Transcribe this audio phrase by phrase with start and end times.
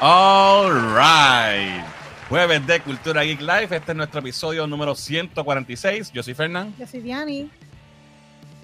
[0.00, 1.84] All right.
[2.28, 3.76] Jueves de Cultura Geek Live.
[3.76, 6.12] Este es nuestro episodio número 146.
[6.12, 6.74] Yo soy Fernán.
[6.78, 7.50] Yo soy Diani.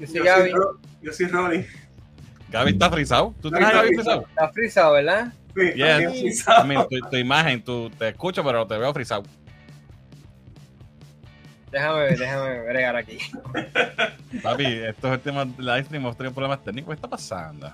[0.00, 0.52] Yo soy Gaby.
[1.02, 1.66] Yo soy Ronnie.
[2.48, 3.34] Gaby está frisado.
[3.42, 4.26] ¿Tú tienes a Gaby frisado?
[4.28, 5.32] Está frisado, ¿verdad?
[5.54, 6.20] Sí, Yes.
[6.20, 6.64] frisado.
[6.64, 9.24] I mean, tu, tu imagen, tu, te escucho, pero te veo frisado.
[11.70, 13.18] Déjame, déjame bregar aquí.
[14.42, 16.90] Papi, estos últimos live stream hemos tenido problemas técnicos.
[16.94, 17.72] ¿Qué está pasando?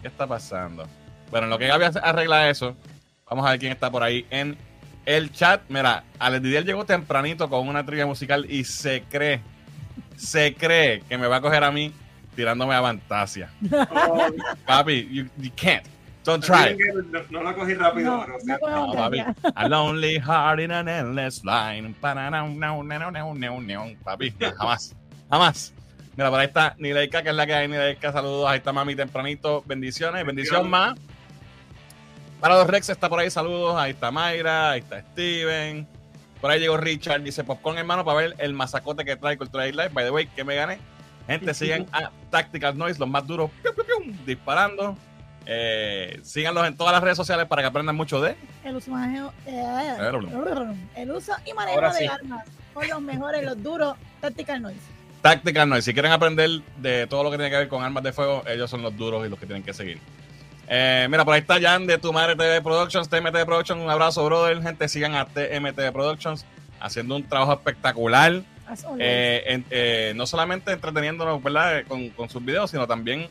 [0.00, 0.86] ¿Qué está pasando?
[1.32, 2.76] Bueno, en lo que Gaby hace- arregla eso,
[3.28, 4.56] vamos a ver quién está por ahí en
[5.06, 5.62] el chat.
[5.68, 9.40] Mira, Alex Didier llegó tempranito con una trivia musical y se cree,
[10.16, 11.90] se cree que me va a coger a mí
[12.36, 13.50] tirándome a Fantasia.
[13.90, 14.26] Oh,
[14.66, 15.84] Papi, you, you can't.
[16.24, 16.76] Don't try.
[17.10, 18.24] no, no lo cogí rápido,
[18.70, 19.24] No, papi.
[19.56, 21.94] A lonely heart in an endless line.
[24.04, 24.94] Papi, jamás.
[25.30, 25.72] Jamás.
[26.16, 27.66] Mira, por ahí está Nileika, que es la que hay.
[27.68, 28.48] Nileika, saludos.
[28.48, 29.64] Ahí está mami tempranito.
[29.66, 30.24] Bendiciones.
[30.24, 30.94] Bendición más.
[32.42, 33.76] Para los Rex está por ahí, saludos.
[33.76, 35.86] Ahí está Mayra, ahí está Steven.
[36.40, 37.22] Por ahí llegó Richard.
[37.22, 39.90] Dice Popcorn, hermano, para ver el masacote que trae Cultura Live.
[39.90, 40.78] By the way, que me gané.
[41.28, 44.96] Gente, sigan a Tactical Noise, los más duros, piu, piu, piu, disparando.
[45.46, 49.32] Eh, síganlos en todas las redes sociales para que aprendan mucho de El uso, manejo-
[49.46, 49.96] eh,
[50.96, 52.06] el uso y manejo Ahora de sí.
[52.06, 54.80] armas son los mejores, los duros, Tactical Noise.
[55.20, 55.84] Tactical Noise.
[55.86, 56.48] Si quieren aprender
[56.78, 59.24] de todo lo que tiene que ver con armas de fuego, ellos son los duros
[59.26, 60.00] y los que tienen que seguir.
[60.74, 63.82] Eh, mira, por ahí está Jan de Tu Madre TV Productions, TMT Productions.
[63.82, 64.62] Un abrazo, brother.
[64.62, 66.46] Gente, sigan a TMT Productions
[66.80, 68.40] haciendo un trabajo espectacular.
[68.98, 71.80] Eh, en- eh, no solamente entreteniéndonos ¿verdad?
[71.80, 73.28] Eh, Con, con sus videos, sino también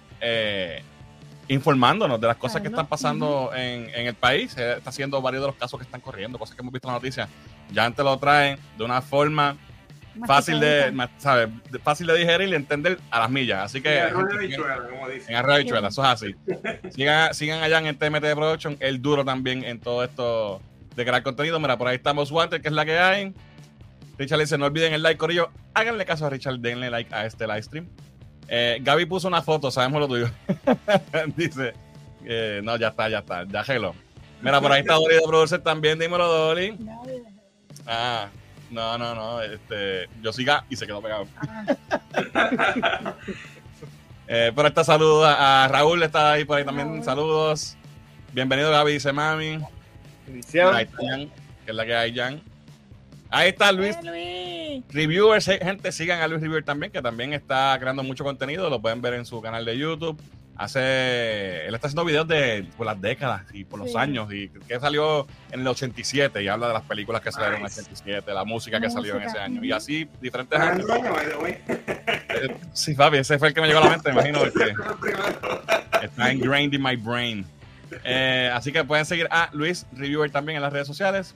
[1.48, 4.56] informándonos de las cosas que están pasando en, en el país.
[4.56, 7.00] Está haciendo varios de los casos que están corriendo, cosas que hemos visto en la
[7.00, 7.28] noticia.
[7.72, 9.58] Ya antes lo traen de una forma
[10.28, 11.50] fácil de, ¿sabes?
[11.72, 13.64] De- fácil de digerir y entender a las millas.
[13.66, 15.32] Así que Arroz de bichuela, como dice.
[15.32, 16.36] en Arroyo de eso es así.
[16.92, 20.62] Sigan, sigan allá en TMT Production, el duro también en todo esto
[20.96, 21.60] de crear contenido.
[21.60, 23.34] Mira, por ahí estamos Wanted, que es la que hay.
[24.18, 25.50] Richard dice, no olviden el like, Corillo.
[25.74, 27.88] Háganle caso a Richard, denle like a este live stream.
[28.48, 30.30] Eh, Gaby puso una foto, sabemos lo tuyo.
[31.36, 31.74] dice,
[32.26, 33.96] eh, no, ya está, ya está, ya hello.
[34.42, 36.78] Mira, por ahí está Dolly de Producer también, dímelo, Dolly.
[37.88, 38.28] Ah,
[38.72, 41.28] no, no, no, este, yo siga y se quedó pegado.
[42.34, 43.16] ah,
[44.34, 47.76] Eh, por esta saludos a, Raúl, está ahí por ahí también, saludos.
[48.32, 49.60] Bienvenido Gaby, dice mami.
[50.26, 50.74] Bendición.
[50.74, 51.28] Ahí está Jan,
[51.66, 52.42] que es la que hay Jan.
[53.30, 54.86] Ahí está Luis Luis.
[54.90, 58.82] Reviewers, eh, gente, sigan a Luis Reviewer también, que también está creando mucho contenido, lo
[58.82, 60.18] pueden ver en su canal de YouTube.
[60.58, 63.98] Hace, él está haciendo videos de por las décadas y por los Sí.
[63.98, 67.62] años y que salió en el 87 y habla de las películas que salieron en
[67.66, 67.82] el Nice.
[67.82, 70.86] 87, la música que salió en ese año y así diferentes Ah, años.
[71.42, 71.58] way.
[72.34, 74.74] Eh, Sí, Fabi, ese fue el que me llegó a la mente, me imagino, porque
[75.02, 75.64] Primero.
[76.02, 77.46] está ingrained in my brain.
[78.06, 81.34] Eh, así que pueden seguir a Luis Reviewer también en las redes sociales.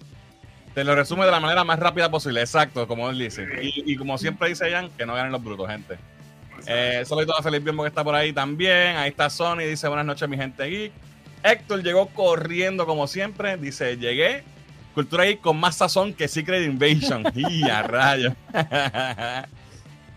[0.74, 3.46] Te lo resume de la manera más rápida posible, exacto, como él dice.
[3.62, 5.98] Y, y como siempre dice Jan, que no ganen los brutos, gente.
[6.68, 8.98] Eh, saludito a Felipe Biombo que está por ahí también.
[8.98, 10.92] Ahí está Sony, dice buenas noches, mi gente geek.
[11.44, 13.58] Héctor llegó corriendo como siempre.
[13.58, 14.44] Dice, llegué.
[14.94, 17.24] Cultura geek con más sazón que Secret Invasion.
[17.36, 18.34] y a rayos.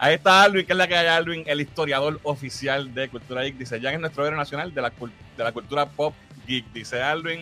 [0.00, 3.58] Ahí está Alvin, que es la que hay Alvin, el historiador oficial de Cultura Geek.
[3.58, 4.92] Dice, Jan es nuestro héroe nacional de la,
[5.36, 6.14] de la cultura pop
[6.46, 6.72] geek.
[6.72, 7.40] Dice Alvin.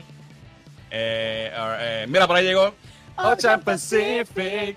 [0.91, 2.75] Eh, eh, mira, por ahí llegó.
[3.17, 4.77] Ocean Pacific.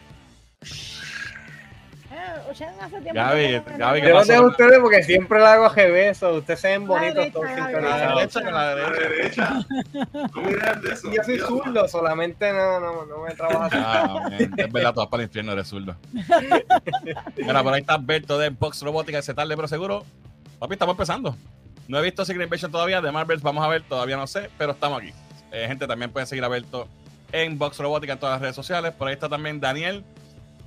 [2.11, 4.31] Eh, Ocean hace tiempo Gaby, que no me- Gaby, ¿qué Yo lo pasó?
[4.31, 6.37] tengo a ustedes porque siempre le hago besos.
[6.37, 8.15] Ustedes se ven La bonitos derecha, todos la Con la sincronizados.
[8.17, 9.65] derecha, con la A la derecha.
[10.81, 11.11] de eso.
[11.11, 13.77] Yo soy zurdo, solamente no, no, no me trabaja así.
[13.79, 15.95] Ah, man, es verdad, tú vas para el infierno, eres zurdo.
[17.37, 20.03] Mira, por ahí está Berto de Box Robótica, ese tarde, pero seguro.
[20.59, 21.35] Papi, estamos empezando.
[21.87, 24.73] No he visto Secret Invasion todavía, de Marvels vamos a ver, todavía no sé, pero
[24.73, 25.11] estamos aquí.
[25.51, 26.87] Eh, gente, también pueden seguir a Berto
[27.31, 28.93] en Box Robótica en todas las redes sociales.
[28.93, 30.03] Por ahí está también Daniel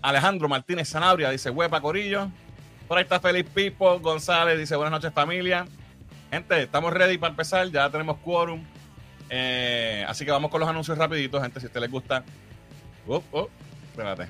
[0.02, 2.28] Alejandro Martínez Sanabria, dice huepa Corillo.
[2.88, 5.64] Por ahí está Feliz Pipo González, dice buenas noches familia.
[6.31, 8.64] Gente, estamos ready para empezar, ya tenemos quórum.
[9.31, 12.25] Eh, así que vamos con los anuncios rapiditos, gente, si a usted les gusta.
[13.06, 13.49] Oh, oh,
[13.90, 14.28] espérate.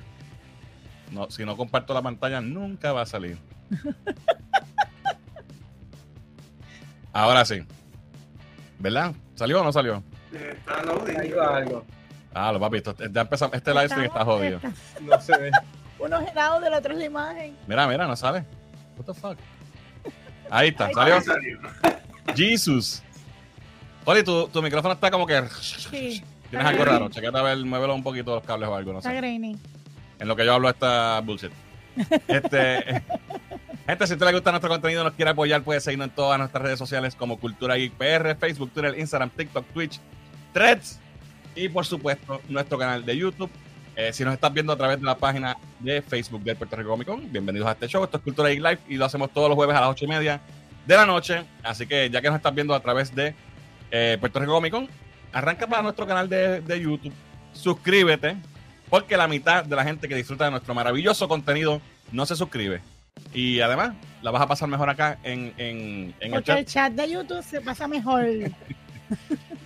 [1.11, 3.37] No, si no comparto la pantalla, nunca va a salir.
[7.13, 7.65] Ahora sí.
[8.79, 9.13] ¿Verdad?
[9.35, 10.03] ¿Salió o no salió?
[10.33, 11.19] Está loading.
[11.19, 11.85] Ahí va algo.
[12.33, 13.55] Ah, lo papi, esto- ya empezamos.
[13.55, 14.59] Este live stream está jodido.
[15.01, 15.51] No se ve.
[15.99, 17.55] Unos helados de la otra imagen.
[17.67, 18.43] Mira, mira, no sale.
[18.97, 19.37] What the fuck?
[20.49, 21.21] Ahí está, Ahí salió.
[21.21, 21.59] Salió.
[22.35, 23.01] Jesus.
[24.05, 25.41] Oli, tu, tu micrófono está como que.
[25.61, 27.09] Sí, Tienes algo raro.
[27.09, 29.15] Chequete a ver, muévelo un poquito los cables o algo, no está sé.
[29.15, 29.57] grainy.
[30.19, 31.51] En lo que yo hablo esta bullshit.
[32.27, 33.03] Este.
[33.85, 36.37] Gente, si a usted le gusta nuestro contenido, nos quiere apoyar, puede seguirnos en todas
[36.39, 39.99] nuestras redes sociales como Cultura Geek PR, Facebook, Twitter, Instagram, TikTok, Twitch,
[40.53, 40.99] Threads
[41.55, 43.49] y por supuesto nuestro canal de YouTube.
[43.95, 46.89] Eh, si nos estás viendo a través de la página de Facebook del Puerto Rico
[46.89, 48.03] Comic Con, bienvenidos a este show.
[48.03, 50.07] Esto es Cultura Geek Live y lo hacemos todos los jueves a las ocho y
[50.07, 50.41] media
[50.87, 51.43] de la noche.
[51.61, 53.35] Así que ya que nos estás viendo a través de
[53.91, 54.89] eh, Puerto Rico Comic Con,
[55.31, 57.13] arranca para nuestro canal de, de YouTube,
[57.53, 58.35] suscríbete,
[58.89, 61.79] porque la mitad de la gente que disfruta de nuestro maravilloso contenido
[62.11, 62.81] no se suscribe.
[63.31, 66.57] Y además, la vas a pasar mejor acá en, en, en el Porque chat.
[66.59, 68.25] el chat de YouTube se pasa mejor.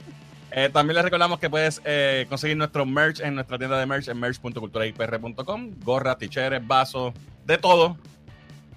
[0.59, 4.07] Eh, también les recordamos que puedes eh, conseguir nuestro merch en nuestra tienda de merch
[4.07, 5.71] en merch.culturaipr.com.
[5.83, 7.13] Gorra, ticheres, vasos,
[7.45, 7.95] de todo,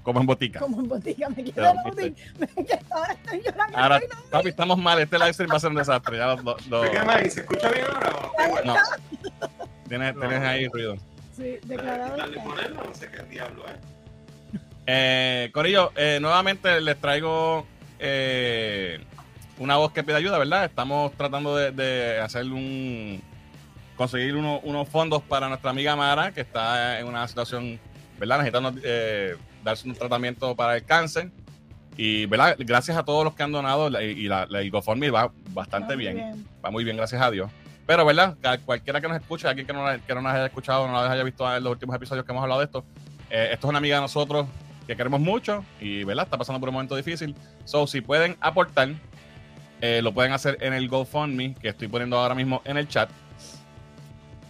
[0.03, 0.61] como en botica.
[0.61, 1.91] Como en botica, me quedo ¿viste?
[2.37, 2.67] loading.
[2.67, 3.79] Que ahora estoy llorando.
[3.79, 4.31] Ahora, Ay, no.
[4.31, 4.99] papi, estamos mal.
[5.01, 6.19] Este live stream va a ser un desastre.
[6.19, 7.25] Ya lo, lo- lo- ¿Qué más?
[7.25, 8.11] ¿Y ¿Se escucha bien ahora?
[8.11, 8.75] o no.
[9.89, 10.97] Tienes, tienes ahí ruido.
[11.35, 12.15] Sí, declarado.
[12.15, 14.61] Dale ponerlo, no sé qué diablo es.
[14.87, 17.67] Eh, Corillo, eh, nuevamente les traigo
[17.99, 19.01] eh,
[19.61, 20.65] una voz que pide ayuda, ¿verdad?
[20.65, 23.23] Estamos tratando de, de hacer un.
[23.97, 27.79] conseguir uno- unos fondos para nuestra amiga Mara, que está en una situación,
[28.19, 28.39] ¿verdad?
[28.39, 31.31] Necesitando eh, darse un tratamiento para el cáncer.
[31.97, 32.57] Y, ¿verdad?
[32.59, 35.95] Gracias a todos los que han donado, la- y la, la, el GoFundMe va bastante
[35.95, 36.47] muy bien.
[36.65, 37.51] Va muy bien, gracias a Dios.
[37.87, 38.37] Pero, ¿verdad?
[38.65, 41.23] Cualquiera que nos escuche, alguien que no, que no nos haya escuchado, no nos haya
[41.25, 42.85] visto en los últimos episodios que hemos hablado de esto,
[43.29, 44.47] eh, esto es una amiga de nosotros
[44.87, 46.25] que queremos mucho y, ¿verdad?
[46.25, 47.35] Está pasando por un momento difícil.
[47.65, 48.91] So, si pueden aportar,
[49.81, 53.11] eh, lo pueden hacer en el GoFundMe que estoy poniendo ahora mismo en el chat.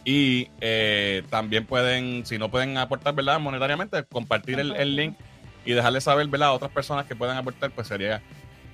[0.05, 3.39] Y eh, también pueden, si no pueden aportar, ¿verdad?
[3.39, 5.17] Monetariamente, compartir el, el link
[5.65, 6.49] y dejarle saber, ¿verdad?
[6.49, 8.23] A otras personas que puedan aportar, pues sería,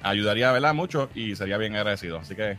[0.02, 0.72] ayudaría, ¿verdad?
[0.72, 2.18] Mucho y sería bien agradecido.
[2.18, 2.56] Así que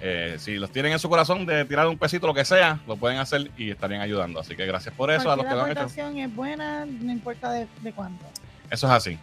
[0.00, 2.96] eh, si los tienen en su corazón de tirar un pesito, lo que sea, lo
[2.96, 4.40] pueden hacer y estarían ayudando.
[4.40, 5.80] Así que gracias por eso a los que lo han hecho.
[5.80, 8.24] aportación es buena, no importa de, de cuánto.
[8.70, 9.18] Eso es así.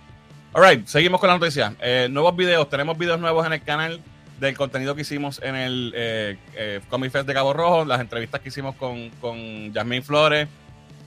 [0.53, 1.75] Alright, seguimos con la noticia.
[1.81, 4.01] Eh, nuevos videos, tenemos videos nuevos en el canal
[4.39, 8.41] del contenido que hicimos en el eh, eh, Comic Fest de Cabo Rojo, las entrevistas
[8.41, 10.47] que hicimos con, con Yasmín Flores,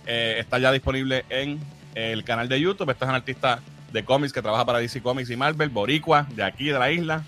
[0.06, 1.60] eh, está ya disponible en
[1.94, 2.90] el canal de YouTube.
[2.90, 3.60] Esta es una artista
[3.92, 7.24] de cómics que trabaja para DC Comics y Marvel, Boricua, de aquí, de la isla.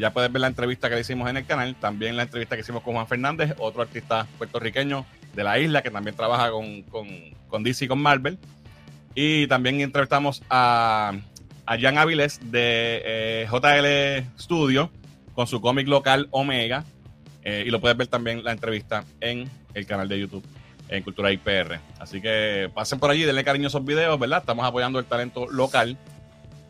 [0.00, 2.82] Ya puedes ver la entrevista que hicimos en el canal, también la entrevista que hicimos
[2.82, 7.86] con Juan Fernández, otro artista puertorriqueño de la isla que también trabaja con, con DC
[7.86, 8.38] y con Marvel.
[9.20, 11.12] Y también entrevistamos a,
[11.66, 14.92] a Jan Áviles de eh, JL Studio
[15.34, 16.84] con su cómic local Omega.
[17.42, 20.44] Eh, y lo puedes ver también la entrevista en el canal de YouTube
[20.88, 21.80] en Cultura IPR.
[21.98, 24.38] Así que pasen por allí, denle cariño a esos videos, ¿verdad?
[24.38, 25.98] Estamos apoyando el talento local.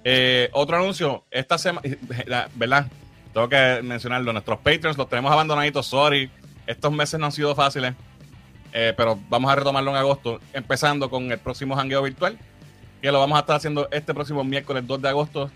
[0.03, 1.87] Eh, otro anuncio, esta semana,
[2.55, 2.87] ¿verdad?
[3.35, 6.31] Tengo que mencionarlo, nuestros Patreons los tenemos abandonaditos, sorry.
[6.67, 7.93] Estos meses no han sido fáciles,
[8.73, 12.39] eh, pero vamos a retomarlo en agosto, empezando con el próximo jangueo virtual,
[13.01, 15.51] que lo vamos a estar haciendo este próximo miércoles 2 de agosto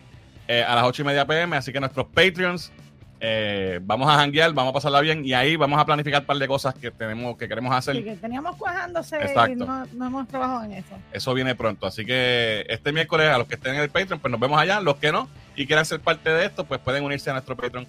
[0.48, 1.56] eh, a las 8 y media pm.
[1.56, 2.72] Así que nuestros Patreons,
[3.20, 6.36] eh, vamos a janguear, vamos a pasarla bien y ahí vamos a planificar un par
[6.38, 7.96] de cosas que tenemos que queremos hacer.
[7.96, 9.66] Sí, que teníamos cuajándose y Exacto.
[9.66, 10.94] no, no hemos trabajado en eso.
[11.12, 11.86] Eso viene pronto.
[11.86, 14.80] Así que este miércoles, a los que estén en el Patreon, pues nos vemos allá.
[14.80, 17.86] Los que no y quieran ser parte de esto, pues pueden unirse a nuestro Patreon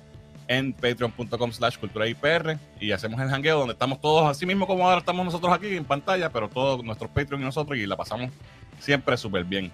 [0.47, 4.85] en patreon.com slash cultura IPR y hacemos el hangueo donde estamos todos así mismo como
[4.85, 8.31] ahora estamos nosotros aquí en pantalla, pero todos nuestros Patreon y nosotros y la pasamos
[8.79, 9.71] siempre súper bien.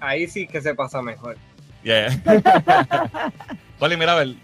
[0.00, 1.36] Ahí sí que se pasa mejor.
[1.82, 2.10] Yeah.
[3.78, 4.34] Toli, mira a ver.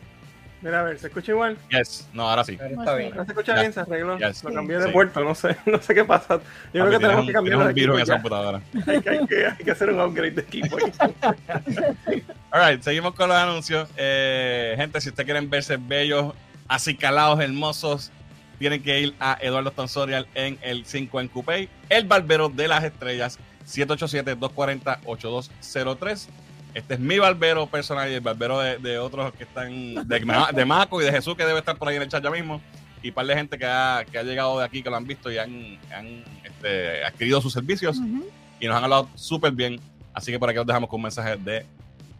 [0.66, 1.56] Mira, a ver, ¿se escucha igual?
[1.70, 2.08] Yes.
[2.12, 2.58] No, ahora sí.
[2.60, 3.14] Está bien.
[3.14, 3.60] ¿No se escucha Ya.
[3.60, 3.72] bien?
[3.72, 4.18] ¿Se arregló?
[4.18, 4.42] Yes.
[4.42, 4.86] Lo cambié Sí.
[4.86, 6.40] de puerto, no sé, no sé qué pasa.
[6.74, 8.60] Yo creo que tenemos un- que cambiar un virus en esa computadora.
[8.88, 10.76] Hay que, hay que- hay que hacer un upgrade de equipo.
[12.50, 13.88] Alright, seguimos con los anuncios.
[13.96, 16.34] Eh, gente, si ustedes quieren verse bellos,
[16.66, 18.10] acicalados, hermosos,
[18.58, 22.82] tienen que ir a Eduardo Tonsorial en el 5 en Coupé, el barbero de las
[22.82, 26.28] estrellas, 787-240-8203.
[26.76, 30.64] Este es mi barbero personal y el barbero de, de otros que están, de, de
[30.66, 32.60] Maco y de Jesús, que debe estar por ahí en el chat ya mismo,
[33.02, 35.06] y un par de gente que ha, que ha llegado de aquí, que lo han
[35.06, 38.28] visto y han, han, este, adquirido sus servicios Ujú.
[38.60, 39.80] y nos han hablado súper bien.
[40.12, 41.64] Así que por aquí los dejamos con un mensaje de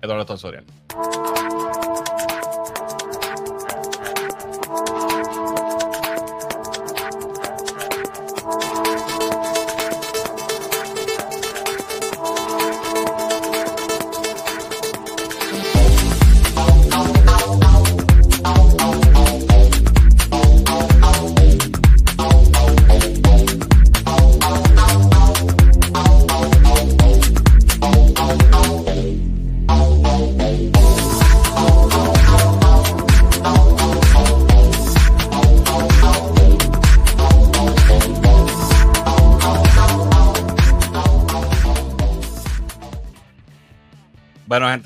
[0.00, 0.64] Eduardo Tonsorial.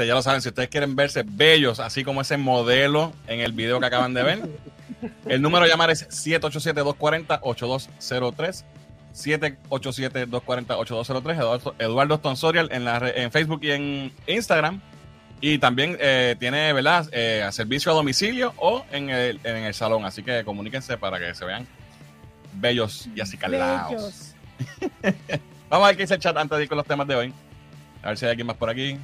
[0.00, 3.52] Gente, ya lo saben, si ustedes quieren verse bellos, así como ese modelo en el
[3.52, 4.48] video que acaban de ver,
[5.26, 8.64] El número a llamar es 787-240-8203.
[9.14, 11.34] 787-240-8203.
[11.34, 14.80] Eduardo, Eduardo Tonsorial en, la, en Facebook y en Instagram.
[15.40, 17.08] Y también eh, tiene, ¿verdad?
[17.12, 20.04] Eh, servicio a domicilio o en el, en el salón.
[20.04, 21.66] Así que comuníquense para que se vean
[22.52, 24.34] bellos y así calados.
[25.70, 27.32] Vamos a ver qué dice el chat antes de ir con los temas de hoy.
[28.02, 28.98] A ver si hay alguien más por aquí.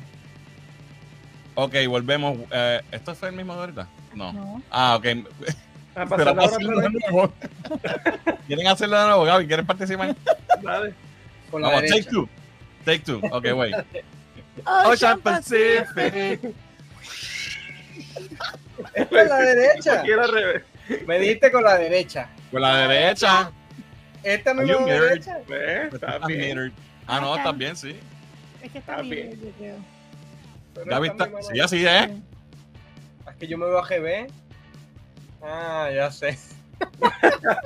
[1.57, 2.39] Ok, volvemos.
[2.53, 3.89] Eh, ¿Esto fue el mismo de ahorita?
[4.15, 4.33] No.
[4.33, 4.63] No.
[4.71, 5.07] Ah, ok.
[5.95, 6.91] Pasar a otra de vez.
[7.11, 7.33] nuevo.
[8.47, 9.47] ¿Quieren hacerlo de nuevo, Gaby?
[9.47, 10.15] ¿Quieren participar?
[10.63, 10.93] Dale.
[11.51, 12.11] Con la Vamos, take derecha.
[12.11, 12.29] two.
[12.85, 13.21] Take two.
[13.33, 13.75] Ok, wait.
[14.65, 16.41] Ocean Ocean Pacific.
[18.95, 20.03] Es con la derecha.
[21.07, 22.29] Me dijiste con la derecha.
[22.51, 23.51] Con la derecha.
[24.23, 25.39] Esta misma derecha.
[25.49, 25.95] ¿Ves?
[25.95, 26.73] Está bien.
[27.07, 27.97] Ah, no, estás bien, sí.
[28.63, 29.41] Es que está Está bien, bien.
[29.41, 29.77] yo creo.
[30.83, 31.00] Está.
[31.00, 32.11] misma Sí, así es.
[33.28, 34.26] Es que yo me veo a GB.
[35.42, 36.38] Ah, ya sé.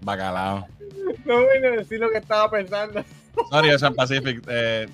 [0.00, 0.66] Bacalao.
[1.24, 3.04] No voy a decir lo que estaba pensando.
[3.50, 4.42] Sorry, Ocean Pacific.
[4.48, 4.88] Eh,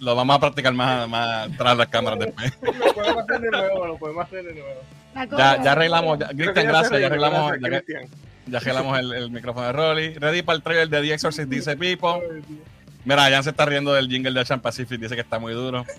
[0.00, 2.52] lo vamos a practicar más, más tras las cámaras después.
[2.62, 4.80] Lo podemos hacer de nuevo, lo podemos hacer de nuevo.
[5.36, 6.18] Ya, ya arreglamos.
[6.18, 7.00] ya- Cristian, gracias.
[7.00, 8.08] Ya arreglamos, gracias, ya,
[8.46, 10.14] ya arreglamos el, el micrófono de Rolly.
[10.14, 12.22] Ready para el trailer de The Exorcist, dice Pipo.
[13.04, 15.00] Mira, Jan se está riendo del jingle de Ocean Pacific.
[15.00, 15.84] Dice que está muy duro.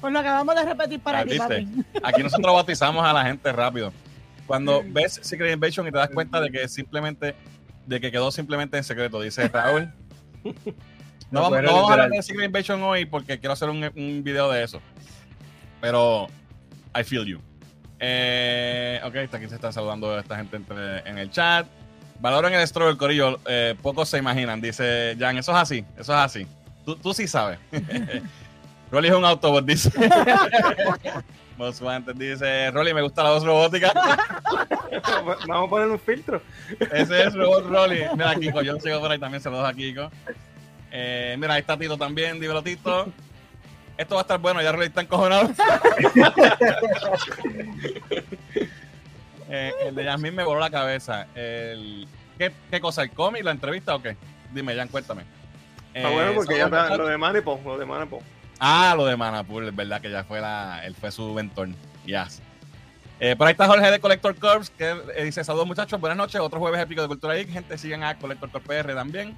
[0.00, 1.66] Pues lo acabamos de repetir para Ah, ti, papi.
[2.04, 3.92] Aquí nosotros bautizamos a la gente rápido.
[4.46, 7.34] Cuando ves Secret Invasion y te das cuenta de que simplemente,
[7.84, 9.92] de que quedó simplemente en secreto, dice Raúl.
[11.30, 13.84] No, No vamos, no vamos a hablar de Secret Invasion hoy porque quiero hacer un,
[13.96, 14.80] un video de eso.
[15.80, 16.28] Pero
[16.98, 17.40] I feel you.
[17.98, 21.66] Eh, ok, hasta aquí se están saludando a esta gente entre- en el chat.
[22.20, 23.38] Valoren el estro del corillo.
[23.46, 25.38] eh, pocos se imaginan, dice Jan.
[25.38, 26.46] Eso es así, eso es así.
[26.84, 27.58] Tú, tú sí sabes.
[28.90, 29.90] Rolly es un autobot, dice.
[31.58, 33.92] Most Wanted dice, Rolly, me gusta la voz robótica.
[35.46, 36.40] Vamos a poner un filtro.
[36.92, 38.04] Ese es Robot Rolly.
[38.12, 40.10] Mira, Kiko, yo sigo por ahí también, dejo a Kiko.
[40.90, 43.08] Eh, mira, ahí está Tito también, dímelo Tito.
[43.96, 45.50] Esto va a estar bueno, ya Rolly está encojonado.
[49.48, 51.26] Eh, el de Yasmin me voló la cabeza.
[51.34, 52.06] El,
[52.38, 53.02] ¿qué, ¿Qué cosa?
[53.02, 54.16] ¿El cómic, la entrevista o qué?
[54.52, 55.22] Dime, Jan, cuéntame.
[55.94, 58.22] Está Eh, bueno porque ya está lo de Manipo, lo de Manipo.
[58.60, 61.68] Ah, lo de Manapur, es verdad que ya fue la, él fue su mentor.
[62.04, 62.42] Yes.
[63.20, 66.40] Eh, por ahí está Jorge de Collector Corps, que eh, dice: Saludos muchachos, buenas noches.
[66.40, 67.50] Otro jueves épico de Cultura Geek.
[67.50, 69.36] Gente, sigan a Collector Corp PR también,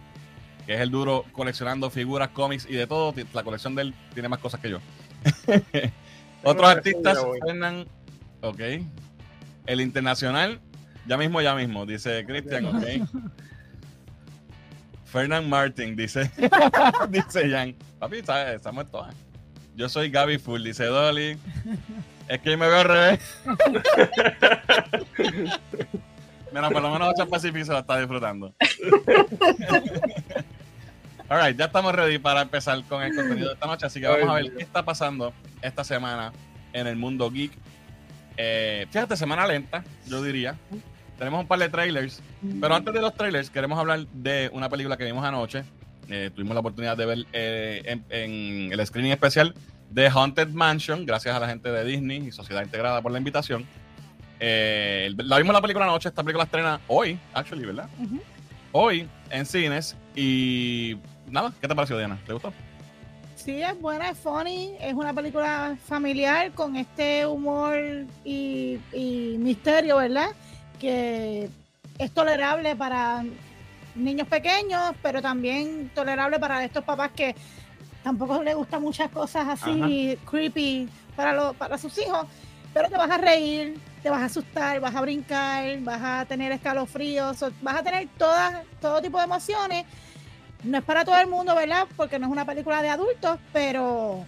[0.66, 3.14] que es el duro coleccionando figuras, cómics y de todo.
[3.32, 4.78] La colección de él tiene más cosas que yo.
[6.42, 7.18] Otros artistas.
[7.46, 7.86] Fernan,
[8.42, 8.60] ok.
[9.70, 10.60] El internacional,
[11.06, 12.84] ya mismo, ya mismo, dice Cristian, ok.
[15.04, 16.28] Fernand Martin, dice,
[17.08, 17.76] dice Jan.
[18.00, 18.56] Papi, ¿sabes?
[18.56, 19.14] estamos en todas.
[19.76, 21.38] Yo soy Gaby Full, dice Dolly.
[22.26, 23.20] Es que me veo al revés.
[26.52, 28.52] Mira, por lo menos Ocho Pacific se lo está disfrutando.
[31.28, 34.30] Alright, ya estamos ready para empezar con el contenido de esta noche, así que vamos
[34.30, 36.32] a ver qué está pasando esta semana
[36.72, 37.52] en el mundo geek.
[38.42, 40.56] Eh, fíjate, semana lenta, yo diría.
[41.18, 42.22] Tenemos un par de trailers,
[42.58, 45.62] pero antes de los trailers queremos hablar de una película que vimos anoche.
[46.08, 49.54] Eh, tuvimos la oportunidad de ver eh, en, en el screening especial
[49.90, 53.66] de Haunted Mansion, gracias a la gente de Disney y Sociedad Integrada por la invitación.
[54.40, 57.90] La vimos la película anoche, esta película estrena hoy, actually, ¿verdad?
[58.72, 60.96] Hoy en cines y
[61.28, 62.18] nada, ¿qué te pareció Diana?
[62.26, 62.54] ¿Te gustó?
[63.44, 67.74] Sí, es buena, es funny, es una película familiar con este humor
[68.22, 70.28] y, y misterio, ¿verdad?
[70.78, 71.48] Que
[71.98, 73.24] es tolerable para
[73.94, 77.34] niños pequeños, pero también tolerable para estos papás que
[78.02, 82.26] tampoco les gustan muchas cosas así creepy para, lo- para sus hijos,
[82.74, 86.52] pero te vas a reír, te vas a asustar, vas a brincar, vas a tener
[86.52, 89.86] escalofríos, vas a tener todas, todo tipo de emociones
[90.64, 91.86] no es para todo el mundo, ¿verdad?
[91.96, 94.24] Porque no es una película de adultos, pero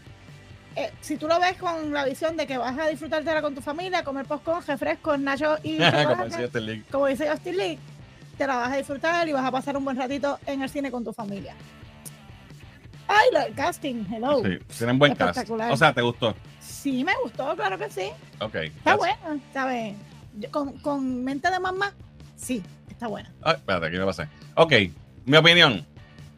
[0.76, 3.60] eh, si tú lo ves con la visión de que vas a disfrutártela con tu
[3.60, 6.84] familia, comer popcorn, refrescos, nachos y Como este link.
[6.90, 7.78] como dice Justin Lee,
[8.38, 10.90] te la vas a disfrutar y vas a pasar un buen ratito en el cine
[10.90, 11.54] con tu familia.
[13.08, 14.42] Ay, lo- el casting, hello.
[14.42, 14.58] Sí.
[14.68, 15.30] Sí, tienen buen cast.
[15.36, 15.70] Espectacular.
[15.72, 16.34] O sea, ¿te gustó?
[16.84, 18.10] me gustó, claro que sí.
[18.40, 18.54] Ok.
[18.56, 19.16] Está buena,
[19.52, 19.94] ¿sabes?
[20.50, 21.92] Con, con mente de mamá,
[22.36, 23.30] sí, está buena.
[23.42, 24.26] Ay, espérate, aquí me pasé.
[24.54, 24.72] Ok,
[25.26, 25.86] mi opinión.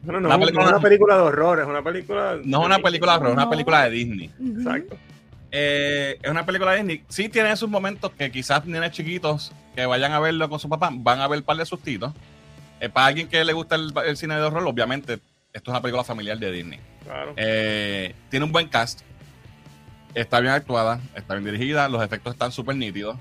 [0.05, 2.37] Bueno, no, La no película- es una película de horror, es una película.
[2.43, 3.49] No es una película de horror, es una No.
[3.49, 4.31] película de Disney.
[4.57, 4.97] Exacto.
[5.51, 7.03] Eh, es una película de Disney.
[7.07, 10.89] Sí tiene sus momentos que quizás nenes chiquitos que vayan a verlo con su papá
[10.93, 12.13] van a ver un par de sustitos.
[12.79, 15.81] Eh, para alguien que le gusta el, el cine de horror, obviamente, esto es una
[15.81, 16.79] película familiar de Disney.
[17.05, 17.33] Claro.
[17.37, 19.01] Eh, tiene un buen cast.
[20.13, 23.17] Está bien actuada, está bien dirigida, los efectos están súper nítidos.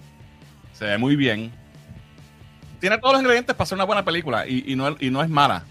[0.73, 1.53] se ve muy bien.
[2.81, 5.29] Tiene todos los ingredientes para ser una buena película y, y no, y no es
[5.31, 5.65] mala.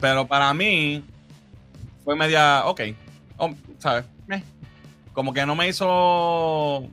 [0.00, 1.02] Pero para mí
[2.04, 2.80] fue media, ok,
[3.38, 4.04] oh, ¿sabes?
[4.26, 4.42] Meh.
[5.12, 6.86] Como que no me hizo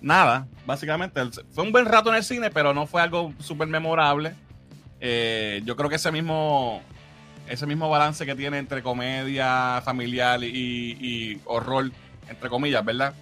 [0.00, 1.20] nada, básicamente.
[1.52, 4.34] Fue un buen rato en el cine, pero no fue algo súper memorable.
[5.00, 6.82] Eh, yo creo que ese mismo,
[7.48, 10.48] ese mismo balance que tiene entre comedia familiar y,
[11.00, 11.90] y horror,
[12.28, 13.14] entre comillas, ¿verdad?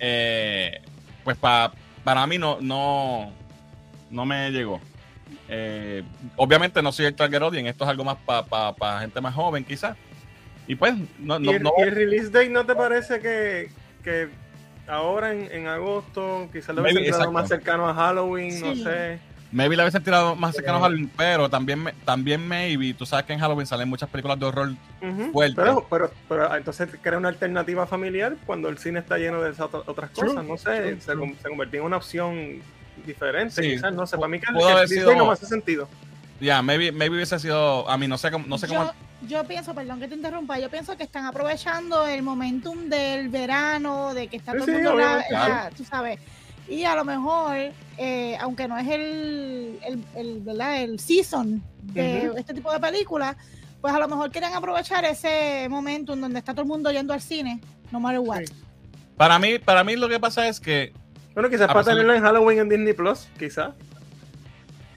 [0.00, 0.82] Eh,
[1.22, 1.72] pues pa-
[2.02, 3.32] para mí no, no,
[4.10, 4.80] no me llegó.
[5.48, 6.02] Eh,
[6.36, 9.96] obviamente no soy el target audience, esto es algo más para gente más joven quizás.
[10.66, 13.70] Y pues, no, ¿Y, no, el, no- y el release date no te parece que,
[14.02, 14.28] que
[14.88, 17.32] ahora en, en agosto quizás lo hubiesen tirado exacto.
[17.32, 19.18] más cercano a Halloween, no sé?
[19.52, 23.24] maybe la hubiesen tirado más cercano a Halloween, pero también, me- también maybe, tú sabes
[23.26, 24.70] que en Halloween salen muchas películas de horror.
[25.00, 25.30] Ujú.
[25.32, 25.54] Fuerte.
[25.54, 29.50] Pero, pero, pero ah, entonces crea una alternativa familiar cuando el cine está lleno de
[29.52, 31.18] esas otras- True, cosas, no sé, true, se, true.
[31.20, 32.62] con- se convirtió en una opción
[33.06, 33.70] diferente, Sí.
[33.72, 35.88] quizás, no sé, para mí que el, el sido- no me hace sentido.
[36.40, 38.92] Ya, maybe, maybe hubiese sido, a mí no sé cómo, no sé cómo.
[39.22, 43.28] yo, yo pienso, perdón que te interrumpa, yo pienso que están aprovechando el momentum del
[43.28, 46.18] verano, de que está Sí, todo sí, el mundo, la- la- tú sabes.
[46.68, 47.56] Y a lo mejor,
[47.98, 50.80] eh, aunque no es el, el, el, ¿verdad?
[50.82, 53.36] el season de este tipo de películas,
[53.80, 57.20] pues a lo mejor quieren aprovechar ese momentum donde está todo el mundo yendo al
[57.20, 57.60] cine,
[57.92, 58.40] no matter what.
[58.46, 58.54] Sí.
[59.16, 60.92] Para mí, para mí lo que pasa es que
[61.34, 63.70] Bueno, quizás para tenerlo en Halloween en Disney Plus, quizás.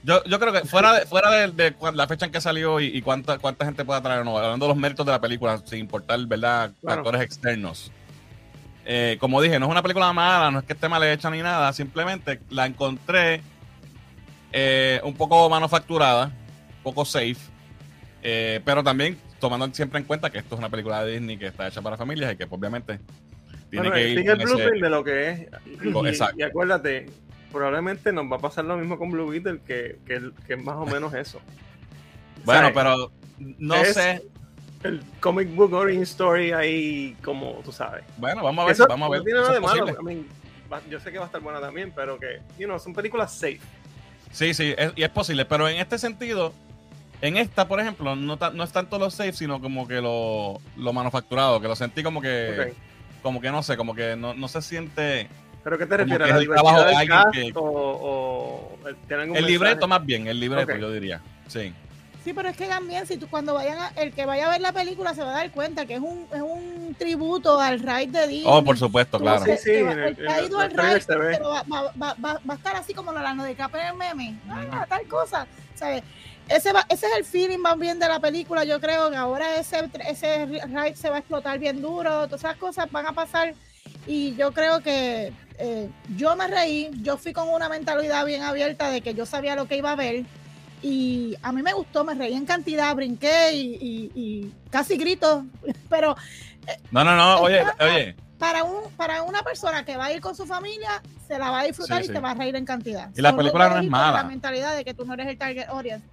[0.03, 3.01] yo, yo creo que fuera de, fuera de, la fecha en que salió y, y
[3.01, 5.79] cuánta, cuánta gente pueda traer o no, hablando de los méritos de la película, sin
[5.79, 6.71] importar, ¿verdad?
[6.81, 7.01] Claro.
[7.01, 7.91] Actores externos.
[8.89, 11.41] Eh, como dije, no es una película mala, no es que esté mal hecha ni
[11.41, 13.41] nada, simplemente la encontré
[14.53, 17.35] eh, un poco manufacturada, un poco safe,
[18.23, 21.47] eh, pero también tomando siempre en cuenta que esto es una película de Disney que
[21.47, 23.01] está hecha para familias y que pues, obviamente
[23.69, 25.39] tiene Bueno, que ir el con ese- blueprint de lo que es.
[25.83, 26.35] Y, exacto.
[26.39, 27.05] y acuérdate,
[27.51, 30.75] probablemente nos va a pasar lo mismo con Blue Beetle, que, que, que es más
[30.75, 31.39] o menos eso.
[32.45, 34.23] Bueno, pero no Es- sé.
[34.83, 38.03] El comic book origin story ahí, como tú sabes.
[38.17, 39.19] Bueno, vamos a ver, Eso vamos a ver.
[39.21, 39.85] no tiene nada de es malo.
[39.87, 40.01] posible.
[40.01, 40.27] I mean,
[40.71, 43.33] va- yo sé que va a estar buena también, pero que, you know, son películas
[43.33, 43.59] safe.
[44.31, 46.53] Sí, sí, es- y es posible, pero en este sentido,
[47.21, 50.61] en esta, por ejemplo, no, ta- no es tanto lo safe, sino como que lo,
[50.77, 52.77] lo manufacturado, que lo sentí como que, Ok.
[53.21, 55.27] Como que no sé, como que no, no se siente
[55.63, 56.27] ¿Pero qué te refieres?
[56.27, 59.51] que ¿A la trabajo de alguien cast que- o, o el- tiene algún el mensaje?
[59.51, 61.21] libreto más bien, el libreto, yo diría.
[61.47, 61.73] Sí.
[62.23, 64.59] Sí, pero es que también, si tú cuando vayan a, el que vaya a ver
[64.59, 68.07] la película se va a dar cuenta que es un, es un tributo al ride
[68.19, 68.43] de Disney.
[68.45, 69.45] Oh, por supuesto, claro.
[69.45, 69.87] Sí, sí, en
[70.27, 70.99] ha en ido al ve.
[71.07, 74.35] pero va, va, va, va- va a estar así como Leonardo DiCaprio en el meme.
[74.49, 75.47] Ah, tal cosa.
[75.75, 76.03] ¿Sabes?
[76.49, 78.63] Ese, va- ese es el feeling más bien de la película.
[78.63, 82.25] Yo creo que ahora ese, ese ride se va a explotar bien duro.
[82.27, 83.53] Todas esas cosas van a pasar.
[84.05, 86.89] Y yo creo que eh, yo me reí.
[87.01, 89.95] Yo fui con una mentalidad bien abierta de que yo sabía lo que iba a
[89.95, 90.23] ver.
[90.81, 95.45] Y a mí me gustó, me reí en cantidad, brinqué y, y- y casi grito.
[95.89, 96.15] Pero
[96.91, 100.35] No, no, no, oye, oye, para un para una persona que va a ir con
[100.35, 102.13] su familia se la va a disfrutar Sí, y sí.
[102.13, 103.09] se va a reír en cantidad.
[103.15, 104.17] Y la película no es mala.
[104.21, 106.05] La mentalidad de que tú no eres el target audience.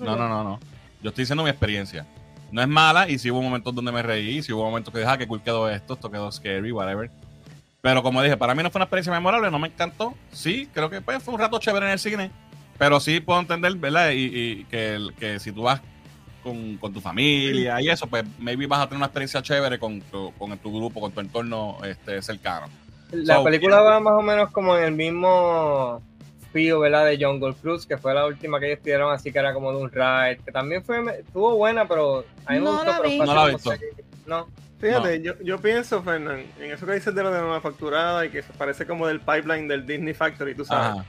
[0.00, 0.16] No, yo.
[0.16, 0.60] no, no, no.
[1.02, 2.06] Yo estoy diciendo mi experiencia.
[2.50, 5.10] No es mala y sí hubo momentos donde me reí, sí hubo momentos que dije,
[5.10, 7.10] ah, qué cool quedó esto, esto quedó scary, whatever.
[7.80, 10.14] Pero como dije, para mí no fue una experiencia memorable, no me encantó.
[10.32, 12.30] Sí, creo que pues, fue un rato chévere en el cine,
[12.78, 14.10] pero sí puedo entender, ¿verdad?
[14.10, 15.80] Y, y que, que si tú vas
[16.42, 20.00] con, con tu familia y eso, pues maybe vas a tener una experiencia chévere con
[20.00, 22.68] tu, con tu grupo, con tu entorno este, cercano.
[23.10, 26.00] La So, película va más o menos como en el mismo
[26.56, 27.04] feel, ¿verdad?
[27.04, 29.78] De Jungle Cruise, que fue la última que ellos tiraron así que era como de
[29.78, 33.24] un ride, que también fue, estuvo buena, pero a mí me No gustó, la pero
[33.26, 33.72] No la he visto.
[34.26, 38.30] No, Fíjate, yo, yo pienso, Fernán, en eso que dices de lo de manufacturada y
[38.30, 40.98] que se parece como del pipeline del Disney Factory, tú sabes.
[40.98, 41.06] Ajá.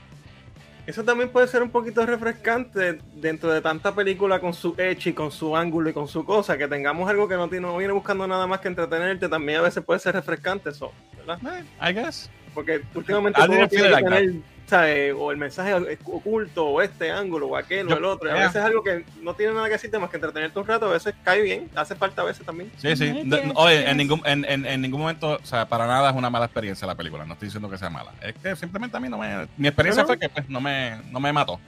[0.86, 5.12] Eso también puede ser un poquito refrescante dentro de tanta película con su hecho y
[5.12, 7.92] con su ángulo y con su cosa, que tengamos algo que no, tiene, no viene
[7.92, 11.38] buscando nada más que entretenerte, también a veces puede ser refrescante eso, ¿verdad?
[11.58, 12.30] Eh, I guess.
[12.54, 14.34] Porque últimamente todo tiene que like tener,
[14.68, 15.14] ¿sabes?
[15.18, 18.28] O el mensaje oculto, o este ángulo, o aquel, o el otro.
[18.28, 18.32] Y.
[18.32, 20.86] A veces es algo que no tiene nada que decirte más que entretenerte un rato,
[20.86, 22.70] a veces cae bien, hace falta a veces también.
[22.76, 23.22] Sí, sí.
[23.24, 26.30] No- oye, en ningún, en, en- en ningún momento, o sea, para nada es una
[26.30, 27.24] mala experiencia la película.
[27.24, 28.12] No estoy diciendo que sea mala.
[28.22, 29.48] Es que simplemente a mí no me.
[29.56, 31.58] Mi experiencia No, fue que pues, no, me, no me mató.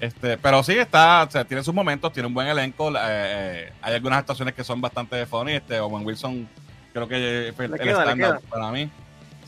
[0.00, 2.90] Este, pero sí está, o sea, tiene sus momentos, tiene un buen elenco.
[2.90, 5.52] eh, eh, hay algunas actuaciones que son bastante funny.
[5.52, 6.48] Este, Owen Wilson,
[6.94, 8.88] creo que fue el, el estándar para mí.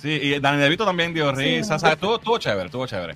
[0.03, 1.77] Sí, y Danny DeVito también dio Sí, risa.
[1.77, 3.15] o sea, estuvo, estuvo chévere, estuvo chévere.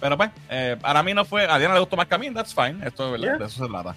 [0.00, 1.44] Pero pues, eh, para mí no fue.
[1.50, 2.78] A Diana le gustó más que a mí, that's fine.
[2.86, 3.26] Esto, ¿verdad?
[3.26, 3.38] Yeah.
[3.38, 3.96] De eso se trata.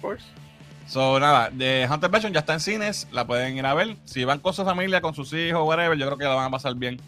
[0.88, 3.96] So, nada, de Hunter Version ya está en cines, la pueden ir a ver.
[4.04, 6.50] Si van con su familia, con sus hijos, whatever, yo creo que la van a
[6.50, 7.00] pasar bien.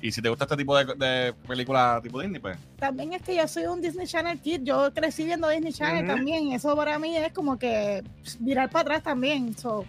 [0.00, 2.56] Y si te gusta este tipo de, de película tipo Disney, pues.
[2.78, 6.52] También es que yo soy un Disney Channel kid, yo crecí viendo Disney Channel también,
[6.52, 8.02] eso para mí es como que
[8.40, 9.56] mirar para atrás también.
[9.58, 9.84] So,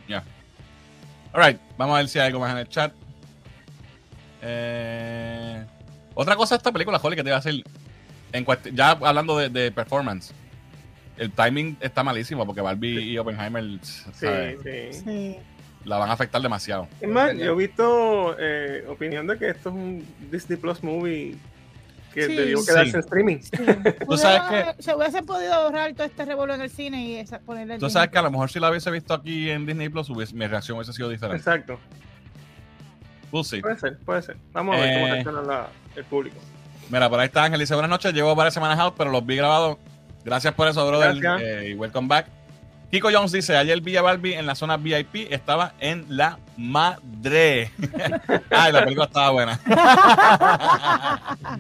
[1.32, 2.92] Alright, vamos a ver si hay algo más en el chat.
[4.42, 5.64] Eh,
[6.14, 7.64] otra cosa de esta película, Holly, que te iba a decir.
[8.32, 10.32] En ya hablando de, de performance,
[11.18, 14.60] el timing está malísimo porque Barbie y Oppenheimer Sí, ¿sabes?
[14.94, 15.02] sí.
[15.04, 15.36] sí.
[15.86, 16.88] la van a afectar demasiado.
[17.02, 21.38] Es más, yo he visto eh, opinión de que esto es un Disney Plus movie
[22.14, 22.36] que Sí.
[22.36, 22.96] debió quedarse Sí.
[22.98, 23.38] en streaming.
[23.40, 23.50] Sí.
[24.08, 27.40] Tú sabes Pudieron- Se hubiese podido ahorrar todo este revuelo en el cine y esa-
[27.40, 28.00] ponerle el Tú Disney.
[28.02, 30.78] sabes que a lo mejor si la hubiese visto aquí en Disney Plus, mi reacción
[30.78, 31.38] hubiese sido diferente.
[31.38, 31.80] Exacto.
[33.32, 33.62] We'll see.
[33.62, 34.38] Puede ser, puede ser.
[34.54, 35.12] Vamos a ver cómo Eh.
[35.12, 36.38] reacciona la- el público.
[36.90, 37.60] Mira, por ahí está Ángel.
[37.60, 38.14] Dice, buenas noches.
[38.14, 39.78] Llevo varias semanas out, pero los vi grabados.
[40.26, 41.16] Gracias por eso, brother.
[41.42, 42.28] Eh, y welcome back.
[42.92, 45.28] Kiko Jones dice, ayer vi a Barbie en la zona VIP.
[45.32, 47.72] Estaba en la madre.
[48.50, 49.60] Ay, la película estaba buena.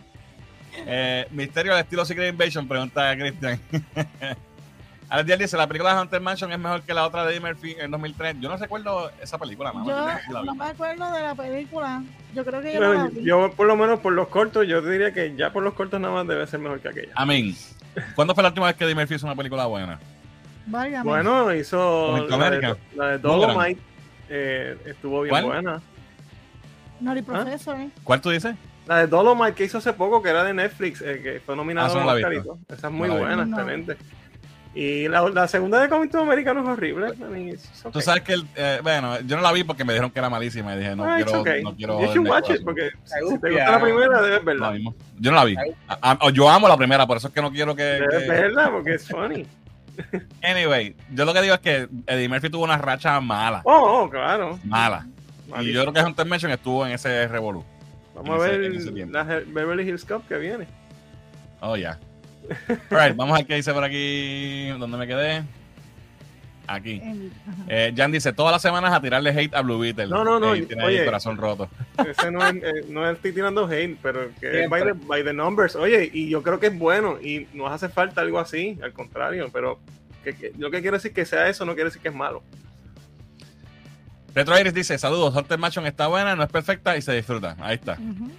[0.88, 3.60] eh, Misterio al estilo Secret Invasion, pregunta Cristian.
[3.72, 4.38] Alex
[5.26, 7.76] Díaz dice, la película de Hunter Mansion es mejor que la otra de Eddie Murphy
[7.80, 8.36] en 2003.
[8.40, 9.86] Yo no recuerdo esa película, mamá.
[9.88, 12.04] Yo Yo no no me acuerdo de la película.
[12.36, 13.24] Yo creo que yo Bueno, no la yo, vi.
[13.26, 16.14] yo, por lo menos por los cortos, yo diría que ya por los cortos nada
[16.14, 17.12] más debe ser mejor que aquella.
[17.16, 17.56] Amén.
[18.16, 20.00] ¿Cuándo fue la última vez que Eddie Murphy hizo una película buena?
[20.68, 21.04] Válgame.
[21.10, 23.18] Bueno, hizo la de, la de.
[23.18, 23.82] Dolomite.
[24.30, 25.46] eh, estuvo bien ¿Cuál?
[25.46, 25.82] buena.
[27.00, 27.90] Nori Professor, ¿eh?
[28.04, 28.56] ¿Cuál tú dices?
[28.86, 31.88] La de Dolomite que hizo hace poco, que era de Netflix, eh, que fue nominada
[31.88, 32.60] Ah, a no visto.
[32.68, 33.98] Esa es muy No buena, excelente.
[34.82, 37.08] Y la, la segunda de Coming to America no es horrible.
[37.18, 37.58] I mean,
[37.92, 40.30] Tú sabí que, el, eh, bueno, yo no la vi porque me dijeron que era
[40.30, 41.62] malísima y dije, no Ah, quiero, okay.
[41.64, 42.00] no quiero.
[42.00, 43.50] You should watch it, porque si te gusta.
[43.72, 44.72] la primera, debes verla.
[44.72, 44.96] mismo.
[45.20, 45.58] Yo no la vi.
[45.90, 47.84] A- a- yo amo la primera, por eso es que no quiero que.
[47.84, 49.46] Debes que- verla porque es funny.
[50.42, 53.62] Anyway, yo lo que digo es que Eddie Murphy tuvo una racha mala.
[53.66, 54.58] Oh, oh, claro.
[54.64, 55.06] Mala.
[55.60, 57.66] Y yo creo que Hunter Mansion estuvo en ese revolú.
[58.16, 58.72] Vamos a ver
[59.10, 60.68] la Beverly Hills Cup que viene.
[61.60, 62.00] Oh, ya.
[62.92, 64.70] Alright, vamos a ver qué dice por aquí.
[64.80, 65.44] ¿Dónde me quedé?
[66.68, 67.02] Aquí.
[67.68, 70.06] Eh, Jan dice, todas las semanas a tirarle hate a Blue Beetle.
[70.08, 71.68] No, no, no, Eh, tiene ahí el corazón roto.
[72.08, 75.34] Ese no es, eh, no es estoy tirando hate, pero que by the, by the
[75.34, 75.76] numbers.
[75.76, 79.50] Oye, y yo creo que es bueno y nos hace falta algo así, al contrario,
[79.52, 79.80] pero
[80.24, 82.44] que, que- lo que quiero decir que sea eso no quiere decir que es malo.
[84.36, 87.56] Retro Iris dice, saludos, Hunter Mansion está buena, no es perfecta y se disfruta.
[87.60, 87.98] Ahí está.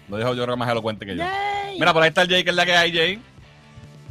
[0.08, 1.24] Lo dijo yo creo más elocuente que yo.
[1.24, 1.80] Yay.
[1.80, 3.20] Mira, por ahí está el Jay, que es la que hay, Jay.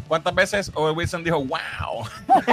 [0.09, 2.03] ¿Cuántas veces Owen Wilson dijo, wow?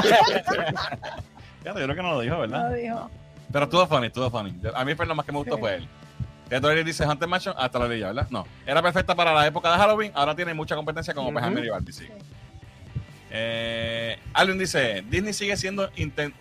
[1.64, 2.74] Yo creo que no lo dijo, No ¿verdad?
[2.74, 3.10] dijo.
[3.50, 4.54] Pero estuvo funny, estuvo funny.
[4.74, 5.60] A mí fue lo más que me gustó Sí.
[5.60, 6.84] fue él.
[6.84, 8.28] Dice, Hunter Mansion hasta la orilla, ¿verdad?
[8.30, 8.46] No.
[8.64, 11.36] Era perfecta para la época de Halloween, ahora tiene mucha competencia como Ujú.
[11.38, 12.06] Oppenheimer y Barbie, sí.
[13.30, 16.32] Eh, Alvin dice, Disney sigue siendo inten-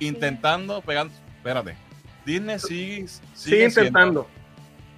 [0.00, 1.08] intentando pegar...
[1.36, 1.76] Espérate.
[2.24, 4.28] Disney sigue, Sigue, sigue siendo- intentando.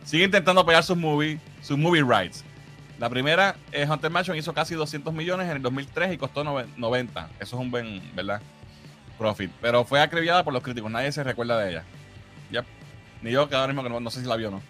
[0.04, 2.44] sigue intentando pegar sus movies, sus movie rights.
[2.98, 6.66] La primera, eh, Hunter Mansion hizo casi 200 millones en el 2003 y costó nove-
[6.76, 7.28] 90.
[7.40, 8.40] Eso es un buen, ¿verdad?
[9.18, 9.50] Profit.
[9.60, 10.90] Pero fue acribillada por los críticos.
[10.90, 11.84] Nadie se recuerda de ella.
[12.52, 12.64] Yep.
[13.22, 14.62] Ni yo, que ahora mismo que no, no sé si la vio o no.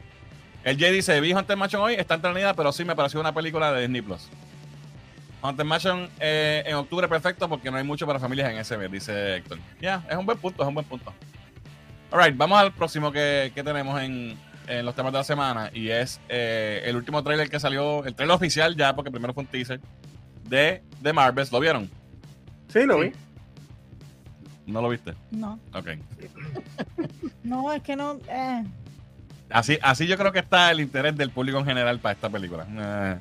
[0.62, 3.72] El Jay dice, vi Hunter Mansion hoy, está entretenida, pero sí me pareció una película
[3.72, 4.28] de Disney Plus.
[5.42, 8.90] Hunter Mansion eh, en octubre perfecto porque no hay mucho para familias en ese mes,
[8.90, 9.58] dice Héctor.
[9.80, 11.12] Ya, es un buen punto, es un buen punto.
[12.10, 15.88] Alright, vamos al próximo que, que tenemos en, en los temas de la semana y
[15.90, 19.48] es eh, el último trailer que salió, el trailer oficial ya, porque primero fue un
[19.48, 19.81] teaser,
[20.48, 21.50] de, de Marvels.
[21.53, 21.90] ¿Lo vieron?
[22.68, 23.12] Sí, lo vi.
[24.66, 25.12] ¿No lo viste?
[25.31, 25.88] No, Ok.
[27.42, 28.18] no, es que no.
[28.29, 28.64] Eh.
[29.50, 32.66] Así, Así, yo creo que está el interés del público en general para esta película.
[32.70, 33.18] Eh,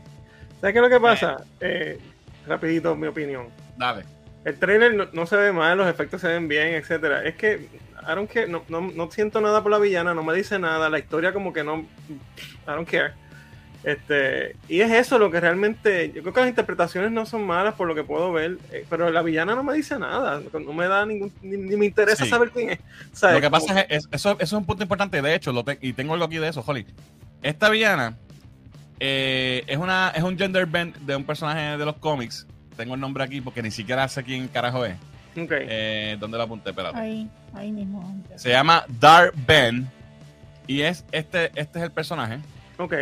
[0.62, 1.44] ¿Sabes qué es lo que pasa?
[1.60, 2.00] Eh,
[2.48, 3.48] rapidito, mi opinión.
[3.78, 4.06] dale.
[4.46, 7.24] El trailer no, no se ve mal, los efectos se ven bien, etcétera.
[7.24, 7.68] Es que
[8.10, 10.90] I don't care, no, no, no siento nada por la villana, no me dice nada,
[10.90, 11.86] la historia como que no I
[12.68, 13.14] don't care.
[13.84, 17.74] Este, y es eso lo que realmente, yo creo que las interpretaciones no son malas
[17.74, 20.88] por lo que puedo ver, eh, pero la villana no me dice nada, no me
[20.88, 22.30] da ningún, ni, ni me interesa Sí.
[22.30, 22.80] saber quién es.
[23.12, 23.36] ¿Sabes?
[23.36, 25.22] Lo que pasa es, es- eso, eso es un punto importante.
[25.22, 26.86] De hecho, lo te- y tengo algo aquí de eso, Holly.
[27.42, 28.18] Esta villana
[29.02, 32.48] eh, es, una, es un gender bend de un personaje de los cómics.
[32.78, 34.96] Tengo el nombre aquí porque ni siquiera sé quién carajo es.
[35.38, 35.52] Ok.
[35.52, 36.70] Eh, ¿Dónde lo apunté?
[36.72, 36.98] Espérate.
[36.98, 38.16] Ahí, ahí mismo.
[38.36, 39.90] Se llama Dar Ben.
[40.68, 42.40] Y es este, este es el personaje.
[42.78, 42.94] ok,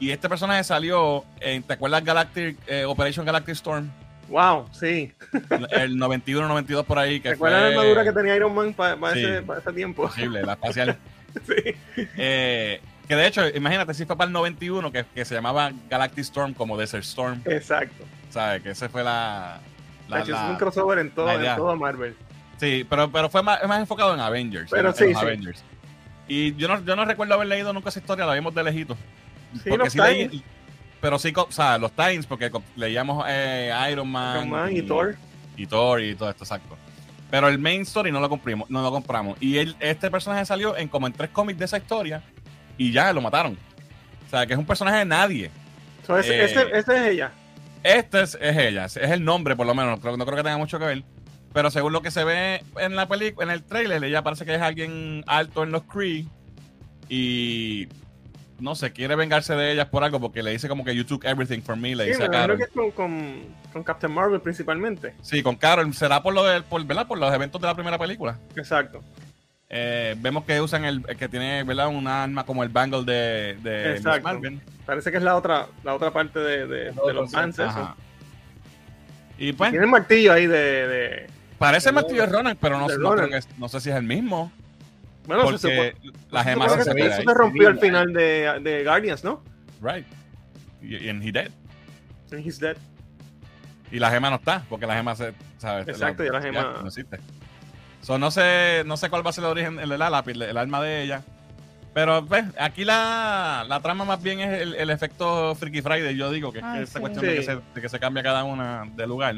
[0.00, 3.90] Y este personaje salió en, ¿te acuerdas Galactic, eh, Operation Galactic Storm?
[4.28, 5.12] wow, sí.
[5.70, 7.20] El 91-92 por ahí.
[7.20, 9.20] Que ¿Recuerdas fue la armadura que tenía Iron Man para Sí.
[9.22, 10.02] ese, pa' ese tiempo?
[10.04, 10.96] Posible, la espacial.
[11.46, 11.74] sí.
[12.16, 16.20] Eh, que de hecho, imagínate, si fue para el 91, que, que se llamaba Galactic
[16.20, 18.04] Storm como Desert Storm, Exacto.
[18.30, 18.62] ¿sabes?
[18.62, 19.60] Que ese fue la...
[20.08, 22.14] la- es un crossover en todo, en todo Marvel.
[22.58, 24.70] sí, pero, pero fue más, más enfocado en Avengers.
[24.70, 25.26] Pero en- en sí, los sí.
[25.26, 25.64] Avengers.
[26.28, 28.96] Y yo no, yo no recuerdo haber leído nunca esa historia, la vimos de lejito.
[29.54, 30.42] Sí, porque los sí leí-
[31.00, 35.16] pero sí, o sea, los Times, porque leíamos eh, Iron Man, Iron Man y Thor.
[35.56, 36.78] y Thor y todo esto, exacto.
[37.30, 39.36] Pero el main story no lo compramos, no lo compramos.
[39.40, 42.22] Y él, este personaje salió en como en tres cómics de esa historia
[42.78, 43.58] y ya lo mataron.
[44.26, 45.50] O sea, que es un personaje de nadie.
[46.06, 47.32] So, ese, Eh, ese- ese es ella.
[47.84, 50.42] Este es, es ella, es el nombre por lo menos, no creo, no creo que
[50.42, 51.04] tenga mucho que ver.
[51.52, 54.54] Pero según lo que se ve en la película, en el trailer, ella parece que
[54.56, 56.26] es alguien alto en los Kree
[57.08, 57.86] y
[58.58, 61.24] no sé, quiere vengarse de ellas por algo porque le dice como que you took
[61.24, 62.56] everything from me, le Sí, dice me a Carol.
[62.56, 63.34] que es con, con,
[63.72, 65.14] con Captain Marvel principalmente.
[65.22, 67.06] Sí, con Carol, será por lo del, por, ¿verdad?
[67.06, 68.38] Por los eventos de la primera película.
[68.56, 69.02] Exacto.
[69.70, 71.88] Eh, vemos que usan el, el que tiene, ¿verdad?
[71.88, 74.22] Un arma como el bangle de, de Miss Exacto.
[74.22, 74.60] Marvel.
[74.86, 77.56] Parece que es la otra, la otra parte de, de- de los fans.
[79.38, 80.56] Y pues, Tiene el martillo ahí de.
[80.88, 81.26] de-
[81.58, 83.30] parece de martillo de Ronan, pero no, no creo Ronan.
[83.30, 84.52] que- no sé si es el mismo.
[85.26, 89.42] Bueno, se supone- Porque la se gema se rompió al final de, de Guardians, ¿no?
[89.82, 90.06] Right.
[90.82, 91.50] Y, en He Dead.
[92.30, 92.76] And He's dead.
[93.90, 95.86] Y la gema no está, porque la gema se, ¿sabes?
[95.88, 97.18] Exacto, ya la gema- no existe.
[98.04, 100.56] So, no sé, no sé cuál va a ser el origen, el, el, el, el
[100.58, 101.22] alma de ella.
[101.94, 106.30] Pero pues, aquí la, la trama más bien es el, el efecto Freaky Friday, yo
[106.30, 106.98] digo, que es sí.
[106.98, 109.36] cuestión de, que se, de que se cambia cada una de lugar.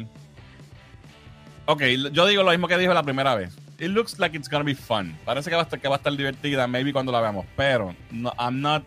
[1.65, 3.55] Ok, yo digo lo mismo que dijo la primera vez.
[3.79, 5.17] It looks like it's gonna be fun.
[5.23, 7.45] Parece que va a estar, que va a estar divertida, maybe cuando la veamos.
[7.55, 8.83] Pero no, I'm not,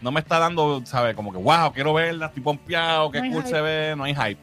[0.00, 1.14] no me está dando, ¿sabes?
[1.14, 3.54] Como que, wow, quiero verla, estoy pompeado, qué No hay cool hype.
[3.54, 4.40] se ve, no hay hype.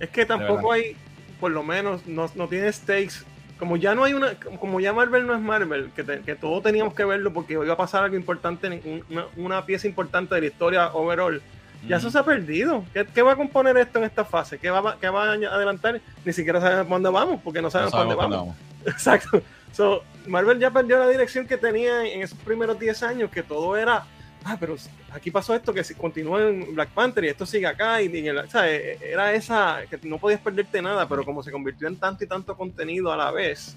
[0.00, 0.96] Es que tampoco hay,
[1.38, 3.24] por lo menos, no, no tiene stakes.
[3.60, 6.62] Como ya no hay una, como ya Marvel no es Marvel, que, te- que todos
[6.64, 10.40] teníamos que verlo porque iba a pasar algo importante, un- una, una pieza importante de
[10.40, 11.40] la historia overall.
[11.86, 12.84] Ya eso se ha perdido.
[12.92, 14.58] ¿Qué, qué va a componer esto en esta fase?
[14.58, 16.00] ¿Qué va, qué va a adelantar?
[16.24, 18.56] Ni siquiera sabemos para dónde vamos, porque no No sabemos para sabemos dónde vamos.
[18.78, 18.86] vamos.
[18.94, 19.42] Exacto.
[19.72, 23.76] So, Marvel ya perdió la dirección que tenía en esos primeros 10 años, que todo
[23.76, 24.04] era,
[24.44, 24.76] ah, pero
[25.12, 28.28] aquí pasó esto, que si continúa en Black Panther y esto sigue acá, y, y
[28.28, 31.88] el- o sea, e- era esa, que no podías perderte nada, pero como se convirtió
[31.88, 33.76] en tanto y tanto contenido a la vez,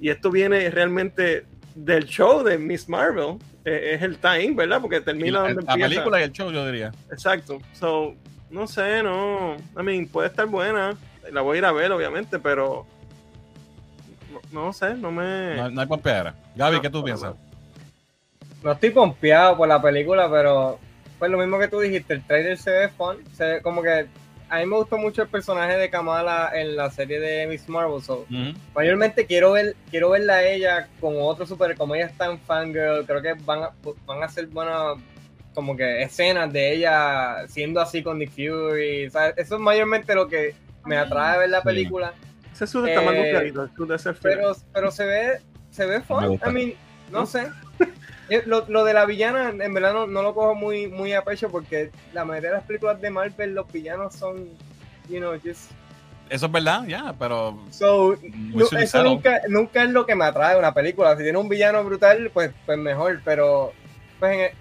[0.00, 4.80] y esto viene realmente del show de Miss Marvel, eh, es el time, ¿verdad?
[4.80, 5.88] Porque termina la, donde la empieza.
[5.88, 6.92] película y el show, yo diría.
[7.10, 7.60] Exacto.
[7.72, 8.14] So,
[8.50, 9.56] no sé, no.
[9.78, 10.94] I mean, puede estar buena.
[11.30, 12.84] La voy a ir a ver, obviamente, pero.
[14.52, 15.54] No, no sé, no me.
[15.56, 16.34] No, no hay pompeadera.
[16.56, 17.34] Gaby, No, ¿qué tú piensas?
[18.62, 20.78] No estoy pompeado por la película, pero
[21.18, 24.06] pues lo mismo que tú dijiste, el trailer se ve fun, se ve como que
[24.48, 28.02] a mí me gustó mucho el personaje de Kamala en la serie de Miss Marvel,
[28.02, 28.52] so, Ujú.
[28.74, 33.06] mayormente quiero ver quiero verla a ella con otro super, como ella está en fangirl,
[33.06, 33.70] creo que van a,
[34.04, 34.98] van a ser buenas
[35.54, 40.54] como que escenas de ella siendo así con Nick Fury, eso es mayormente lo que
[40.84, 41.64] me atrae a ver la Sí.
[41.66, 42.12] película.
[42.52, 43.70] Ese suit está más Eh, clarito,
[44.22, 45.38] pero, pero se ve,
[45.70, 46.34] se ve fun.
[46.46, 46.74] I mean,
[47.10, 47.46] no sé.
[48.28, 51.22] Eh, Lo, lo de la villana, en verdad no, no lo cojo muy, muy a
[51.22, 54.48] pecho porque la mayoría de las películas de Marvel, los villanos son,
[55.08, 55.70] you know, just.
[56.30, 57.58] Eso es verdad, ya, pero.
[57.70, 61.14] So, no, eso nunca, nunca es lo que me atrae una película.
[61.16, 63.20] Si tiene un villano brutal, pues, pues mejor.
[63.24, 63.72] Pero,
[64.18, 64.52] pues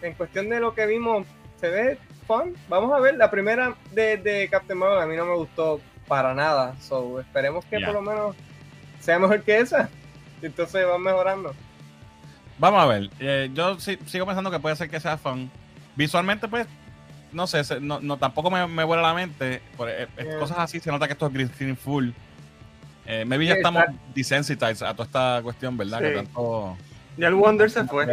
[0.00, 1.26] en, en cuestión de lo que vimos,
[1.60, 2.54] se ve fun.
[2.68, 6.32] Vamos a ver, la primera de, de Captain Marvel a mí no me gustó para
[6.32, 6.74] nada.
[6.80, 8.36] So, esperemos que por lo menos
[9.00, 9.90] sea mejor que esa.
[10.42, 11.54] Entonces van mejorando.
[12.58, 13.10] Vamos a ver.
[13.20, 15.50] eh, yo sí- sigo pensando que puede ser que sea fun.
[15.96, 16.66] Visualmente, pues,
[17.32, 19.60] no sé, se- no, no, tampoco me, me vuela la mente.
[19.76, 20.38] Por, eh, eh, Yeah.
[20.38, 22.10] Cosas así, se nota que esto es green screen full.
[23.06, 25.98] Eh, maybe ya Sí, estamos está- desensitized a toda esta cuestión, ¿verdad?
[25.98, 26.04] Sí.
[26.04, 26.76] Que tanto.
[27.16, 28.04] Ya el Wonder se fue.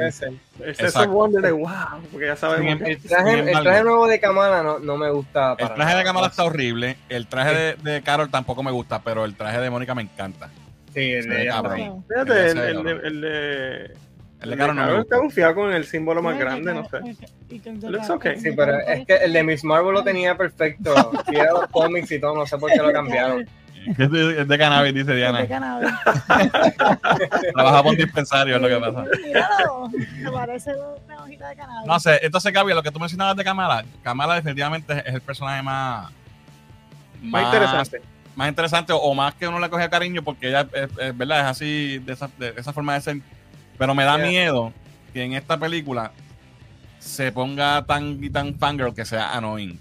[0.68, 1.10] Exacto.
[1.10, 2.78] Wonder de wow, porque ya sabemos.
[2.78, 5.56] Sin que- El traje, el nuevo de Kamala no, no me gusta.
[5.58, 6.04] El traje de.
[6.04, 6.98] Kamala está horrible.
[7.10, 10.50] El traje de, de Carol tampoco me gusta, pero el traje de Mónica me encanta.
[10.94, 12.06] Sí, el de cabrón.
[12.08, 12.58] Fíjate, el,
[13.04, 13.94] el, de-
[14.42, 14.56] el de.
[14.56, 17.00] De Carol no está confiado con el símbolo más grande, no sé.
[17.88, 18.38] Looks okay.
[18.40, 20.94] Sí, pero es que el de Miss Marvel lo tenía perfecto.
[21.32, 23.48] Los cómics y todo, no sé por qué lo cambiaron.
[23.98, 25.48] Es de, es de cannabis, dice De Diana.
[25.48, 25.90] cannabis.
[27.54, 29.06] Trabaja por un dispensario, es lo que pasa.
[29.26, 30.72] Míralo, me parece
[31.06, 31.88] una hojita de cannabis.
[31.88, 35.62] No sé, entonces Gaby, lo que tú mencionabas de Kamala, Kamala definitivamente es el personaje
[35.64, 36.12] más,
[37.22, 38.02] Más interesante.
[38.36, 41.40] más interesante o, o más que uno le coge cariño porque ella es, es verdad,
[41.40, 43.18] es así, de esa, de esa forma de ser.
[43.82, 44.28] Pero me da Yeah.
[44.28, 44.74] miedo
[45.12, 46.12] que en esta película
[47.00, 49.80] se ponga tan y tan fangirl que sea annoying.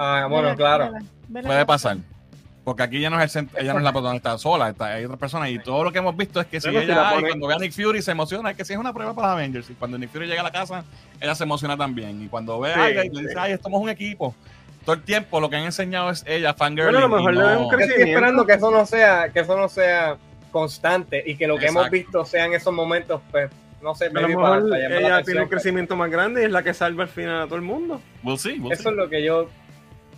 [0.00, 0.84] Ah, bueno, Vela, claro.
[0.86, 0.98] vela,
[1.28, 1.46] vela.
[1.48, 1.98] Puede pasar.
[2.64, 5.16] Porque aquí ya no es el ella no es la protagonista sola, está, hay otra
[5.16, 7.46] persona y todo lo que hemos visto es que si si ella, la ay, cuando
[7.46, 9.70] ve a Nick Fury se emociona, es que si es una prueba para los Avengers
[9.70, 10.82] y cuando Nick Fury llega a la casa,
[11.20, 13.26] ella se emociona también y cuando ve Sí, a alguien, le sí.
[13.28, 14.34] dice, ay, somos un equipo.
[14.84, 16.90] Todo el tiempo lo que han enseñado es ella, fangirl.
[16.90, 18.08] Bueno, a lo mejor le dan un Yo estoy crecimiento.
[18.10, 20.16] esperando que eso no sea, que eso no sea
[20.50, 21.80] constante y que lo que Exacto.
[21.80, 23.50] hemos visto sea en esos momentos, pues,
[23.82, 26.42] no sé, A lo para, mejor para la ella tiene atención, el crecimiento más grande
[26.42, 28.00] y es la que salva al final a todo el mundo.
[28.22, 28.88] We'll see, we'll Eso see.
[28.90, 29.48] es lo que yo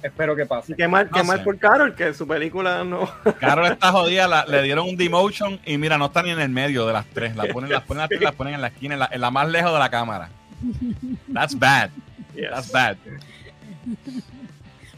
[0.02, 0.72] espero que pase.
[0.72, 1.44] Y qué mal, No qué mal sé.
[1.44, 3.08] por Carol, que su película no.
[3.40, 6.48] Carol está jodida, la- le dieron un demotion y mira, no está ni en el
[6.50, 7.36] medio de las tres.
[7.36, 9.30] La ponen, las ponen, las tres, las ponen en la esquina, en la, en la
[9.30, 10.28] más lejos de la cámara.
[11.32, 11.90] That's bad.
[12.34, 12.50] Yes.
[12.50, 12.96] That's bad.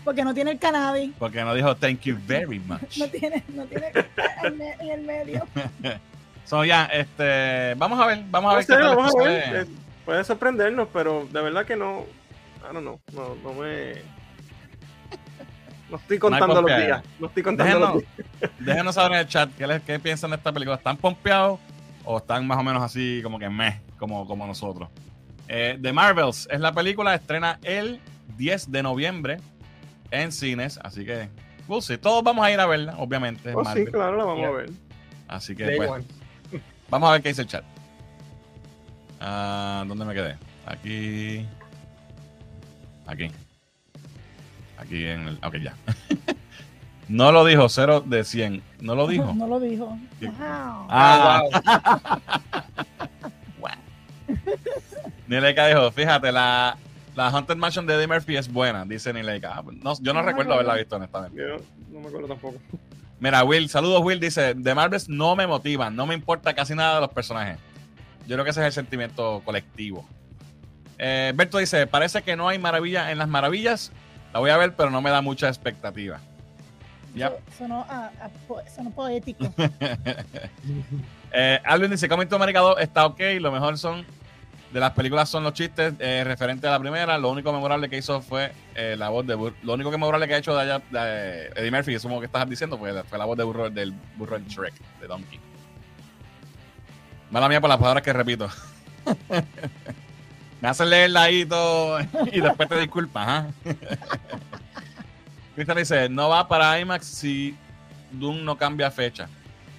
[0.04, 1.12] Porque no tiene el cannabis.
[1.18, 2.98] Porque no dijo thank you very much.
[2.98, 3.90] No tiene, no tiene
[4.80, 5.46] en, el medio.
[6.46, 9.56] So, ya, este, vamos a ver, vamos a ver sé, qué tal vamos a ver.
[9.56, 9.66] eh,
[10.04, 12.00] Puede sorprendernos, pero de verdad que no.
[12.70, 13.00] I don't know.
[13.14, 13.94] No, no me.
[15.90, 17.02] No estoy contando los días.
[17.18, 18.50] No estoy contando los Déjenos, días.
[18.58, 20.76] déjenos saber en el chat qué, les- qué piensan de esta película.
[20.76, 21.60] ¿Están pompeados
[22.04, 24.90] o están más o menos así como que meh, como, como nosotros?
[25.48, 28.00] Eh, The Marvels es la película, estrena el
[28.36, 29.36] 10 de noviembre
[30.22, 31.28] en cines, así que
[31.68, 31.96] we'll see.
[31.98, 33.52] todos vamos a ir a verla, obviamente.
[33.54, 34.48] Oh, sí, claro, la vamos Yeah.
[34.48, 34.70] a ver.
[35.28, 35.90] Así que pues,
[36.90, 37.64] vamos a ver qué dice el chat.
[39.20, 40.36] Ah, ¿Dónde me quedé?
[40.66, 41.46] Aquí.
[43.06, 43.30] Aquí.
[44.78, 45.38] Aquí en el.
[45.42, 45.74] Ok, ya.
[47.08, 48.62] no lo dijo, 0 de 100.
[48.80, 49.32] No lo dijo.
[49.34, 49.98] No lo dijo.
[50.20, 50.26] ¿Qué?
[50.26, 50.36] Wow.
[50.90, 51.42] Ah,
[53.60, 53.70] wow.
[55.26, 56.76] Nileika dijo, fíjate, la,
[57.14, 59.54] la Haunted Mansion de Eddie Murphy es buena, dice Nileika.
[59.56, 61.36] Ah, No, yo no No, recuerdo no, haberla visto, honestamente.
[61.40, 61.56] Yo
[61.92, 62.56] no me acuerdo tampoco.
[63.20, 64.18] Mira, Will, saludos, Will.
[64.20, 67.58] Dice, The Marvels no me motivan, no me importa casi nada de los personajes.
[68.26, 70.04] Yo creo que ese es el sentimiento colectivo.
[70.98, 73.92] Eh, Berto dice, parece que no hay maravilla en las maravillas.
[74.32, 76.18] La voy a ver, pero no me da mucha expectativa.
[77.14, 77.28] Ya.
[77.28, 79.44] Eso- Sonó, a- a po- sonó poético.
[81.36, 84.06] Eh, Alvin dice, Coming to America 2 está ok, lo mejor son
[84.74, 87.16] de las películas son los chistes eh, referentes a la primera.
[87.16, 90.26] Lo único memorable que hizo fue eh, la voz de Bur- Lo único que memorable
[90.26, 93.24] que ha hecho de, allá, de Eddie Murphy, asumo que estás diciendo, fue, fue la
[93.24, 95.38] voz de burro, del burro en Shrek, de Donkey.
[97.30, 98.48] Mala mía por las palabras que repito.
[100.60, 102.00] Me hacen leerla ahí y todo
[102.32, 103.28] y después te disculpas.
[103.28, 103.46] ¿ah?
[105.54, 107.56] Cristian dice, no va para IMAX si
[108.10, 109.28] Doom no cambia fecha.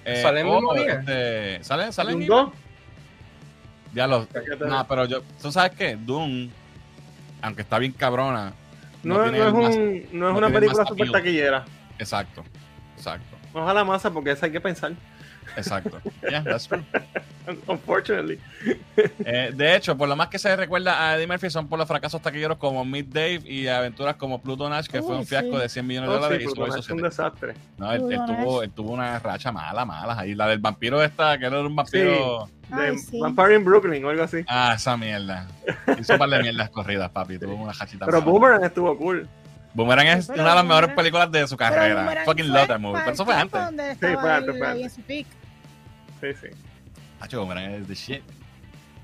[0.06, 1.00] Eh, ¿Sale el mismo oh, día?
[1.00, 2.40] este, ¿Sale, sale en ¿Un IMAX?
[2.44, 2.65] dos?
[3.96, 4.28] Ya lo.
[4.68, 5.22] No, pero yo.
[5.40, 5.96] ¿Tú sabes qué?
[5.96, 6.50] Doom,
[7.40, 8.52] aunque está bien cabrona.
[9.02, 11.64] No, es, un, no es una película super taquillera.
[11.98, 12.44] Exacto.
[12.94, 13.36] Exacto.
[13.54, 14.92] Ojalá masa, porque esa hay que pensar.
[15.56, 15.98] Exacto.
[16.28, 16.82] Yeah, that's true.
[17.68, 18.40] Unfortunately.
[19.24, 21.86] Eh, de hecho, por lo más que se recuerda a Eddie Murphy son por los
[21.86, 25.58] fracasos taquilleros como Mid Dave y aventuras como Pluto Nash, que fue un fiasco sí.
[25.58, 27.02] de 100 millones de Oh, sí, dólares y hizo es un 7.
[27.02, 27.54] desastre.
[27.78, 30.18] No, él, tuvo, él tuvo una racha mala, mala.
[30.18, 32.48] Ahí la del vampiro esta, que era un vampiro.
[32.68, 33.20] De Ay, sí.
[33.20, 34.44] Vampire in Brooklyn o algo así.
[34.48, 35.46] Ah, esa mierda.
[36.00, 37.38] Hizo un par de mierdas corridas, papi.
[37.38, 38.06] Tuvo una hachita.
[38.06, 38.32] Pero mala.
[38.32, 39.28] Boomerang estuvo cool.
[39.72, 42.22] Boomerang es pero una de las mejores películas de su carrera.
[42.24, 42.98] Fucking love that movie.
[43.04, 43.60] Pero eso fue antes.
[44.00, 44.98] Sí, fue antes, fue antes.
[46.20, 46.48] Sí, sí.
[47.20, 48.22] Hacho, Boomerang es the shit.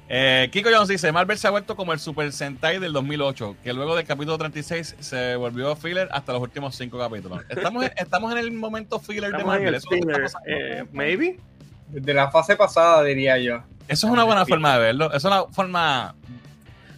[0.09, 3.73] Eh, Kiko Jones dice, Marvel se ha vuelto como el Super Sentai del 2008, que
[3.73, 7.41] luego del capítulo 36 se volvió filler hasta los últimos cinco capítulos.
[7.49, 9.69] Estamos en, estamos en el momento filler de Estamos Marvel.
[9.69, 9.89] el Eso,
[10.25, 10.35] es.
[10.47, 11.39] Eh, maybe.
[11.89, 13.63] De la fase pasada, diría yo.
[13.89, 15.13] Eso es una buena forma de verlo.
[15.13, 16.15] Es una forma...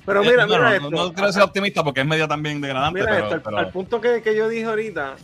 [0.06, 0.90] Pero eh, mira, no, mira no, esto.
[0.90, 3.70] no, quiero ser optimista porque es medio también degradante, Mira pero, esto, al- pero- al
[3.70, 5.14] punto que, que yo dije ahorita,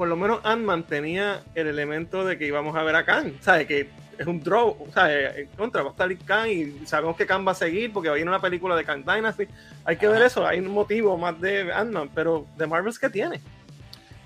[0.00, 3.66] por lo menos Ant-Man tenía el elemento de que íbamos a ver a Khan, ¿sabes?
[3.66, 3.86] Que
[4.16, 5.36] es un draw, ¿sabes?
[5.36, 8.14] En contra, va a estar Khan y sabemos que Khan va a seguir porque va
[8.14, 9.44] a ir una película de Khan Dynasty.
[9.84, 13.42] Hay que ver eso, hay un motivo más de Ant-Man, pero de Marvels que tiene.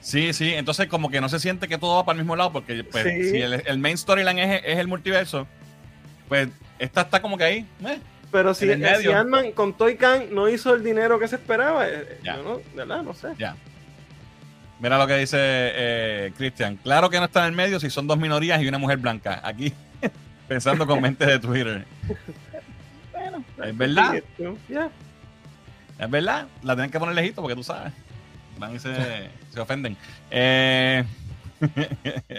[0.00, 2.52] Sí, sí, entonces como que no se siente que todo va para el mismo lado,
[2.52, 3.30] porque pues, Sí.
[3.30, 5.48] si el, el main storyline es, es el multiverso,
[6.28, 7.66] pues esta está como que ahí.
[7.84, 7.98] eh.
[8.30, 11.34] Pero si, En eh, si Ant-Man con Toy Khan no hizo el dinero que se
[11.34, 12.36] esperaba, eh, Ya.
[12.36, 13.30] yo no, de verdad, no sé.
[14.84, 16.76] Mira lo que dice eh, Christian.
[16.76, 19.40] Claro que no está en el medio si son dos minorías y una mujer blanca.
[19.42, 19.72] Aquí,
[20.46, 21.86] pensando con mente de Twitter.
[23.10, 24.16] Bueno, Es verdad,
[25.98, 26.46] es verdad.
[26.62, 27.94] La tienen que poner lejito porque tú sabes.
[28.58, 28.94] Van y se,
[29.54, 29.96] se ofenden.
[30.30, 31.02] Eh,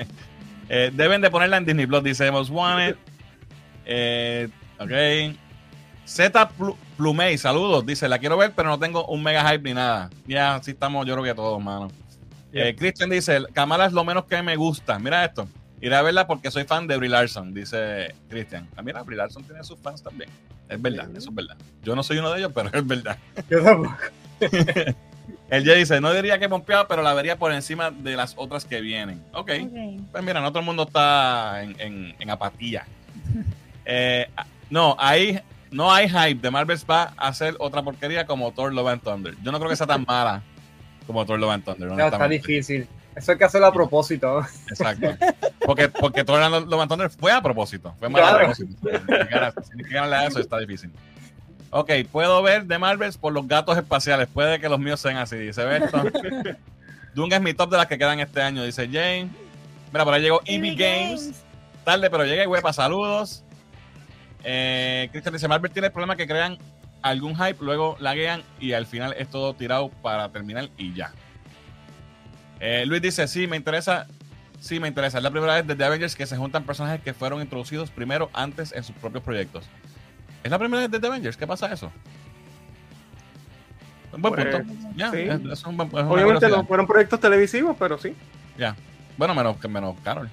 [0.70, 2.96] eh, deben de ponerla en Disney Plus, dice Most Wanted.
[3.88, 5.36] Eh, ok.
[6.06, 7.84] Z Plu- Plumey, saludos.
[7.88, 10.12] Dice, la quiero ver, pero no tengo un mega hype ni nada.
[10.28, 11.88] Ya, así estamos, yo creo que todos, mano.
[12.56, 12.70] Yeah.
[12.70, 14.98] Eh, Christian dice, Kamala es lo menos que me gusta.
[14.98, 15.48] Mira esto.
[15.82, 18.68] Iré a verla porque soy fan de Brie Larson, dice Christian.
[18.78, 20.30] Ah, mira, Brie Larson tiene sus fans también.
[20.70, 21.58] Es verdad, eso es verdad.
[21.84, 23.18] Yo no soy uno de ellos, pero es verdad.
[23.50, 23.98] Yo tampoco.
[25.50, 28.66] El ya dice, no diría que pompeado, pero la vería por encima de las otras
[28.66, 29.22] que vienen.
[29.34, 29.52] Ok.
[29.64, 30.02] ok.
[30.12, 32.86] Pues mira, no todo el mundo está en, en- en apatía.
[33.88, 34.28] Eh,
[34.72, 35.40] no, hay,
[35.70, 39.36] no hay hype de Marvel va a hacer otra porquería como Thor Love and Thunder.
[39.44, 40.42] Yo no creo que sea tan mala
[41.08, 41.92] como Thor Love and Thunder.
[41.92, 42.88] No, está difícil.
[43.16, 44.42] Eso hay que hacerlo a propósito.
[44.70, 45.08] Exacto.
[45.66, 47.96] Porque, porque todo el Love and Thunder fue a propósito.
[48.00, 48.76] Fue mal a propósito.
[48.82, 50.92] Si que ganarle a eso está difícil.
[51.72, 54.28] Ok, puedo ver de Marvels por los gatos espaciales.
[54.28, 56.04] Puede que los míos sean así, dice Berto.
[57.16, 59.30] Doom es mi top de las que quedan este año, dice Jane.
[59.92, 61.44] Mira, por ahí llegó EB Games.
[61.84, 63.44] Tarde, pero llega y huepa, saludos.
[64.44, 66.58] Eh, Cristian dice, Marvel tiene el problema que crean
[67.06, 71.12] algún hype, luego laguean y al final es todo tirado para terminar y ya.
[72.60, 74.08] Eh, Luis dice, sí, me interesa.
[74.60, 75.20] Sí, me interesa.
[75.20, 78.72] Es la primera vez desde Avengers que se juntan personajes que fueron introducidos primero antes
[78.72, 79.66] en sus propios proyectos.
[80.44, 81.38] ¿Es la primera vez desde Avengers?
[81.38, 81.92] ¿Qué pasa eso?
[84.14, 84.74] Un buen Pues, punto.
[84.96, 85.18] Ya, sí.
[85.20, 88.16] es- es un buen- Obviamente no fueron proyectos televisivos, pero sí.
[88.58, 88.76] Ya.
[89.18, 90.30] Bueno, menos, menos Carol.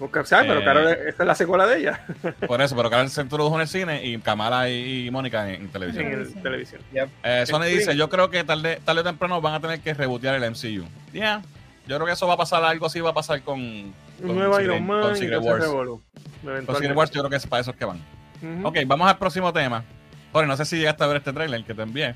[0.00, 0.46] Porque, ¿sabes?
[0.48, 0.64] Pero Eh.
[0.64, 2.04] Carol, esta es la secuela de ella
[2.48, 5.62] Por eso, pero Carol se introdujo en el cine y Kamala y, y Mónica en,
[5.62, 6.06] en televisión.
[6.06, 6.80] en el- Televisión.
[6.90, 7.10] televisión.
[7.22, 7.76] Eh, Sony Sí.
[7.78, 10.84] dice, yo creo que tarde, tarde o temprano van a tener que rebotear el MCU.
[11.12, 11.42] Ya,
[11.86, 14.54] yo creo que eso va a pasar, algo así va a pasar con, con nuevo
[14.54, 15.64] Secret- Iron Man con y Secret Wars.
[15.66, 16.96] Con Secret.
[16.96, 17.98] Wars yo creo que es para esos que van.
[18.42, 18.68] Ujú.
[18.68, 19.84] Ok, vamos al próximo tema.
[20.32, 22.14] Jorge, no sé si llegaste a ver este trailer que te envié.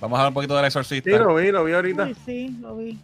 [0.00, 1.10] Vamos a hablar un poquito del Exorcista.
[1.10, 2.04] Sí, lo vi, lo vi ahorita.
[2.04, 2.98] Uy, sí, lo vi.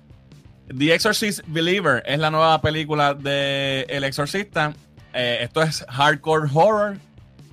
[0.68, 4.72] The Exorcist Believer es la nueva película de El Exorcista.
[5.12, 6.96] Eh, esto es hardcore horror.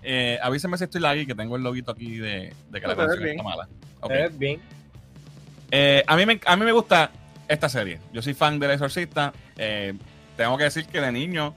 [0.01, 3.28] Eh, avísenme si estoy laggy, que tengo el loguito aquí de, de que la canción
[3.28, 3.68] está mala.
[4.09, 4.59] Eh, bien.
[5.70, 7.12] Eh, a, mí me, a mí me gusta
[7.47, 7.99] esta serie.
[8.14, 9.34] Yo soy fan del Exorcista.
[9.57, 9.93] Eh,
[10.38, 11.53] tengo que decir que de niño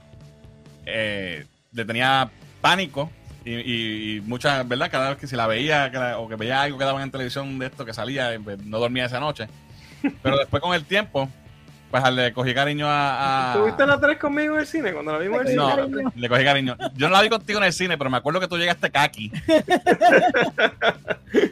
[0.85, 2.29] eh, le tenía
[2.61, 3.09] pánico.
[3.45, 4.89] Y, y, y muchas, ¿verdad?
[4.91, 7.11] Cada vez que si la veía que la- o que veía algo que daban en
[7.11, 9.47] televisión de esto que salía, pues, no dormía esa noche.
[10.21, 11.29] Pero después con el tiempo,
[11.91, 13.51] pues le cogí cariño a.
[13.51, 14.91] a- ¿Tuviste la 3 conmigo en el cine?
[14.93, 15.81] Cuando la vimos en el No, cine.
[15.91, 16.11] cariño.
[16.15, 16.77] le cogí cariño.
[16.95, 19.31] Yo no la vi contigo en el cine, pero me acuerdo que tú llegaste kaki.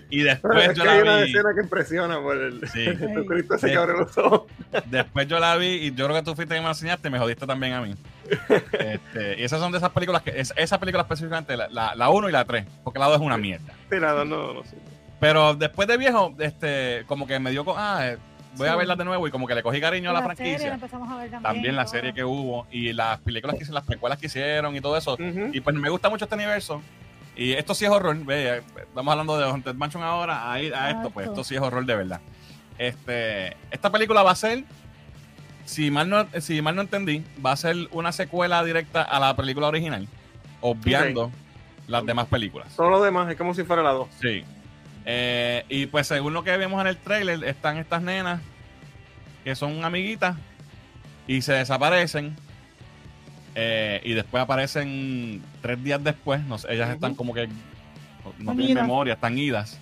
[0.09, 1.29] y después es yo que hay la una vi.
[1.31, 2.85] escena que impresiona por el Sí.
[2.97, 4.43] Jesucristo que abre los ojos.
[4.85, 7.11] Después yo la vi y yo creo que tú fuiste que me la enseñaste y
[7.11, 7.95] me jodiste también a mí.
[8.71, 12.31] Este, y esas son de esas películas que, es- esa película específicamente, la 1 y
[12.31, 13.73] la 3, porque la 2 es una mierda.
[13.89, 14.77] Sí, nada, no, no sé.
[15.19, 18.15] Pero después de viejo, este, como que me dio, ah,
[18.57, 18.77] voy a Sí.
[18.77, 20.73] verla de nuevo y como que le cogí cariño a la, serie la franquicia.
[20.73, 21.43] empezamos a ver también.
[21.53, 24.81] También la serie que hubo y las películas que hicieron, las precuelas que hicieron y
[24.81, 25.13] todo eso.
[25.13, 25.49] Ujú.
[25.53, 26.81] Y pues me gusta mucho este universo.
[27.35, 28.15] Y esto sí es horror.
[28.25, 31.61] Ve, estamos hablando de Haunted Mansion ahora, a, ir a esto, pues esto sí es
[31.61, 32.21] horror de verdad.
[32.77, 34.63] Este, esta película va a ser,
[35.65, 39.35] si mal, no, si mal no entendí, va a ser una secuela directa a la
[39.35, 40.07] película original,
[40.61, 41.31] obviando
[41.87, 42.75] las demás películas.
[42.75, 44.07] Todo lo demás es como si fuera la 2.
[44.21, 44.43] Sí.
[45.05, 48.41] Eh, y pues según lo que vemos en el trailer, están estas nenas
[49.43, 50.37] que son amiguitas
[51.27, 52.35] y se desaparecen.
[53.55, 56.41] Eh, y después aparecen tres días después.
[56.45, 57.53] No sé, ellas están como que no
[58.31, 58.83] Están tienen idas.
[58.83, 59.79] memoria, están idas.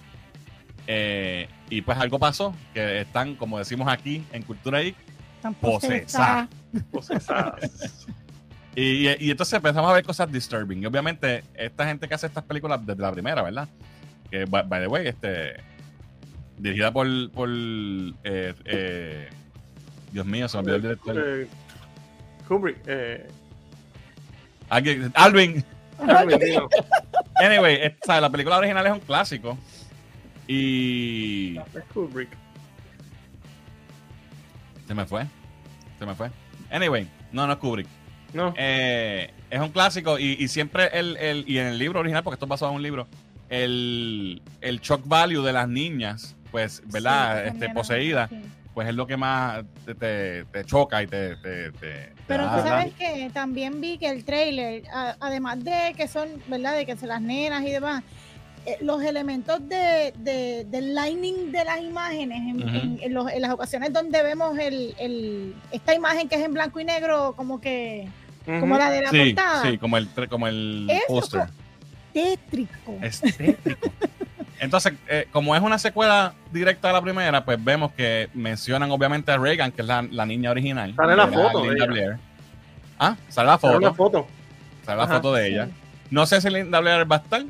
[0.88, 6.48] Eh, y pues algo pasó, que están, como decimos aquí en Cultura Están posesas.
[6.92, 8.08] Posesadas.
[8.74, 10.82] Y, y- y entonces empezamos a ver cosas disturbing.
[10.82, 13.68] Y obviamente, esta gente que hace estas películas desde la primera, ¿verdad?
[14.32, 15.58] Que, by, by the way, este,
[16.58, 19.30] dirigida por, por eh, eh,
[20.12, 21.24] Dios mío, se me olvidó el director.
[21.26, 21.48] Eh,
[22.48, 22.78] Kubrick.
[22.88, 23.28] Eh,
[24.70, 25.64] Alguien- Alvin.
[26.00, 26.40] Alvin.
[27.36, 29.58] Anyway, la película original es un clásico.
[30.48, 32.30] Y Es Kubrick.
[34.88, 35.26] se me fue.
[36.00, 36.30] Se me fue.
[36.70, 37.88] Anyway, no, no es Kubrick.
[38.34, 38.54] No.
[38.58, 42.36] Eh, es un clásico y, y siempre el, el- y en el libro original, porque
[42.36, 43.08] esto es basado en un libro,
[43.52, 47.44] el, el shock value de las niñas, pues, ¿verdad?
[47.44, 48.42] Sí, este, poseídas, sí.
[48.74, 51.36] pues es lo que más te, te- te choca y te...
[51.36, 51.72] te-
[52.28, 56.76] Pero tú sabes que también vi que el trailer, a- además de que son, ¿verdad?
[56.78, 58.04] De que son las nenas y demás,
[58.66, 63.42] eh, los elementos de, de- del lining de las imágenes, en, en- en los- en
[63.42, 67.60] las ocasiones donde vemos el, el- esta imagen que es en blanco y negro, como
[67.60, 68.08] que,
[68.46, 71.42] como la de la Sí, portada, sí, como el, como el Eso póster.
[72.14, 72.98] Tétrico.
[73.02, 73.90] Estético.
[74.60, 79.32] Entonces, eh, como es una secuela directa a la primera, pues vemos que mencionan obviamente
[79.32, 80.94] a Reagan, que es la, la niña original.
[80.96, 81.92] Sale la foto de Linda ella.
[81.94, 82.18] Blair.
[83.00, 83.78] Ah, sale la foto.
[83.78, 84.28] una foto.
[84.86, 85.16] Sale la Ajá.
[85.16, 85.70] foto de ella.
[86.12, 87.44] No sé si Linda Blair va a estar.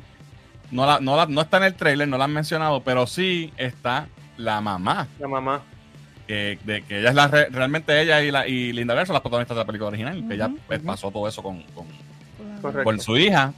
[0.70, 3.52] No, la, no, la- no está en el trailer, no la han mencionado, pero sí
[3.58, 4.06] está
[4.38, 5.06] la mamá.
[5.18, 5.60] La mamá.
[6.26, 9.12] Que, de, que ella es la re- realmente ella y, la, y Linda Blair son
[9.14, 10.24] las protagonistas de la película original.
[10.26, 11.86] Que ella pues, pasó todo eso con, con,
[12.84, 13.52] con su hija.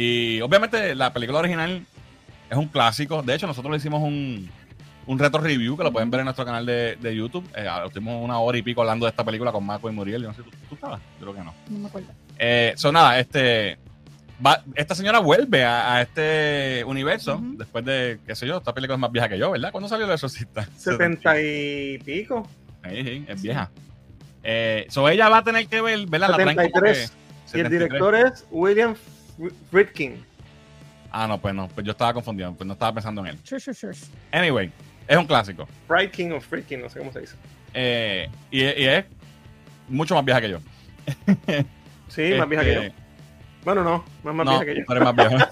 [0.00, 1.84] Y obviamente la película original
[2.48, 3.20] es un clásico.
[3.20, 4.48] De hecho, nosotros le hicimos un,
[5.06, 7.44] un retro review que lo pueden ver en nuestro canal de, de YouTube.
[7.56, 10.22] Eh, estuvimos una hora y pico hablando de esta película con Marco y Muriel.
[10.22, 11.00] Yo no sé, ¿tú, tú estabas?
[11.18, 11.52] Yo creo que no.
[11.68, 12.08] No me acuerdo.
[12.38, 13.76] Eh, so, nada, este.
[14.44, 18.94] va- esta señora vuelve a, a este universo después de, qué sé yo, esta película
[18.94, 19.72] es más vieja que yo, ¿verdad?
[19.72, 20.64] ¿Cuándo salió El Exorcista?
[20.76, 22.48] Setenta y pico.
[22.88, 23.68] Sí, sí, es vieja.
[24.44, 26.28] Eh, so ella va a tener que ver, ¿verdad?
[26.30, 27.10] La traen como 73.
[27.10, 27.70] que- Y el 73.
[27.90, 28.94] director es William
[29.70, 30.24] Friedkin.
[31.10, 33.38] Ah, no, pues no, pues yo estaba confundido, pues no estaba pensando en él.
[33.44, 34.02] Shush, shush, shush.
[34.32, 34.70] Anyway,
[35.06, 35.66] es un clásico.
[35.86, 37.36] Friedkin o Friedkin, no sé cómo se dice.
[37.74, 39.04] Eh, y, y es
[39.88, 40.58] mucho más vieja que yo.
[42.08, 42.82] Sí, más vieja que yo.
[42.82, 42.94] Este,
[43.64, 44.84] Bueno, no, es más no, vieja que yo.
[44.86, 45.50] tú eres más vieja.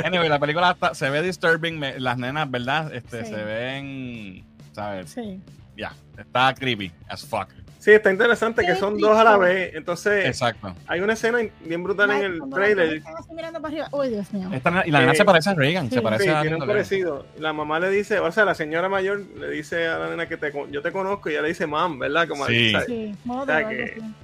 [0.04, 2.92] anyway, la película está- se ve disturbing, me- las nenas, ¿verdad?
[2.94, 3.30] Este, Sí.
[3.32, 5.10] Se ven, ¿sabes?
[5.10, 5.40] Sí.
[5.76, 7.48] Ya, está creepy as fuck.
[7.86, 9.72] Sí, está interesante que son dos a la vez.
[9.76, 10.74] Entonces, Exacto.
[10.88, 12.88] hay una escena bien brutal en el trailer.
[12.88, 13.88] dos están así mirando para arriba.
[13.92, 14.48] Uy, Dios mío.
[14.52, 15.94] Esta nena- y la nena Eh, se parece a Reagan, sí.
[15.94, 17.26] se parece Sí, a tiene un parecido.
[17.38, 20.36] La mamá le dice, o sea, la señora mayor le dice a la nena que
[20.36, 22.26] te, con- yo te conozco y ella le dice mam, ¿verdad?
[22.26, 22.72] Como Sí.
[22.88, 24.14] Sí, modo O sea de algo que- así.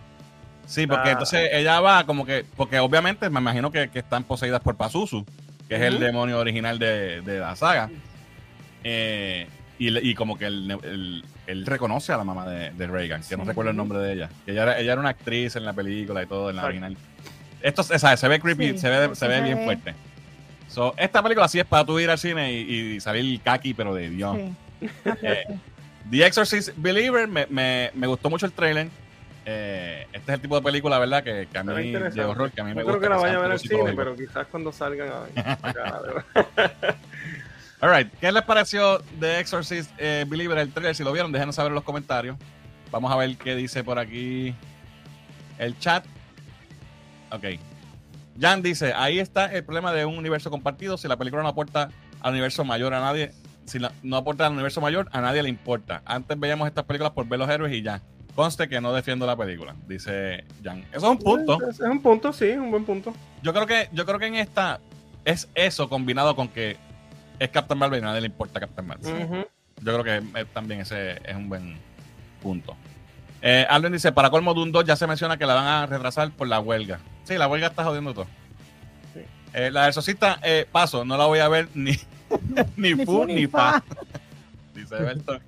[0.66, 1.12] Sí, porque Ah.
[1.12, 5.24] entonces ella va como que, porque obviamente me imagino que, que están poseídas por Pazuzu,
[5.68, 7.88] que es el demonio original de, de la saga.
[8.82, 9.46] Eh,
[9.78, 13.36] y, le- y como que él- él reconoce a la mamá de, de Reagan, que
[13.36, 13.48] no Sí.
[13.48, 14.28] recuerdo el nombre de ella.
[14.46, 16.96] Ella era, ella era una actriz en la película y todo, en la original.
[17.60, 19.64] Esto se, ve creepy, Sí, se ve, sí se ve bien ve.
[19.64, 19.94] fuerte.
[20.68, 23.94] So, esta película sí es para tú ir al cine y, y salir kaki, pero
[23.94, 24.36] de Dios.
[24.80, 24.88] Sí.
[25.22, 25.44] Eh,
[26.10, 28.88] The Exorcist Believer, me, me, me gustó mucho el trailer.
[29.44, 31.22] Eh, este es el tipo de película, ¿verdad?
[31.22, 33.00] Que, que a mí de horror, que a mí me No creo gusta.
[33.00, 36.00] que la sea vaya a ver al cine, pero quizás cuando salgan a- acá,
[37.82, 37.96] ¿verdad?
[37.96, 38.12] All right.
[38.20, 40.94] ¿Qué les pareció The Exorcist eh, Believer el trailer?
[40.94, 42.36] Si lo vieron, déjenos saber en los comentarios.
[42.90, 44.54] Vamos a ver qué dice por aquí
[45.58, 46.04] el chat.
[47.30, 47.44] Ok.
[48.40, 50.96] Jan dice, ahí está el problema de un universo compartido.
[50.96, 53.32] Si la película no aporta al universo mayor a nadie,
[53.66, 56.02] si la- no aporta al universo mayor, a nadie le importa.
[56.04, 58.00] Antes veíamos estas películas por ver los héroes y ya.
[58.34, 60.80] Conste que no defiendo la película, dice Jan.
[60.92, 61.58] Eso es un punto.
[61.68, 63.12] Es, es un punto, sí, un buen punto.
[63.42, 64.80] Yo creo que, yo creo que en esta
[65.26, 66.78] es eso combinado con que
[67.38, 69.46] es Captain Marvel y a nadie le importa Captain Marvel.
[69.80, 71.76] Yo creo que eh, también ese es un buen
[72.40, 72.76] punto.
[73.40, 76.30] Eh, Alvin dice, para colmo Doom 2 ya se menciona que la van a retrasar
[76.30, 77.00] por la huelga.
[77.24, 78.26] Sí, la huelga está jodiendo todo.
[79.12, 79.20] Sí.
[79.52, 81.98] Eh, la del Socista, eh, paso, no la voy a ver ni,
[82.76, 83.82] ni, fu ni fa.
[84.74, 85.40] Dice Berto.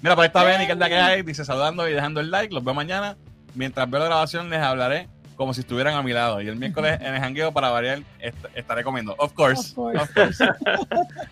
[0.00, 1.22] Mira, por ahí está Benny, que es la que hay.
[1.22, 2.54] Dice saludando y dejando el like.
[2.54, 3.16] Los veo mañana.
[3.54, 5.08] Mientras veo la grabación, les hablaré
[5.38, 6.42] como si estuvieran a mi lado.
[6.42, 9.14] Y el miércoles en el jangueo para variar est- estaré comiendo.
[9.16, 9.72] Of course.
[9.74, 9.98] Of course.
[9.98, 10.44] Of course.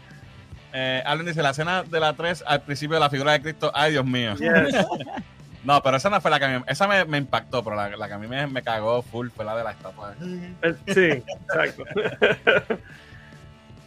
[0.79, 3.71] Eh, Alvin dice la escena de la 3 al principio de la figura de Cristo.
[3.75, 4.35] Ay, Dios mío.
[4.37, 4.87] Yes.
[5.65, 7.89] No, pero esa no fue la que a mí, esa me, me impactó, pero la,
[7.97, 10.15] la que a mí me, me cagó full fue la de la estatua.
[10.63, 11.83] El- Sí, exacto.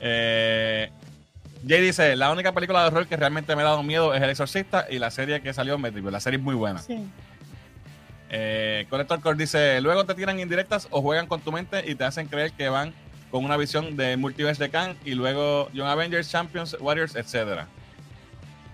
[0.02, 0.90] Eh,
[1.68, 4.30] Jay dice, la única película de horror que realmente me ha dado miedo es El
[4.30, 6.80] Exorcista y la serie que salió me La serie es muy buena.
[6.80, 7.06] Sí.
[8.30, 12.04] Eh, Collector Core dice, luego te tiran indirectas o juegan con tu mente y te
[12.04, 12.94] hacen creer que van
[13.32, 17.66] con una visión de multiverse de Khan y luego Young Avengers, Champions, Warriors, etc.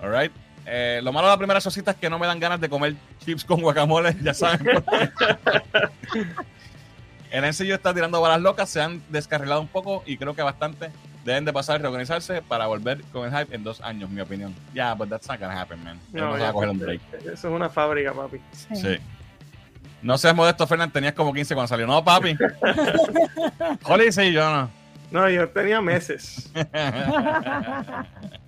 [0.01, 0.31] Alright.
[0.65, 2.95] Eh, lo malo de la primera exorcista es que no me dan ganas de comer
[3.23, 4.83] chips con guacamole, ya saben.
[7.31, 10.89] El NCU está tirando balas locas, se han descarrilado un poco y creo que bastante
[11.23, 14.53] deben de pasar y reorganizarse para volver con el hype en dos años, mi opinión.
[14.69, 15.99] Ya, yeah, but that's not gonna happen, man.
[16.13, 17.01] No, Vamos ya, a coger un break.
[17.21, 18.39] Eso es una fábrica, papi.
[18.51, 18.75] Sí.
[18.75, 18.97] Sí.
[20.05, 21.87] No seas modesto, Fernán, tenías como 15 cuando salió.
[21.87, 22.37] No, papi.
[23.85, 24.69] Holly sí, yo no.
[25.09, 26.51] No, yo tenía meses.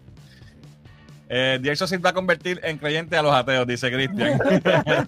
[1.30, 4.40] eh, The Exorcist va a convertir en creyente a los ateos, dice Cristian.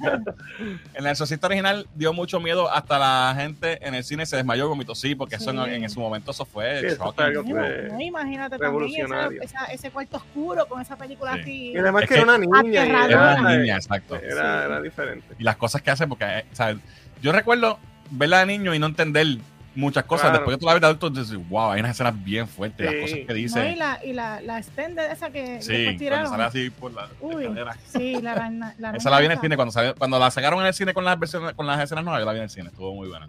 [0.60, 4.66] en el Exorcista original dio mucho miedo, hasta la gente en el cine se desmayó
[4.66, 4.96] y vomitó.
[4.96, 5.84] Sí, porque eso en, Sí.
[5.84, 9.42] en su momento eso fue Sí, eso fue No, fue no, imagínate también revolucionario.
[9.42, 11.40] esa- esa- ese cuarto oscuro con esa película Sí.
[11.42, 11.72] así.
[11.74, 12.86] Y además Es que, que- era una niña.
[12.86, 14.16] Era era, una niña, exacto.
[14.16, 15.36] Era, era diferente.
[15.38, 16.76] Y las cosas que hace, porque, eh, o sea,
[17.22, 17.80] yo recuerdo
[18.12, 19.28] verla de niño y no entender
[19.76, 20.24] muchas cosas.
[20.30, 20.38] Claro.
[20.40, 22.96] Después que tú la ves de adulto, dices, wow, hay unas escenas bien fuertes, las
[22.96, 23.72] cosas que No, dice.
[23.72, 26.30] y la, y la, la extended esa que sí, tiraron.
[26.30, 27.48] sale así por la Uy,
[27.92, 30.68] sí, la, la Esa la vi en el cine cuando salió, cuando la sacaron en
[30.68, 32.68] el cine con las versiones, con las escenas nuevas, yo la vi en el cine,
[32.70, 33.28] estuvo muy buena.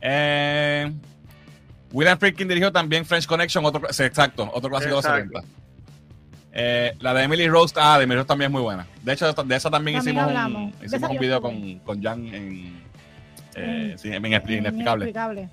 [0.00, 0.92] Eh,
[1.92, 5.38] William Friedkin dirigió también French Connection, otro sí, exacto, otro clásico de los Exacto.
[5.40, 5.56] 70.
[6.58, 8.86] Eh, la de Emily Rose, ah, de Emily Rose también es muy buena.
[9.02, 10.72] De hecho, de esa también, También hicimos hablamos.
[10.80, 12.75] un, hicimos un video con, con Jan en,
[13.56, 13.98] eh, Mm.
[13.98, 14.56] sí, Eh, Inexplicable.
[15.08, 15.48] inexplicable.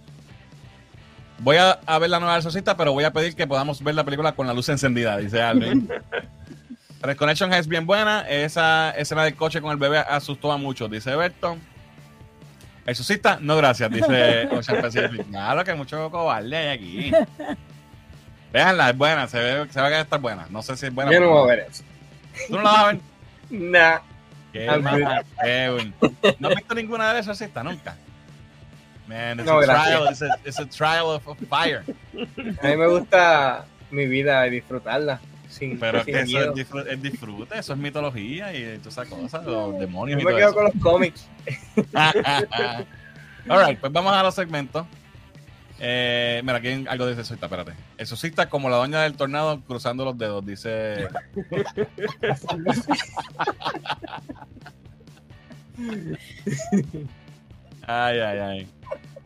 [1.39, 3.95] Voy a, a ver la nueva del Exorcista, pero voy a pedir que podamos ver
[3.95, 5.89] la película con la luz encendida, dice Alvin.
[7.17, 8.21] Connection es bien buena.
[8.29, 11.57] Esa escena del coche con el bebé asustó a muchos, dice Berto.
[12.85, 15.27] Exorcista, no gracias, dice Ocean Pacific.
[15.29, 17.11] Claro que mucho cobarde hay aquí.
[18.53, 20.47] Véanla, es buena, se ve, se ve que va a estar buena.
[20.49, 21.11] No sé si es buena.
[21.11, 21.83] Yo no voy a ver eso.
[22.47, 22.99] ¿Tú no la vas a ver?
[23.49, 23.99] Nah.
[24.53, 24.67] Qué
[25.43, 25.93] Kevin.
[26.39, 27.97] ¿No has visto ninguna de esas exorcistas nunca?
[29.07, 29.87] Man, it's, No, a, gracias.
[29.87, 31.83] trial, it's, a, it's a trial of, of fire.
[32.61, 35.19] A mí me gusta mi vida y disfrutarla.
[35.49, 38.93] sin, Pero es sin que eso es, disfrute, es disfrute, eso es mitología y todas
[38.93, 40.55] esas cosas, los demonios Yo y me todo quedo eso.
[40.55, 41.27] con los cómics.
[43.49, 44.85] Alright, pues vamos a los segmentos.
[45.85, 47.73] Eh, mira, aquí hay algo de exorcista, espérate.
[47.97, 51.09] Exorcista como la doña del tornado cruzando los dedos, dice.
[57.85, 58.67] ay, ay, ay.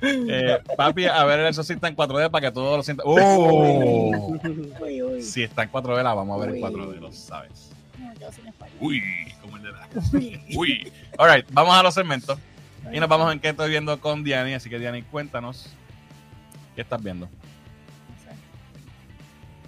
[0.01, 3.05] Eh, papi, a ver el exorcista en 4D para que todos lo sientan.
[3.07, 4.35] ¡Oh!
[4.81, 5.21] Uy, uy.
[5.21, 6.71] Si está en 4D, la vamos a ver en Uy.
[6.71, 7.69] 4D, lo sabes.
[8.79, 9.01] Uy,
[9.41, 9.87] como el de la.
[10.11, 10.41] Uy.
[10.55, 10.91] Uy.
[11.19, 12.39] Alright, vamos a los segmentos.
[12.91, 14.55] Y nos vamos en qué estoy viendo con Diani.
[14.55, 15.69] Así que, Diani, cuéntanos.
[16.77, 17.27] ¿Qué estás viendo?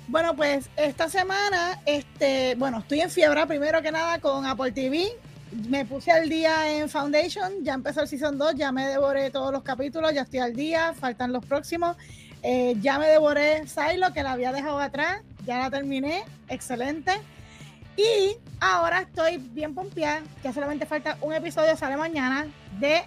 [0.07, 5.07] Bueno, pues esta semana, este, bueno, estoy en fiebre primero que nada con Apple TV.
[5.67, 9.51] Me puse al día en Foundation, ya empezó el Season 2, ya me devoré todos
[9.51, 11.97] los capítulos, ya estoy al día, faltan los próximos.
[12.43, 17.13] Eh, ya me devoré Silo, que la había dejado atrás, ya la terminé, excelente.
[17.97, 22.45] Y ahora estoy bien pompeada, ya solamente falta un episodio, sale mañana,
[22.79, 23.01] de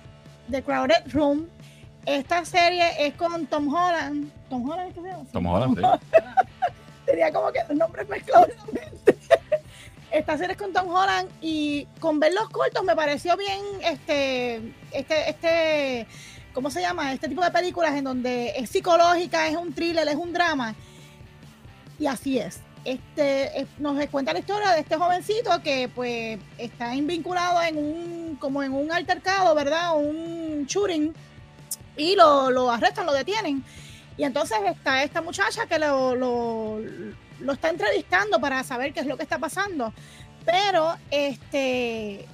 [0.50, 1.46] The Crowded Room.
[2.06, 4.30] Esta serie es con Tom Holland.
[4.50, 5.24] ¿Tom Holland es que se llama?
[5.32, 6.10] Tom Holland, sí.
[7.06, 9.18] Tenía como que los nombres mezclados en la mente.
[10.10, 14.56] Esta serie es con Tom Holland y con ver los cortos me pareció bien este,
[14.92, 16.06] este, este,
[16.52, 17.12] ¿cómo se llama?
[17.12, 20.74] Este tipo de películas en donde es psicológica, es un thriller, es un drama.
[21.98, 22.60] Y así es.
[22.84, 28.36] Este, es- nos cuenta la historia de este jovencito que pues está vinculado en un,
[28.40, 29.96] como en un altercado, ¿verdad?
[29.96, 31.14] Un shooting
[31.96, 33.64] y lo, lo arrestan, lo detienen.
[34.16, 36.80] Y entonces está esta muchacha que lo, lo,
[37.40, 39.92] lo está entrevistando para saber qué es lo que está pasando.
[40.44, 42.26] Pero este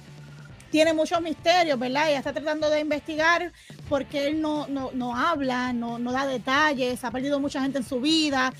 [0.71, 2.09] tiene muchos misterios, ¿verdad?
[2.09, 3.51] Ella está tratando de investigar
[3.87, 7.83] porque él no, no, no habla, no, no da detalles, ha perdido mucha gente en
[7.83, 8.53] su vida.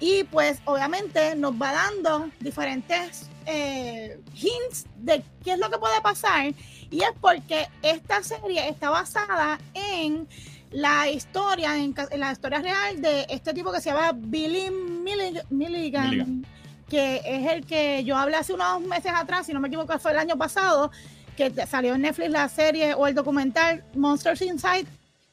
[0.00, 6.00] Y pues obviamente nos va dando diferentes eh, hints de qué es lo que puede
[6.00, 6.54] pasar.
[6.90, 10.26] Y es porque esta serie está basada en
[10.70, 16.10] la historia, en, la historia real de este tipo que se llama Billy Millig- Milligan,
[16.10, 16.46] Milligan.
[16.88, 20.12] que es el que yo hablé hace unos meses atrás, si no me equivoco, fue
[20.12, 20.90] el año pasado,
[21.36, 24.86] que salió en Netflix la serie o el documental Monsters Inside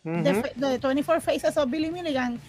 [0.03, 2.39] de 24 Faces of Billy Milligan.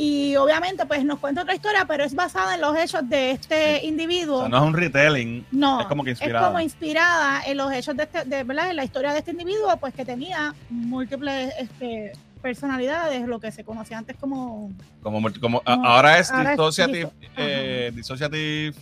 [0.00, 3.80] Y obviamente, pues nos cuenta otra historia, pero es basada en los hechos de este
[3.80, 3.86] Sí.
[3.88, 4.36] individuo.
[4.36, 5.44] O sea, no es un retelling.
[5.50, 6.46] No, Es como que es inspirada.
[6.46, 8.70] como inspirada en los hechos de, este, de ¿verdad?
[8.70, 13.64] En la historia de este individuo, pues que tenía múltiples este, personalidades, lo que se
[13.64, 14.70] conocía antes como
[15.02, 15.20] Como,
[15.64, 18.76] ahora es ahora es dissociative, eh, dissociative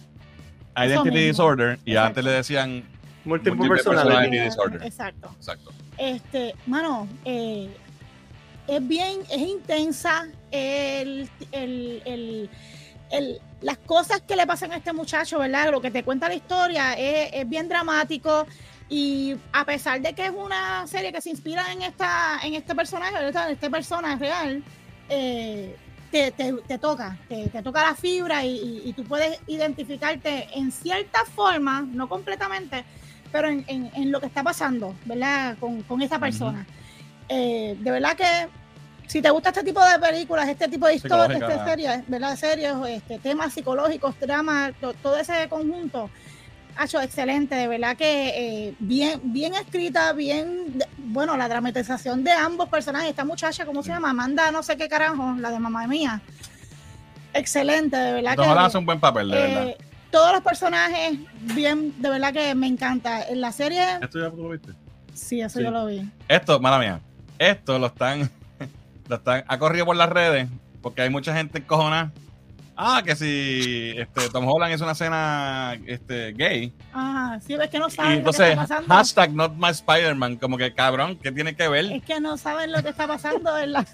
[0.77, 1.17] identity mismo.
[1.29, 1.79] disorder.
[1.87, 2.07] Y Exacto.
[2.09, 2.85] antes le decían
[3.25, 4.19] Múltiple Múltiple personalidad.
[4.19, 4.83] personality disorder.
[4.85, 5.31] Exacto.
[5.39, 5.71] Exacto.
[5.97, 7.75] Este, mano, eh,
[8.69, 12.51] es bien, es intensa el, el, el-
[13.11, 15.71] el- las cosas que le pasan a este muchacho, ¿verdad?
[15.71, 18.47] Lo que te cuenta la historia es, es bien dramático
[18.89, 22.75] y a pesar de que es una serie que se inspira en esta, en este
[22.75, 23.49] personaje, ¿verdad?
[23.49, 24.63] En este personaje real,
[25.09, 25.75] eh,
[26.11, 30.49] te, te- te toca, te, te toca la fibra y, y- y tú puedes identificarte
[30.55, 32.85] en cierta forma, no completamente,
[33.33, 35.57] pero en, en- en lo que está pasando, ¿verdad?
[35.59, 36.65] Con, con esa persona.
[37.29, 38.49] Eh, de verdad que
[39.07, 42.37] si te gusta este tipo de películas, este tipo de historias, este series, ¿verdad?
[42.37, 46.11] Series, este, temas psicológicos, dramas, to- todo ese conjunto,
[46.77, 48.29] ha hecho excelente, de verdad que
[48.69, 53.89] eh, bien, bien escrita, bien, bueno, la dramatización de ambos personajes, esta muchacha, ¿cómo se
[53.91, 54.11] llama?
[54.11, 56.21] Amanda, no sé qué carajo, la de mamá mía.
[57.33, 59.67] Excelente, de verdad Tom que hace un buen papel, de verdad.
[59.69, 59.77] eh,
[60.11, 61.19] todos los personajes,
[61.55, 63.23] bien, de verdad que me encanta.
[63.29, 64.73] En la serie, ¿Esto ya tú lo viste?
[65.13, 65.65] sí, eso Sí.
[65.65, 66.03] yo lo vi.
[66.29, 67.01] Esto, mala mía,
[67.39, 68.31] esto lo están,
[69.09, 70.49] lo están, ha corrido por las redes
[70.83, 72.13] porque hay mucha gente encojonada.
[72.79, 76.75] Ah, que si este, Tom Holland es una escena este, gay.
[76.93, 78.95] Ajá, sí, ves que no Y saben lo que entonces, está pasando.
[78.95, 81.87] hashtag not my Spider-Man, como que cabrón, ¿qué tiene que ver?
[81.87, 83.87] Es que no saben lo que está pasando en la,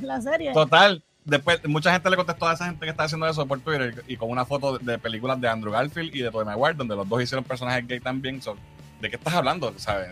[0.00, 0.52] en la serie.
[0.52, 4.04] Total, después mucha gente le contestó a esa gente que está haciendo eso por Twitter
[4.06, 6.94] y con una foto de, de películas de Andrew Garfield y de Tobey Maguire, donde
[6.96, 8.42] los dos hicieron personajes gay también.
[8.42, 8.54] So,
[9.00, 9.72] ¿De qué estás hablando?
[9.78, 10.10] ¿Sabes?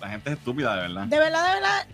[0.00, 1.06] La gente es estúpida, de verdad.
[1.06, 1.86] De verdad, de verdad,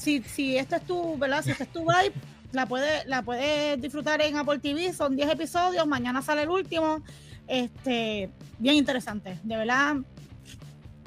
[0.00, 1.42] si, si esto es tu, ¿verdad?
[1.44, 2.12] Si esto es tu vibe,
[2.52, 7.02] la puedes la puedes disfrutar en Apple TV, son 10 episodios, mañana sale el último.
[7.46, 9.96] Este, bien interesante, de verdad,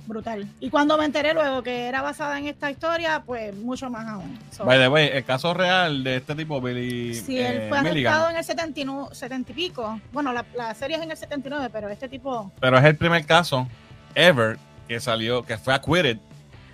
[0.06, 0.48] brutal.
[0.60, 4.38] Y cuando me enteré luego que era basada en esta historia, pues mucho más aún.
[4.52, 7.80] So, By the way, el caso real de este tipo, Billy si eh, él fue
[7.80, 11.70] arrestado en el 79, 70 y pico, bueno, la, la serie es en el 79,
[11.72, 13.68] pero este tipo, pero es el primer caso
[14.14, 16.20] ever que salió, que fue acquitted.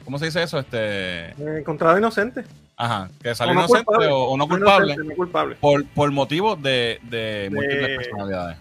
[0.09, 0.57] ¿Cómo se dice eso?
[0.57, 2.43] Este, Eh, Encontrado inocente.
[2.75, 4.07] ajá, que salió O no inocente culpable.
[4.11, 5.55] o, o no culpable Inocente, no culpable.
[5.57, 8.57] por, por motivos de, de múltiples De- personalidades.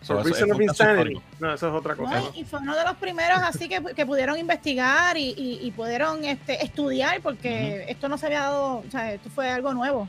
[0.00, 1.18] So, eso- Reason es.
[1.38, 2.18] No, eso es otra cosa.
[2.18, 2.30] ¿no?
[2.34, 6.24] Y fue uno de los primeros así que, que pudieron investigar y, y- y pudieron
[6.24, 10.08] este, estudiar porque esto no se había dado, o sea, esto fue algo nuevo.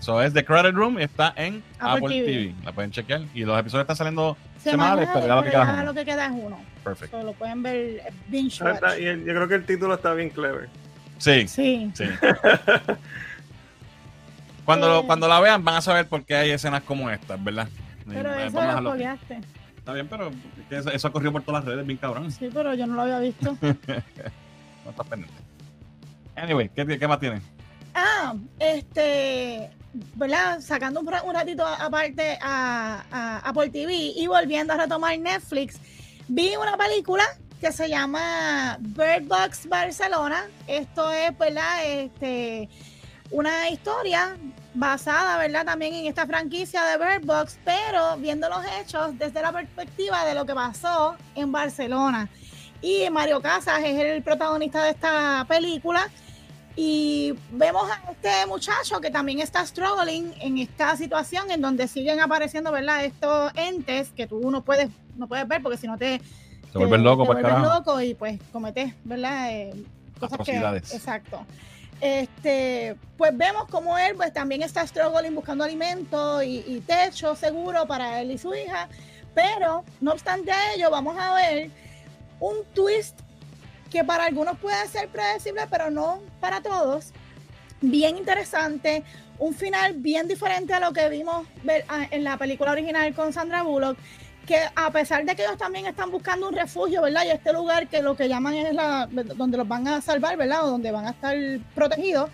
[0.00, 2.26] So, es The Credit Room, está en Apple Apple, TV.
[2.26, 2.54] TV.
[2.64, 3.20] La pueden chequear.
[3.32, 5.36] Y los episodios están saliendo semanales, pero ya
[5.84, 6.58] lo que queda es uno.
[6.84, 6.90] Lo.
[6.90, 7.18] Perfecto.
[7.20, 8.98] So, lo pueden ver binge Ah, está- watch.
[9.00, 10.68] y el- yo creo que el título está bien clever.
[11.18, 11.90] Sí, Sí.
[11.94, 12.04] sí.
[14.64, 15.06] cuando, lo- Eh.
[15.06, 17.68] cuando la vean van a saber por qué hay escenas como estas, ¿verdad?
[18.08, 19.40] Pero Eh, eso a lo dejarlo spoileaste.
[19.78, 20.30] Está bien, pero
[20.70, 22.30] eso, eso ha corrido por todas las redes, bien cabrón.
[22.30, 23.56] Sí, pero yo no lo había visto.
[24.84, 25.34] No estás pendiente.
[26.36, 27.40] Anyway, ¿qué, qué más tiene?
[27.94, 29.70] Ah, este,
[30.14, 30.60] ¿verdad?
[30.60, 35.80] Sacando un, un ratito a- aparte a, a Apple TV y volviendo a retomar Netflix,
[36.28, 37.24] vi una película
[37.60, 40.46] que se llama Bird Box Barcelona.
[40.66, 41.84] Esto es, ¿verdad?
[41.84, 42.68] Este,
[43.30, 44.36] una historia
[44.74, 45.64] basada, ¿verdad?
[45.64, 50.34] También en esta franquicia de Bird Box, pero viendo los hechos desde la perspectiva de
[50.34, 52.28] lo que pasó en Barcelona.
[52.82, 56.10] Y Mario Casas es el protagonista de esta película.
[56.76, 62.20] Y vemos a este muchacho que también está struggling en esta situación en donde siguen
[62.20, 63.04] apareciendo, ¿verdad?
[63.04, 66.20] Estos entes que tú no puedes, no puedes ver porque si no te,
[66.72, 69.52] Se vuelven locos, te vuelves loco y pues cometes, ¿verdad?
[69.52, 69.84] Eh,
[70.18, 71.46] cosas que, exacto.
[72.00, 77.86] Este, pues vemos como él pues también está struggling buscando alimento y, y techo seguro
[77.86, 78.88] para él y su hija,
[79.32, 81.70] pero no obstante a ello vamos a ver
[82.40, 83.20] un twist
[83.94, 87.12] que para algunos puede ser predecible, pero no para todos.
[87.80, 89.04] Bien interesante,
[89.38, 93.32] un final bien diferente a lo que vimos ver- a- en la película original con
[93.32, 93.96] Sandra Bullock,
[94.46, 97.22] que a pesar de que ellos también están buscando un refugio, ¿verdad?
[97.24, 100.64] Y este lugar que lo que llaman es la donde los van a salvar, ¿verdad?
[100.64, 101.36] O donde van a estar
[101.76, 102.30] protegidos,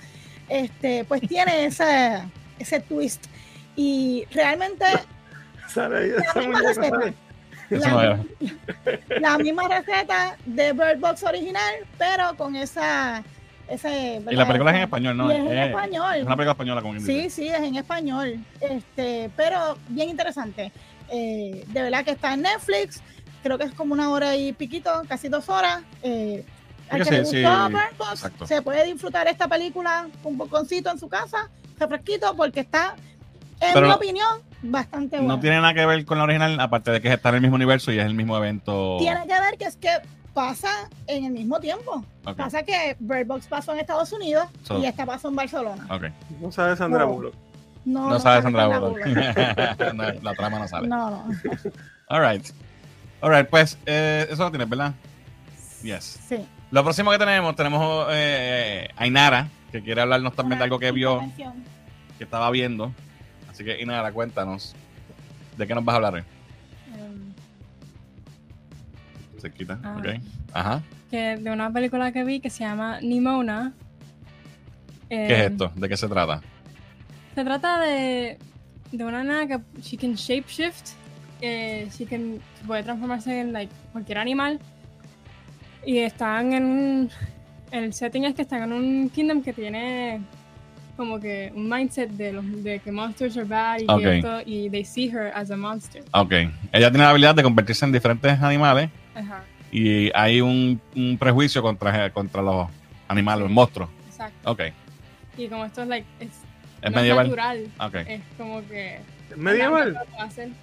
[0.48, 2.22] este, pues tiene ese,
[2.58, 3.26] ese twist.
[3.76, 4.86] Y realmente
[6.70, 6.90] esa
[7.70, 8.18] la
[9.20, 13.22] La- misma receta de Bird Box original, pero con esa.
[13.68, 15.30] Ese, Y la película es en español, ¿no?
[15.30, 16.14] Y es en Eh, español.
[16.16, 18.44] Es una película española con Sí, sí, es en español.
[18.60, 20.72] Este, pero bien interesante.
[21.08, 23.00] Eh, de verdad que está en Netflix.
[23.44, 25.82] Creo que es como una hora y piquito, casi dos horas.
[26.02, 26.44] Eh,
[26.90, 28.46] al que le sí, gustó sí, Bird Box, exacto.
[28.48, 31.48] se puede disfrutar esta película con un boconcito en su casa,
[31.78, 32.96] refresquito, porque está,
[33.60, 35.34] en Pero mi opinión, bastante buena.
[35.34, 37.56] No tiene nada que ver con la original, aparte de que está en el mismo
[37.56, 38.96] universo y es el mismo evento.
[38.98, 39.90] Tiene que ver que es que
[40.34, 42.04] pasa en el mismo tiempo.
[42.24, 45.86] Ok, Pasa que Bird Box pasó en Estados Unidos So- y esta pasó en Barcelona.
[45.90, 46.04] ok.
[46.40, 47.08] No sabe Sandra No.
[47.12, 47.34] Bullock.
[47.84, 49.04] No, No sabe sale Sandra Bullock.
[49.06, 49.94] Bullock.
[49.94, 50.86] No, la trama no sale.
[50.88, 51.24] No, no.
[52.08, 52.46] All right.
[53.22, 54.92] All right, pues eh, eso lo tienes, ¿verdad?
[55.82, 56.20] Yes.
[56.28, 56.36] Sí.
[56.70, 60.92] Lo próximo que tenemos, tenemos eh, a Inara, que quiere hablarnos también de algo que
[60.92, 61.20] vio,
[62.18, 62.92] que estaba viendo.
[63.60, 64.74] Así que Inara, cuéntanos.
[65.58, 66.22] ¿De qué nos vas a hablar hoy?
[66.98, 67.34] Em,
[69.38, 69.96] Se quita, Ah.
[69.98, 70.06] ok.
[70.54, 70.82] Ajá.
[71.10, 73.74] que de una película que vi que se llama Nimona.
[75.10, 75.70] ¿Qué Eh, es esto?
[75.76, 76.40] ¿De qué se trata?
[77.34, 78.38] Se trata de,
[78.92, 80.92] de una nena que she can shapeshift,
[81.42, 84.58] eh, she can puede transformarse en like, cualquier animal
[85.84, 87.10] y están en un
[87.72, 90.20] el setting es que están en un kingdom que tiene
[91.00, 94.02] como que un mindset de los de que monsters are bad y, que Ok.
[94.04, 96.02] esto- y they see her as a monster.
[96.12, 96.30] Ok.
[96.72, 99.42] Ella tiene la habilidad de convertirse en diferentes animales Ajá,
[99.72, 102.68] y hay un, un prejuicio contra, contra los
[103.08, 103.88] animales, los monstruos.
[104.08, 104.50] exacto.
[104.50, 104.60] Ok.
[105.38, 106.28] Y como esto es like es,
[106.82, 107.26] Es no medieval.
[107.28, 107.94] natural, Ok.
[108.06, 109.00] es como que ¿Es
[109.36, 109.96] medieval?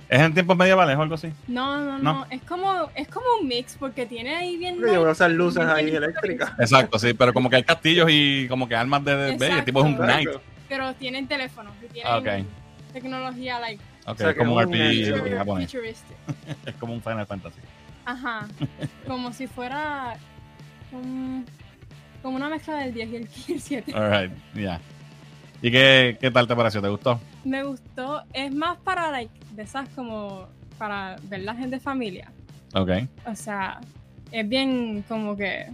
[0.10, 1.32] ¿Es en tiempos medievales o algo así?
[1.48, 2.14] No, no, ¿No?
[2.14, 4.76] no, Es como es como un mix porque tiene ahí bien.
[4.76, 6.52] Yo veo esas bien luces ahí bien eléctricas.
[6.60, 9.16] Exacto, sí, pero como que hay castillos y como que armas de...
[9.16, 10.30] de, de- el tipo es un knight.
[10.70, 12.28] Pero tienen teléfonos y tienen Ok.
[12.94, 15.72] tecnología like Ok, O sea, es como un RPG japonés.
[15.72, 16.18] futuristic.
[16.66, 17.60] Es como un Final Fantasy.
[18.06, 18.48] Ajá.
[19.06, 20.16] Como si fuera
[20.92, 21.46] un-
[22.22, 23.16] como una mezcla del 10 y
[23.54, 23.94] el 7.
[23.94, 24.80] Alright, ya.
[25.62, 26.82] ¿Y qué, qué tal te pareció?
[26.82, 27.20] ¿Te gustó?
[27.48, 28.24] Me gustó.
[28.34, 32.32] Es más para like de esas como para ver la gente de familia.
[32.74, 32.90] Ok.
[33.26, 33.80] O sea,
[34.32, 35.68] es bien como que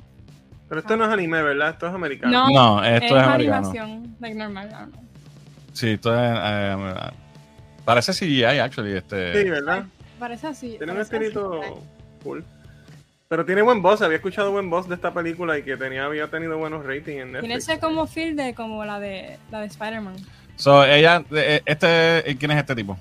[0.69, 1.71] Pero esto no es anime, ¿verdad?
[1.71, 2.31] Esto es americano.
[2.31, 3.55] No, No, esto es, americano.
[3.69, 4.69] animación, like normal.
[5.73, 6.21] Sí, esto es...
[6.43, 6.93] eh,
[7.83, 8.93] parece CGI, actually.
[8.97, 9.85] Este, Sí, ¿verdad?
[10.19, 10.75] Parece así.
[10.77, 11.59] Tiene un espíritu
[12.23, 12.45] cool.
[13.27, 16.27] Pero tiene buen voz, había escuchado buen voz de esta película y que tenía, había
[16.27, 17.67] tenido buenos ratings en Tiene Netflix.
[17.69, 20.15] ese como feel de como la de la de Spider-Man.
[20.55, 21.23] So, ella...
[21.31, 22.97] eh, este, ¿Quién es este tipo?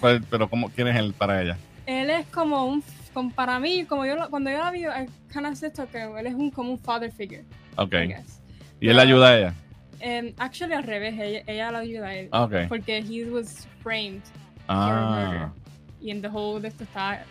[0.00, 1.56] Pues, Pero, ¿cómo, ¿quién es él para ella?
[1.86, 4.84] Él es como un como para mí, como yo cuando yo la vi,
[5.32, 7.44] kind of esto que él es un como un father figure,
[7.76, 7.92] Ok.
[7.94, 8.40] I guess.
[8.80, 9.54] ¿Y él le ayuda a ella?
[10.02, 12.28] Um, actually al revés, ella, ella la ayuda a él.
[12.32, 12.54] Ah, Ok.
[12.68, 14.22] Porque he was framed.
[14.68, 15.50] Ah,
[16.00, 17.24] y en The Whole de esto está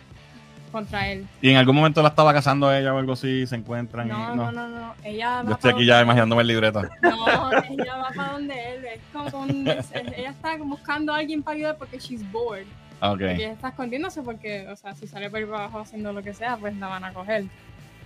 [0.70, 1.26] contra él.
[1.42, 4.06] Y en algún momento la estaba casando ella o algo así, se encuentran.
[4.08, 4.94] y- No, no, no, no.
[5.04, 6.82] Ella Yo va estoy pa' aquí ya imaginándome el libreto.
[7.02, 8.84] No, ella va para donde él.
[8.84, 12.66] Es como un- es- ella está buscando a alguien para ayudar porque she's bored.
[13.02, 13.20] Ok.
[13.20, 16.22] Y ella está escondiéndose porque, o sea, si sale por ahí para abajo haciendo lo
[16.22, 17.44] que sea, pues la van a coger.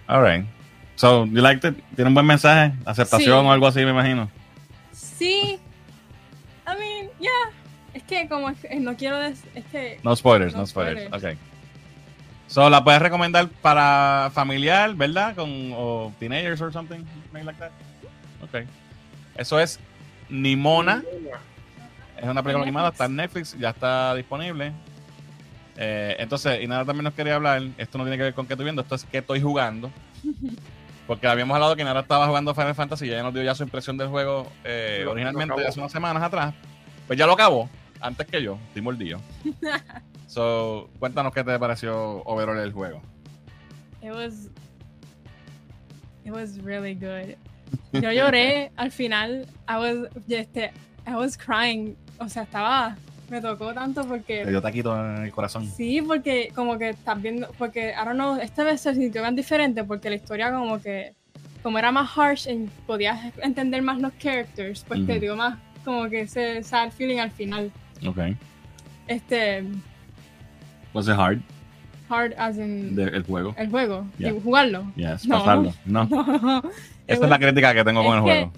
[0.06, 0.46] Alright.
[0.96, 1.76] So, you liked it?
[1.96, 2.72] ¿Tiene un buen mensaje?
[2.84, 3.46] ¿Aceptación Sí.
[3.48, 4.30] o algo así, me imagino?
[4.92, 5.58] Sí.
[6.66, 7.30] I mean, yeah.
[7.92, 11.06] Es que como es- no quiero decir, es que No spoilers, no, No spoilers.
[11.08, 11.34] spoilers.
[11.34, 11.38] Ok.
[12.46, 15.34] So, la puedes recomendar para familiar, ¿verdad?
[15.34, 17.70] Con o teenagers or something, something like that.
[18.42, 18.66] Ok.
[19.36, 19.80] Eso es
[20.28, 21.02] Nimona.
[22.16, 24.72] Es una película animada, está en Netflix, ya está disponible.
[25.76, 27.62] Eh, entonces, y nada, también nos quería hablar.
[27.76, 29.90] Esto no tiene que ver con qué estoy viendo, esto es qué estoy jugando.
[31.06, 33.62] Porque habíamos hablado que Nara estaba jugando Final Fantasy y ella nos dio ya su
[33.62, 36.54] impresión del juego eh, Lo- originalmente hace unas semanas atrás.
[37.06, 37.68] Pues ya lo acabó,
[38.00, 39.20] antes que yo, estoy mordido.
[40.34, 43.00] so, cuéntanos qué te pareció overall el juego.
[44.02, 44.50] it was
[46.24, 47.36] it was really good.
[47.92, 49.46] Yo lloré al final.
[49.68, 50.72] I was este
[51.06, 51.96] I was crying.
[52.18, 52.96] O sea, estaba
[53.30, 55.66] me tocó tanto Te porque dio taquito en el corazón.
[55.66, 59.34] sí, porque como que estás viendo porque I don't know, esta vez se sintió tan
[59.34, 61.14] diferente porque la historia como que
[61.62, 66.08] como era más harsh y podías entender más los characters, pues te dio más como
[66.10, 67.72] que ese sad feeling al final.
[68.06, 68.18] Ok.
[69.06, 69.64] Este
[70.94, 71.40] Was it hard
[72.08, 73.54] hard as in de- el juego?
[73.58, 74.32] el juego Yeah.
[74.32, 74.92] y jugarlo.
[74.96, 75.38] Yes, No.
[75.38, 75.74] pasarlo.
[75.84, 76.04] No.
[76.06, 76.62] No.
[77.06, 78.52] Esa es la crítica que tengo con el juego.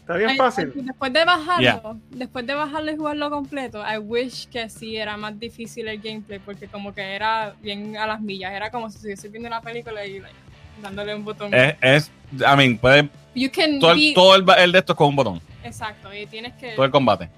[0.00, 0.72] Está bien fácil.
[0.74, 1.82] Después de bajarlo, Yeah.
[2.10, 6.38] después de bajarlo y jugarlo completo, I wish que sí era más difícil el gameplay,
[6.38, 10.04] porque como que era bien a las millas, era como si estuviese viendo una película
[10.06, 10.34] y like,
[10.82, 11.52] dándole un botón.
[11.52, 14.78] Es, es, I mean, puede, you can todo, el, beat- todo el, ba- el de
[14.78, 15.40] esto es con un botón.
[15.64, 16.72] Exacto, y tienes que...
[16.74, 17.28] Todo el combate.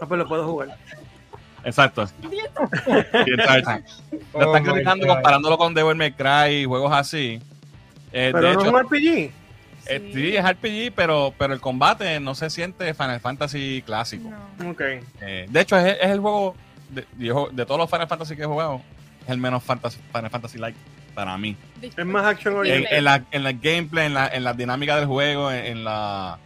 [0.00, 0.76] Ah, pues lo puedo jugar.
[1.68, 2.08] Exacto.
[2.22, 2.28] Lo
[4.32, 7.40] Oh están my criticando comparándolo con Devil May Cry y juegos así.
[8.12, 9.30] Eh, Pero de no hecho, es un RPG.
[9.86, 14.30] eh, sí, es RPG, pero, pero el combate no se siente Final Fantasy clásico.
[14.58, 14.70] No.
[14.70, 14.80] Ok.
[15.20, 16.54] Eh, de hecho, es, es el juego
[16.90, 17.04] de,
[17.66, 18.80] todos los Final Fantasy que he jugado,
[19.24, 20.78] es el menos fantasy, Final Fantasy like
[21.14, 21.56] para mí.
[21.82, 22.96] Es más action En, oriented.
[22.96, 26.38] en la, en la gameplay, en la, en la dinámica del juego, en, en la.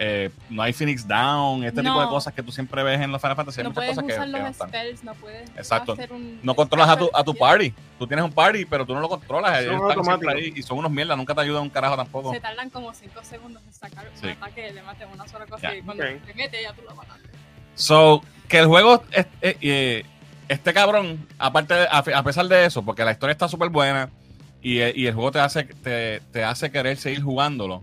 [0.00, 2.10] Eh, no hay Phoenix Down, este tipo de No.
[2.10, 3.60] cosas que tú siempre ves en los Final Fantasy.
[3.60, 4.68] Hay No muchas puedes cosas que, usar que los no están.
[4.68, 5.92] spells, no puedes Exacto.
[5.94, 6.38] hacer un...
[6.42, 7.40] No controlas a tu, a tu Yeah.
[7.40, 7.74] party.
[7.98, 9.64] Tú tienes un party, pero tú no lo controlas.
[9.64, 11.16] Son ahí y son unos mierdas.
[11.16, 12.32] Nunca te ayudan un carajo tampoco.
[12.32, 14.26] Se tardan como 5 segundos en sacar Sí.
[14.26, 15.76] un ataque que le mate una sola cosa Ya.
[15.76, 16.10] y cuando Ok.
[16.26, 17.28] te mete ya tú lo mataste.
[17.74, 20.04] So, que el juego es- es- eh,
[20.48, 24.10] este cabrón, aparte de- a, a pesar de eso, porque la historia está súper buena
[24.62, 27.82] y, eh, y el juego te hace, te, te hace querer seguir jugándolo,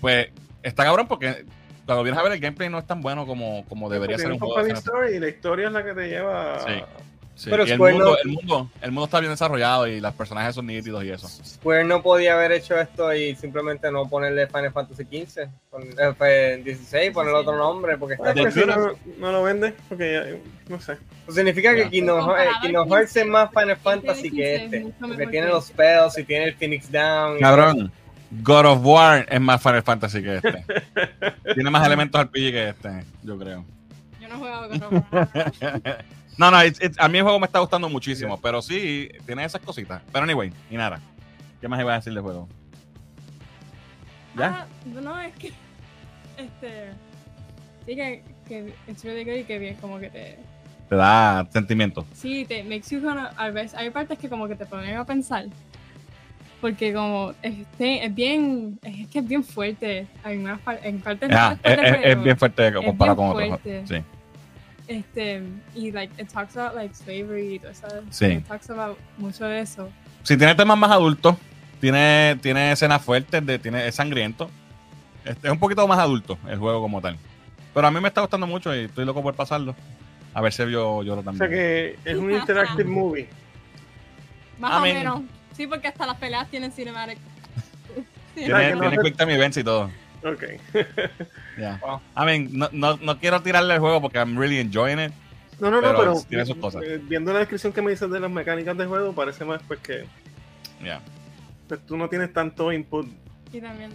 [0.00, 0.28] pues
[0.62, 1.44] está cabrón porque
[1.86, 4.38] cuando vienes a ver el gameplay no es tan bueno como, como debería ser un
[4.38, 4.62] juego.
[4.62, 6.58] de story y la historia es la que te lleva.
[6.66, 6.72] Sí.
[7.36, 10.54] Sí, Pero el mundo, no- el, mundo, el mundo está bien desarrollado y los personajes
[10.54, 11.26] son nítidos y eso.
[11.26, 15.48] Square no podía haber hecho esto y simplemente no ponerle Final Fantasy XV, eh,
[16.18, 20.12] pues, 16, poner otro nombre, porque está Ah, si De- no, no lo vende, porque
[20.12, 20.98] ya, no sé.
[21.30, 21.84] Significa Ya.
[21.84, 25.26] que Kingdom, eh, Kingdom Hearts es 15, más Final Fantasy 15 que es este, porque
[25.28, 25.72] tiene los este.
[25.72, 27.38] spells y tiene el Phoenix Down.
[27.38, 27.92] y- Cabrón,
[28.30, 30.64] God of War es más Final Fantasy que este.
[31.54, 33.64] Tiene más elementos RPG que este, yo creo.
[34.20, 36.04] Yo no he jugado con Robert.
[36.38, 39.44] No, no, it's- it's- a mí el juego me está gustando muchísimo, pero sí, tiene
[39.44, 40.00] esas cositas.
[40.10, 40.98] Pero anyway, y nada.
[41.60, 42.48] ¿Qué más iba a decir del juego?
[44.36, 44.60] ¿Ya?
[44.60, 45.48] Ah, no, es que.
[46.38, 46.92] Este.
[47.84, 50.38] Sí, que, que it's really good y que bien, como que te.
[50.88, 52.06] Te da sentimiento.
[52.14, 53.32] Sí, te makes you gonna.
[53.36, 55.44] A veces hay partes que como que te ponen a pensar.
[56.60, 58.78] Porque como este, es bien.
[58.82, 60.06] Es que es bien fuerte.
[60.24, 63.60] En partes Ah, después es, bien fuerte comparado con otros.
[63.88, 63.96] Sí.
[64.88, 65.42] Este.
[65.74, 67.86] Y like, it talks about like slavery y todo eso.
[68.10, 68.26] Sí.
[68.26, 69.88] It talks about mucho de eso.
[70.22, 71.36] Si tiene temas más adultos,
[71.80, 74.50] tiene, tiene escenas fuertes, de, tiene, es sangriento.
[75.24, 77.16] Este, es un poquito más adulto el juego como tal.
[77.72, 79.74] Pero a mí me está gustando mucho y estoy loco por pasarlo.
[80.34, 81.38] A ver si yo lloro O también.
[81.38, 83.28] sea que es un interactive movie.
[84.58, 85.20] Más I o mean- menos.
[85.60, 87.18] Sí, porque hasta las peleas tienen cinematic.
[88.34, 89.90] Tiene, tiene quick time events y todo.
[90.24, 90.44] Ok.
[91.58, 91.78] Yeah.
[91.82, 92.00] Wow.
[92.16, 95.12] I mean, no, no, no quiero tirarle el juego porque I'm really enjoying it.
[95.60, 96.82] No, no, no, Pero pero, tiene sus cosas.
[96.82, 99.80] eh, viendo la descripción que me dices de las mecánicas del juego, parece más pues
[99.80, 100.06] que
[100.82, 101.02] Yeah.
[101.68, 103.06] pues, tú no tienes tanto input.
[103.52, 103.90] Y también.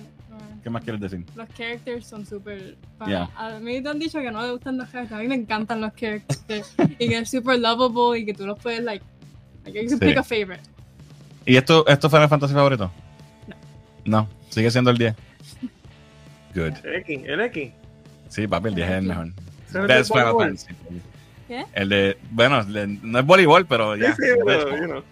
[0.61, 1.25] ¿Qué más quieres decir?
[1.35, 2.75] los characters son súper.
[3.07, 3.27] Yeah.
[3.35, 5.19] A mí te han dicho que no me gustan los characters.
[5.19, 6.75] A mí me encantan los characters.
[6.99, 9.03] y que es súper lovable y que tú los puedes, like.
[9.63, 10.05] like you can Sí.
[10.05, 10.61] pick a favorite.
[11.45, 12.91] ¿Y esto, esto fue el fantasy favorito?
[13.47, 13.55] No.
[14.05, 15.15] No, sigue siendo el 10.
[16.55, 16.73] Good.
[16.83, 17.71] El X, el X.
[18.29, 19.27] Sí, papi, el 10 es el mejor.
[19.87, 20.35] Best de Final.
[20.37, 20.67] Fantasy.
[21.47, 21.65] ¿Qué?
[21.73, 24.15] El de, bueno, de- no es voleibol, pero Sí, ya.
[24.15, 25.03] sí, pero, you know.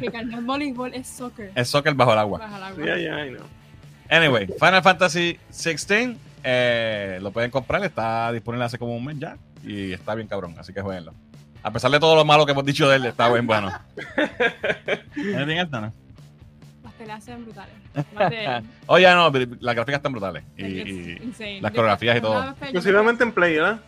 [0.00, 1.52] Que no es voleibol, es soccer.
[1.54, 2.38] Es soccer bajo el agua.
[2.40, 2.84] Bajo el agua.
[2.84, 3.46] Yeah, yeah, I know.
[4.10, 9.38] Anyway, Final Fantasy 16 eh, lo pueden comprar, está disponible hace como un mes ya
[9.64, 11.14] y está bien cabrón, así que jueguenlo.
[11.62, 13.70] A pesar de todo lo malo que hemos dicho de él, está bien bueno.
[15.16, 15.46] ¿No
[15.80, 15.92] no?
[16.82, 17.74] Las peleas se ven brutales.
[17.94, 20.44] De- Oye, no, pero las gráficas están brutales.
[20.56, 22.50] Y, las coreografías y todo.
[22.60, 23.80] Exclusivamente en Play, ¿verdad?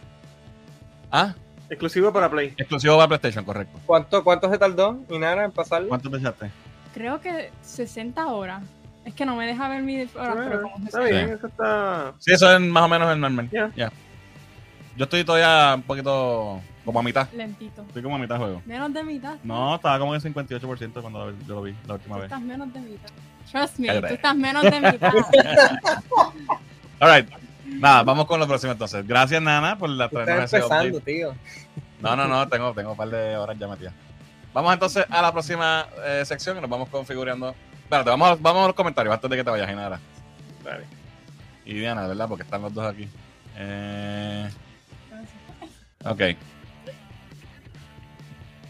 [1.11, 1.35] ah,
[1.71, 2.55] Exclusivo para Play.
[2.57, 3.81] exclusivo para PlayStation, correcto.
[3.87, 5.89] ¿Cuánto, ¿Cuánto se tardó, Inara, en pasarlo?
[5.89, 6.51] ¿Cuánto te echaste?
[6.93, 8.63] Creo que 60 horas.
[9.05, 11.11] Es que no me deja ver mi horas, pero como está 60.
[11.11, 11.35] bien, Sí.
[11.35, 12.13] eso está.
[12.19, 13.49] Sí, eso es más o menos el normal.
[13.51, 13.71] Ya.
[13.75, 13.93] Ya.
[14.97, 17.29] Yo estoy todavía un poquito como a mitad.
[17.33, 17.83] Lentito.
[17.83, 18.63] Estoy como a mitad juego.
[18.67, 19.37] Menos de mitad.
[19.43, 22.31] No, estaba como en 58% cuando yo lo vi la última Tú vez.
[22.31, 23.09] estás menos de mitad.
[23.51, 24.09] Trust me, Cállate.
[24.09, 25.13] tú estás menos de mitad.
[27.01, 27.29] Alright.
[27.67, 29.07] Nada, vamos con lo próximo entonces.
[29.07, 31.35] Gracias, Nana, por la Estás empezando, tío.
[32.01, 33.95] No, no, no, tengo, tengo un par de horas ya metidas.
[34.53, 37.55] Vamos entonces a la próxima eh, sección y nos vamos configurando.
[37.83, 39.99] Espérate, vamos, a- vamos a los comentarios antes de que te vayas, Inara.
[40.63, 40.85] Dale.
[41.65, 42.29] Y Diana, ¿verdad?
[42.29, 43.09] Porque están los dos aquí.
[43.57, 44.49] Eh,
[46.05, 46.21] ok.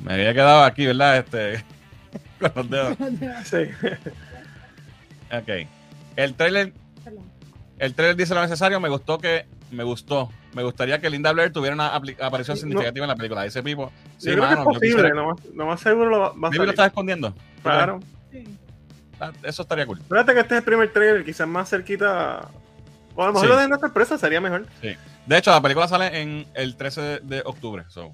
[0.04, 1.18] Me había quedado aquí, ¿verdad?
[1.18, 1.64] Este,
[2.40, 2.96] con los dedos.
[3.44, 3.56] Sí.
[5.32, 5.66] Ok.
[6.16, 6.72] El trailer,
[7.78, 8.78] el trailer dice lo necesario.
[8.80, 9.46] Me gustó que.
[9.70, 10.30] Me gustó.
[10.54, 13.42] Me gustaría que Linda Blair tuviera una aparición Sí, significativa en la película.
[13.42, 13.90] Dice Pipo.
[14.18, 16.26] Sí, yo creo mano, que yo es posible, lo más, lo más seguro lo va,
[16.28, 16.70] a Maybe lo salir.
[16.70, 17.34] estás escondiendo.
[17.62, 17.98] Claro.
[18.30, 18.44] Sí.
[19.18, 20.00] Ah, Eso estaría cool.
[20.08, 22.48] Fíjate que este es el primer trailer, quizás más cerquita.
[23.16, 23.52] O a lo mejor Sí.
[23.52, 24.66] lo de una sorpresa sería mejor.
[25.26, 27.84] De hecho, la película sale en el 13 de, octubre.
[27.88, 28.12] So.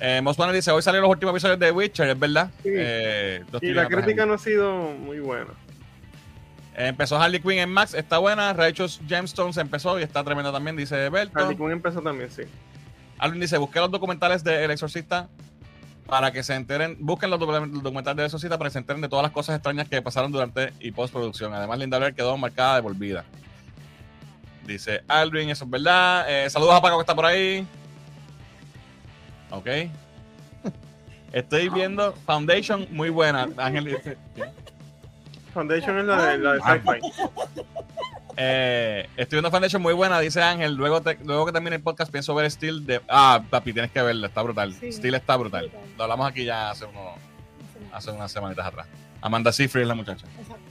[0.00, 2.50] Eh, Moss Banner dice: Hoy salieron los últimos episodios de Witcher, es verdad.
[2.62, 2.70] Sí.
[2.72, 4.28] Eh, Y la viendo atrás crítica ahí.
[4.28, 5.50] no ha sido muy buena.
[6.76, 8.52] Eh, empezó Harley Quinn en Max, está buena.
[8.52, 11.38] Righteous Gemstones empezó y está tremenda también, dice Berto.
[11.38, 12.42] Harley Quinn empezó también, sí.
[13.18, 15.28] Alvin dice: Busqué los documentales de El Exorcista
[16.06, 16.96] para que se enteren.
[16.98, 19.30] Busquen los, docu- los documentales de El Exorcista para que se enteren de todas las
[19.32, 21.54] cosas extrañas que pasaron durante y postproducción.
[21.54, 23.24] Además, Linda Blair quedó marcada de por vida.
[24.66, 26.24] Dice Alvin, eso es verdad.
[26.28, 27.64] Eh, saludos a Paco que está por ahí.
[29.56, 29.66] Ok.
[31.32, 33.48] Estoy viendo Foundation, muy buena.
[33.56, 34.16] Ángel dice.
[35.52, 36.74] Foundation es la de, la de Ah.
[36.84, 37.00] sci-fi.
[38.36, 40.74] Eh, estoy viendo Foundation muy buena, dice Ángel.
[40.74, 43.00] Luego, te- luego que termine el podcast, pienso ver Steel de.
[43.08, 44.72] Ah, papi, tienes que verlo, está brutal.
[44.74, 44.92] Sí.
[44.92, 45.70] Steel está brutal.
[45.96, 47.14] Lo hablamos aquí ya hace, uno,
[47.92, 48.86] hace unas semanitas atrás.
[49.20, 50.26] Amanda Seyfried es la muchacha.
[50.38, 50.62] Exacto.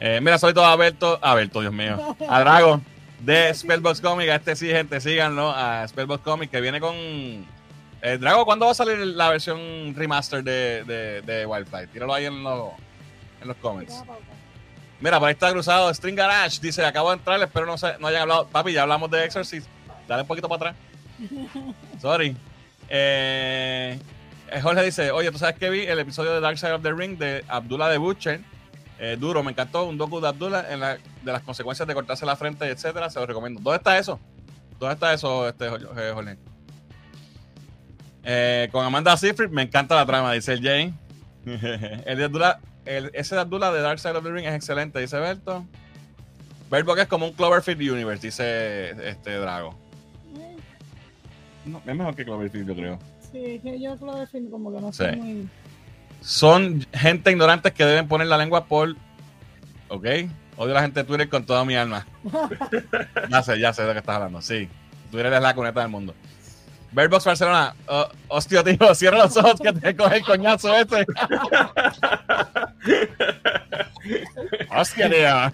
[0.00, 1.18] Eh, mira, soy todo Alberto.
[1.22, 2.16] Alberto, Dios mío.
[2.28, 2.80] A Drago
[3.20, 4.28] de Spellbox Comic.
[4.30, 5.50] A este sí, gente, síganlo.
[5.50, 6.94] A Spellbox Comic que viene con.
[8.06, 11.86] Eh, Drago, ¿cuándo va a salir la versión remaster de, de, de Wildfly?
[11.86, 12.70] Tíralo ahí en, los
[13.40, 14.02] en los comments.
[15.00, 16.60] Mira, por ahí está cruzado String Garage.
[16.60, 18.46] Dice, acabo de entrar, espero no, se, no hayan hablado.
[18.48, 19.66] Papi, ya hablamos de Exorcist.
[20.06, 20.76] Dale un poquito para atrás.
[22.02, 22.36] Sorry.
[22.90, 23.98] Eh,
[24.62, 27.16] Jorge dice, oye, ¿tú sabes que vi el episodio de Dark Side of the Ring
[27.16, 28.40] de Abdullah de Butcher?
[28.98, 29.84] Eh, duro, me encantó.
[29.84, 33.08] Un docu de Abdullah en la- de las consecuencias de cortarse la frente, etcétera.
[33.08, 33.60] Se lo recomiendo.
[33.62, 34.20] ¿Dónde está eso?
[34.78, 35.78] ¿Dónde está eso, este, Jo-
[36.14, 36.36] Jorge?
[38.24, 40.94] Eh, con Amanda Seyfried, me encanta la trama, dice el Jay.
[41.44, 44.98] el de Abdullah, el, ese de Abdullah de Dark Side of the Ring es excelente,
[45.00, 45.64] dice Berto.
[46.70, 49.78] Bird Box es como un Cloverfield Universe, dice este Drago.
[51.66, 52.98] No, es mejor que Cloverfield, yo creo.
[53.32, 54.98] Sí, que yo lo defino como que no Sí.
[55.04, 55.48] soy muy.
[56.20, 58.94] Son gente ignorantes que deben poner la lengua por.
[59.88, 60.06] ¿Ok?
[60.56, 62.06] Odio a la gente de Twitter con toda mi alma.
[63.30, 64.40] ya sé, ya sé de lo que estás hablando.
[64.40, 64.68] Sí.
[65.10, 66.14] Twitter es la cuneta del mundo.
[66.94, 67.74] Birdbox Barcelona.
[67.88, 71.04] Oh, hostia, tío, cierra los ojos que te coge el coñazo ese.
[74.70, 75.52] hostia, tío.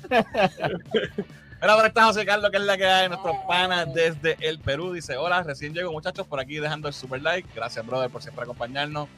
[1.63, 4.93] Mira, por está José Carlos, que es la que hay, nuestro pana desde el Perú.
[4.93, 7.49] Dice: Hola, recién llego, muchachos, por aquí dejando el super like.
[7.55, 9.09] Gracias, brother, por siempre acompañarnos.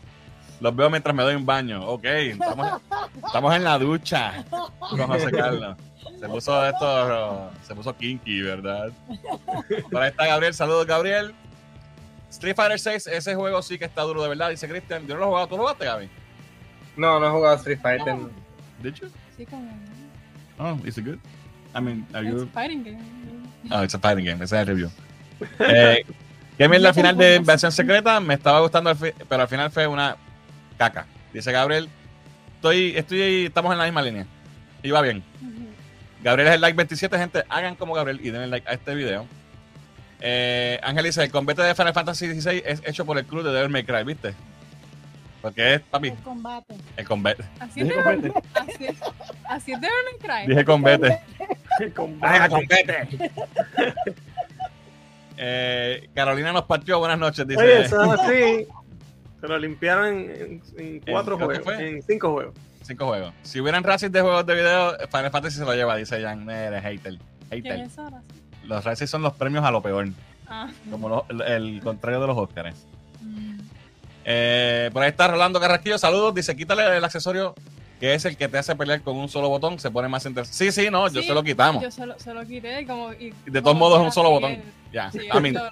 [0.61, 1.85] Los veo mientras me doy un baño.
[1.89, 2.81] Ok, estamos,
[3.27, 4.45] estamos en la ducha
[4.79, 5.77] con José Carlos.
[6.21, 8.91] Se puso esto, se puso kinky, ¿verdad?
[9.91, 10.55] Por ahí está Gabriel.
[10.55, 11.35] Saludos, Gabriel.
[12.33, 15.07] Street Fighter 6, ese juego sí que está duro de verdad, dice Cristian.
[15.07, 15.47] Yo no lo he jugado.
[15.49, 16.09] ¿Tú lo jugaste, Gaby?
[16.97, 18.17] No, no he jugado Street Fighter.
[18.83, 19.09] Did you?
[19.37, 19.71] Sí, como.
[20.59, 21.19] Oh, is it good?
[21.75, 22.43] I mean, are It's you...
[22.45, 23.03] a fighting game.
[23.71, 24.43] Oh, it's a fighting game.
[24.43, 24.91] Ese es el review.
[25.59, 26.05] Eh,
[26.57, 28.19] ¿Qué mierda al final de versión secreta?
[28.21, 28.95] Me estaba gustando,
[29.29, 30.17] pero al final fue una
[30.79, 31.07] caca.
[31.33, 31.89] Dice Gabriel.
[32.57, 34.27] Estoy, estoy, estamos en la misma línea.
[34.83, 35.23] Y va bien.
[36.23, 37.45] Gabriel es el like 27, gente.
[37.49, 39.27] Hagan como Gabriel y denle like a este video.
[40.25, 43.51] Eh, Ángel dice: el combate de Final Fantasy XVI es hecho por el club de
[43.53, 44.35] Devil May Cry, ¿viste?
[45.41, 46.75] Porque es, papi, El combate.
[46.97, 47.43] el combate.
[47.59, 49.01] Así es de así, es-
[49.49, 50.49] así es de Devil May Cry.
[50.49, 51.19] Dije combate.
[51.97, 53.09] Con- ¡Venga, combate!
[55.45, 56.99] Eh, Carolina nos partió.
[56.99, 57.61] Buenas noches, dice.
[57.61, 58.67] Oye, eso así.
[59.41, 61.89] Se lo limpiaron en, en- en cuatro ¿En cuánto juegos, fue?
[61.89, 62.55] en cinco juegos.
[62.83, 63.35] Cinco juegos.
[63.43, 66.49] Si hubieran racis de juegos de video, Final Fantasy se lo lleva, dice Jan.
[66.49, 67.19] Eres hater.
[67.49, 67.81] ¿Quién Hater.
[67.81, 68.23] es ahora?
[68.65, 70.09] Los racis son los premios a lo peor.
[70.47, 70.69] Ah.
[70.91, 72.77] Como lo- el, el contrario de los Oscars.
[74.25, 75.99] Eh, por ahí está Rolando Carrasquillo.
[75.99, 76.35] Saludos.
[76.35, 77.55] Dice: quítale el accesorio
[77.99, 79.79] que es el que te hace pelear con un solo botón.
[79.79, 80.57] Se pone más interesante.
[80.57, 81.83] Sí, sí, no, yo Sí, se lo quitamos.
[81.83, 84.53] Yo se lo, se lo quité como, y De todos modos, es un solo botón.
[84.53, 85.11] el- Ya.
[85.11, 85.71] sí, I mean, lo-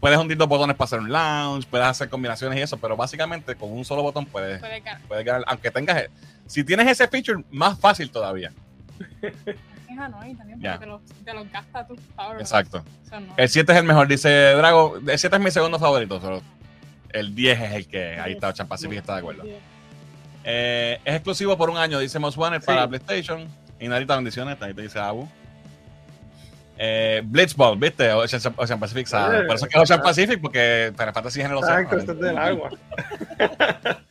[0.00, 3.54] puedes hundir dos botones para hacer un lounge, puedes hacer combinaciones y eso, pero básicamente
[3.56, 5.02] con un solo botón puedes, puede ganar.
[5.08, 5.44] puedes ganar.
[5.46, 6.04] Aunque tengas.
[6.46, 8.52] Si tienes ese feature, más fácil todavía.
[10.08, 12.40] También porque te lo, te lo gasta tu power.
[12.40, 12.84] Exacto.
[13.06, 13.34] Eso no.
[13.36, 14.96] El 7 es el mejor, dice Drago.
[15.06, 16.40] El 7 es mi segundo favorito, pero
[17.10, 19.42] el 10 es el que ahí está, Ocean Pacific está de acuerdo.
[20.44, 22.88] Eh, es exclusivo por un año, dice Most Wanted para Sí.
[22.88, 23.48] PlayStation.
[23.78, 25.28] Y Narita bendiciones, ahí te dice Abu.
[26.82, 28.10] Eh, Blitzball, ¿viste?
[28.12, 29.40] Ocean, Ocean Pacific sabe.
[29.40, 30.00] Eh, Por eso es que es Ocean.
[30.02, 31.80] Pacific, porque Final Fantasy es en el océano.
[31.80, 32.70] Exacto, esto es del agua.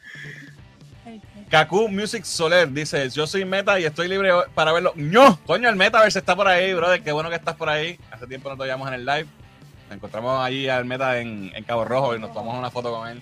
[1.50, 4.94] Kaku Music Soler dice: Yo soy meta y estoy libre para verlo.
[4.96, 5.40] ¡No!
[5.46, 7.02] Coño, el Metaverse está por ahí, brother.
[7.02, 8.00] Qué bueno que estás por ahí.
[8.12, 9.26] Hace tiempo no te veíamos en el live.
[9.88, 13.08] Nos encontramos allí al Meta en, en Cabo Rojo y nos tomamos una foto con
[13.08, 13.22] él.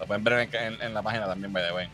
[0.00, 1.88] Lo pueden ver en, en- en la página también, by the way.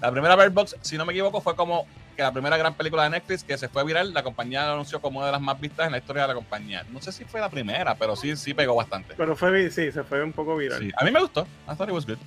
[0.00, 3.04] La primera Bird Box, si no me equivoco, fue como que la primera gran película
[3.04, 4.12] de Netflix que se fue viral.
[4.12, 6.34] La compañía lo anunció como una de las más vistas en la historia de la
[6.34, 6.84] compañía.
[6.90, 9.14] No sé si fue la primera, pero sí, sí pegó bastante.
[9.16, 10.80] Pero fue, sí, se fue un poco viral.
[10.80, 11.42] Sí, a mí me gustó.
[11.70, 12.18] I thought it was good.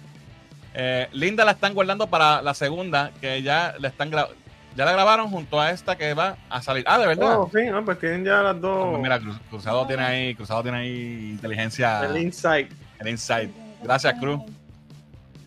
[0.78, 4.28] Eh, Linda la están guardando para la segunda, que ya la están gra-
[4.76, 6.84] ya la grabaron junto a esta que va a salir.
[6.86, 7.40] Ah, de verdad.
[7.40, 8.90] Oh, sí, no, pues tienen ya las dos.
[8.90, 12.70] pues mira, Cruz- Cruzado tiene ahí, Cruzado tiene ahí inteligencia, el insight.
[13.00, 13.52] el insight.
[13.84, 14.42] Gracias, Cruz.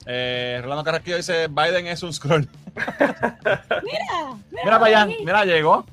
[0.06, 2.48] Eh, Rolando Carrasquillo dice Biden es un scroll.
[2.98, 5.84] Mira, Mira para allá, mira, llegó.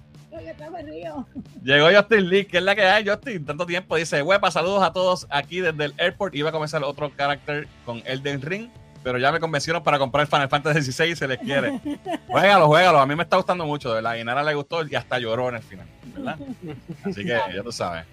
[1.64, 3.46] Llegó Justin Lee, que es la que hay, Justin.
[3.46, 3.96] Tanto tiempo.
[3.96, 6.36] Dice, huepa, saludos a todos aquí desde el airport.
[6.36, 8.70] Iba a comenzar otro carácter con Elden Ring,
[9.06, 11.80] pero ya me convencieron para comprar Final Fantasy XVI y se les quiere.
[12.28, 13.00] juégalo, juégalo.
[13.00, 14.16] A mí me está gustando mucho, de verdad.
[14.16, 16.38] Y Nara le gustó y hasta lloró en el final, ¿verdad?
[17.06, 18.04] Así que ya tú sabes.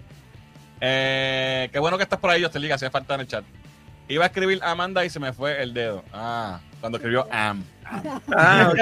[0.79, 3.43] Eh, qué bueno que estás por ahí, Justin Lee, que hacía falta en el chat.
[4.07, 6.03] Iba a escribir Amanda y se me fue el dedo.
[6.13, 7.63] Ah, cuando escribió Am.
[8.37, 8.79] Ah, ok.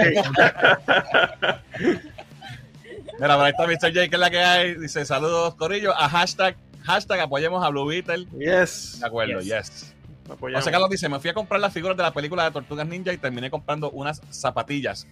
[3.20, 3.94] Mira, por ahí está Mr.
[3.94, 4.76] J, que es la que hay.
[4.76, 5.96] Dice, saludos, Corillo.
[5.96, 8.28] A hashtag, hashtag apoyemos a Blue Beetle.
[8.38, 8.98] yes.
[9.00, 9.46] De acuerdo, Yes.
[9.48, 9.96] yes.
[10.30, 10.64] Apoyamos.
[10.64, 13.12] José Carlos dice, me fui a comprar las figuras de la película de Tortugas Ninja
[13.14, 15.08] y terminé comprando unas zapatillas.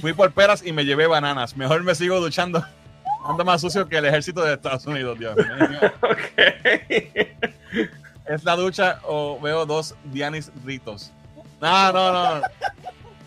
[0.00, 1.56] Fui por peras y me llevé bananas.
[1.56, 2.64] Mejor me sigo duchando.
[3.24, 5.80] Ando más sucio que el ejército de Estados Unidos, Dios mío.
[6.02, 7.88] Ok.
[8.26, 11.12] ¿Es la ducha o veo dos Dianis Ritos?
[11.60, 12.46] No, no, no.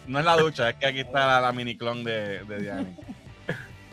[0.07, 2.95] No es la ducha, es que aquí está la, la mini clon de, de Diani.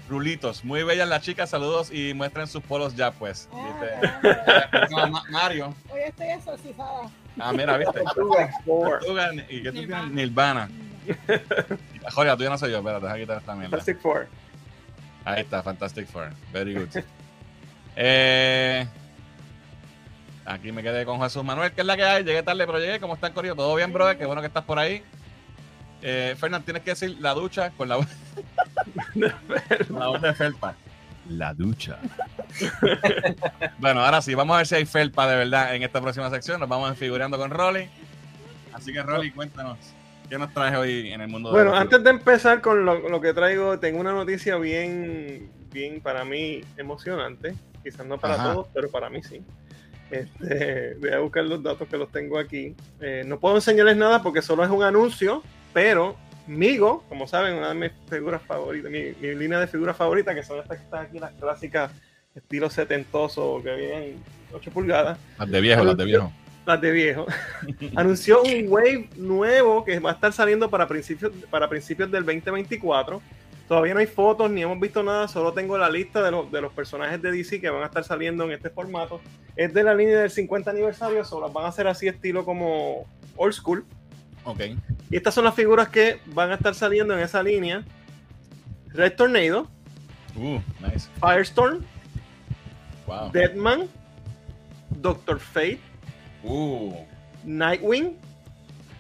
[0.09, 3.49] Rulitos, muy bellas las chicas, saludos y muestren sus polos ya, pues.
[3.51, 5.75] Dice- No, Ma- Mario.
[5.91, 7.09] Hoy estoy exorcizada.
[7.41, 8.01] Ah, mira, viste.
[8.65, 9.33] Tortuga.
[9.49, 10.09] ¿Y qué tú tienes?
[10.11, 10.69] Nirvana.
[12.13, 13.71] Joder, tú ya no soy yo, espérate, deja quitar esta mierda.
[13.71, 14.29] Fantastic Four.
[15.25, 16.31] Ahí está, Fantastic Four.
[16.53, 16.89] Very good.
[17.97, 18.85] Eh,
[20.45, 22.25] aquí me quedé con Jesús Manuel, que es la que hay.
[22.25, 22.99] Llegué tarde, pero llegué.
[22.99, 23.55] ¿Cómo están, Corillo?
[23.55, 24.19] ¿Todo bien, brother?
[24.19, 25.05] Qué bueno que estás por ahí.
[26.07, 28.07] Eh, Fernán, tienes que decir la ducha con la voz
[29.15, 30.75] la voz de Felpa.
[31.31, 31.99] La ducha.
[33.79, 36.61] bueno, ahora sí, vamos a ver si hay Felpa de verdad en esta próxima sección.
[36.61, 37.89] Nos vamos figurando con Rolly.
[38.75, 39.79] Así que, Rolly, cuéntanos.
[40.29, 43.21] ¿Qué nos traes hoy en el mundo de Bueno, antes de empezar con lo, lo
[43.23, 47.55] que traigo, tengo una noticia bien, bien para mí emocionante.
[47.83, 48.53] Quizás no para Ajá.
[48.53, 49.43] todos, pero para mí sí.
[50.11, 52.75] Este, voy a buscar los datos que los tengo aquí.
[53.01, 55.43] Eh, no puedo enseñarles nada porque solo es un anuncio,
[55.75, 60.35] pero Migo, como saben, una de mis figuras favoritas, mi, mi línea de figuras favoritas,
[60.35, 61.91] que son estas que están aquí, las clásicas
[62.35, 64.17] estilo setentoso que vienen
[64.53, 66.33] 8 pulgadas, Las de viejo, las de viejo.
[66.67, 67.27] las de viejo,
[67.97, 73.21] anunció un wave nuevo que va a estar saliendo para principios, para principios del 2024.
[73.67, 76.61] Todavía no hay fotos ni hemos visto nada, solo tengo la lista de, los- de
[76.61, 79.21] los personajes de DC que van a estar saliendo en este formato.
[79.57, 83.07] Es de la línea del 50 aniversario, solo las van a hacer así estilo como
[83.37, 83.87] old school.
[84.45, 84.61] Ok.
[85.11, 87.83] Y estas son las figuras que van a estar saliendo en esa línea.
[88.89, 89.69] Red Tornado,
[90.37, 91.09] Uh, nice.
[91.21, 91.85] Firestorm,
[93.07, 93.31] Wow.
[93.33, 93.89] Deadman,
[94.91, 95.81] Doctor Fate,
[96.43, 96.93] Uh.
[97.45, 98.17] Nightwing,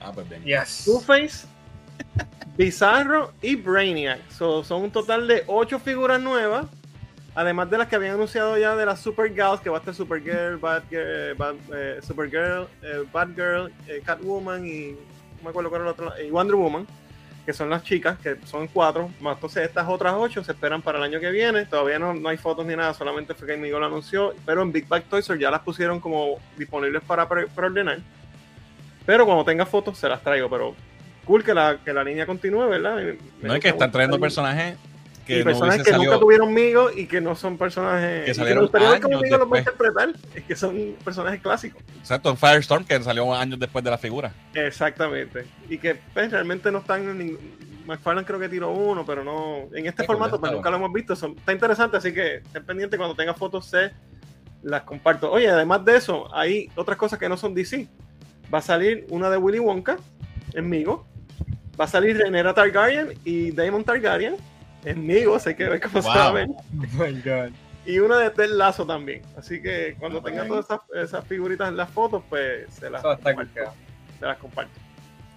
[0.01, 0.45] Ah, pues bien.
[0.45, 0.85] Yes.
[0.85, 1.47] Two-Face,
[2.57, 4.21] Bizarro y Brainiac.
[4.31, 6.67] So, son un total de 8 figuras nuevas.
[7.35, 10.57] Además de las que habían anunciado ya de las Supergirls, que va a estar Supergirl,
[10.59, 14.95] Batgirl, Bat, eh, Supergirl, eh, Batgirl, eh, Catwoman y
[15.45, 16.87] me acuerdo cuál era la otra, y Wonder Woman.
[17.47, 20.97] que son las chicas, que son cuatro, más entonces estas otras ocho se esperan para
[20.97, 21.67] el año que viene.
[21.67, 24.73] Todavía no, no hay fotos ni nada, solamente fue que Amigo lo anunció, pero en
[24.73, 27.99] Big Bag Toys ya las pusieron como disponibles para pre- preordenar.
[29.05, 30.75] Pero cuando tenga fotos se las traigo, pero
[31.27, 32.97] cool que la, que la línea continúe, ¿verdad?
[32.97, 33.19] Me-
[33.49, 34.77] No es que están trayendo personajes
[35.25, 38.71] que y no hubiesen que nunca tuvieron Migo y que no son personajes Que salieron
[38.75, 40.13] años Migo los va a interpretar.
[40.35, 41.83] Es que son personajes clásicos.
[41.99, 44.33] Exacto, Firestorm, que salió años después de la figura.
[44.55, 45.47] exactamente.
[45.69, 49.69] Y que pues, realmente no están en ningún McFarlane creo que tiró uno pero no
[49.75, 51.15] en este formato pues, nunca lo hemos visto.
[51.15, 53.93] Son- está interesante así que estén pendientes cuando tenga fotos se
[54.63, 55.31] las comparto.
[55.31, 57.89] Oye además de eso hay otras cosas que no son DC
[58.53, 59.97] va a salir una de Willy Wonka
[60.55, 61.07] en Migo.
[61.79, 64.37] Va a salir Rhaenyra Targaryen y Daemon Targaryen
[64.85, 66.35] ver cómo se va a Wow.
[66.35, 66.49] ver
[66.99, 67.51] Oh my God.
[67.87, 69.23] y una de Ted Lazo también.
[69.37, 70.27] Así que cuando Ok.
[70.27, 73.51] tenga todas esas, esas figuritas en las fotos, pues se las, comparto,
[74.19, 74.81] se las comparto.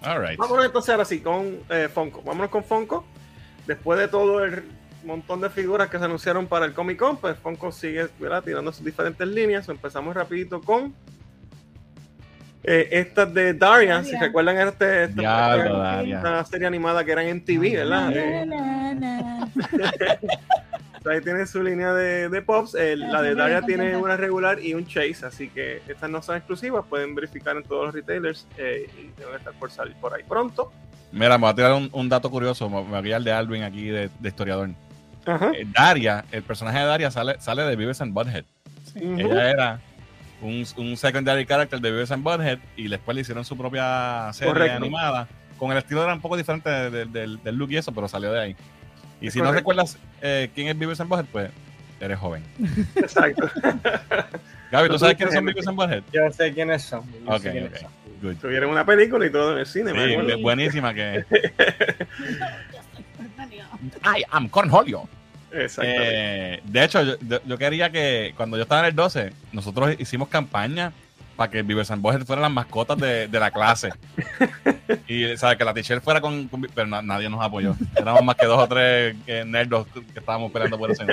[0.02, 0.38] All right.
[0.38, 2.22] Vámonos entonces ahora sí con eh, Funko.
[2.22, 3.04] Vámonos con Funko.
[3.66, 4.62] Después de todo el
[5.04, 8.42] montón de figuras que se anunciaron para el Comic Con, pues Funko sigue ¿verdad?
[8.42, 9.68] tirando sus diferentes líneas.
[9.68, 10.94] Empezamos rapidito con
[12.64, 14.02] eh, estas de Daria.
[14.04, 18.10] Si recuerdan este, esta, Diablo, esta- serie animada que era en TV, ¿verdad?
[18.46, 19.48] Na, na, na.
[21.10, 22.74] Ahí tiene su línea de, de pops.
[22.74, 26.36] El- la de Daria tiene una regular y un chase, así que estas no son
[26.36, 26.84] exclusivas.
[26.86, 30.70] Pueden verificar en todos los retailers eh, y deben estar por salir por ahí pronto.
[31.10, 32.68] Mira, me voy a tirar un, un dato curioso.
[32.68, 34.68] Me voy a guiar de Alvin aquí de, de historiador.
[35.24, 35.52] Ajá.
[35.54, 38.44] Eh, Daria, el personaje de Daria sale, sale de Beavis and Butthead.
[38.94, 39.80] Ella era
[40.42, 44.52] un, un secondary character de Beavis and Butthead y después le hicieron su propia serie
[44.52, 44.76] Correcto.
[44.76, 45.28] animada.
[45.58, 48.06] Con el estilo era un poco diferente de- de- del, del look y eso, pero
[48.08, 48.56] salió de ahí.
[49.20, 51.50] Y Es si no recuerdas eh, quién es Beavis and Butthead, pues
[52.00, 52.44] eres joven.
[52.94, 53.50] Exacto.
[54.70, 55.44] Gaby, ¿tú sabes quiénes son.
[55.46, 56.02] Beavis and Butthead?
[56.12, 57.02] Yo sé quiénes son.
[57.24, 57.76] yo Ok, quiénes ok.
[57.78, 57.90] son.
[58.22, 58.36] Good.
[58.36, 61.24] Tuvieron una película y todo en el cine, Sí, buenísima que
[64.04, 65.08] I am Cornholio.
[65.52, 66.54] Exactamente.
[66.54, 69.94] Eh, de hecho, yo, yo- yo quería que cuando yo estaba en el 12, nosotros
[69.98, 70.92] hicimos campaña
[71.36, 73.90] para que Vives and Boys fueran las mascotas de, de la clase.
[75.08, 77.76] y sabes que la teacher fuera con, con- Pero na- nadie nos apoyó.
[77.96, 81.04] Éramos más que dos o tres eh, nerdos que estábamos peleando por eso.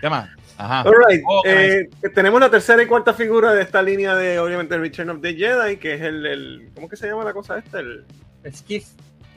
[0.00, 0.28] ¿Qué más?
[0.56, 0.82] Ajá.
[0.82, 1.22] All right.
[1.26, 5.20] Oh, eh, tenemos la tercera y cuarta figura de esta línea de, obviamente, Return of
[5.20, 7.80] the Jedi, que es el, el- ¿cómo que se llama la cosa esta?
[7.80, 8.04] El,
[8.52, 8.86] Skiff.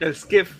[0.00, 0.52] el skiff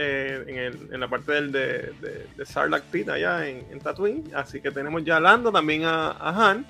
[0.00, 3.80] eh, en, el- en la parte del, de, de, de Sarlacc Pit allá en, en
[3.80, 4.24] Tatooine.
[4.34, 6.64] Así que tenemos ya a Lando, también a, a Han.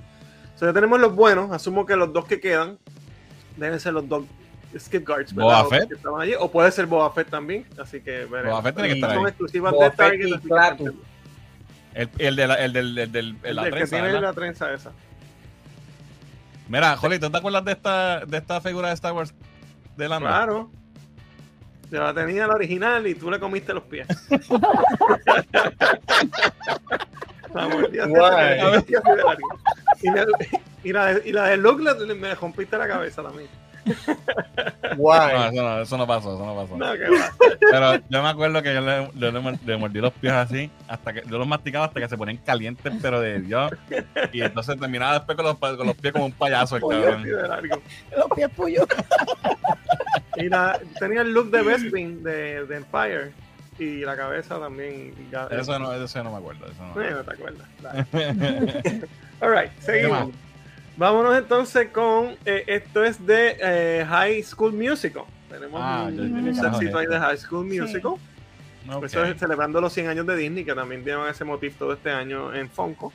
[0.55, 1.51] O sea, ya tenemos los buenos.
[1.51, 2.77] Asumo que los dos que quedan
[3.55, 4.25] deben ser los dos
[4.77, 5.45] Skip Guards, ¿verdad?
[5.51, 5.87] Boba Los Fett.
[5.89, 6.33] que estaban allí.
[6.39, 7.65] O puede ser Boba Fett también.
[7.79, 8.51] Así que veremos.
[8.51, 9.29] Boba Fett tiene que Estas estar son ahí.
[9.29, 10.93] exclusivas Boba de Target.
[11.93, 14.21] El, el de la, el del, el del- el- la El que tiene ¿verdad?
[14.21, 14.91] la trenza esa.
[16.67, 19.33] Mira, Joli, ¿tú te acuerdas de esta, de esta figura de Star Wars
[19.97, 20.27] de Lando?
[20.27, 20.71] Claro.
[21.91, 24.07] Yo la tenía la original y tú le comiste los pies.
[27.53, 28.31] la mordida así, Guay.
[28.31, 28.57] la de
[29.23, 29.37] larga.
[30.83, 33.47] y, y la, de- y la de Luke le- me rompiste la cabeza también.
[33.85, 35.35] No, Guay.
[35.53, 36.77] eso no, eso no pasó, eso no pasó.
[36.77, 37.31] No, que va.
[37.71, 40.69] Pero yo me acuerdo que yo le, le- le mor- le mordí los pies así,
[40.87, 43.71] hasta que yo los masticaba hasta que se ponían calientes, pero de Dios.
[44.31, 47.21] Y entonces terminaba después con los, con los pies como un payaso, el cabrón.
[47.21, 47.81] así de largo.
[48.15, 48.85] Los pies puyos.
[50.39, 53.31] Y la, tenía el look de Bespin de, de Empire.
[53.77, 55.13] Y la cabeza también.
[55.31, 56.65] ya- Eso no, eso no me acuerdo.
[56.65, 56.95] Eso no.
[56.95, 57.67] No te acuerdas.
[59.41, 60.29] All right, ¿Qué seguimos.
[60.97, 65.23] Vámonos entonces con eh, esto es de eh, High School Musical.
[65.49, 68.15] Tenemos Ah, un, un ahí de High School Musical.
[69.03, 72.09] Eso es celebrando los 100 años de Disney, que también llevan ese motif todo este
[72.11, 73.13] año en Funko.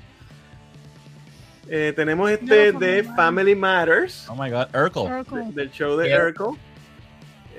[1.69, 5.05] Eh, tenemos este No, de Family Matters, Oh my god, Urkel.
[5.09, 5.55] de- Urkel.
[5.55, 6.21] del show de Bien.
[6.23, 6.47] Urkel.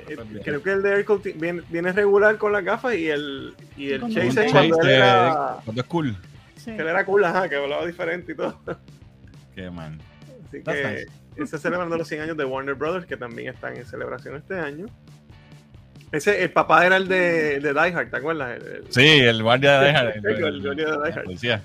[0.07, 3.91] Eh, creo que el de ti- viene, viene regular con las gafas y el, y
[3.91, 6.15] el Chase cuando él era, cuando es cool.
[6.57, 6.75] Sí.
[6.75, 8.59] que él era cool, ajá, que hablaba diferente y todo.
[9.55, 9.99] Qué man.
[10.47, 11.05] Así That's que nice.
[11.43, 14.85] ese celebrando los 100 años de Warner Brothers, que también están en celebración este año.
[16.11, 18.61] Ese, el papá era el de, el de Die Hard, ¿te acuerdas?
[18.61, 20.01] El- el- Sí, el guardia de Deja.
[20.11, 21.23] El guardia de Die Hard.
[21.25, 21.61] policía.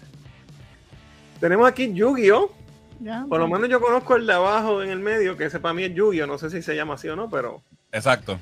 [1.40, 2.52] Tenemos aquí Yu-Gi-Oh!
[3.00, 5.72] Ya, Por lo menos yo conozco el de abajo en el medio, que ese para
[5.72, 6.26] mí es Yu-Gi-Oh!
[6.26, 7.62] No sé si se llama así o no, pero.
[7.92, 8.38] Exacto.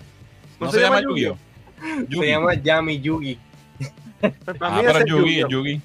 [0.61, 1.37] No, ¿No se, se llama llama Yu-Gi-Oh.
[1.81, 2.27] Se Yugi.
[2.29, 3.39] llama Yami Yugi.
[4.21, 5.51] pues, para Ah, mí pero es Yugi, es Yu-Gi-Oh!
[5.51, 5.81] Yugi.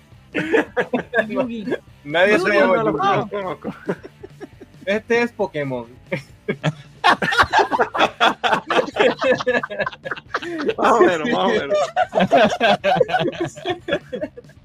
[1.33, 1.75] Yugi.
[2.03, 2.97] Nadie se Yugi, llama Yugi.
[3.31, 3.57] no.
[4.85, 5.87] Este es Pokémon.
[10.77, 11.77] Más o menos, más o menos.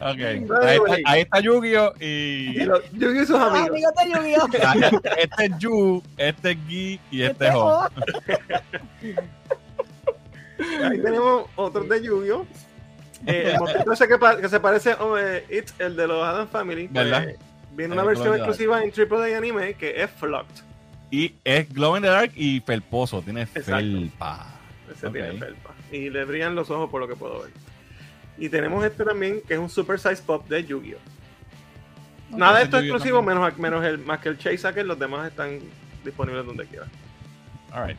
[0.00, 0.16] Ok.
[0.16, 1.92] Dale, Ahí está, ahí está Yu-Gi-Oh!
[2.00, 3.12] Y Yu-Gi-Oh!
[3.12, 3.68] y sus Los amigos.
[3.70, 4.48] amigos de Yu-Gi-Oh!
[4.64, 4.74] Ah,
[5.18, 7.84] Este es Yu, este es Gi y este es Ho.
[10.84, 12.46] Ahí tenemos otro de Yu-Gi-Oh!
[13.26, 16.22] Eh, el monstruo ese que, pa- que se parece a eh, It, el de los
[16.24, 16.88] Adam Family.
[16.88, 17.28] pues, ¿Verdad?
[17.72, 20.62] viene El una versión exclusiva en AAA Anime que es Flocked.
[21.10, 23.20] Y es Glow in the Dark y felposo.
[23.22, 23.70] Tiene Exacto.
[23.72, 24.46] felpa.
[24.94, 25.70] Ese tiene felpa.
[25.90, 27.50] Y le brillan los ojos por lo que puedo ver.
[28.40, 32.36] Y tenemos este también, que es un Super Size Pop de Yu-Gi-Oh!
[32.36, 35.28] Nada de esto es exclusivo, menos, menos el, más que el Chase Hacker, los demás
[35.28, 35.58] están
[36.04, 36.86] disponibles donde quiera.
[37.72, 37.98] Alright.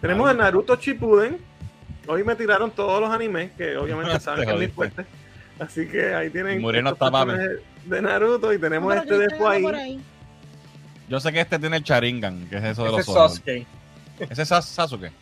[0.00, 1.38] Tenemos el Naruto Shippuden.
[2.08, 5.06] Hoy me tiraron todos los animes, que obviamente Te saben que es mi fuerte.
[5.58, 9.82] Así que ahí tienen personajes de Naruto y tenemos este de Cristian anda por Fuai.
[9.84, 10.00] ahí.
[11.08, 13.32] Yo sé que este tiene el Sharingan, que es eso de Ese los es ojos.
[13.34, 13.66] Sasuke.
[14.18, 15.12] Ese es Sas- Sasuke.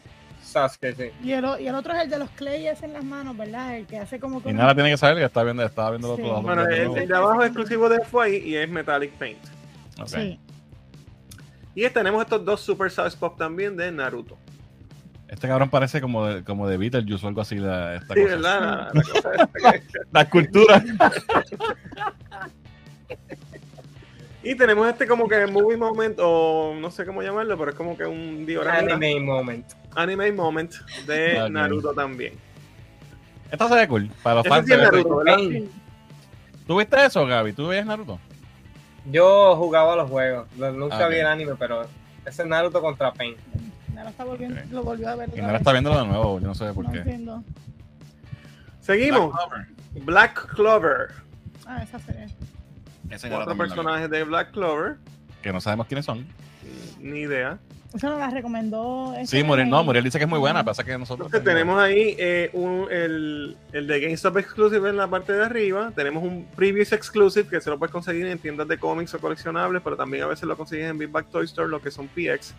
[0.50, 1.10] Sasuke, sí.
[1.22, 3.76] Y el, y el otro es el de los clayes en las manos, ¿verdad?
[3.76, 6.16] El que hace como que Y nada tiene que saber, ya está viendo, estaba viendo
[6.16, 6.22] Sí.
[6.22, 6.42] todo.
[6.42, 9.38] Bueno, el, el de abajo es exclusivo de Fuai y es Metallic Paint.
[10.00, 10.08] Ok.
[10.08, 10.38] Sí.
[11.74, 14.36] Y tenemos estos dos Super Size Pop también de Naruto.
[15.28, 17.54] Este cabrón parece como de, como de Beetlejuice o algo así.
[17.56, 18.34] La, esta Sí, cosa.
[18.34, 18.60] ¿verdad?
[18.60, 20.84] La- la cosa esta que- La escultura.
[24.42, 27.96] Y tenemos este como que movie moment, o no sé cómo llamarlo, pero es como
[27.96, 28.78] que un diorama.
[28.78, 29.08] Anime,
[29.94, 30.36] Anime moment.
[30.36, 30.74] moment
[31.06, 31.50] de.
[31.50, 32.34] Naruto también.
[33.50, 34.10] Esta se ve cool.
[34.22, 35.22] Para los fans sí es Naruto.
[36.66, 37.52] ¿Tú viste eso, Gaby?
[37.52, 38.18] ¿Tú veías Naruto?
[39.10, 40.46] Yo jugaba los juegos.
[40.56, 41.82] Nunca vi el anime, pero
[42.24, 43.36] ese es Naruto contra Pain.
[43.94, 45.30] Nara está volviendo, lo volvió a ver.
[45.36, 46.40] Y Nara está viéndolo de nuevo.
[46.40, 46.98] Yo no sé por No qué.
[46.98, 47.42] entiendo.
[48.80, 49.32] Seguimos.
[49.32, 50.04] Black Clover.
[50.04, 51.08] Black Clover.
[51.66, 52.28] Ah, esa serie.
[53.10, 54.96] Ese Cuatro personajes de Black Clover.
[55.42, 56.26] Que no sabemos quiénes son.
[57.00, 57.58] Ni idea.
[57.92, 59.12] Esa nos la recomendó.
[59.24, 59.82] Sí, Muriel, no.
[59.82, 60.62] Muriel dice que es muy buena.
[60.64, 61.26] Pasa que nosotros.
[61.26, 65.90] Entonces tenemos ahí eh, un- el, el de GameStop Exclusive en la parte de arriba.
[65.96, 69.82] Tenemos un Previous Exclusive que se lo puedes conseguir en tiendas de cómics o coleccionables,
[69.82, 72.54] pero también a veces lo consigues en Big Bag Toy Store, lo que son PX.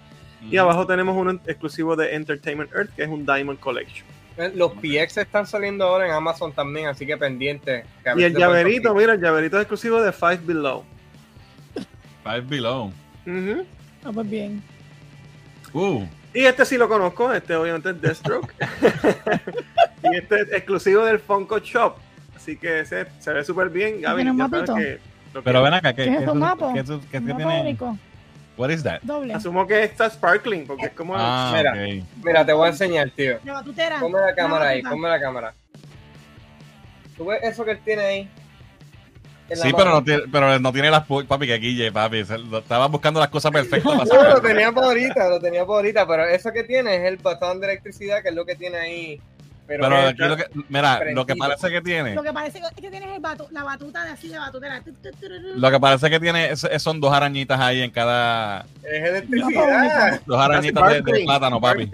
[0.50, 4.06] Y abajo tenemos uno exclusivo de Entertainment Earth, que es un Diamond Collection.
[4.42, 7.86] Eh, Los PX están saliendo ahora en Amazon también, así que pendiente.
[8.04, 9.08] que a Y el llaverito, conseguir.
[9.10, 10.84] mira, el llaverito es exclusivo de Five Below.
[12.24, 12.92] Five Below.
[14.04, 14.62] Ah, pues bien.
[15.74, 16.04] Uh,
[16.34, 18.54] Y este sí lo conozco, este obviamente es Deathstroke.
[20.04, 21.96] y este es exclusivo del Funko Shop.
[22.36, 24.02] Así que ese se ve súper bien.
[24.02, 24.76] Gaby, ¿Tiene un ya sabes mapito?
[24.76, 25.00] que
[25.34, 25.94] lo que- pero ven acá.
[25.94, 26.74] ¿Qué, ¿Qué es qué eso, tú- mapa?
[26.74, 27.78] qué qué- qué Un tiene?
[28.58, 29.02] What is that?
[29.02, 29.34] doble.
[29.34, 31.16] Asumo que está sparkling, porque es como.
[31.16, 31.74] Ah, Mira.
[32.24, 33.40] Mira, te voy a enseñar, tío.
[33.44, 34.00] De batutera.
[34.00, 35.54] Ponme la cámara ahí, ponme la cámara.
[37.18, 38.30] ¿Tú ves eso que él tiene ahí?
[39.50, 42.20] La Sí, pero no, tiene, pero no tiene las papi que Guille, papi.
[42.20, 46.08] Estaba buscando las cosas perfectas para No, lo tenía por ahorita, lo tenía por ahorita,
[46.08, 49.22] pero eso que tiene es el botón de electricidad, que es lo que tiene ahí.
[49.72, 52.62] Pero, Pero es- aquí lo que, mira, lo que parece que tiene, Lo que parece
[52.76, 54.82] que tienes el batu- la batuta de así de batutera.
[54.82, 55.60] Tu, tu, tu, tu, tu.
[55.60, 60.20] lo que parece que tiene es- es- son dos arañitas ahí en cada, es electricidad.
[60.26, 61.90] dos arañitas de, plátano, papi.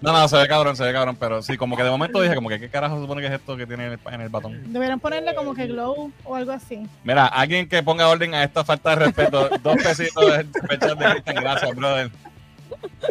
[0.00, 2.34] No, no, se ve cabrón, se ve cabrón, pero sí, como que de momento dije,
[2.34, 4.28] como que qué carajo se supone que es esto que tiene en el, en el
[4.28, 4.72] batón.
[4.72, 6.84] Deberían ponerle como que glow o algo así.
[7.04, 11.36] Mira, alguien que ponga orden a esta falta de respeto, dos pesitos de de Cristian,
[11.36, 12.10] gracias, brother.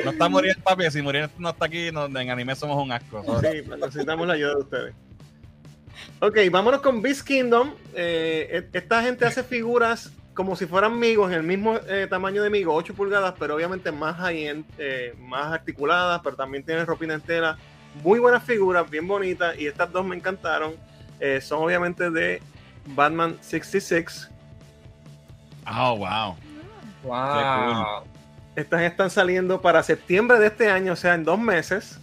[0.04, 3.24] No está Muriel, papi, si Muriel no está aquí, no- en anime somos un asco.
[3.42, 4.96] Sí, necesitamos la ayuda de ustedes.
[6.20, 7.74] Ok, vámonos con Beast Kingdom.
[7.94, 12.42] Eh, e- esta gente hace figuras como si fueran Migos, en el mismo eh, tamaño
[12.42, 17.58] de Migo, 8 pulgadas, pero obviamente más eh, más articuladas, pero también tienen ropina entera.
[18.04, 20.74] Muy buenas figuras, bien bonitas, y estas dos me encantaron.
[21.20, 22.42] Eh, son obviamente de
[22.88, 24.30] Batman 66.
[25.68, 26.36] Oh, wow.
[27.04, 28.04] Wow.
[28.56, 32.00] Estas están saliendo para septiembre de este año, o sea, en dos meses.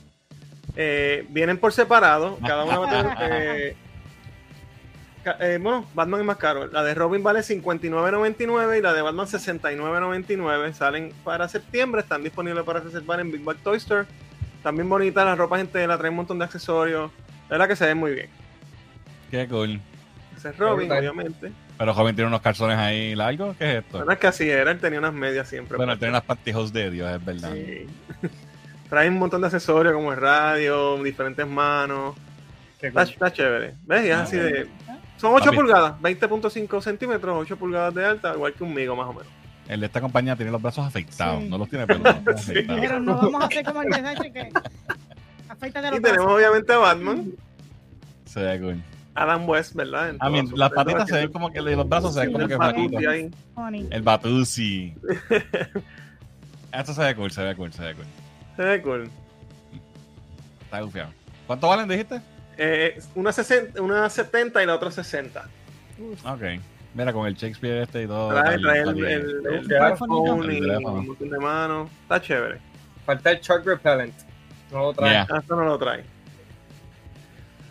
[0.77, 2.39] Eh, vienen por separado.
[2.47, 3.16] Cada una va a tener.
[3.20, 3.77] eh,
[5.24, 6.66] ca- eh, bueno, Batman es más caro.
[6.68, 10.72] La de Robin vale 59.99 y la de Batman 69.99.
[10.72, 12.01] Salen para septiembre.
[12.01, 14.06] Están disponibles para reservar en Big Bag Toy Store.
[14.62, 15.97] También bonitas las ropas en tela.
[15.98, 17.10] Traen un montón de accesorios.
[17.48, 18.28] La verdad que se ven muy bien.
[19.31, 19.81] Qué cool.
[20.36, 21.52] Ese es Robin, obviamente.
[21.81, 23.97] Pero joven tiene unos calzones ahí largos, ¿qué es esto?
[23.97, 24.70] Bueno, es que así era.
[24.70, 25.78] Él tenía unas medias siempre.
[25.78, 26.01] Bueno, él puestas.
[26.01, 27.52] tiene unas pantyhose de Dios, es verdad.
[27.55, 27.86] Sí.
[28.90, 32.16] Traen un montón de accesorios como el radio, diferentes manos.
[32.82, 33.74] Está, está chévere.
[33.86, 34.05] ¿Ves?
[34.05, 34.69] Y es Ah, así de.
[35.16, 35.57] Son 8 Papi.
[35.57, 39.28] pulgadas, 20.5 centímetros, 8 pulgadas de alta, igual que un migo más o menos.
[39.66, 41.43] El de esta compañía tiene los brazos afeitados.
[41.43, 41.48] Sí.
[41.48, 42.52] No los tiene peludos, Sí.
[42.66, 44.48] Pero no vamos a hacer como el de que
[45.48, 46.35] afeita de los Y tenemos brazos.
[46.36, 47.32] obviamente a Batman,
[48.27, 48.82] Se ve cool.
[49.15, 50.11] Adam West, ¿verdad?
[50.11, 52.32] En A mí, todas sus las patitas se ven como que los brazos se ven
[52.32, 53.03] como que flaquitos.
[53.91, 54.95] El Batusi.
[56.73, 58.07] Esto se ve cool, se ve cool, se ve cool.
[58.57, 59.11] Se ve cool.
[60.65, 61.11] Está gufiado.
[61.47, 62.20] ¿Cuánto valen, dijiste?
[62.57, 65.45] Eh, una, 60, una 70 y la otra 60.
[66.24, 66.43] Ok.
[66.95, 68.28] Mira, con el Shakespeare este y todo.
[68.31, 70.45] Trae, trae el, el, el Teléfono.
[70.45, 70.93] y teléfono.
[71.01, 71.91] un montón de manos.
[72.03, 72.59] Está chévere.
[73.07, 74.15] Falta el Shark Repellent.
[74.70, 75.11] No lo trae.
[75.11, 75.27] Yeah.
[75.31, 76.05] Ah, Esto no lo trae.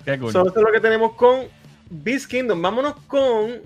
[0.06, 0.32] Cool.
[0.32, 1.48] So, esto es lo que tenemos con
[1.90, 2.62] Beast Kingdom.
[2.62, 3.62] Vámonos con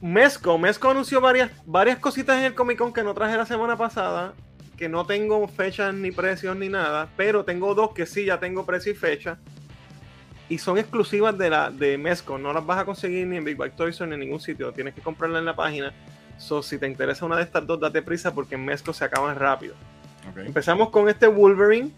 [0.00, 0.58] Mesco.
[0.58, 4.34] Mesco anunció varias, varias cositas en el Comic Con que no traje la semana pasada.
[4.76, 7.08] Que no tengo fechas ni precios ni nada.
[7.16, 9.38] Pero tengo dos que sí ya tengo precio y fecha.
[10.48, 12.38] Y son exclusivas de la de Mesco.
[12.38, 14.72] No las vas a conseguir ni en Big Bag Toys ni en ningún sitio.
[14.72, 15.92] Tienes que comprarla en la página.
[16.38, 19.36] So, si te interesa una de estas dos, date prisa porque en Mesco se acaban
[19.36, 19.74] rápido.
[20.36, 21.92] Empezamos con este Wolverine.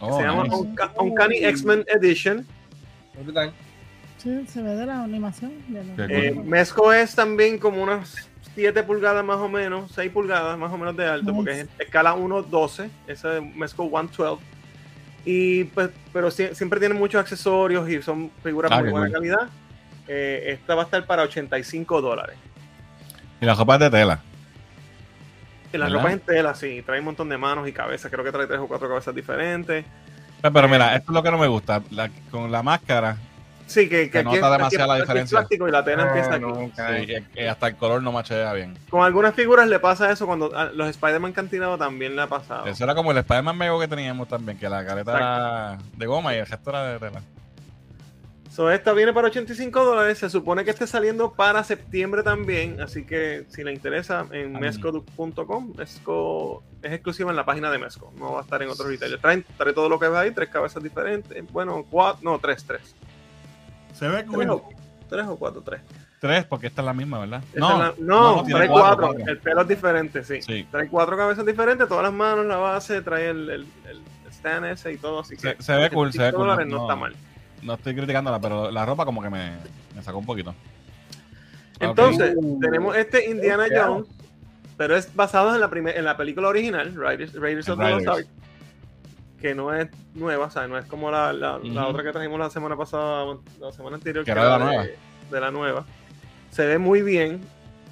[0.00, 0.56] Oh, se llama nice.
[0.98, 2.46] Uncanny X-Men Edition.
[4.18, 5.52] Sí, se ve de la animación.
[5.68, 6.44] de la- Eh, cool.
[6.44, 10.96] Mesco es también como unas 7 pulgadas más o menos, 6 pulgadas más o menos
[10.96, 11.36] de alto, Nice.
[11.36, 14.42] porque es escala 1.12, ese es Mesco 112.
[15.26, 19.14] Y pues, pero sie- siempre tienen muchos accesorios y son figuras Ah, muy buena cool.
[19.14, 19.48] calidad.
[20.08, 22.36] Eh, esta va a estar para 85 dólares.
[23.40, 24.22] Y la ropa de tela.
[25.74, 25.98] Y la ¿Verdad?
[25.98, 28.46] ropa es en tela, sí, trae un montón de manos y cabezas, creo que trae
[28.46, 29.84] 3 o 4 cabezas diferentes.
[30.40, 31.82] Pero, pero mira, esto es lo que no me gusta.
[31.90, 33.16] La- con la máscara,
[33.66, 35.38] Sí, que, que Se nota demasiado la diferencia.
[35.38, 37.12] plástico y la tela Ah, empieza aquí.
[37.34, 38.76] sí, hasta el color no machea bien.
[38.90, 42.66] Con algunas figuras le pasa eso cuando a los Spider-Man tirado también le ha pasado.
[42.66, 46.34] Eso era como el Spider-Man Mego que teníamos también, que la careta era de goma
[46.34, 47.22] y el resto era de tela.
[48.54, 50.18] So, esta viene para 85 dólares.
[50.18, 52.80] Se supone que esté saliendo para septiembre también.
[52.80, 55.72] Así que si le interesa, en mesco.com.
[55.76, 58.12] Mesco es exclusiva en la página de Mesco.
[58.16, 59.20] No va a estar en otros retailers.
[59.20, 61.44] Traen, trae todo lo que ve ahí, tres cabezas diferentes.
[61.52, 62.94] Bueno, cuatro, no, tres, tres.
[63.92, 64.68] Se ve Tres o,
[65.08, 65.80] tres o cuatro, tres.
[66.20, 67.42] Tres, porque esta es la misma, ¿verdad?
[67.52, 69.24] Esta la- no, tiene trae cuatro, cuatro.
[69.26, 70.40] El pelo es diferente, sí.
[70.42, 70.64] Sí.
[70.70, 74.00] Trae cuatro cabezas diferentes, todas las manos, la base, trae el, el, el
[74.30, 75.20] stand ese y todo.
[75.20, 77.14] Así que Se- se ve cool, se ve 85 cool, no- no está mal.
[77.64, 79.52] No estoy criticándola, pero la ropa como que me,
[79.94, 80.54] me sacó un poquito.
[81.80, 83.64] Entonces, tenemos este Indiana.
[83.74, 84.06] Jones,
[84.76, 88.08] pero es basado en la, primer- en la película original, Raiders, Raiders of the Lost.
[88.08, 88.26] Ark,
[89.40, 92.50] que no es nueva, o sea, no es como la, la- otra que trajimos la
[92.50, 94.84] semana pasada, la semana anterior, Que era de la nueva.
[95.30, 95.84] de la nueva.
[96.50, 97.40] Se ve muy bien.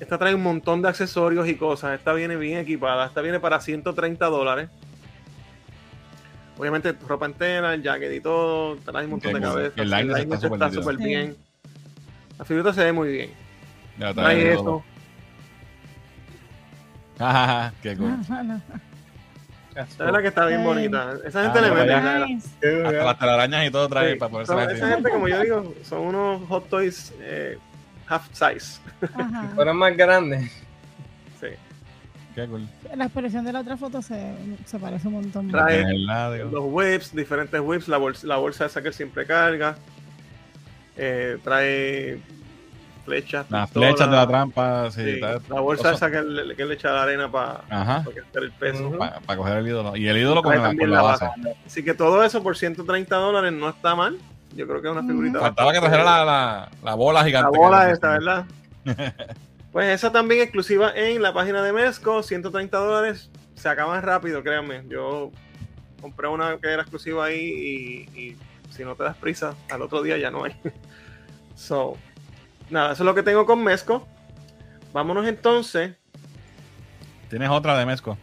[0.00, 1.96] Esta trae un montón de accesorios y cosas.
[1.98, 3.06] Esta viene bien equipada.
[3.06, 4.68] Esta viene para 130 dólares.
[6.62, 8.76] Obviamente ropa entera, el jacket y todo.
[8.76, 9.72] Trae un montón de cabezas.
[9.76, 11.04] El liner está súper Sí.
[11.04, 11.36] bien.
[12.38, 13.30] La figurita se ve muy bien.
[13.98, 14.62] Ya Trae trae eso.
[14.62, 14.84] todo.
[17.18, 18.10] Jajaja, Qué cool.
[18.28, 18.60] No.
[19.74, 20.66] Esa es la que está bien Ay.
[20.66, 21.14] bonita.
[21.24, 21.86] Esa gente Ah, le mete.
[21.86, 22.88] la-.
[22.88, 24.18] Hasta las telarañas y todo trae sí.
[24.20, 27.58] para poderse esa gente, como yo digo, son unos hot toys eh,
[28.06, 28.80] half size.
[29.14, 29.50] Ajá.
[29.56, 30.61] Fueron más grandes.
[32.34, 32.40] Sí.
[32.40, 32.66] Qué cool.
[32.96, 34.34] La expresión de la otra foto se,
[34.64, 35.50] se parece un montón.
[35.50, 35.84] Trae-.
[36.50, 39.76] Los whips, diferentes whips, la bolsa, la bolsa esa que él siempre carga.
[40.96, 42.20] Eh, trae
[43.04, 43.46] flechas.
[43.50, 45.18] Las flechas de la trampa, sí.
[45.20, 47.96] la bolsa cosa- esa que él, que él le echa la arena para Ajá.
[47.96, 48.96] hacer el peso.
[48.98, 49.96] Para coger el ídolo.
[49.96, 51.26] Y el ídolo con la, con la la base.
[51.66, 54.18] Así que todo eso por 130 dólares no está mal.
[54.54, 55.40] Yo creo que es una figurita.
[55.40, 57.58] Faltaba que trajera la, la, la bola La gigante.
[57.58, 58.44] bola que- esta, ¿verdad?
[59.72, 63.30] pues esa también exclusiva en la página de Mesco, 130 dólares.
[63.54, 64.84] Se acaban rápido, créanme.
[64.88, 65.30] Yo
[66.00, 68.36] compré una que era exclusiva ahí y, y
[68.70, 70.54] si no te das prisa, al otro día ya no hay.
[71.54, 71.96] so,
[72.70, 74.06] nada, eso es lo que tengo con Mesco.
[74.92, 75.94] Vámonos entonces.
[77.30, 78.18] Tienes otra de Mesco.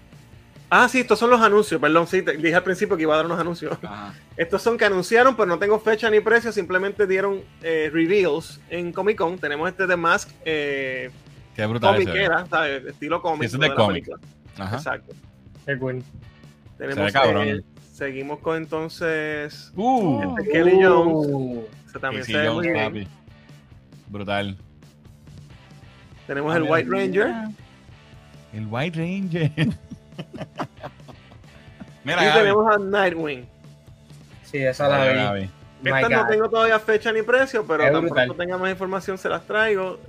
[0.71, 3.17] Ah, sí, estos son los anuncios, perdón, sí, te dije al principio que iba a
[3.17, 3.75] dar unos anuncios.
[4.37, 8.93] Estos son que anunciaron, pero no tengo fecha ni precio, simplemente dieron eh, reveals en
[8.93, 9.39] Comic Con.
[9.39, 11.09] Tenemos este de Mask eh,
[11.59, 12.85] Qué brutal comiquera, ¿sabes?
[12.85, 13.41] Estilo cómic.
[13.41, 14.05] Sí, ese es no de la cómic.
[14.05, 14.33] película.
[14.65, 14.75] Ajá.
[14.77, 15.13] Exacto.
[15.65, 16.03] Qué cool.
[16.77, 17.47] Tenemos, ve cabrón.
[17.47, 17.59] eh,
[17.93, 21.27] seguimos con entonces Uh, Kelly Jones.
[21.29, 21.67] Uh,
[21.99, 22.85] también Casey se ve Jones, muy bien.
[22.85, 23.07] papi.
[24.07, 24.57] Brutal.
[26.27, 26.63] Tenemos el.
[26.63, 27.33] White Ranger.
[28.53, 29.51] El White Ranger.
[32.05, 32.39] Mira, y Gaby.
[32.39, 33.45] tenemos a Nightwing.
[34.43, 35.49] Sí, esa la Mira, vi.
[35.83, 38.25] Estas no tengo todavía fecha ni precio, pero Es tan brutal.
[38.27, 39.99] pronto tenga más información se las traigo.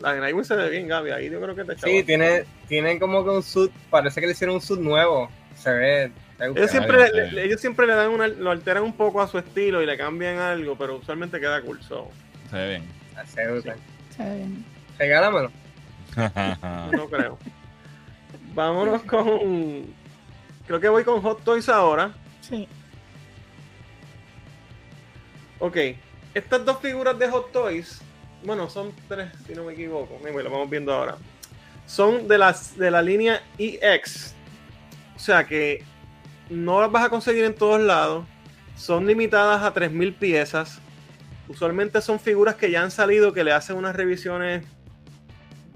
[0.00, 1.10] La de Nightwing se ve bien, Gaby.
[1.12, 4.32] Ahí yo creo que te Sí, tiene, tiene como que un suit, parece que le
[4.32, 5.30] hicieron un suit nuevo.
[5.56, 6.12] Se ve.
[6.40, 9.82] Ellos siempre, le- ellos siempre le dan una, lo alteran un poco a su estilo
[9.82, 11.80] y le cambian algo, pero usualmente queda cool.
[11.82, 12.08] so,
[12.50, 12.84] Se ve bien.
[13.26, 13.76] Se ve brutal.
[14.16, 14.64] se ve bien.
[14.98, 15.52] Regálamelo.
[16.92, 17.38] no creo.
[18.54, 19.86] Vámonos con.
[20.66, 22.10] Creo que voy con Hot Toys ahora.
[22.40, 22.66] Sí.
[25.60, 25.76] Ok.
[26.34, 28.00] Estas dos figuras de Hot Toys.
[28.42, 30.18] Bueno, son tres, si no me equivoco.
[30.22, 31.16] Anyway, lo vamos viendo ahora.
[31.86, 34.34] Son de, las, de la línea EX.
[35.14, 35.84] O sea que
[36.48, 38.24] no las vas a conseguir en todos lados.
[38.76, 40.80] Son limitadas a 3.000 piezas.
[41.48, 44.64] Usualmente son figuras que ya han salido, que le hacen unas revisiones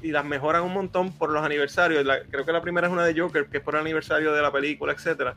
[0.02, 2.06] y las mejoran un montón por los aniversarios.
[2.30, 4.52] Creo que la primera es una de Joker, que es por el aniversario de la
[4.52, 5.36] película, etcétera.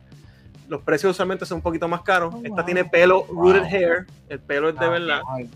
[0.68, 2.34] Los precios usualmente son un poquito más caros.
[2.36, 2.66] Oh, Esta wow.
[2.66, 3.70] tiene pelo rooted Wow.
[3.70, 5.22] hair, el pelo es de Ah, verdad.
[5.36, 5.50] ay,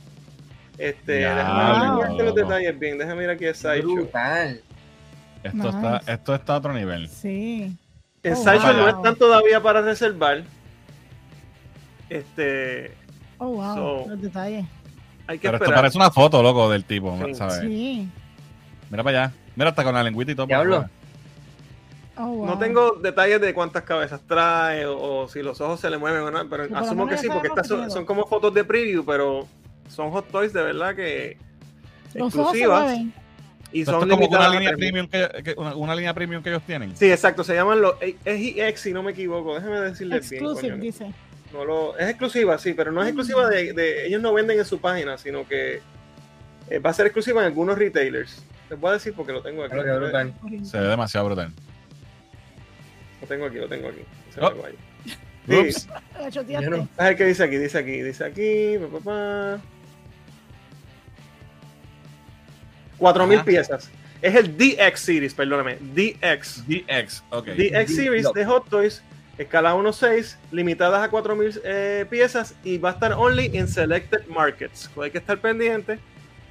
[0.77, 3.93] Este, Ya, déjame ver los detalles bien, déjame ir aquí a Sideshow.
[3.93, 4.61] brutal.
[5.43, 5.69] Esto, Nice.
[5.69, 7.07] está, esto está a otro nivel.
[7.09, 7.75] Sí.
[8.23, 8.87] En Oh, Sideshow no wow.
[8.97, 10.43] están todavía para reservar.
[12.09, 12.95] Este,
[13.37, 13.75] Oh, wow.
[13.75, 14.65] So- Los detalles.
[15.27, 15.75] hay que Pero esto esperar.
[15.81, 17.33] parece una foto, loco, del tipo, Sí.
[17.35, 17.59] ¿sabes?
[17.61, 18.09] Sí.
[18.89, 19.33] Mira para allá.
[19.55, 20.45] Mira hasta con la lengüita y todo.
[20.47, 20.89] Diablo.
[22.23, 22.45] Oh, wow.
[22.45, 26.21] No tengo detalles de cuántas cabezas trae o, o si los ojos se le mueven
[26.21, 29.47] o no, pero asumo que sí, porque estas son, como fotos de preview, pero
[29.89, 31.37] son hot toys de verdad que
[32.13, 33.13] Los ojos se exclusivas mueven.
[33.71, 34.77] y Esto son es como limitadas una a línea, 3.000.
[34.77, 36.95] premium que, que- una, una línea premium que ellos tienen.
[36.95, 39.55] Sí, exacto, se llaman los EX, si no me equivoco.
[39.55, 40.43] Déjame decirles bien.
[40.43, 40.83] Exclusive, coño.
[40.83, 41.11] dice.
[41.53, 44.65] No lo, es exclusiva, sí, pero no es exclusiva de, de- Ellos no venden en
[44.65, 45.81] su página, sino que
[46.69, 48.41] eh, va a ser exclusiva en algunos retailers.
[48.69, 49.73] Les voy a decir porque lo tengo aquí.
[49.73, 50.33] Claro, qué brutal.
[50.65, 51.51] Se ve demasiado brutal.
[53.21, 54.01] Lo tengo aquí, lo tengo aquí.
[54.33, 54.53] Se Oh.
[55.47, 55.87] Sí.
[56.97, 58.77] Ah, el que dice aquí, dice aquí, dice aquí.
[58.77, 59.61] Pa, pa, pa.
[62.99, 63.45] 4000 Ajá.
[63.45, 63.89] piezas.
[64.21, 65.77] Es el DX Series, perdóname.
[65.81, 66.63] DX.
[66.67, 67.47] DX, ok.
[67.47, 69.01] DX Series de Hot Toys,
[69.39, 74.91] escala 1.6, limitadas a 4000 eh, piezas y va a estar only in selected markets.
[75.01, 75.97] Hay que estar pendiente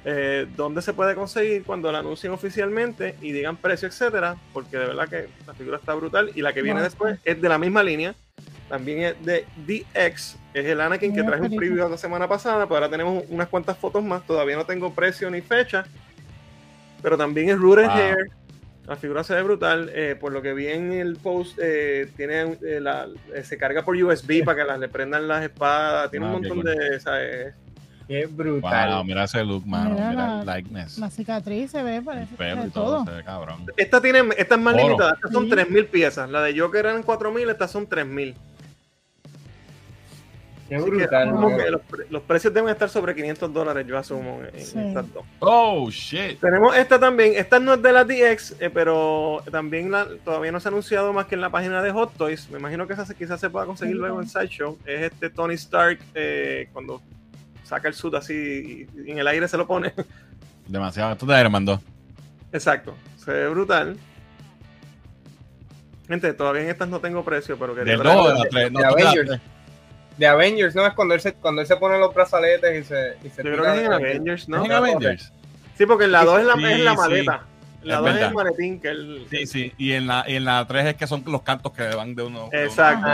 [0.05, 4.85] eh, dónde se puede conseguir cuando la anuncien oficialmente y digan precio, etcétera, porque de
[4.87, 7.83] verdad que la figura está brutal y la que viene después es de la misma
[7.83, 8.15] línea.
[8.69, 12.75] También es de DX, es el Anakin que traje un preview la semana pasada, pero
[12.77, 15.83] ahora tenemos unas cuantas fotos más, todavía no tengo precio ni fecha,
[17.01, 17.97] pero también es Rooted Wow.
[17.97, 18.17] Hair,
[18.87, 19.91] la figura se ve brutal.
[19.93, 23.83] eh, por lo que vi en el post, eh, tiene eh, la- eh, se carga
[23.83, 26.09] por USB para que las, le prendan las espadas.
[26.11, 26.65] Tiene un Ah, montón cool.
[26.65, 26.99] de.
[26.99, 27.53] ¿sabes?
[28.11, 29.05] Qué Wow, brutal.
[29.05, 29.91] mira ese look, mano.
[29.91, 30.97] Mira Mira, la- el likeness.
[30.97, 32.85] La cicatriz se ve, El parece pelo y todo.
[32.97, 33.05] todo.
[33.05, 33.65] Se ve cabrón.
[33.77, 34.83] Esta, tiene, esta es más Oro.
[34.83, 35.13] limitada.
[35.13, 35.49] Estas son Sí.
[35.51, 36.29] 3000 piezas.
[36.29, 38.35] La de Joker eran 4000, estas son 3000.
[40.67, 41.33] Qué Así brutal.
[41.57, 44.79] que los, pre- los precios deben estar sobre 500 dólares, yo asumo, en, en Sí.
[44.79, 45.25] estas dos.
[45.39, 46.39] Oh, shit.
[46.39, 47.33] Tenemos esta también.
[47.35, 51.11] Esta no es de la DX, eh, pero también la- todavía no se ha anunciado
[51.11, 52.49] más que en la página de Hot Toys.
[52.49, 54.77] Me imagino que esa quizás se pueda conseguir luego en Sideshow.
[54.85, 57.01] Es este Tony Stark eh, cuando
[57.71, 58.33] saca el suit así
[58.93, 59.93] y, y en el aire se lo pone.
[60.67, 61.13] Demasiado.
[61.13, 61.79] Esto es de Iron Man 2.
[62.51, 62.95] Exacto.
[63.17, 63.97] Se ve brutal.
[66.07, 68.71] Gente, todavía en estas no tengo precio, pero quería Del traer- 2 de la 3.
[68.71, 69.41] No, de te la- Avengers.
[70.17, 70.85] De Avengers, ¿no?
[70.85, 73.17] Es cuando él se, cuando él se pone los brazaletes y se.
[73.23, 74.65] Y se Yo creo que es en de- Avengers, ¿Es ¿no?
[74.65, 75.31] en Avengers?
[75.77, 76.97] Sí, porque en la 2 es la, Sí, es la sí.
[76.97, 77.45] maleta.
[77.81, 78.27] En la Es 2 es verdad.
[78.29, 79.27] el maletín que él.
[79.31, 79.73] Sí, sí.
[79.77, 82.23] Y en la, y en la 3 es que son los cantos que van de
[82.23, 82.49] uno.
[82.51, 82.65] de uno.
[82.65, 83.07] Exacto.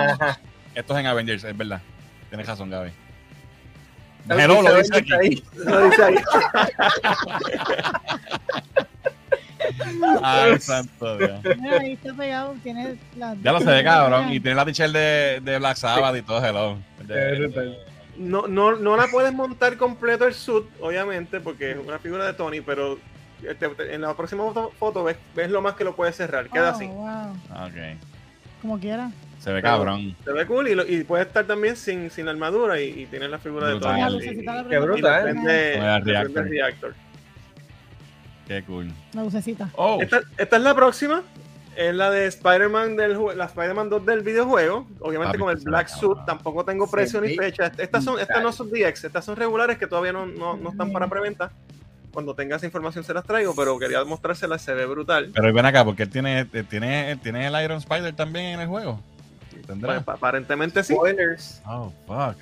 [0.74, 1.82] Esto es en Avengers, es verdad.
[2.30, 2.92] Tienes razón, Gaby.
[4.30, 5.14] Hello, lo dice aquí.
[5.14, 5.44] ahí.
[5.56, 6.16] Lo dice ahí.
[10.24, 11.42] Ay, santo Dios.
[11.60, 13.36] Mira, ahí está pegado, tiene la...
[13.44, 14.32] Ya lo sé, cabrón.
[14.32, 16.78] Y tiene la t-shirt de, de Black Sabbath y todo, hello.
[17.06, 17.78] De-.
[18.18, 22.34] No, no, no la puedes montar completo el suit, obviamente, porque es una figura de
[22.34, 22.98] Tony, pero
[23.44, 26.50] este, en la próxima foto, foto ves, ves lo más que lo puedes cerrar.
[26.50, 26.88] Queda Oh, así.
[26.88, 27.32] wow.
[27.66, 28.00] Ok.
[28.62, 29.12] Como quiera.
[29.48, 30.14] Se ve cabrón.
[30.26, 33.30] Se ve cool y, lo- y puede estar también sin, sin armadura y, y tienes
[33.30, 34.14] la figura de Brutal.
[34.14, 35.24] Lucecita la qué brutal.
[35.24, 36.44] prende reactor.
[36.50, 36.96] reactor.
[38.46, 38.92] Qué cool.
[39.14, 39.70] La lucecita.
[39.76, 41.24] Oh, Esta, esta es la próxima.
[41.78, 44.88] Es la de Spider-Man del la Spider-man 2 del videojuego.
[45.00, 46.16] Obviamente Papi, con el Black cabrón.
[46.16, 46.26] Suit.
[46.26, 47.72] Tampoco tengo precio ni fecha.
[47.78, 50.92] Estas son, estas no son DX, estas son regulares que todavía no, no, no están
[50.92, 51.52] para preventa.
[52.12, 55.30] Cuando tenga esa información se las traigo, pero quería mostrárselas, se ve brutal.
[55.36, 59.00] pero ven acá, porque tiene, él tiene, tiene el Iron Spider también en el juego.
[59.68, 60.00] ¿Tendrá?
[60.02, 60.94] Pues, aparentemente sí.
[60.94, 61.62] Spoilers.
[61.66, 62.38] Oh, fuck.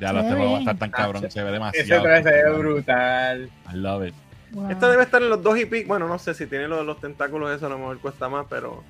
[0.00, 2.08] Ya lo Se este va a estar tan cabrón, se ve demasiado.
[2.08, 3.50] Ese se ve brutal.
[3.72, 4.14] I love it.
[4.52, 4.70] Wow.
[4.70, 5.88] Esta debe estar en los dos y pico.
[5.88, 8.82] Bueno, no sé si tiene los, los tentáculos, eso a lo mejor cuesta más, pero.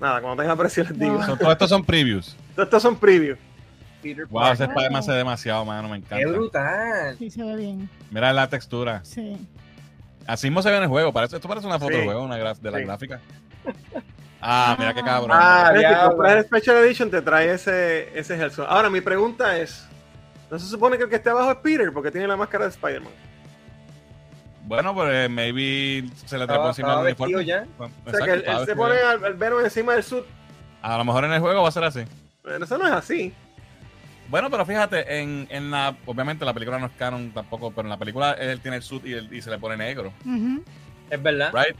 [0.00, 1.16] Nada, cuando tenga precio les digo.
[1.18, 1.36] Wow.
[1.36, 2.36] Todos estos son previews.
[2.56, 3.38] Estos son previews.
[4.02, 4.64] Peter Wow, ese.
[4.64, 6.26] Spider-Man se ve demasiado, mano, me Qué encanta.
[6.38, 7.16] brutal.
[7.18, 7.88] Sí, se ve bien.
[8.10, 9.00] Mira la textura.
[9.04, 9.36] Sí.
[10.26, 11.12] Así mismo se ve en el juego.
[11.12, 11.96] Parece, esto parece una foto Sí.
[11.98, 12.60] del juego, una de la Sí.
[12.84, 13.20] gráfica.
[14.46, 15.30] Ah, mira qué cabrón.
[15.32, 16.10] Ah, Si diablo.
[16.10, 18.70] compras el Special Edition, te trae ese, ese Hellstorm.
[18.70, 19.86] Ahora, mi pregunta es:
[20.50, 21.90] ¿no se supone que el que esté abajo es Peter?
[21.92, 23.12] Porque tiene la máscara de Spider-Man.
[24.66, 27.44] Bueno, pues eh, maybe se le trepó encima del uniforme.
[27.44, 27.66] ya.
[27.76, 30.24] Bueno, O sea, que él, se pone al, al Venom encima del suit.
[30.80, 32.04] A lo mejor en el juego va a ser así.
[32.42, 33.32] Pero eso no es así.
[34.28, 37.90] Bueno, pero fíjate, en, en la, obviamente la película no es canon tampoco, pero en
[37.90, 40.62] la película él tiene el suit y, él- y se le pone negro, Ujú.
[41.10, 41.52] Es verdad.
[41.52, 41.76] right?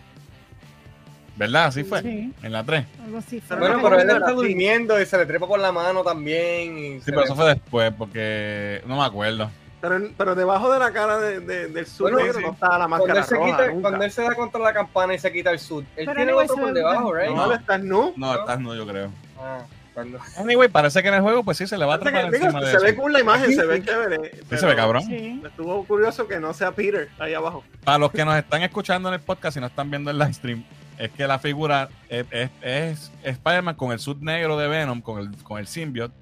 [1.36, 1.66] ¿Verdad?
[1.66, 2.00] Así fue.
[2.02, 2.84] Sí, En la 3.
[3.04, 3.40] algo así.
[3.40, 3.56] fue.
[3.56, 6.78] Pero Bueno, no pero él está durmiendo y se le trepa por la mano también.
[6.78, 9.50] y Sí, pero le- eso fue después, porque no me acuerdo.
[9.80, 12.44] Pero, pero debajo de la cara de- de- del suit Bueno, negro sí.
[12.46, 13.46] no está la Cuando máscara él, se roja.
[13.66, 16.14] quita, cuando él se da contra la campana y se quita el suit, él Pero
[16.14, 17.30] tiene anyway, otro por debajo, right?
[17.30, 18.12] No, él está nu.
[18.16, 19.10] No, estás no, yo creo.
[19.38, 19.58] Ah,
[19.92, 22.22] cuando- Anyway, parece que en el juego, pues sí, se le va a Parece que-
[22.22, 22.84] trepar digo, encima de se eso.
[22.86, 24.30] ve cool la imagen, se ve chévere.
[24.48, 25.02] Sí, se ve cabrón.
[25.02, 25.42] Sí.
[25.44, 27.62] Estuvo curioso que no sea Peter ahí abajo.
[27.84, 30.32] Para los que nos están escuchando en el podcast y no están viendo el live
[30.32, 30.64] stream,
[30.98, 35.20] es que la figura es, es, es Spider-Man con el suit negro de Venom, con
[35.20, 36.14] el, con el symbiote.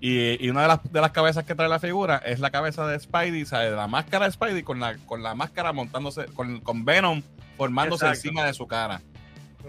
[0.00, 2.86] Y, y una de las, de las cabezas que trae la figura es la cabeza
[2.86, 3.70] de Spidey, ¿sabes?
[3.70, 7.22] de la máscara de Spidey con la, con la máscara montándose, con, con Venom
[7.56, 8.28] formándose Exacto.
[8.28, 9.00] encima de su cara.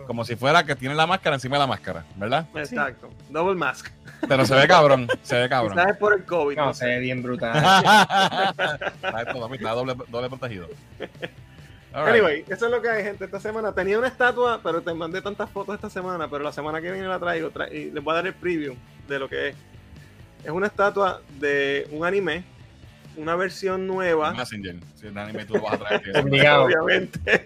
[0.08, 2.46] Como si fuera que tiene la máscara encima de la máscara, ¿verdad?
[2.56, 3.10] Exacto.
[3.30, 3.90] Double mask.
[4.28, 5.78] Pero se ve cabrón, se ve cabrón.
[5.78, 6.58] Quizás es por el COVID.
[6.58, 7.56] No, no se ve bien brutal.
[7.56, 10.68] está, papi, está doble, doble protegido.
[11.96, 12.14] All right.
[12.16, 13.24] Anyway, eso es lo que hay, gente.
[13.26, 16.82] Esta semana tenía una estatua, pero te mandé tantas fotos esta semana, pero la semana
[16.82, 18.76] que viene la traigo tra- y les voy a dar el preview
[19.08, 19.56] de lo que es.
[20.44, 22.44] Es una estatua de un anime,
[23.16, 24.76] una versión nueva, Messenger.
[24.96, 26.18] Si el anime tú lo vas a traer.
[26.60, 27.46] obviamente.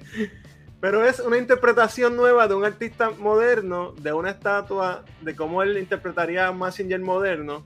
[0.82, 5.78] Pero es una interpretación nueva de un artista moderno, de una estatua, de cómo él
[5.78, 7.66] interpretaría a Massinger moderno,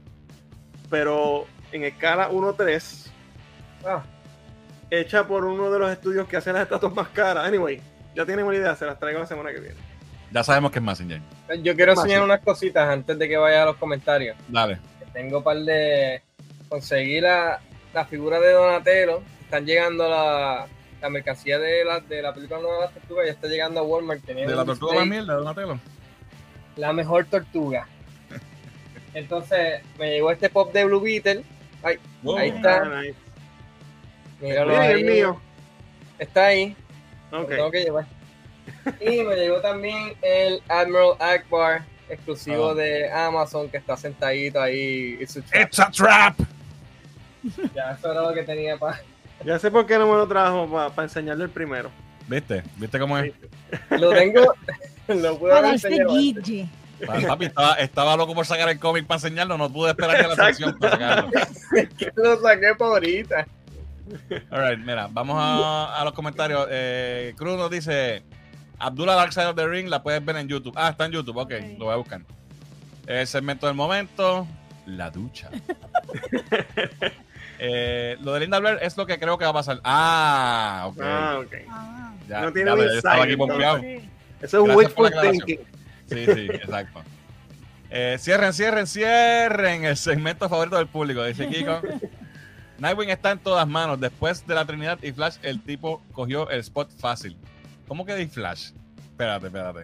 [0.90, 3.08] pero en escala 1-3,
[3.86, 4.04] Ah,
[5.00, 7.46] hecha por uno de los estudios que hacen las estatuas más caras.
[7.46, 7.82] Anyway,
[8.16, 9.76] ya tienen una idea, se las traigo la semana que viene.
[10.32, 11.22] Ya sabemos que es Messenger.
[11.62, 14.36] yo quiero enseñar unas cositas antes de que vaya a los comentarios.
[14.48, 14.80] Dale.
[15.14, 16.22] Tengo un par de.
[16.70, 17.60] Conseguí la,
[17.94, 19.22] la figura de Donatello.
[19.44, 20.66] Están llegando la,
[21.02, 23.26] la mercancía de la, de la película nueva de las tortugas.
[23.28, 24.24] Ya está llegando a Walmart.
[24.26, 25.80] De la tortuga más mierda, Donatello.
[26.78, 27.88] La mejor tortuga.
[29.14, 31.44] Entonces me llegó este pop de Blue Beetle.
[31.84, 32.38] Ay, Wow.
[32.38, 32.78] Ahí está.
[32.84, 33.16] Ah, nice.
[34.44, 34.92] Míralo Mira, ahí.
[34.94, 35.42] el mío.
[36.20, 36.76] Está ahí.
[37.32, 38.06] Tengo que llevar.
[39.02, 42.74] Y me llegó también el Admiral Akbar exclusivo Ah.
[42.76, 45.18] de Amazon que está sentadito ahí.
[45.26, 45.56] trap.
[45.64, 46.40] It's a trap.
[47.74, 49.02] Ya, eso era lo que tenía para.
[49.44, 51.90] Ya sé por qué no me lo trajo para enseñarle el primero.
[52.28, 52.64] ¿Viste?
[52.78, 53.34] ¿Viste cómo es?
[53.90, 54.54] Lo tengo.
[55.08, 56.06] lo pude haber Para este.
[56.10, 56.70] Gigi.
[57.28, 59.58] Papi, estaba, estaba loco por sacar el cómic para enseñarlo.
[59.58, 61.32] No pude esperar que la sección para sacarlo.
[61.98, 63.46] que lo saqué por ahorita.
[64.52, 66.68] All right, mira, vamos a, a los comentarios.
[66.70, 68.24] Eh, Cruz nos dice:
[68.80, 70.74] Abdullah Dark Side of the Ring la puedes ver en YouTube.
[70.76, 71.78] Ah, está en YouTube, ok, Ok.
[71.80, 72.22] lo voy a buscar.
[73.08, 74.48] El segmento del momento:
[74.86, 75.50] La ducha.
[77.66, 79.80] Eh, lo de Linda Blair es lo que creo que va a pasar.
[79.86, 80.98] Ah, ok.
[81.02, 81.54] Ah, ok.
[81.70, 84.10] Ah, ya, no tiene ya, un yo estaba aquí sí.
[84.42, 85.60] Eso es Gracias wishful thinking.
[86.08, 87.04] Sí, sí, exacto.
[87.90, 91.80] Eh, cierren, cierren, cierren el segmento favorito del público, dice Kiko.
[92.84, 93.98] Nightwing está en todas manos.
[93.98, 97.38] Después de la Trinidad y Flash, el tipo cogió el spot fácil.
[97.88, 98.72] ¿Cómo que de Flash?
[98.98, 99.84] Espérate, espérate.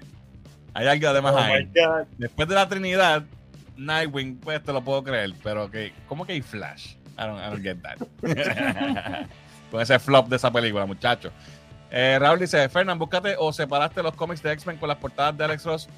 [0.73, 1.71] Hay algo además Oh ahí.
[2.17, 3.23] Después de la Trinidad,
[3.77, 6.95] Nightwing, pues te lo puedo creer, pero que, ¿cómo que hay Flash?
[7.17, 7.99] I don't, I don't get that.
[9.71, 11.31] Con ese flop de esa película, muchacho.
[11.91, 15.45] Eh, Raúl dice, Fernán, búscate o separaste los cómics de X-Men con las portadas de
[15.45, 15.89] Alex Ross.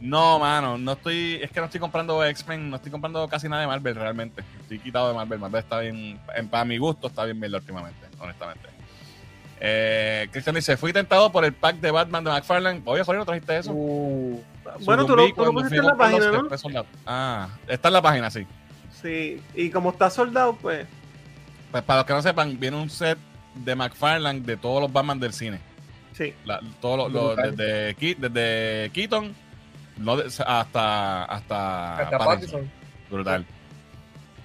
[0.00, 3.60] No, mano, no estoy, es que no estoy comprando X-Men, no estoy comprando casi nada
[3.62, 4.42] de Marvel realmente.
[4.62, 8.06] Estoy quitado de Marvel, Marvel está bien, en- para mi gusto está bien bien últimamente,
[8.18, 8.68] honestamente.
[9.60, 12.80] Eh, Cristian dice, fui tentado por el pack de Batman de McFarlane.
[12.86, 13.72] Oye, joder, ¿no trajiste eso?
[13.72, 14.42] Uh,
[14.84, 16.56] Bueno, tú lo, tú lo pusiste en la página, ¿no?
[16.58, 16.86] soldado.
[17.04, 18.46] Ah, está en la página, sí.
[19.02, 20.86] Sí, y como está soldado, pues.
[21.70, 23.18] Pues para los que no sepan, viene un set
[23.54, 25.60] de McFarlane de todos los Batman del cine.
[26.12, 26.32] Sí.
[26.46, 29.34] La- todos los, los- desde, desde Keaton
[30.00, 31.24] no de- hasta, hasta,
[31.96, 32.26] hasta Pattinson.
[32.28, 32.70] Pattinson.
[33.10, 33.46] Brutal.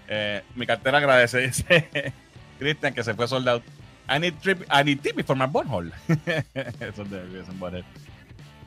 [0.07, 2.13] Eh, mi cartera agradece, dice
[2.59, 3.61] Christian, que se fue soldado.
[4.07, 5.91] I need, trip, I need tippy for my butthole.
[6.79, 7.83] Eso es de Butthead.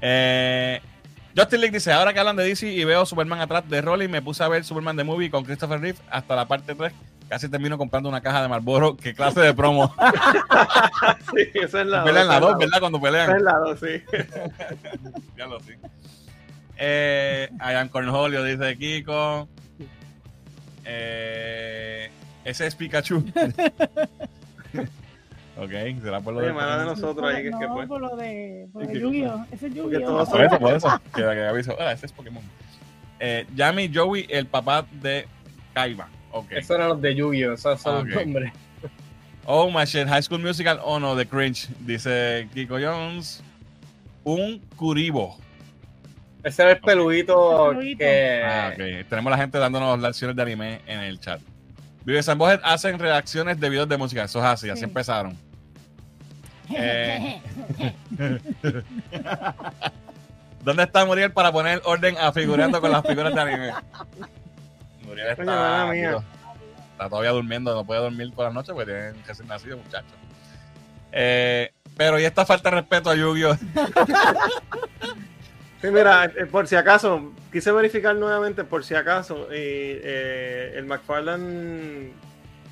[0.01, 0.81] Eh,
[1.37, 4.21] Justin League dice, ahora que hablan de DC y veo Superman atrás de Rolling, me
[4.23, 6.93] puse a ver Superman the Movie con Christopher Reeve hasta la parte 3.
[7.29, 8.97] Casi termino comprando una caja de Marlboro.
[8.97, 9.95] ¿Qué clase de promo?
[11.35, 12.81] Sí, eso es la pelean esa las es dos, la ¿verdad?
[12.81, 13.45] Cuando Esa es pelean.
[13.45, 14.03] la dos, sí.
[15.37, 15.73] Ya lo sí.
[16.79, 19.49] Eh, Ian Cornholio dice Kiko.
[20.85, 22.09] Eh,
[22.45, 23.17] ese es Pikachu.
[25.57, 25.71] ok,
[26.03, 26.53] será por lo Oye, de.
[26.55, 27.89] mala de nosotros ahí, que, no, que pues.
[27.89, 29.45] por lo de, por de Yu-Gi-Oh!
[29.51, 30.01] Ese es Yu-Gi-Oh!
[30.01, 30.89] todos Por eso, por eso.
[31.15, 31.77] Que, que aviso.
[31.81, 32.43] Ah, ese es Pokémon.
[33.21, 35.27] Eh, Yami Joey, el papá de
[35.75, 36.09] Kaiba.
[36.31, 36.53] Ok.
[36.53, 37.53] Esos eran los de Yu-Gi-Oh!
[37.55, 38.07] Esos son Ah, ok.
[38.07, 38.53] los nombres.
[39.51, 40.79] Oh my shit, High School Musical.
[40.85, 41.69] Oh no, The Cringe.
[41.81, 43.43] Dice Kiko Jones.
[44.25, 45.39] Un Kuribo.
[46.43, 47.99] Ese era el peludito Peludito.
[47.99, 48.43] que.
[48.45, 49.09] Ah, ok.
[49.09, 51.41] Tenemos la gente dándonos lecciones de anime en el chat.
[52.05, 54.25] Vive San Bojet hacen reacciones de videos de música.
[54.25, 54.85] Eso es así, así Sí.
[54.85, 55.37] empezaron.
[56.71, 57.41] Eh.
[60.63, 63.73] ¿Dónde está Muriel para poner orden a figurando con las figuras de anime?
[65.07, 66.19] Muriel está, mía.
[66.93, 70.15] está todavía durmiendo, no puede dormir por la noche porque tiene recién nacido, muchacho.
[71.13, 73.57] Eh, pero y esta falta de respeto a Yu-Gi-Oh!
[75.81, 80.87] Sí, mira, eh, por si acaso, quise verificar nuevamente por si acaso, y, eh, el
[80.87, 82.13] McFarlane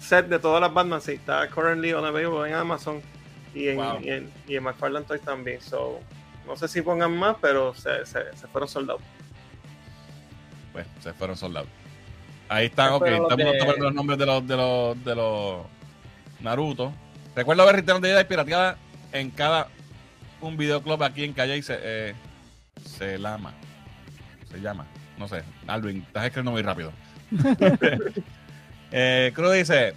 [0.00, 3.00] set de todas las Batman sí, está currently on available en Amazon
[3.54, 4.00] y en, Wow.
[4.02, 5.60] y en, y en McFarlane Toys también.
[5.60, 6.00] So,
[6.46, 9.02] no sé si pongan más, pero se, se, se fueron soldados.
[10.72, 11.68] Pues se fueron soldados.
[12.48, 13.06] Ahí están, ok.
[13.06, 15.66] Estamos de- tomando los nombres de los, de los, de los
[16.40, 16.92] Naruto.
[17.34, 18.76] Recuerdo ver Return de Jedi pirateada
[19.12, 19.68] en cada
[20.40, 22.14] un videoclub aquí en Calle y se, eh,
[22.86, 23.52] se lama.
[24.50, 24.86] Se llama.
[25.18, 25.42] No sé.
[25.66, 26.92] Alvin, estás escribiendo muy rápido.
[28.92, 29.94] eh, Cruz dice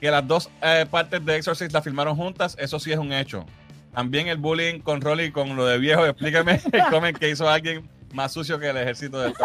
[0.00, 2.56] que las dos eh, partes de Exorcist las filmaron juntas.
[2.58, 3.46] Eso sí es un hecho.
[3.94, 6.04] También el bullying con Rolly con lo de viejo.
[6.04, 9.34] Explícame el comment que hizo alguien más sucio que el ejército del.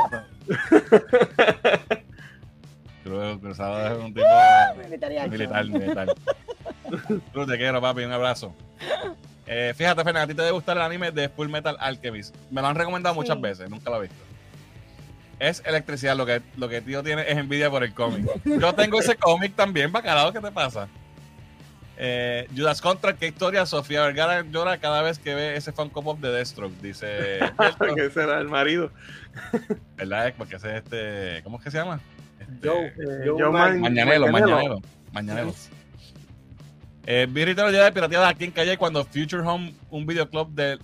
[3.03, 4.26] Cruz Cruzado es un tipo
[4.84, 5.30] Militariacho.
[5.32, 6.07] militar, militar.
[7.32, 8.03] Cruz, te quiero, papi.
[8.03, 8.53] Un abrazo.
[9.51, 12.35] Eh, fíjate, Fernan, a ti te debe gustar el anime de Full Metal Alchemist.
[12.51, 13.21] Me lo han recomendado Sí.
[13.21, 14.15] muchas veces, nunca lo he visto.
[15.39, 18.26] Es electricidad, lo que, lo que tío tiene es envidia por el cómic.
[18.45, 20.88] Yo tengo ese cómic también, bacalao, ¿qué te pasa?
[21.97, 23.65] Eh, Judas Contra, qué historia.
[23.65, 26.73] Sofía Vergara llora cada vez que ve ese Funko Pop de Deathstroke.
[26.81, 27.39] Dice,
[27.95, 28.91] que ese era el marido.
[29.97, 30.34] ¿verdad?
[30.38, 31.99] Porque ese es este, ¿cómo es que se llama?
[32.39, 32.93] Este, Joe, Eh,
[33.26, 34.31] Joe Joe Man- Man- Mañanero, Mañanelo.
[34.31, 34.81] Mañanero.
[35.11, 35.53] Mañanero.
[37.11, 40.80] Eh, vi Return de pirateada aquí en Calle cuando Future Home, un videoclub del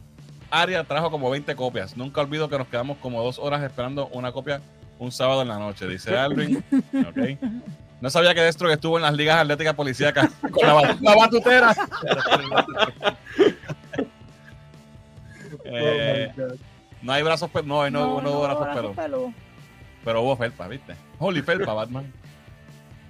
[0.50, 1.96] área, trajo como 20 copias.
[1.96, 4.60] Nunca olvido que nos quedamos como dos horas esperando una copia
[4.98, 6.64] un sábado en la noche, dice Alvin.
[7.08, 7.40] Ok.
[8.02, 11.76] No sabía que Destro estuvo en las ligas atléticas policíacas con la, bat- la batutera.
[15.68, 16.56] Eh, Oh God.
[17.02, 17.92] no hay brazos peludos.
[17.92, 19.34] No, no, no, hubo brazos brazos peludos.
[20.04, 20.96] Pero hubo felpa, ¿viste?
[21.18, 22.12] Holy felpa, Batman.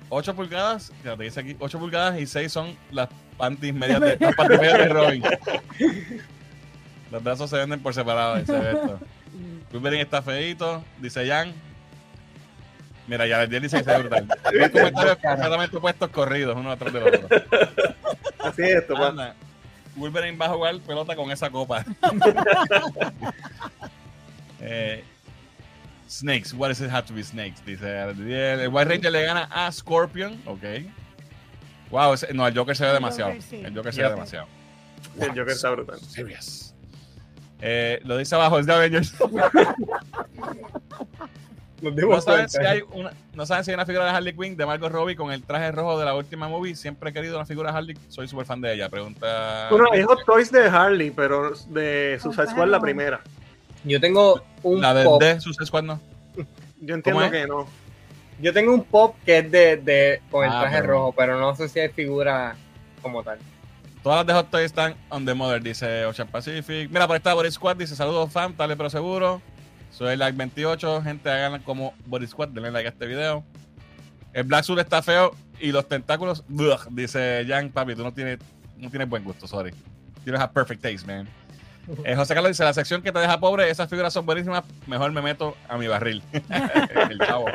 [0.09, 4.35] 8 pulgadas, fíjate, dice aquí, 8 pulgadas y 6 son las panties medias de, las
[4.35, 5.23] panties medias de Robin.
[7.11, 8.99] Los brazos se venden por separado, dice esto.
[9.71, 11.53] Wolverine está feito, dice Jan.
[13.07, 14.27] Mira, ya dice que se ve brutal.
[14.53, 17.27] Los comentarios completamente opuestos corridos, uno atrás del otro.
[18.43, 19.07] Así es esto, pa.
[19.07, 19.35] Anda,
[19.95, 21.85] Wolverine va a jugar pelota con esa copa.
[24.59, 25.03] Eh,
[26.07, 27.61] snakes, what does it have to be snakes?
[27.65, 27.83] Dice
[28.63, 30.63] el White Ranger le gana a Scorpion, ok.
[31.91, 33.31] Wow, ese- no, el Joker se ve El demasiado.
[33.31, 33.61] Joker, sí.
[33.63, 34.47] El Joker se ve demasiado.
[35.19, 35.99] El Joker está brutal.
[35.99, 36.73] Serious.
[37.61, 39.13] Eh, lo dice abajo, es de Avengers.
[41.81, 44.65] No saben, si hay una, no saben si hay una figura de Harley Quinn de
[44.65, 46.73] Margot Robbie con el traje rojo de la última movie.
[46.75, 47.97] Siempre he querido una figura de Harley.
[48.07, 48.89] Soy súper fan de ella.
[48.89, 49.67] Pregunta.
[49.69, 53.21] Bueno, hay Hot Toys de Harley, pero de Suicide Squad la primera.
[53.85, 55.21] Yo tengo un La de, pop.
[55.21, 55.99] de Suicide Squad, no.
[56.81, 57.67] Yo entiendo que no.
[58.41, 61.39] Yo tengo un pop que es de, de con el Ah, traje pero- rojo, pero
[61.39, 62.55] no sé si hay figura
[63.01, 63.37] como tal.
[64.03, 66.89] Todas las de Hot Toys están on the mother, dice Ocean Pacific.
[66.91, 69.41] Mira, por esta Body Squad dice: Saludos, fam, dale pero seguro.
[69.91, 71.01] Soy like 28.
[71.03, 72.49] Gente, hagan como Body Squad.
[72.49, 73.43] Denle like a este video.
[74.33, 75.31] El Black Suit está feo
[75.61, 78.39] y los tentáculos, ugh, dice Jan, papi, tú no tienes,
[78.77, 79.71] no tienes buen gusto, sorry.
[80.25, 81.25] You don't have perfect taste, man.
[82.03, 84.63] Eh, José Carlos dice: La sección que te deja pobre, esas figuras son buenísimas.
[84.87, 86.23] Mejor me meto a mi barril.
[87.09, 87.45] El chavo.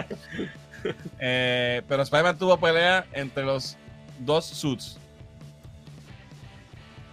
[1.19, 3.77] Eh, pero Spider-Man tuvo pelea entre los
[4.21, 4.99] dos suits.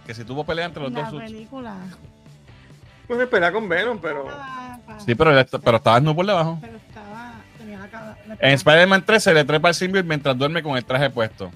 [0.06, 1.24] Que si tuvo pelea entre los La dos suits.
[1.30, 1.74] película.
[3.06, 4.26] Pues pelea con Venom, pero.
[5.04, 5.32] Sí, pero,
[5.62, 6.58] pero estaba no por debajo.
[6.60, 7.34] Pero estaba.
[7.58, 8.18] Tenía la cara.
[8.26, 11.50] la En Spider-Man 3 se le trepa el symbiote mientras duerme con el traje puesto.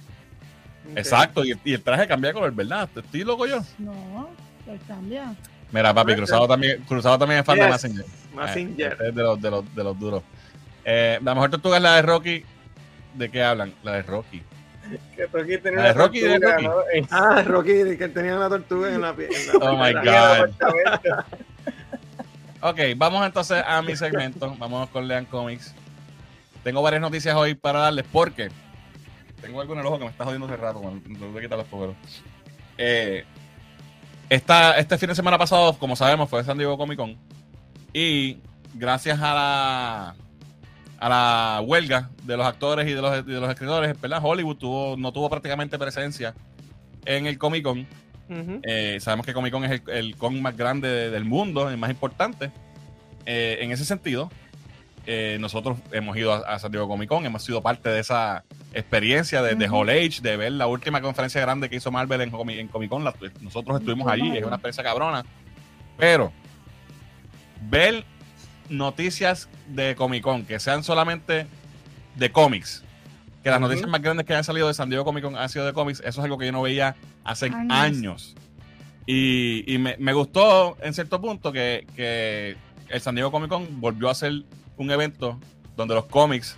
[0.95, 2.89] Exacto, y, y el traje cambia de color, ¿verdad?
[2.95, 3.61] ¿Estoy loco yo?
[3.79, 4.29] No,
[4.67, 5.35] él cambia.
[5.73, 7.71] Mira, papi, Cruzado también, Cruzado también es fan de Yes.
[7.73, 8.05] Massinger.
[8.35, 8.93] Mazinger.
[8.93, 10.23] Eh, este es de los, de los, de los duros.
[10.85, 12.45] Eh, la mejor tortuga es la de Rocky.
[13.15, 13.75] ¿De qué hablan?
[13.83, 14.43] La de Rocky.
[15.17, 17.01] Que Rocky tenía La de una Rocky, de tortuga, Rocky.
[17.01, 17.07] ¿no?
[17.11, 19.31] Ah, Rocky, que tenía una tortuga en la piel.
[19.61, 20.51] Oh my God.
[22.65, 24.55] Ok, vamos entonces a mi segmento.
[24.59, 25.75] Vamos con Lean Comics.
[26.63, 28.51] Tengo varias noticias hoy para darles porque
[29.41, 30.81] tengo algo en el ojo que me está jodiendo hace rato.
[30.83, 31.03] man.
[31.07, 31.97] Me voy a quitar los fogueros.
[32.79, 33.25] Eh,
[34.35, 37.17] esta, este fin de semana pasado, como sabemos, fue San Diego Comic Con.
[37.93, 38.39] Y
[38.75, 40.15] gracias a la,
[40.99, 44.21] a la huelga de los actores y de los, y de los escritores, ¿verdad?
[44.23, 46.35] Hollywood tuvo, no tuvo prácticamente presencia
[47.05, 47.87] en el Comic Con.
[48.63, 51.77] Eh, sabemos que Comic Con es el, el con más grande de- del mundo, el
[51.77, 52.51] más importante.
[53.27, 54.31] Eh, en ese sentido,
[55.07, 58.45] eh, nosotros hemos ido a, a San Diego Comic Con, hemos sido parte de esa
[58.73, 59.79] experiencia de, de Ujú.
[59.81, 62.89] Hall Age, de ver la última conferencia grande que hizo Marvel en, Comi- en Comic
[62.91, 63.05] Con.
[63.05, 65.25] La- nosotros estuvimos allí, es una experiencia cabrona.
[65.99, 66.33] Pero
[67.69, 68.05] ver
[68.69, 71.47] noticias de Comic Con que sean solamente
[72.17, 72.85] de cómics,
[73.43, 75.67] que las noticias más grandes que han salido de San Diego Comic Con han sido
[75.67, 77.73] de cómics, eso es algo que yo no veía hace Años.
[77.73, 78.35] años.
[79.05, 82.57] Y, y me, me gustó en cierto punto que, que
[82.89, 84.45] el San Diego Comic Con volvió a ser
[84.77, 85.39] un evento
[85.77, 86.57] donde los cómics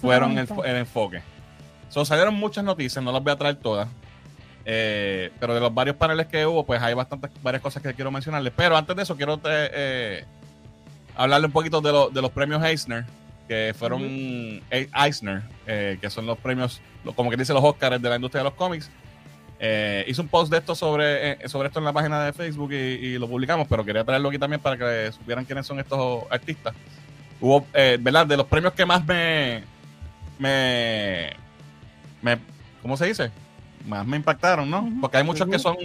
[0.00, 1.22] fueron el, el enfoque.
[1.88, 3.88] So, salieron muchas noticias, no las voy a traer todas.
[4.70, 8.10] Eh, pero de los varios paneles que hubo, pues hay bastantes, varias cosas que quiero
[8.10, 8.52] mencionarles.
[8.54, 9.40] Pero antes de eso, quiero eh,
[9.72, 10.24] eh,
[11.16, 13.04] hablarle un poquito de, lo- de los premios Eisner,
[13.48, 14.02] que fueron
[14.70, 16.82] E- Eisner, eh, que son los premios,
[17.16, 18.90] como que dice los Oscars de la industria de los cómics.
[20.06, 23.18] Hice un post de esto sobre, sobre esto en la página de Facebook y, y
[23.18, 26.74] lo publicamos, pero quería traerlo aquí también para que supieran quiénes son estos artistas.
[27.40, 28.26] Hubo, eh, ¿verdad?
[28.26, 29.62] De los premios que más me,
[30.38, 31.30] me,
[32.22, 32.38] me,
[32.82, 33.30] ¿cómo se dice?
[33.86, 34.88] Más me impactaron, ¿no?
[35.00, 35.76] Porque hay muchos que son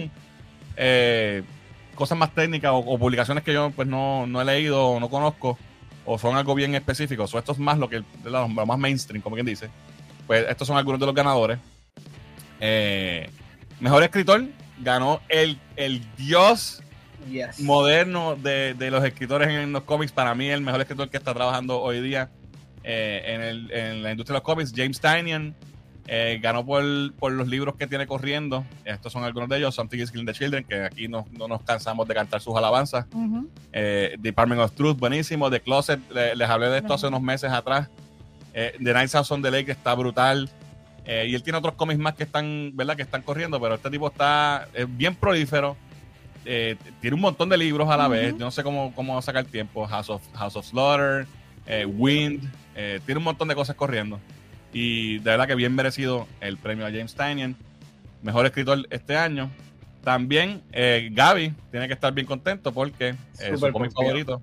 [0.76, 1.42] eh,
[1.94, 5.08] cosas más técnicas o, o publicaciones que yo pues no, no he leído o no
[5.08, 5.58] conozco
[6.04, 7.24] o son algo bien específico.
[7.24, 9.70] O esto es más lo que lo más mainstream, como quien dice.
[10.26, 11.58] Pues estos son algunos de los ganadores.
[12.60, 13.28] Eh,
[13.80, 14.44] mejor escritor
[14.78, 16.82] ganó el, el dios
[17.30, 17.60] Yes.
[17.60, 20.12] moderno de, de los escritores en los cómics.
[20.12, 22.30] Para mí, el mejor escritor que está trabajando hoy día
[22.82, 25.54] eh, en, el- en la industria de los cómics, James Tynion,
[26.06, 26.82] eh, ganó por,
[27.14, 28.64] por los libros que tiene corriendo.
[28.84, 31.62] Estos son algunos de ellos: Something is Killing the Children, que aquí no, no nos
[31.62, 33.06] cansamos de cantar sus alabanzas.
[33.14, 33.48] Ujú.
[33.72, 35.50] Eh, Department of Truth, buenísimo.
[35.50, 37.88] The Closet, le- les hablé de esto hace unos meses atrás.
[38.52, 40.50] Eh, The Night House on the Lake está brutal.
[41.06, 42.96] Eh, y él tiene otros cómics más que están, ¿verdad?
[42.96, 45.76] Que están corriendo, pero este tipo está bien prolífero.
[46.44, 48.32] Eh, tiene un montón de libros a la vez.
[48.32, 49.86] Yo no sé cómo, cómo sacar tiempo.
[49.86, 51.26] House of, House of Slaughter,
[51.66, 52.42] eh, Wind.
[52.76, 54.20] eh, tiene un montón de cosas corriendo.
[54.72, 57.56] Y de verdad que bien merecido el premio a James Tynion.
[58.22, 59.50] Mejor escritor este año.
[60.02, 64.42] También Gaby tiene que estar bien contento porque eh, su cómic favorito.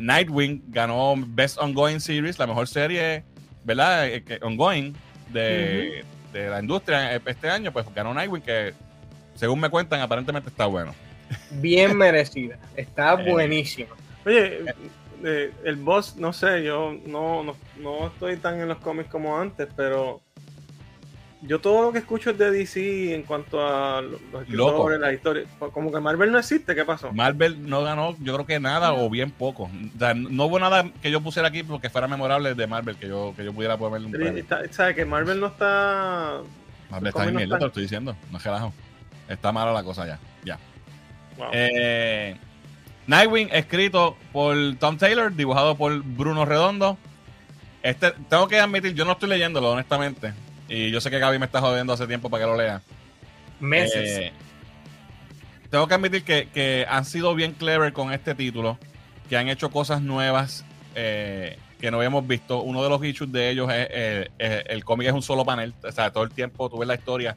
[0.00, 3.24] Nightwing ganó Best Ongoing Series, la mejor serie,
[3.64, 4.08] ¿verdad?
[4.42, 4.94] Ongoing
[5.30, 8.72] de, de la industria este año, pues ganó Nightwing, que
[9.36, 10.94] según me cuentan, aparentemente está bueno.
[11.52, 12.58] Bien merecida.
[12.76, 13.30] Está Eh.
[13.30, 13.94] buenísima.
[14.24, 14.60] Oye,
[15.24, 19.38] eh, el boss, no sé, yo no, no, no estoy tan en los cómics como
[19.38, 20.20] antes, pero
[21.42, 25.44] yo todo lo que escucho es de DC en cuanto a los escritores, la historia.
[25.72, 27.12] Como que Marvel no existe, ¿qué pasó?
[27.12, 29.64] Marvel no ganó, yo creo que nada o bien poco.
[29.64, 33.08] O sea, no hubo nada que yo pusiera aquí porque fuera memorable de Marvel, que
[33.08, 36.40] yo, que yo pudiera ponerle un ¿Sabes que Marvel no está.
[36.90, 38.16] Marvel está en mierda, te lo estoy diciendo.
[38.32, 38.72] No es relajo.
[39.28, 40.18] Está mala la cosa ya.
[40.44, 40.58] Ya.
[41.36, 41.48] Wow.
[41.52, 42.36] Eh,
[43.06, 46.98] Nightwing, escrito por Tom Taylor, dibujado por Bruno Redondo.
[47.82, 50.32] Este, tengo que admitir, yo no estoy leyéndolo, honestamente.
[50.68, 52.82] Y yo sé que Gaby me está jodiendo hace tiempo para que lo lea.
[53.60, 54.18] Meses.
[54.18, 54.32] Eh,
[55.70, 58.78] tengo que admitir que, que han sido bien clever con este título,
[59.28, 62.62] que han hecho cosas nuevas eh, que no habíamos visto.
[62.62, 65.74] Uno de los issues de ellos es, eh, eh, el cómic es un solo panel,
[65.82, 67.36] o sea, todo el tiempo tú ves la historia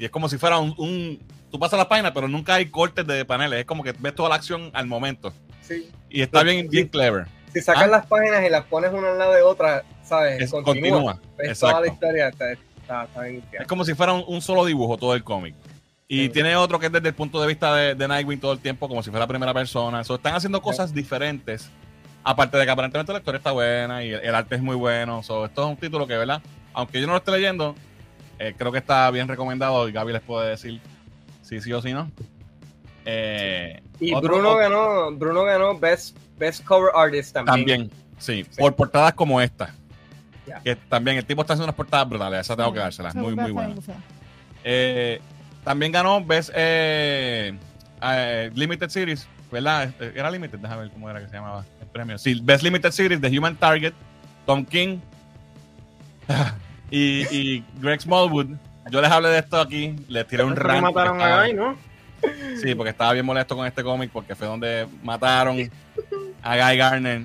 [0.00, 1.18] y es como si fuera un, un-
[1.50, 4.28] tú pasas la página, pero nunca hay cortes de paneles, es como que ves toda
[4.30, 5.90] la acción al momento Sí.
[6.08, 7.26] y está bien, bien clever.
[7.52, 7.86] Si sacas Ah.
[7.88, 10.40] las páginas y las pones una al lado de otra, ¿sabes?
[10.40, 11.80] Es- continúa, Ves toda exacto.
[11.80, 12.28] la historia.
[12.28, 15.54] Está, está, está bien Es como si fuera un, un solo dibujo todo el cómic.
[16.08, 16.28] Y Sí.
[16.30, 18.88] tiene otro que es desde el punto de vista de, de Nightwing todo el tiempo,
[18.88, 20.02] como si fuera primera persona.
[20.02, 21.70] So, están haciendo cosas diferentes.
[22.24, 25.22] Aparte de que aparentemente la historia está buena y el, el arte es muy bueno.
[25.22, 26.40] So, esto es un título que, ¿verdad?
[26.72, 27.74] Aunque yo no lo esté leyendo,
[28.40, 30.80] eh, creo que está bien recomendado y Gaby les puede decir
[31.42, 32.10] si sí o si no.
[33.04, 37.56] Eh, Y otro- Bruno otro- ganó, Bruno ganó Best, Best Cover Artist también.
[37.56, 38.56] También, sí, Sí.
[38.58, 39.74] por portadas como esta.
[40.64, 43.52] Que también el tipo está haciendo unas portadas brutales, esas tengo que dárselas, muy, muy
[43.52, 43.78] buenas.
[44.64, 45.20] Eh,
[45.62, 47.56] también ganó Best eh,
[48.02, 49.92] eh, Limited Series, ¿verdad?
[50.00, 52.18] Eh, Era Limited, déjame ver cómo era que se llamaba el premio.
[52.18, 53.92] Sí, Best Limited Series de Human Target,
[54.44, 54.98] Tom King
[56.90, 58.48] y, y Greg Smallwood.
[58.90, 60.82] Yo les hablé de esto aquí, les tiré un rant.
[60.82, 61.76] mataron estaba- a Guy, ¿no?
[62.62, 65.70] Sí, porque estaba bien molesto con este cómic porque fue donde mataron
[66.42, 67.22] a Guy Garner.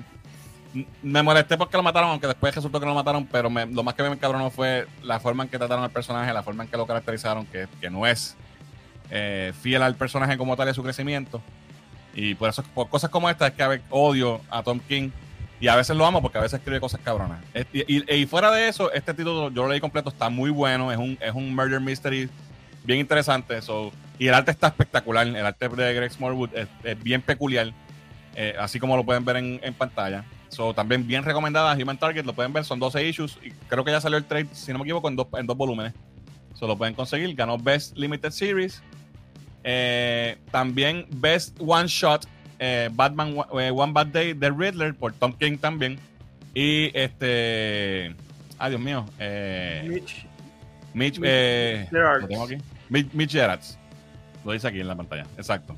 [1.02, 3.82] Me molesté porque lo mataron, aunque después resultó que no lo mataron, pero me- lo
[3.82, 6.70] más que me encabronó fue la forma en que trataron al personaje, la forma en
[6.70, 8.36] que lo caracterizaron, que, que no es
[9.10, 11.40] eh, fiel al personaje como tal y a su crecimiento.
[12.14, 15.10] Y por eso, por cosas como esta, es que a odio a Tom King
[15.60, 17.42] y a veces lo amo porque a veces escribe cosas cabronas.
[17.72, 21.18] Y, fuera de eso, este título yo lo leí completo, está muy bueno, es un,
[21.20, 22.28] es un murder mystery
[22.84, 23.58] bien interesante.
[24.18, 25.26] Y el arte está espectacular.
[25.26, 27.72] El arte de Greg Smallwood es, bien peculiar,
[28.34, 30.24] eh, así como lo pueden ver en, en pantalla.
[30.48, 31.74] So, también bien recomendada.
[31.74, 33.38] Human Target, lo pueden ver, son 12 issues.
[33.42, 35.56] Y creo que ya salió el trade, si no me equivoco, en dos, en dos
[35.56, 35.92] volúmenes.
[36.54, 37.34] So, lo pueden conseguir.
[37.34, 38.82] Ganó Best Limited Series.
[39.64, 42.26] Eh, también Best One Shot,
[42.58, 45.98] eh, Batman eh, One Bad Day de Riddler por Tom King también.
[46.54, 48.14] Y este.
[48.58, 49.04] Ay, Dios mío.
[49.18, 50.26] Eh, Mitch.
[50.94, 52.22] Mitch, Mitch eh, Gerards.
[52.22, 52.56] lo tengo aquí.
[52.88, 53.78] Mitch, Mitch Gerards.
[54.44, 55.26] Lo dice aquí en la pantalla.
[55.36, 55.76] Exacto.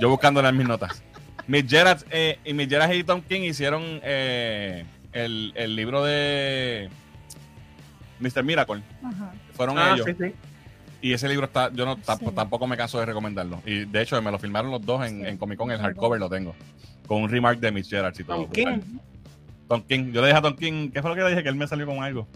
[0.00, 1.02] Yo buscándole en mis notas.
[1.46, 6.88] Mitch Gerard, eh, y Mitch Gerard y Tom King hicieron eh, el, el libro de
[8.20, 8.42] Mr.
[8.42, 8.80] Miracle.
[9.02, 9.34] Ajá.
[9.52, 10.06] Fueron Ah, ellos.
[10.06, 10.32] sí, sí.
[11.04, 12.24] Y ese libro está, yo no Sí.
[12.34, 13.60] tampoco me canso de recomendarlo.
[13.66, 16.30] Y de hecho me lo filmaron los dos en, en Comic Con, el hardcover lo
[16.30, 16.54] tengo.
[17.06, 18.36] Con un remark de Mitch Gerard y todo.
[18.44, 18.64] Tom King.
[18.64, 18.82] brutal.
[19.68, 20.12] Tom King.
[20.12, 21.42] Yo le dije a Tom King, ¿qué fue lo que le dije?
[21.42, 22.26] Que él me salió con algo.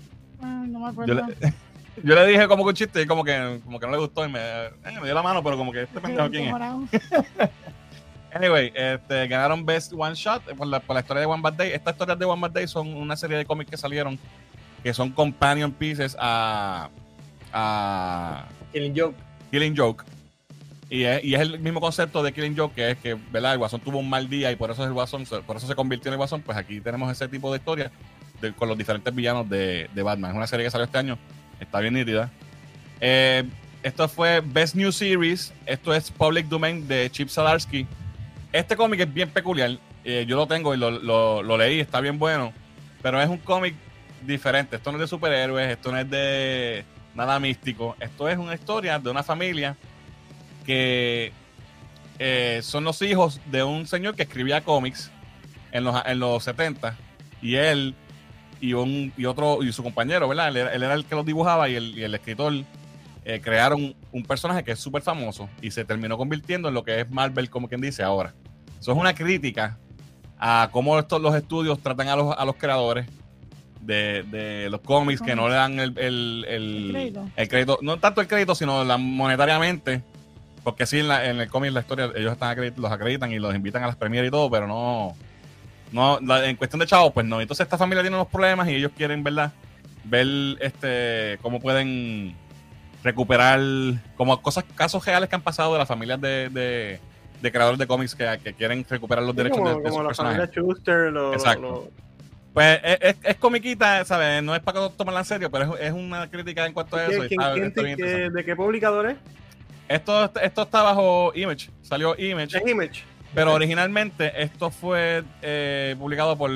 [0.43, 1.15] Ah, no me Yo acuerdo.
[1.15, 1.55] le,
[2.05, 4.27] yo le dije como que un chiste y como que, como que no le gustó
[4.27, 4.70] y me, eh,
[5.01, 7.51] me dio la mano, pero como que este pendejo quién es.
[8.35, 11.70] Anyway, este, ganaron Best One Shot por la, por la historia de One Bad Day.
[11.73, 14.19] Estas historias de One Bad Day son una serie de cómics que salieron
[14.82, 16.90] que son companion pieces a,
[17.55, 19.16] a Killing Joke.
[19.51, 20.05] Killing Joke.
[20.90, 23.53] Y es, el mismo concepto de Killing Joke, que es que ¿verdad?
[23.53, 25.74] el Guasón tuvo un mal día y por eso es el Guasón, por eso se
[25.74, 26.40] convirtió en el Guasón.
[26.40, 27.90] Pues aquí tenemos ese tipo de historia
[28.57, 30.31] con los diferentes villanos de, Batman.
[30.31, 31.19] Es una serie que salió este año,
[31.61, 32.31] está bien nítida.
[33.01, 33.45] Eh,
[33.82, 35.53] esto fue Best New Series.
[35.66, 37.86] Esto es Public Domain de Chip Zdarsky.
[38.53, 39.78] Este cómic es bien peculiar.
[40.05, 42.53] eh, yo lo tengo y lo- lo leí, está bien bueno.
[43.03, 43.74] Pero es un cómic
[44.27, 44.77] diferente.
[44.77, 46.85] Esto no es de superhéroes, esto no es de
[47.19, 47.97] nada místico.
[47.99, 49.77] Esto es una historia de una familia
[50.65, 51.32] que
[52.19, 55.11] eh, son los hijos de un señor que escribía cómics
[55.73, 56.97] en los, en los 70
[57.43, 57.95] y él
[58.61, 60.49] y un y otro y su compañero, ¿verdad?
[60.49, 62.53] Él era, el que los dibujaba y el, el escritor
[63.24, 67.01] eh, crearon un personaje que es súper famoso y se terminó convirtiendo en lo que
[67.01, 68.32] es Marvel, como quien dice ahora.
[68.81, 69.77] Eso es una crítica
[70.39, 73.09] a cómo estos, los estudios tratan a los, a los creadores
[73.89, 77.28] de, de los cómics, que no le dan el, el, el- El crédito.
[77.36, 80.02] el crédito, no tanto el crédito, sino la, monetariamente,
[80.62, 83.39] porque sí, en, la- en el cómic, la historia, ellos están acredit- los acreditan y
[83.39, 85.16] los invitan a las premieres y todo, pero no,
[85.90, 87.40] no la- en cuestión de chavos, pues no.
[87.40, 89.52] Entonces esta familia tiene unos problemas y ellos quieren, ¿verdad?
[90.05, 90.27] Ver
[90.60, 92.35] este cómo pueden
[93.02, 93.59] recuperar
[94.16, 97.01] como cosas, casos reales que han pasado de las familias de, de,
[97.40, 99.90] de creadores de cómics que, que quieren recuperar los Sí, derechos como, de, de sus
[99.90, 100.51] como la personajes.
[100.51, 101.60] familia Schuster, lo- Exacto.
[101.62, 102.07] lo-
[102.59, 104.43] Pues es, es, es comiquita, ¿sabes?
[104.43, 107.24] No es para tomarla en serio, pero es, es una crítica en cuanto a eso.
[107.24, 108.36] y ¿Quién- está- quién- está bien qué- interesante.
[108.36, 109.16] ¿De qué publicador es?
[109.89, 113.02] Esto, esto está bajo Image, salió Image, Es Image.
[113.35, 116.51] pero originalmente esto fue eh, publicado por.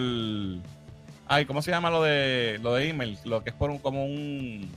[1.28, 3.16] Ay, ¿cómo se llama lo de lo de email?
[3.24, 4.68] Lo que es por un, como un.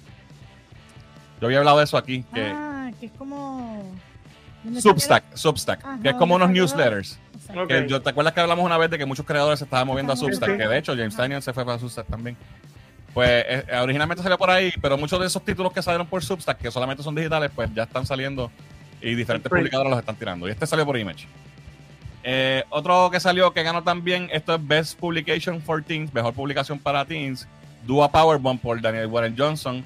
[1.42, 3.94] Yo había hablado de eso aquí, que Ah, que es como.
[4.64, 7.20] ¿dónde Substack, Substack, Ajá, que es como unos newsletters.
[7.46, 7.64] Exacto.
[7.64, 7.68] Ok.
[7.68, 10.14] Que yo, ¿Te acuerdas que hablamos una vez de que muchos creadores se estaban moviendo
[10.14, 10.16] a.
[10.16, 10.52] Substack?
[10.52, 10.58] Sí.
[10.58, 11.16] Que de hecho James.
[11.16, 12.36] Tynion se fue para Substack también.
[13.14, 16.58] Pues eh, originalmente salió por ahí, pero muchos de esos títulos que salieron por Substack,
[16.58, 18.52] que solamente son digitales, pues ya están saliendo
[19.02, 20.48] y diferentes publicadores los están tirando.
[20.48, 21.28] Y este salió por Image.
[22.24, 26.80] Eh, otro que salió que ganó también, esto es Best Publication for Teens, mejor publicación
[26.80, 27.48] para teens,
[27.86, 29.84] Dua Powerbomb por Daniel Warren Johnson.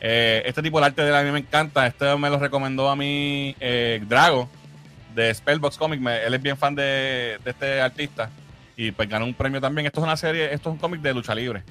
[0.00, 1.86] Eh, este tipo de arte de él a mí me encanta.
[1.86, 4.48] Este me lo recomendó a mí eh, Drago
[5.18, 6.00] de Spellbox Comic.
[6.06, 8.30] Él es bien fan de, este artista
[8.76, 9.86] y pues ganó un premio también.
[9.86, 11.64] Esto es una serie, esto es un cómic de lucha libre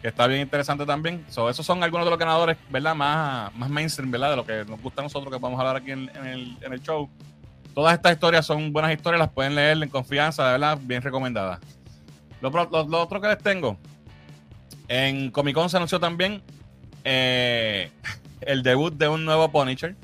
[0.00, 1.24] que está bien interesante también.
[1.28, 2.94] So, esos son algunos de los ganadores, ¿verdad?
[2.94, 4.30] Más, más mainstream, ¿verdad?
[4.30, 6.72] De lo que nos gusta a nosotros que vamos a hablar aquí en, el, en
[6.72, 7.10] el show.
[7.74, 11.58] Todas estas historias son buenas historias, las pueden leer en confianza, verdad, bien recomendadas.
[12.40, 13.76] Lo- lo otro que les tengo,
[14.86, 16.42] en Comic Con se anunció también
[17.02, 17.90] eh,
[18.42, 19.96] el debut de un nuevo Punisher.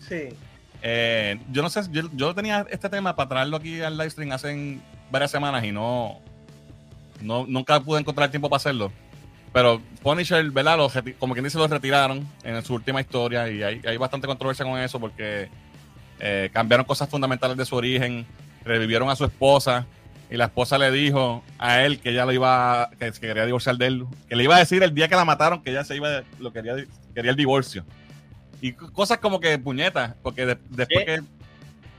[0.00, 0.30] Sí.
[0.82, 4.32] Eh, yo no sé, yo, yo tenía este tema para traerlo aquí al live stream
[4.32, 4.78] hace
[5.10, 6.20] varias semanas y no,
[7.20, 8.92] no nunca pude encontrar tiempo para hacerlo.
[9.52, 10.76] Pero Punisher, ¿verdad?
[10.76, 14.64] Lo reti- como quien dice, lo retiraron en su última historia y hay, bastante controversia
[14.64, 15.48] con eso porque
[16.20, 18.26] eh, cambiaron cosas fundamentales de su origen,
[18.64, 19.86] revivieron a su esposa
[20.30, 23.78] y la esposa le dijo a él que ella lo iba, que, que quería divorciar
[23.78, 25.96] de él, que le iba a decir el día que la mataron que ella se
[25.96, 26.74] iba, lo quería,
[27.14, 27.84] quería el divorcio.
[28.60, 31.16] Y cosas como que puñetas, porque de- después ¿Qué?
[31.16, 31.22] que,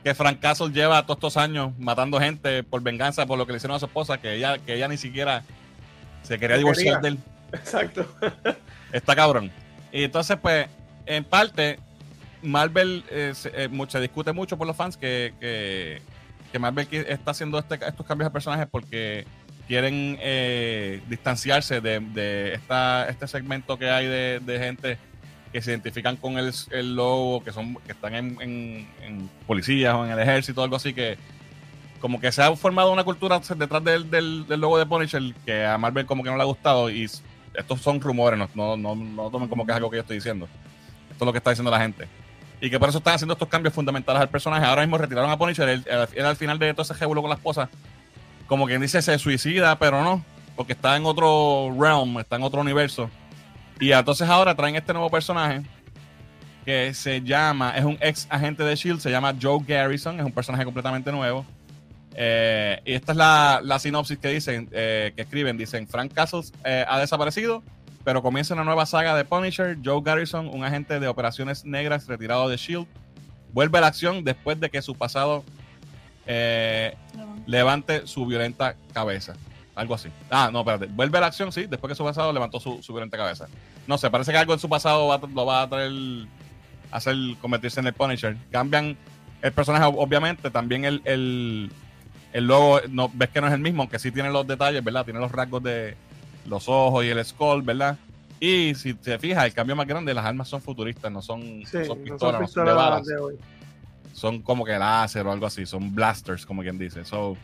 [0.03, 3.57] que Frank Castle lleva todos estos años matando gente por venganza por lo que le
[3.57, 5.43] hicieron a su esposa, que ella, que ella ni siquiera
[6.23, 7.19] se quería divorciar de él.
[7.53, 8.05] Exacto.
[8.91, 9.51] Está cabrón.
[9.91, 10.67] Y entonces, pues,
[11.05, 11.79] en parte,
[12.41, 16.01] Marvel eh, se, eh, se discute mucho por los fans que, que,
[16.51, 19.25] que Marvel está haciendo este- estos cambios de personajes porque
[19.67, 24.97] quieren eh, distanciarse de, de esta, este segmento que hay de, de gente
[25.51, 30.05] que se identifican con el, el logo, que son que están en, en- policías o
[30.05, 31.17] en el ejército algo así, que
[31.99, 35.65] como que se ha formado una cultura detrás del, del, del logo de Punisher que
[35.65, 37.03] a Marvel como que no le ha gustado y
[37.55, 40.47] estos son rumores, no, no, no, tomen como que es algo que yo estoy diciendo.
[41.11, 42.07] Esto es lo que está diciendo la gente.
[42.61, 44.65] Y que por eso están haciendo estos cambios fundamentales al personaje.
[44.65, 47.35] Ahora mismo retiraron a Punisher, él- él al final de todo ese jebulo con la
[47.35, 47.69] esposa,
[48.47, 50.23] como quien dice, se suicida, pero no,
[50.55, 53.09] porque está en otro realm, está en otro universo.
[53.79, 55.61] Y entonces ahora traen este nuevo personaje
[56.65, 60.31] que se llama, es un ex agente de Shield, se llama Joe Garrison, es un
[60.31, 61.45] personaje completamente nuevo.
[62.15, 65.57] Eh, y esta es la, la sinopsis que dicen, eh, que escriben.
[65.57, 67.63] Dicen, Frank Castles eh, ha desaparecido,
[68.03, 69.77] pero comienza una nueva saga de Punisher.
[69.83, 72.89] Joe Garrison, un agente de operaciones negras retirado de S.H.I.E.L.D.,
[73.53, 75.43] vuelve a la acción después de que su pasado
[76.27, 76.95] eh,
[77.47, 79.33] levante su violenta cabeza.
[79.75, 80.09] Algo así.
[80.29, 80.87] Ah, no, espérate.
[80.87, 83.47] Vuelve a la acción, sí, después que su pasado levantó su, su violenta cabeza.
[83.89, 85.91] No sé, parece que algo en su pasado va lo va a traer,
[86.91, 88.37] hacer convertirse en el Punisher.
[88.51, 88.95] Cambian
[89.41, 91.71] el personaje, ob- obviamente, también el, el,
[92.33, 95.05] el logo, no, ves que no es el mismo, aunque sí tiene los detalles, ¿verdad?
[95.05, 95.95] Tiene los rasgos de
[96.45, 97.97] los ojos y el skull, ¿verdad?
[98.39, 101.77] Y si te fijas, el cambio más grande, las armas son futuristas, no son, Sí,
[101.79, 103.35] no son no pistolas, son no son de balas de hoy.
[104.13, 107.03] son como que láser o algo así, son blasters, como quien dice.
[107.05, 107.35] So,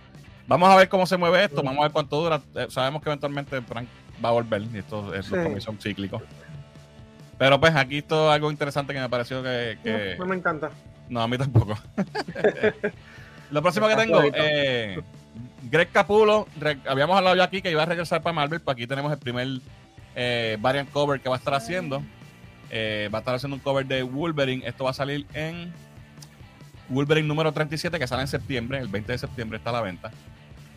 [0.48, 2.40] vamos a ver cómo se mueve esto, vamos a ver cuánto dura.
[2.54, 3.88] Eh, sabemos que eventualmente Frank
[4.24, 5.62] va a volver, y esto es los Sí.
[5.62, 6.22] son cíclicos.
[7.38, 9.78] Pero pues aquí esto es algo interesante que me pareció que...
[9.84, 10.70] que- No, no me encanta.
[11.10, 11.78] no, a mí tampoco.
[13.52, 15.02] Lo próximo que tengo, eh,
[15.70, 16.48] Greg Capulo,
[16.88, 19.48] habíamos hablado ya aquí que iba a regresar para Marvel, pues aquí tenemos el primer
[20.16, 22.02] eh, variant cover que va a estar haciendo.
[22.72, 24.66] Eh, va a estar haciendo un cover de Wolverine.
[24.68, 25.72] Esto va a salir en
[26.90, 30.12] Wolverine número 37, que sale en septiembre, el 20 de septiembre está a la venta.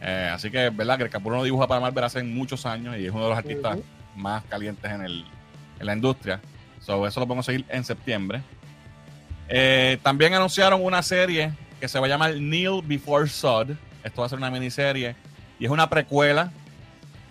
[0.00, 0.98] Eh, así que, ¿verdad?
[0.98, 3.76] Greg Capullo no dibuja para Marvel hace muchos años y es uno de los artistas
[3.76, 3.84] Ujú.
[4.16, 5.24] más calientes en, el,
[5.80, 6.40] en la industria.
[6.80, 8.42] So, eso lo podemos seguir en septiembre.
[9.48, 13.70] Eh, también anunciaron una serie que se va a llamar Neil Before Sod.
[14.04, 15.16] Esto va a ser una miniserie
[15.58, 16.52] y es una precuela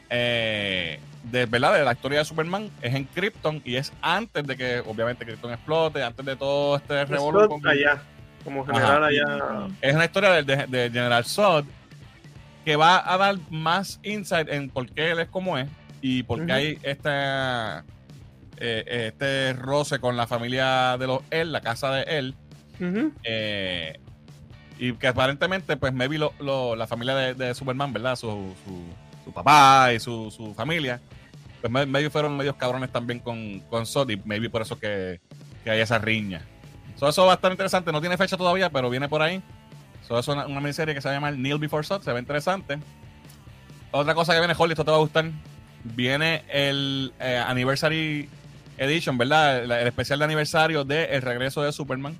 [0.10, 1.74] eh, de, ¿verdad?
[1.74, 2.70] de la historia de Superman.
[2.82, 6.94] Es en Krypton y es antes de que, obviamente, Krypton explote, antes de todo este
[7.00, 8.02] allá,
[8.44, 9.68] como general allá.
[9.82, 11.66] es una historia del de, de General Zod
[12.68, 15.70] que va a dar más insight en por qué él es como es
[16.02, 17.86] y por qué hay esta,
[18.58, 22.36] eh, este roce con la familia de los él, la casa de él.
[23.24, 23.98] Eh,
[24.80, 28.18] y que aparentemente, pues, maybe lo- lo- la familia de, de Superman, ¿verdad?
[28.18, 28.28] Su,
[28.66, 28.84] su,
[29.24, 31.00] su papá y su, su familia,
[31.62, 35.22] pues me- medio fueron medios cabrones también con, con Zod y maybe por eso que,
[35.64, 36.42] que hay esa riña.
[36.98, 37.94] So, eso va a estar interesante.
[37.94, 39.42] No tiene fecha todavía, pero viene por ahí.
[40.08, 42.02] So, es una, miniserie que se llama Neil Before Sod.
[42.02, 42.80] Se ve interesante.
[43.92, 45.26] Otra cosa que viene, Holly, esto te va a gustar.
[45.84, 48.30] Viene el eh, Anniversary
[48.78, 49.64] Edition, ¿verdad?
[49.64, 52.18] El, especial de aniversario de El regreso de Superman.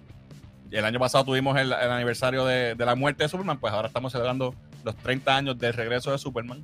[0.70, 3.88] El año pasado tuvimos el, el aniversario de, de la muerte de Superman, pues ahora
[3.88, 4.54] estamos celebrando
[4.84, 6.64] los 30 años del regreso de Superman.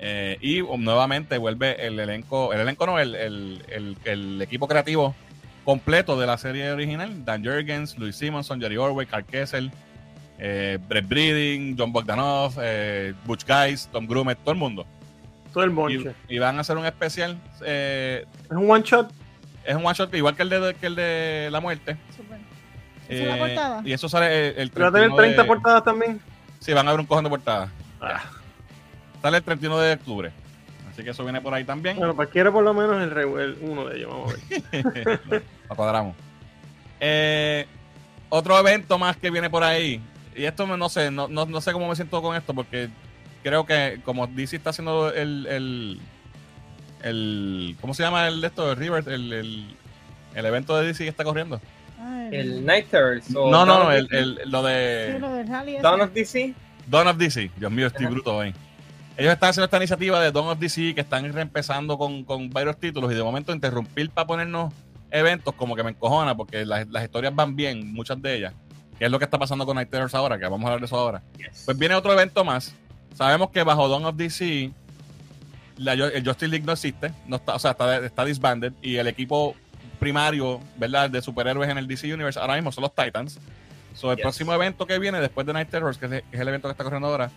[0.00, 3.62] Eh, y um, nuevamente vuelve el elenco, el elenco no, el-
[4.04, 5.14] el equipo creativo
[5.64, 7.24] completo de la serie original.
[7.24, 9.70] Dan Jurgens, Louis Simonson, Jerry Orwell, Carl Kessel,
[10.44, 14.84] eh, Brett Breeding, John Bogdanov, eh, Butch Guys, Tom Grumet, todo el mundo.
[15.52, 16.14] Todo el Y, bonche.
[16.28, 17.38] y van a hacer un especial.
[17.64, 19.12] eh, Es un one shot.
[19.64, 21.96] es un one shot igual que el de, que el de la muerte.
[22.16, 22.38] Súper.
[23.08, 23.82] ¿Esa es la Eh, portada?
[23.84, 26.20] y eso sale el, el ¿Va a tener 31 30 de- portadas también?
[26.58, 27.70] Sí, van a haber un cojón de portadas.
[28.00, 28.22] Ah.
[29.20, 30.32] Sale el 31 de octubre.
[30.90, 31.96] Así que eso viene por ahí también.
[31.96, 34.10] Bueno, pues quiero por lo menos el, el uno de ellos.
[34.10, 35.42] Vamos a ver.
[35.70, 36.16] Lo cuadramos.
[37.00, 37.66] Eh,
[38.28, 40.00] otro evento más que viene por ahí.
[40.36, 42.88] Y esto no sé, no, no, no sé cómo me siento con esto, porque
[43.42, 45.46] creo que como DC está haciendo el.
[45.46, 46.00] el,
[47.02, 48.70] el- ¿Cómo se llama el de esto?
[48.72, 49.76] El River, el, el,
[50.34, 51.60] el evento de DC que está corriendo.
[52.30, 53.26] El Night Terrors.
[53.36, 54.06] o No, no, no, el,
[54.46, 55.82] lo sí, de lo del rally ese.
[55.82, 56.54] Dawn of DC.
[56.88, 57.50] Dawn of DC.
[57.56, 58.14] Dios mío, estoy Ajá.
[58.14, 58.54] bruto hoy.
[59.16, 62.78] Ellos están haciendo esta iniciativa de Dawn of DC que están reempezando con, con varios
[62.78, 64.72] títulos y de momento interrumpir para ponernos
[65.10, 68.54] eventos como que me encojona porque las, las historias van bien, muchas de ellas.
[69.02, 70.86] Que es lo que está pasando con Night Terrors ahora, que vamos a hablar de
[70.86, 71.22] eso ahora.
[71.64, 72.72] Pues viene otro evento más.
[73.16, 74.70] Sabemos que bajo Dawn of DC
[75.76, 79.08] la- el Justice League no existe, no está, o sea, está, está disbanded y el
[79.08, 79.56] equipo
[79.98, 81.10] primario, ¿verdad?
[81.10, 83.40] De superhéroes en el DC Universe ahora mismo son los Titans.
[83.94, 84.22] So, el Yes.
[84.22, 86.68] próximo evento que viene después de Night Terrors, que es, el- que es el evento
[86.68, 87.28] que está corriendo ahora,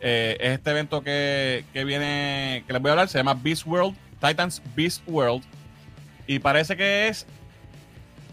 [0.00, 3.64] eh, es este evento que, que viene, que les voy a hablar, se llama Beast
[3.66, 5.44] World, Titans Beast World.
[6.26, 7.24] Y parece que es.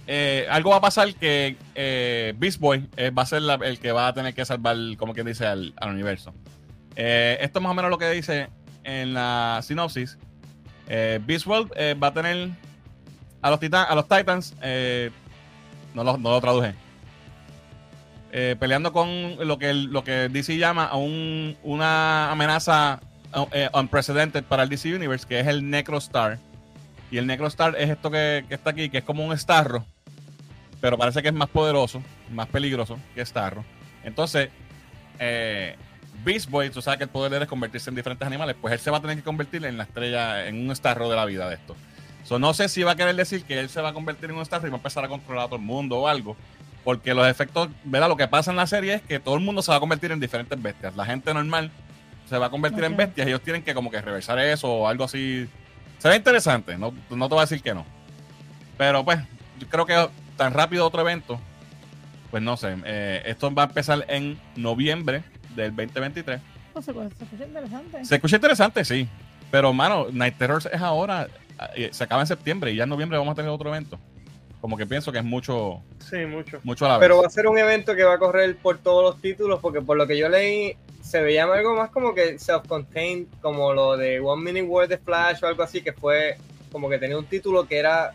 [0.07, 3.91] Eh, algo va a pasar que eh, Beast Boy eh, va a ser el que
[3.91, 6.33] va a tener que salvar, como quien dice, al, universo.
[6.95, 8.49] Esto es más o menos lo que dice
[8.83, 10.17] en la sinopsis.
[10.87, 11.71] Beast World
[12.01, 12.49] va a tener
[13.41, 14.53] a los, titan- a los Titans.
[15.93, 16.73] no, lo, no lo traduje.
[18.59, 22.99] Peleando con lo que, lo que DC llama a un- una amenaza
[23.73, 26.37] unprecedented para el DC Universe, que es el Necrostar.
[27.09, 29.85] Y el Necrostar es esto que, que está aquí, que es como un Starro,
[30.81, 32.01] pero parece que es más poderoso,
[32.31, 33.63] más peligroso que Starro.
[34.03, 34.49] Entonces,
[35.19, 35.75] eh,
[36.25, 38.73] Beast Boy, tú sabes que el poder de él es convertirse en diferentes animales, pues
[38.73, 41.25] él se va a tener que convertir en la estrella, en un Starro de la
[41.25, 41.75] vida de esto.
[42.23, 44.37] So, no sé si va a querer decir que él se va a convertir en
[44.37, 46.35] un Starro y va a empezar a controlar a todo el mundo o algo.
[46.83, 48.09] porque los efectos, ¿verdad?
[48.09, 50.11] Lo que pasa en la serie es que todo el mundo se va a convertir
[50.11, 50.95] en diferentes bestias.
[50.95, 51.69] La gente normal
[52.27, 54.87] se va a convertir en bestias y ellos tienen que como que reversar eso o
[54.87, 55.47] algo así.
[55.99, 57.85] Se ve interesante, no, no te voy a decir que no.
[58.79, 59.19] Pero pues,
[59.59, 61.39] yo creo que tan rápido otro evento,
[62.29, 62.75] pues no sé.
[62.85, 65.23] eh, esto va a empezar en noviembre
[65.55, 66.39] del 2023.
[66.73, 68.05] Pues se, se escucha interesante.
[68.05, 69.07] Se escucha interesante, sí.
[69.51, 71.27] Pero, mano, Night Terrors es ahora,
[71.75, 73.99] eh, se acaba en septiembre y ya en noviembre vamos a tener otro evento.
[74.61, 76.59] Como que pienso que es mucho, Sí, mucho.
[76.63, 77.05] mucho a la vez.
[77.05, 79.81] Pero va a ser un evento que va a correr por todos los títulos, porque
[79.81, 84.19] por lo que yo leí, se veía algo más como que self-contained, como lo de
[84.19, 86.37] One Minute World de Flash o algo así, que fue
[86.71, 88.13] como que tenía un título que era.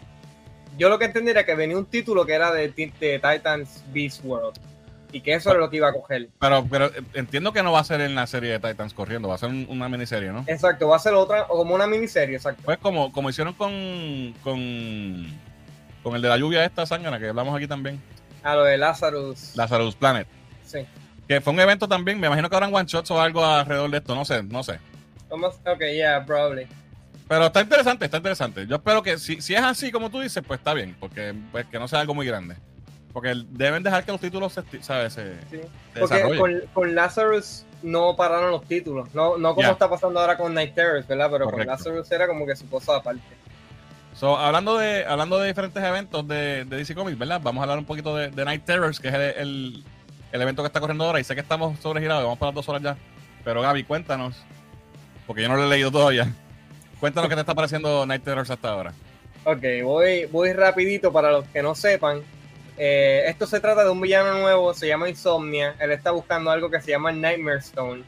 [0.77, 4.21] Yo lo que entendí era que venía un título que era de, de Titans Beast
[4.25, 4.59] World.
[5.13, 6.29] Y que eso era lo que iba a coger.
[6.39, 9.29] Pero, pero eh, entiendo que no va a ser en la serie de Titans corriendo,
[9.29, 10.45] va a ser un- una miniserie, ¿no?
[10.47, 12.61] Exacto, va a ser otra, o como una miniserie, exacto.
[12.65, 15.27] Pues como, como hicieron con, con,
[16.03, 18.01] con el de la lluvia esta sangana que hablamos aquí también,
[18.43, 19.53] A lo de Lazarus.
[19.57, 20.27] Lazarus Planet.
[20.67, 20.81] Sí.
[21.27, 23.99] Que fue un evento también, me imagino que habrán one shots o algo alrededor de
[23.99, 24.79] esto, no sé, no sé.
[25.31, 26.67] Ok, yeah, probably.
[27.29, 28.67] Pero está interesante, está interesante.
[28.67, 31.67] Yo espero que si, si es así como tú dices, pues está bien, porque pues,
[31.67, 32.57] que no sea algo muy grande.
[33.13, 35.15] Porque deben dejar que los títulos se, ¿sabes?
[35.15, 35.61] se, Sí.
[35.95, 39.13] se Porque con, con Lazarus no pararon los títulos.
[39.15, 41.29] No, no como está pasando ahora con Night Terrors, ¿verdad?
[41.33, 41.67] Pero Correcto.
[41.67, 43.23] con Lazarus era como que su cosa aparte.
[44.15, 47.41] So, hablando de hablando de diferentes eventos de, de DC Comics, ¿verdad?
[47.43, 49.85] Vamos a hablar un poquito de, de Night Terrors, que es el, el-
[50.33, 51.19] el evento que está corriendo ahora.
[51.21, 52.97] Y sé que estamos sobregirados, vamos para las dos horas ya.
[53.45, 54.37] Pero Gaby, cuéntanos,
[55.27, 56.29] porque yo no lo he leído todavía.
[57.07, 58.93] Cuéntanos qué te está pareciendo Night Terrors hasta ahora.
[59.45, 62.21] Ok, voy, voy rapidito para los que no sepan.
[62.77, 65.77] Eh, esto se trata de un villano nuevo, se llama Insomnia.
[65.79, 68.03] Él está buscando algo que se llama Nightmare Stone.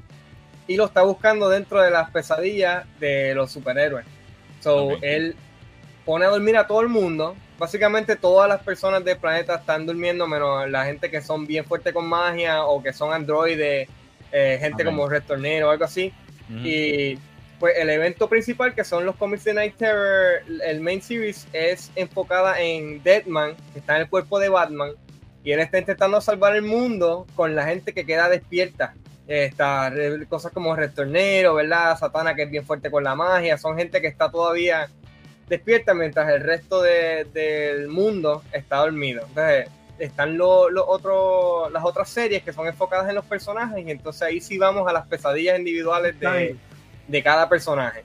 [0.67, 4.05] Y lo está buscando dentro de las pesadillas de los superhéroes.
[4.59, 5.37] So, él
[6.05, 7.37] pone a dormir a todo el mundo.
[7.57, 11.95] Básicamente todas las personas del planeta están durmiendo, menos la gente que son bien fuertes
[11.95, 13.89] con magia o que son androides,
[14.33, 16.13] eh, gente como Retornero o algo así.
[16.65, 17.17] Y
[17.59, 21.91] pues el evento principal, que son los cómics de Night Terror, el main series, es
[21.97, 24.93] enfocada en Deadman, que está en el cuerpo de Batman,
[25.43, 28.95] y él está intentando salvar el mundo con la gente que queda despierta.
[29.27, 29.93] Está
[30.29, 31.99] cosas como Retornero, ¿verdad?
[31.99, 34.89] Satana, que es bien fuerte con la magia, son gente que está todavía
[35.49, 39.25] despierta mientras el resto de- del mundo está dormido.
[39.29, 39.69] Entonces,
[39.99, 44.23] están lo- lo otro- las otras series que son enfocadas en los personajes, y entonces
[44.23, 46.27] ahí sí vamos a las pesadillas individuales de,
[47.09, 48.03] de cada personaje.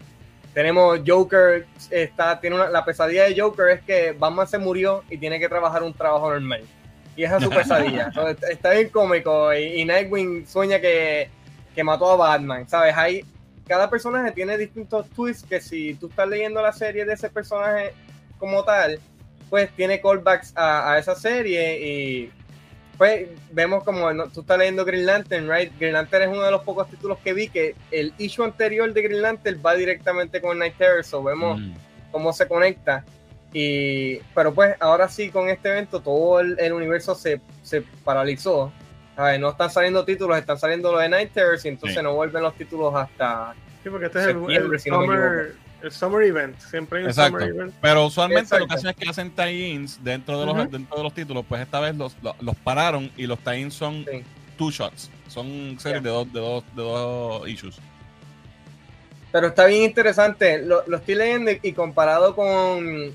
[0.53, 5.17] Tenemos Joker, está, tiene una, la pesadilla de Joker es que Batman se murió y
[5.17, 6.61] tiene que trabajar un trabajo normal.
[7.15, 8.05] Y esa es su pesadilla.
[8.07, 9.53] Entonces, está- bien cómico.
[9.53, 11.29] Y, y Nightwing sueña que,
[11.75, 12.67] que mató a Batman.
[12.69, 12.95] ¿Sabes?
[12.95, 13.25] Hay,
[13.67, 17.93] cada personaje tiene distintos twists que si tú estás leyendo la serie de ese personaje
[18.37, 18.99] como tal,
[19.49, 22.31] pues tiene callbacks a, a esa serie y
[22.97, 25.71] pues vemos como no, tú estás leyendo Green Lantern, right?
[25.79, 29.01] Green Lantern es uno de los pocos títulos que vi que el issue anterior de
[29.01, 31.73] Green Lantern va directamente con Night Terror, so vemos Mm.
[32.11, 33.03] cómo se conecta.
[33.51, 38.71] Y, pero pues ahora sí con este evento todo el, el universo se, se paralizó.
[39.15, 39.39] ¿sabes?
[39.39, 42.03] No están saliendo títulos, están saliendo los de Night Terrors y entonces Sí.
[42.03, 43.53] no vuelven los títulos hasta...
[43.83, 45.53] Sí, porque este es el, el si no me summer,
[45.83, 46.57] el summer event.
[46.59, 47.39] Siempre hay un Exacto.
[47.39, 47.73] summer event.
[47.81, 51.13] Pero usualmente lo que hacen es que hacen tie-ins dentro, de los, dentro de los
[51.13, 54.23] títulos, pues esta vez los, los, los pararon y los tie-ins son Sí.
[54.57, 55.11] two shots.
[55.27, 57.79] Son series de, dos, de, dos, de dos issues.
[59.31, 63.11] Pero está bien interesante, lo, lo estoy leyendo y- comparado con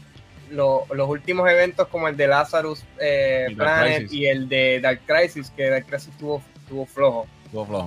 [0.51, 4.13] lo- los últimos eventos como el de Lazarus eh, Planet Crisis.
[4.19, 7.27] y el de Dark Crisis, que Dark Crisis tuvo, tuvo flojo.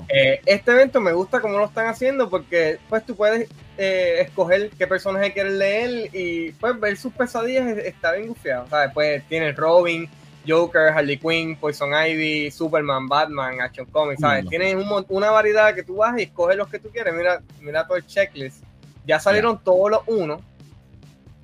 [0.09, 4.69] Eh, este evento me gusta cómo lo están haciendo porque pues tú puedes eh, escoger
[4.71, 8.91] qué personaje quieres leer y pues ver sus pesadillas es- está bien gufiado, ¿sabes?
[8.93, 10.09] Pues tienes Robin,
[10.47, 14.45] Joker, Harley Quinn, Poison Ivy, Superman, Batman, Action Comics, ¿sabes?
[14.45, 14.49] Mm.
[14.49, 17.13] Tienes un una variedad que tú vas y escoges los que tú quieres.
[17.13, 18.63] Mira, mira todo el checklist.
[19.05, 20.41] Ya salieron todos los unos.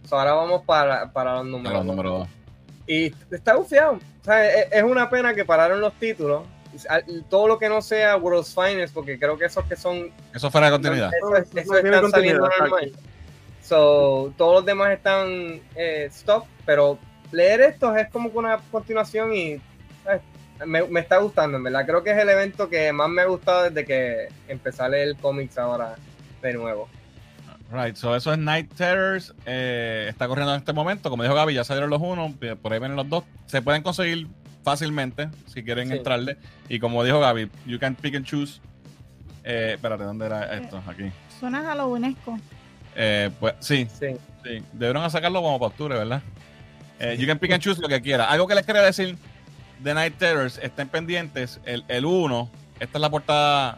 [0.08, 1.74] So, ahora vamos para, para los números.
[1.74, 2.28] los número dos.
[2.88, 3.94] Y está bufiado.
[4.22, 6.44] O sea, es, es una pena que pararon los títulos.
[7.30, 10.12] Todo lo que no sea World's Finest, porque creo que esos que son.
[10.34, 11.12] Eso fuera de continuidad.
[11.18, 12.92] Eso, No, eso no tiene están saliendo continuidad, normal.
[13.64, 16.98] So, todos los demás están eh, stop, pero
[17.32, 19.60] leer estos es como que una continuación y
[20.04, 20.22] ¿sabes?
[20.66, 21.86] me, me está gustando, en verdad.
[21.86, 25.16] Creo que es el evento que más me ha gustado desde que empecé a leer
[25.18, 25.96] cómics ahora
[26.42, 26.88] de nuevo.
[27.70, 29.34] Right, so eso es Night Terrors.
[29.46, 31.10] eh, está corriendo en este momento.
[31.10, 32.32] Como dijo Gaby, ya salieron los unos,
[32.62, 33.26] por ahí vienen los dos.
[33.48, 34.28] Se pueden conseguir
[34.72, 35.94] fácilmente si quieren Sí.
[35.96, 36.36] entrarle.
[36.68, 38.60] Y como dijo Gaby, you can pick and choose.
[39.46, 40.84] Eh, espérate, ¿dónde era esto?
[40.86, 41.10] Aquí.
[41.40, 42.38] Suena a lo UNESCO.
[42.94, 44.08] Eh, pues sí, Sí.
[44.44, 44.62] sí.
[44.74, 46.22] Debieron sacarlo como para octubre, ¿verdad?
[47.00, 48.26] Eh, you can pick and choose lo que quiera.
[48.30, 49.18] Algo que les quería decir
[49.84, 51.62] The Night Terrors, estén pendientes.
[51.64, 52.50] El, el 1,
[52.82, 53.78] esta es la portada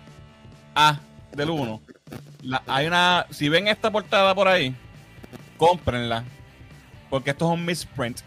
[0.73, 0.99] A
[1.35, 1.81] del 1.
[2.41, 4.73] La- hay una, si ven esta portada por ahí,
[5.57, 6.23] cómprenla.
[7.11, 8.21] Porque esto es un misprint.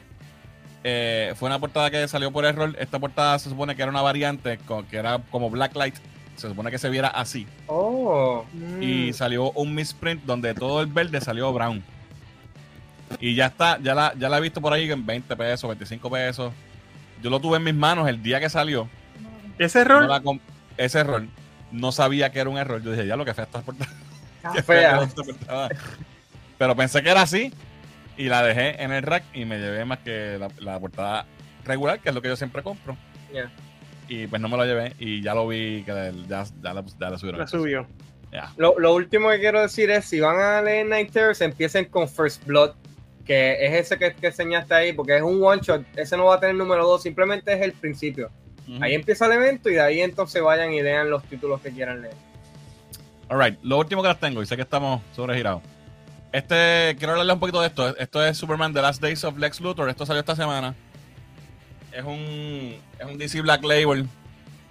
[0.84, 2.74] Eh, fue una portada que salió por error.
[2.78, 5.94] Esta portada se supone que era una variante, con- que era como Blacklight.
[6.36, 7.46] Se supone que se viera así.
[7.66, 8.44] Oh,
[8.80, 11.82] Y salió un misprint donde todo el verde salió brown.
[13.20, 16.10] Y ya está, ya la, ya la he visto por ahí en 20 pesos, 25
[16.10, 16.52] pesos.
[17.22, 18.88] Yo lo tuve en mis manos el día que salió.
[19.58, 20.08] Ese error,
[20.76, 21.24] ese error.
[21.70, 22.82] No sabía que era un error.
[22.82, 23.90] Yo dije, ya lo que fea esta portada.
[24.54, 25.02] qué fea fea.
[25.02, 25.68] esta portada.
[26.58, 27.52] Pero pensé que era así.
[28.16, 31.26] Y la dejé en el rack y me llevé más que la, la portada
[31.64, 32.96] regular, que es lo que yo siempre compro.
[34.08, 34.94] Y pues no me lo llevé.
[34.98, 37.40] Y ya lo vi que ya, ya, la, ya la subieron.
[37.40, 37.86] la subió.
[38.56, 42.08] Lo, lo último que quiero decir es, si van a leer Night Terrors, empiecen con
[42.08, 42.72] First Blood,
[43.26, 46.36] que es ese que, que enseñaste ahí, porque es un one shot, ese no va
[46.36, 48.30] a tener número 2, simplemente es el principio.
[48.80, 52.00] Ahí empieza el evento y de ahí entonces vayan y lean los títulos que quieran
[52.00, 52.14] leer.
[53.28, 55.62] Alright, lo último que las tengo, y sé que estamos sobregirados.
[56.32, 57.96] Este, quiero hablarles un poquito de esto.
[57.96, 59.88] Esto es Superman The Last Days of Lex Luthor.
[59.90, 60.74] Esto salió esta semana.
[61.92, 64.06] Es un, es un DC Black Label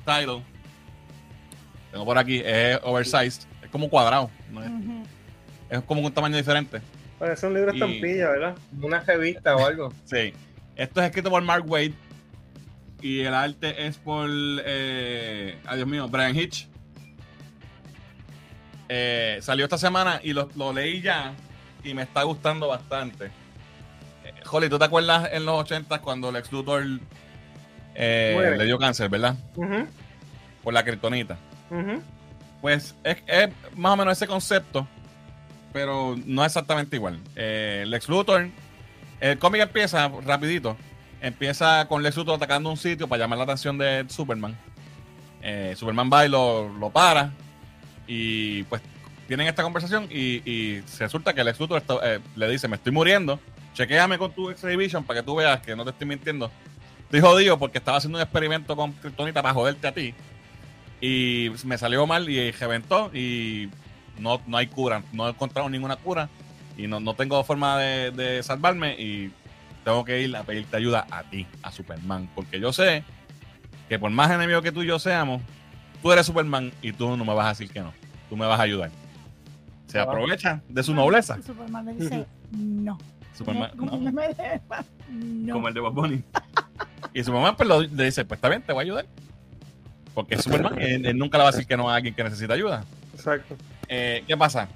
[0.05, 0.41] title.
[1.91, 3.43] Tengo por aquí, es oversized.
[3.61, 4.31] Es como cuadrado.
[4.51, 4.63] ¿no?
[4.63, 4.71] Es,
[5.69, 6.81] es como un tamaño diferente.
[7.19, 8.55] Parece un libro Y- estampilla, ¿verdad?
[8.81, 9.93] Una revista o algo.
[10.05, 10.33] Sí.
[10.75, 11.93] Esto es escrito por Mark Wade.
[13.03, 14.27] Y el arte es por.
[14.31, 16.67] Eh, adiós mío, Brian Hitch.
[18.89, 21.33] Eh, salió esta semana y lo, lo leí ya.
[21.83, 23.25] Y me está gustando bastante.
[24.23, 26.83] Eh, Holly, ¿tú te acuerdas en los 80 cuando Lex Luthor
[27.95, 29.35] eh, le dio cáncer, verdad?
[30.63, 31.37] Por la kriptonita.
[31.69, 32.01] ujú.
[32.61, 34.87] Pues es, es más o menos ese concepto,
[35.73, 37.19] pero no exactamente igual.
[37.35, 38.49] Eh, Lex Luthor,
[39.19, 40.77] el cómic empieza rapidito.
[41.21, 44.55] Empieza con Lex Luthor atacando un sitio para llamar la atención de Superman.
[45.41, 47.31] Eh, Superman va y lo, lo para.
[48.05, 48.83] Y pues
[49.31, 53.39] tienen esta conversación y, y resulta que Luthor está- eh, le dice, me estoy muriendo.
[53.73, 56.51] Chequéame con tu Vision para que tú veas que no te estoy mintiendo.
[57.03, 60.13] Estoy jodido porque estaba haciendo un experimento con Kryptonita para joderte a ti
[60.99, 63.69] y me salió mal y reventó y
[64.19, 66.27] no, no hay cura, no he encontrado ninguna cura
[66.75, 69.31] y no, no tengo forma de, de salvarme y
[69.85, 73.05] tengo que ir a pedirte ayuda a ti, a Superman, porque yo sé
[73.87, 75.41] que por más enemigo que tú y yo seamos,
[76.01, 77.93] tú eres Superman y tú no me vas a decir que no,
[78.29, 78.91] tú me vas a ayudar.
[79.91, 81.37] Se aprovecha de su nobleza.
[81.41, 82.97] Superman le dice, no.
[83.33, 85.53] Superman, Como no, no.
[85.53, 86.23] como el de Bob Bunny.
[87.13, 89.05] y Superman pues, lo- le dice, pues está bien, te voy a ayudar.
[90.13, 92.53] Porque Superman, él, él nunca le va a decir que no a alguien que necesita
[92.53, 92.83] ayuda.
[93.13, 93.55] Exacto.
[93.87, 94.67] Eh, ¿Qué pasa?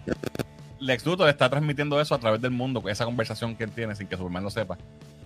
[0.80, 4.08] Lex Luthor está transmitiendo eso a través del mundo, esa conversación que él tiene sin
[4.08, 4.78] que Superman lo sepa.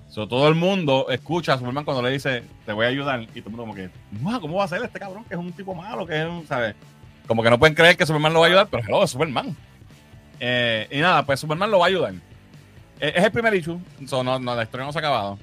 [0.09, 3.27] So, todo el mundo escucha a Superman cuando le dice, te voy a ayudar, y
[3.27, 5.23] todo el mundo como que, "Mua, ¿cómo va a ser este cabrón?
[5.25, 6.75] Que es un tipo malo, que es un, ¿sabes?
[7.27, 9.55] Como que no pueden creer que Superman lo va a ayudar, pero hello, es Superman.
[10.39, 12.13] Eh, y nada, pues Superman lo va a ayudar.
[12.99, 15.37] Eh, es el primer issue, so, no, no, la historia no se ha acabado.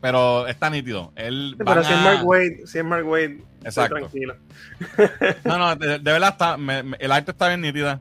[0.00, 1.12] Pero está nítido.
[1.16, 3.94] Él Sí, pero si es a- Mark Wade, si es Mark Wade, estoy Exacto.
[3.96, 4.36] tranquilo.
[5.44, 7.98] No, no, de, de verdad está, me- me- el arte está bien nítida.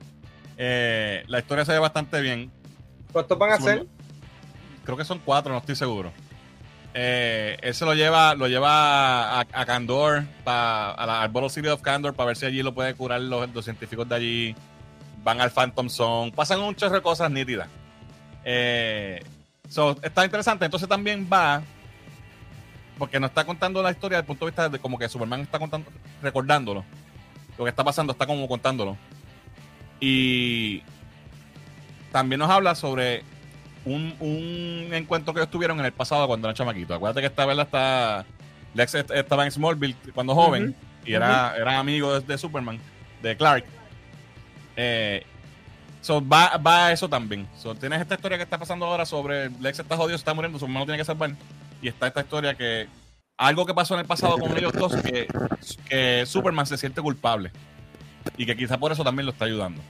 [0.57, 2.51] Eh, la historia se ve bastante bien.
[3.11, 3.85] ¿Cuántos van a hacer?
[4.83, 6.11] Creo que son cuatro, no estoy seguro.
[6.93, 11.49] Eh, él se lo lleva, lo lleva a, a Candor, pa- a la, al Bottle
[11.49, 14.55] City of Candor, para ver si allí lo puede curar los, los científicos de allí.
[15.25, 17.67] Van al Phantom Zone, pasan un chorro de cosas nítidas.
[18.45, 19.21] Eh,
[19.67, 20.63] so, está interesante.
[20.65, 21.63] Entonces también va,
[22.99, 25.41] porque nos está contando la historia desde el punto de vista de como que Superman
[25.41, 25.91] está contando,
[26.21, 26.85] recordándolo.
[27.57, 28.95] Lo que está pasando está como contándolo.
[29.99, 30.83] Y
[32.11, 33.23] también nos habla sobre
[33.83, 36.95] un, un encuentro que ellos tuvieron en el pasado cuando eran chamaquitos.
[36.97, 38.25] Acuérdate que esta vez está.
[38.75, 40.75] Lex est- estaba en Smallville cuando joven
[41.05, 42.77] y era, era amigo de, de Superman,
[43.23, 43.65] de Clark.
[44.75, 45.25] Eh,
[46.01, 47.47] so, va, va a eso también.
[47.57, 50.59] So, tienes esta historia que está pasando ahora sobre Lex está jodido, se está muriendo,
[50.59, 51.31] Superman lo tiene que salvar.
[51.81, 52.87] Y está esta historia que.
[53.37, 55.27] Algo que pasó en el pasado con ellos dos, que,
[55.89, 57.51] que Superman se siente culpable.
[58.37, 59.81] Y que quizá por eso también lo está ayudando.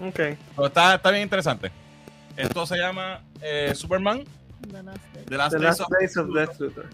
[0.00, 0.16] Ok.
[0.16, 1.70] Pero está, está bien interesante.
[2.36, 4.24] Esto se llama eh, Superman
[4.70, 5.24] The Last Day.
[5.24, 6.90] The Last The Days Last of Days of Lex Luthor.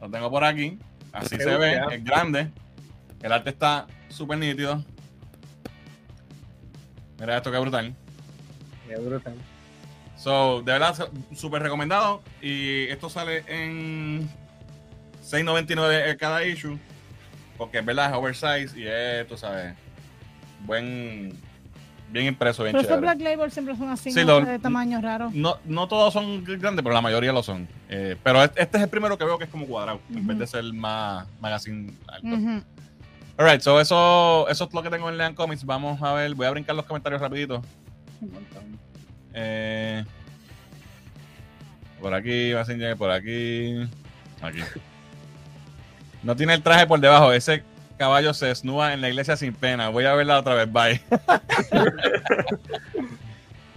[0.00, 0.78] Lo tengo por aquí.
[1.12, 2.50] Así Qué se ve, es grande.
[3.22, 4.84] El arte está súper nítido.
[7.20, 7.94] Mira esto que brutal.
[8.88, 9.34] Qué brutal.
[10.16, 12.22] So, de verdad, súper recomendado.
[12.42, 14.28] Y esto sale en
[15.22, 16.78] 6.99 cada issue.
[17.56, 19.74] Porque en verdad es oversize y es, tú sabes,
[20.64, 21.34] buen,
[22.10, 23.14] bien impreso, bien Pero estos chévere.
[23.14, 24.40] Black Label siempre son así, Sí, ¿no?
[24.40, 25.30] lo- de tamaño raro.
[25.34, 27.68] No, no todos son grandes, pero la mayoría lo son.
[27.90, 30.46] Eh, pero este es el primero que veo que es como cuadrado, en vez de
[30.46, 32.26] ser más magazine alto.
[32.28, 32.62] Ujú.
[33.40, 35.64] Alright, so eso, eso es lo que tengo en Lean Comics.
[35.64, 37.62] Vamos a ver, voy a brincar los comentarios rapidito.
[39.32, 40.04] Eh,
[42.02, 43.88] por aquí, Messenger, por aquí.
[44.42, 44.58] Aquí.
[46.22, 47.32] No tiene el traje por debajo.
[47.32, 47.64] Ese
[47.96, 49.88] caballo se desnuda en la iglesia sin pena.
[49.88, 50.70] Voy a verla otra vez.
[50.70, 51.00] Bye.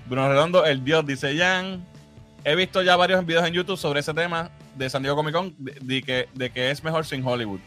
[0.07, 1.85] Bruno Redondo, el dios, dice Jan.
[2.43, 5.55] He visto ya varios videos en YouTube sobre ese tema de San Diego Comic Con,
[5.57, 7.61] de, de que, de que es mejor sin Hollywood.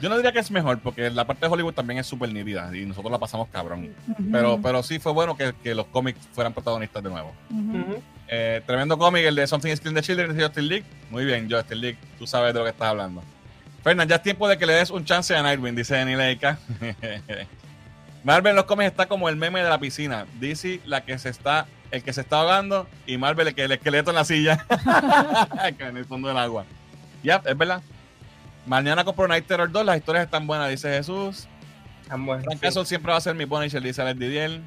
[0.00, 2.70] Yo no diría que es mejor, porque la parte de Hollywood también es súper nítida
[2.76, 3.94] y nosotros la pasamos cabrón.
[4.30, 7.32] Pero, pero sí fue bueno que, que los cómics fueran protagonistas de nuevo.
[8.28, 10.84] Eh, tremendo cómic, el de Something is Killing the Children de Justin League.
[11.10, 13.22] Muy bien, Justin League, tú sabes de lo que estás hablando.
[13.82, 16.58] Fernan, ya es tiempo de que le des un chance a Nightwing, dice Danny Leica.
[18.24, 20.26] Marvel en los cómics está como el meme de la piscina.
[20.40, 23.72] DC, la que se está, el que se está ahogando, y Marvel, el, que el
[23.72, 24.66] esqueleto en la silla.
[25.78, 26.64] en el fondo del agua.
[27.22, 27.80] Ya, es verdad.
[28.66, 31.46] Mañana compro Night Terror 2, las historias están buenas, dice Jesús.
[32.08, 32.60] Ambos, Frank sí.
[32.60, 34.60] Castle siempre va a ser mi Punisher, dice Alex Didier.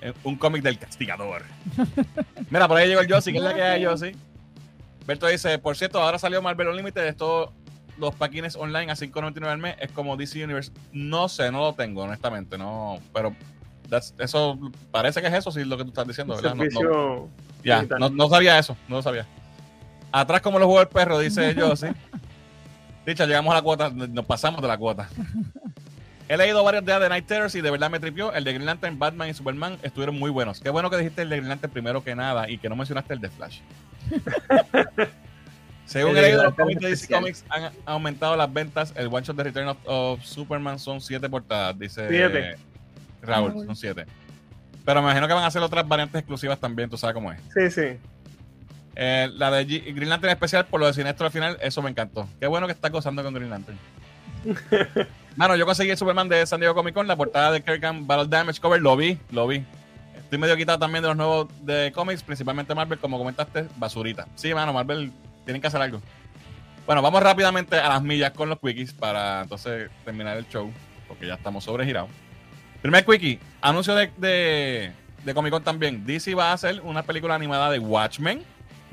[0.00, 1.44] Eh, Un cómic del castigador.
[2.50, 4.16] Mira, por ahí llegó el Josie, que es la que hay, Josie.
[5.06, 7.50] Berto dice, por cierto, ahora salió Marvel Unlimited, estos
[7.98, 10.72] los paquines online a 5.99 al mes, es como DC Universe.
[10.92, 13.34] No sé, no lo tengo, honestamente, no, pero
[14.18, 14.58] eso
[14.90, 16.54] parece que es eso, sí, lo que tú estás diciendo, ¿verdad?
[16.54, 17.28] No-
[17.62, 19.26] ya, no, no sabía eso, no lo sabía.
[20.12, 21.88] Atrás como lo jugó el perro, dice yo, sí.
[23.06, 25.08] Dicha, llegamos a la cuota, nos pasamos de la cuota.
[26.28, 28.32] He leído varios días de Night Terrors y de verdad me tripió.
[28.32, 30.60] El de Green Lantern, Batman y Superman estuvieron muy buenos.
[30.60, 33.14] Qué bueno que dijiste el de Green Lantern primero que nada y que no mencionaste
[33.14, 33.58] el de Flash.
[35.86, 37.12] Según he leído, los cómics de DC.
[37.12, 38.92] Comics han aumentado las ventas.
[38.94, 42.54] El one shot de Return of, of Superman son siete portadas, dice Siete.
[43.22, 43.66] Raúl.
[43.66, 44.06] son siete.
[44.84, 47.40] Pero me imagino que van a hacer otras variantes exclusivas también, tú sabes cómo es.
[47.52, 47.98] Sí, sí.
[48.96, 51.90] Eh, la de G- Green Lantern especial por lo de Sinestro al final, eso me
[51.90, 52.28] encantó.
[52.40, 53.78] Qué bueno que estás gozando con Green Lantern.
[55.36, 58.26] Mano, yo conseguí el Superman de San Diego Comic Con, la portada de Kirkham Battle
[58.28, 59.64] Damage Cover, lo vi, lo vi.
[60.16, 64.26] Estoy medio quitado también de los nuevos de cómics, principalmente Marvel, como comentaste, basurita.
[64.34, 65.12] Sí, mano, Marvel
[65.44, 66.00] tienen que hacer algo.
[66.86, 70.70] Bueno, vamos rápidamente a las millas con los quickies para entonces terminar el show,
[71.08, 72.10] porque ya estamos sobregirados.
[72.82, 74.92] Primer quickie, anuncio de, de,
[75.24, 76.04] de Comic Con también.
[76.06, 78.42] DC va a hacer una película animada de Watchmen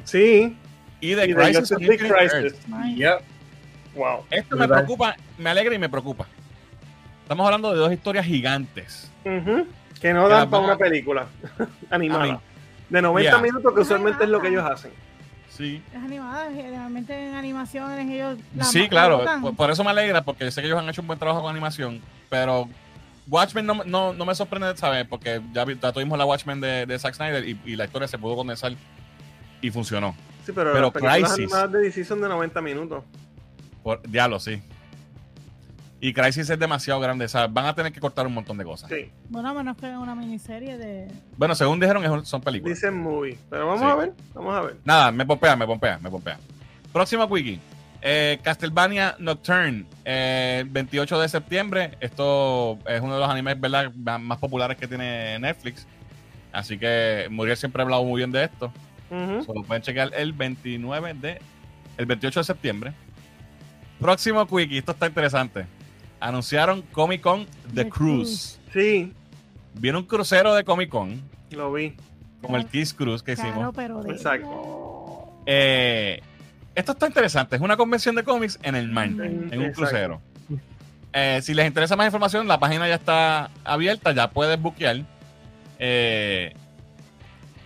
[0.03, 0.57] Sí.
[1.01, 2.55] y de Y de Crisis on Infinite.
[2.95, 3.21] Yep.
[3.95, 4.25] Wow.
[4.29, 6.27] Esto me preocupa, me alegra y me preocupa.
[7.23, 9.11] Estamos hablando de dos historias gigantes.
[9.23, 11.27] Que no Que dan para una película
[11.89, 12.25] animada.
[12.25, 12.39] I mean,
[12.89, 13.41] de 90 yeah.
[13.41, 14.91] minutos, que usualmente es lo que ellos hacen.
[15.49, 18.37] Sí, Las animadas, generalmente en animaciones ellos...
[18.55, 19.25] la sí, claro.
[19.41, 21.49] Por, por eso me alegra, porque sé que ellos han hecho un buen trabajo con
[21.49, 21.99] animación.
[22.29, 22.69] Pero
[23.27, 25.05] Watchmen no, no, no me sorprende, ¿sabes?
[25.07, 28.17] Porque ya, ya tuvimos la Watchmen de, de Zack Snyder y, y la historia se
[28.17, 28.73] pudo condensar
[29.61, 30.15] y funcionó.
[30.45, 31.34] Sí, pero, Pero las Crisis.
[31.34, 33.03] animadas de DC son de 90 minutos.
[33.84, 34.61] Por, diablo, sí.
[35.99, 37.51] Y Crisis es demasiado grande, ¿sabes?
[37.51, 38.88] Van a tener que cortar un montón de cosas.
[38.89, 39.09] Sí.
[39.29, 41.07] Bueno, a menos que una miniserie de...
[41.35, 42.77] Bueno, según dijeron, es- son películas.
[42.77, 43.38] Dicen movie.
[43.49, 43.88] Pero vamos Sí.
[43.88, 44.13] a ver.
[44.35, 44.77] Vamos a ver.
[44.85, 46.38] Nada, me pompea, me pompea, me pompea.
[46.93, 47.59] Próximo quickie.
[48.03, 51.97] Eh, Castlevania Nocturne, eh, 28 de septiembre.
[51.99, 53.91] Esto es uno de los animes ¿verdad?
[53.95, 55.88] más más populares que tiene Netflix.
[56.53, 58.71] Así que Muriel siempre ha hablado muy bien de esto.
[59.09, 61.39] So, lo pueden checar el 29 de.
[61.97, 62.93] El 28 de septiembre.
[63.99, 65.65] Próximo quickie, esto está interesante.
[66.19, 68.59] Anunciaron Comic Con The, Cruise.
[68.73, 69.13] Sí,
[69.73, 71.21] Viene un crucero de Comic Con,
[71.51, 71.95] lo vi.
[72.41, 73.53] como el Kiss Cruise que hicimos.
[73.53, 74.11] Claro, pero de...
[74.11, 75.31] Exacto.
[75.45, 76.21] Eh,
[76.75, 77.55] esto está interesante.
[77.55, 79.21] Es una convención de cómics en el mar, Mm.
[79.21, 79.73] en un Exacto.
[79.81, 80.21] crucero.
[81.13, 84.97] Eh, si les interesa más información, la página ya está abierta, ya puedes buquear.
[85.79, 86.53] Eh,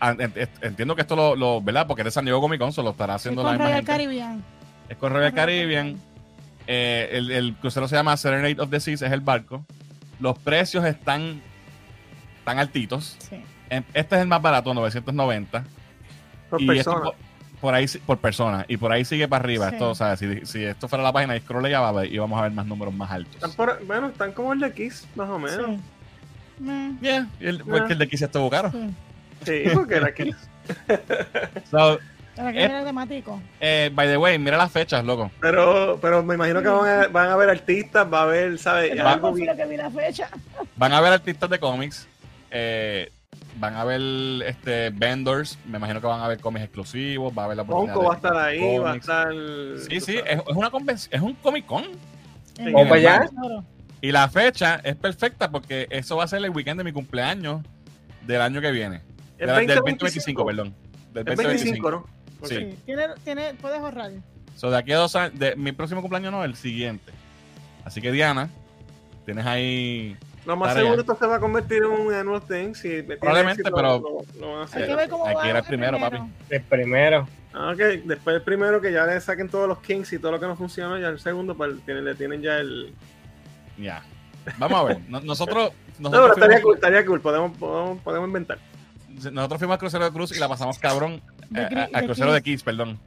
[0.02, 1.86] entiendo que esto lo, lo- ¿verdad?
[1.88, 3.78] Porque es de San Diego Comic Con, se lo estará haciendo la con misma Royal
[3.80, 3.92] gente.
[3.92, 4.44] Caribbean.
[4.90, 5.96] Es con Royal Caribbean.
[6.68, 9.66] Eh, el, el crucero se llama Serenade of the Seas, es el barco.
[10.20, 11.42] Los precios están
[12.46, 13.16] tan altitos.
[13.20, 13.42] Sí.
[13.70, 15.64] En- Este es el más barato, 990.
[16.50, 17.02] Por y persona.
[17.02, 17.16] por,
[17.62, 19.76] por ahí por persona y por ahí sigue para arriba Sí.
[19.76, 22.12] esto o sea si, si esto fuera la página y scroll ya va a ver-
[22.12, 24.74] y vamos a ver más números más altos Están por- bueno, están como el de
[24.74, 25.80] Kiss, más o menos.
[26.60, 26.98] Sí.
[27.02, 28.90] Yeah, el, porque el de aquí se estuvo caro sí.
[29.46, 30.36] Sí, porque era Kiss.
[31.70, 32.00] So,
[32.36, 32.64] Para que Eh.
[32.66, 33.42] era temático.
[33.60, 37.08] eh, by the way mira las fechas loco Pero, pero me imagino que van a,
[37.08, 38.96] van a ver artistas, va a haber, ¿sabes?
[38.96, 40.30] Yo Algo bien- que vi la fecha.
[40.78, 42.08] van a ver artistas de cómics
[42.50, 43.12] eh,
[43.58, 44.02] van a ver
[44.48, 47.94] este vendors me imagino que van a ver cómics exclusivos va a haber la oportunidad
[47.96, 49.28] Ponco va a estar ahí, va a estar.
[49.90, 51.84] sí sí es, es una convención es un comic con
[52.60, 53.30] Vamos para allá.
[54.02, 57.62] Y la fecha es perfecta porque eso va a ser el weekend de mi cumpleaños
[58.26, 59.02] del año que viene.
[59.42, 60.76] El Del- del 2025, 2025, perdón.
[61.14, 62.08] Del El 25, ¿no?
[62.44, 62.56] Sí.
[62.56, 64.12] Sí, tiene, tiene, puedes ahorrar.
[64.56, 67.12] So, de aquí a dos años, de, mi próximo cumpleaños no, el siguiente.
[67.84, 68.50] Así que Diana,
[69.26, 70.16] tienes ahí.
[70.46, 70.84] Lo más Tarea.
[70.84, 72.74] seguro esto se va a convertir en un annual thing.
[72.74, 75.58] Si Probablemente, éxito, pero- lo- lo Hay que ver cómo Hay va que ir al
[75.62, 76.18] el primero, papi.
[76.50, 77.28] El primero.
[77.54, 80.40] Ah, ok, después el primero que ya le saquen todos los kings y todo lo
[80.40, 82.94] que no funciona, ya el segundo pues, tiene- le tienen ya el...
[83.78, 84.04] Ya.
[84.58, 85.00] Vamos a ver.
[85.10, 88.58] No- nosotros, No, nosotros, pero estaría fuimos, cool, estaría cool, podemos, podemos, podemos inventar.
[89.32, 91.22] Nosotros fuimos al crucero de Cruz y la pasamos cabrón.
[91.50, 92.54] De eh, al crucero de Kiss.
[92.56, 93.00] Kiss, perdón.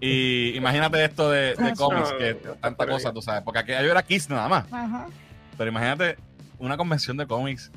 [0.00, 2.14] Y imagínate esto de, de Ah, cómics, sí.
[2.18, 3.42] que No, tanta cosa, tú sabes.
[3.42, 4.72] Porque aquello era Kiss nada más.
[4.72, 5.06] Ajá.
[5.58, 6.16] Pero imagínate
[6.58, 7.70] una convención de cómics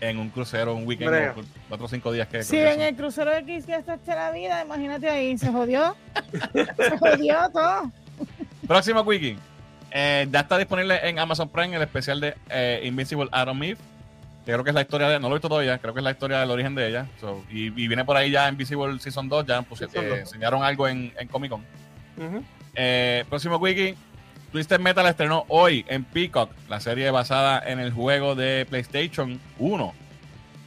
[0.00, 1.34] en un crucero, un weekend,
[1.68, 2.80] cuatro o cinco días que que en son.
[2.82, 5.94] el crucero de X que está hecha la vida, imagínate ahí, se jodió.
[6.52, 7.90] se jodió todo.
[8.66, 9.36] Próximo Quickie.
[9.90, 13.76] Eh, ya está disponible en Amazon Prime el especial de eh, Invincible Adam Eve.
[14.50, 15.20] Que creo que es la historia de.
[15.20, 17.06] No lo he visto todavía, creo que es la historia del origen de ella.
[17.20, 19.46] So, y, y viene por ahí ya Invisible Season 2.
[19.46, 20.18] Ya pues, Season eh, 2.
[20.18, 21.64] enseñaron algo en, en Comic Con.
[22.74, 23.94] Eh, próximo Quickie.
[24.52, 29.94] Twisted Metal estrenó hoy en Peacock, la serie basada en el juego de PlayStation 1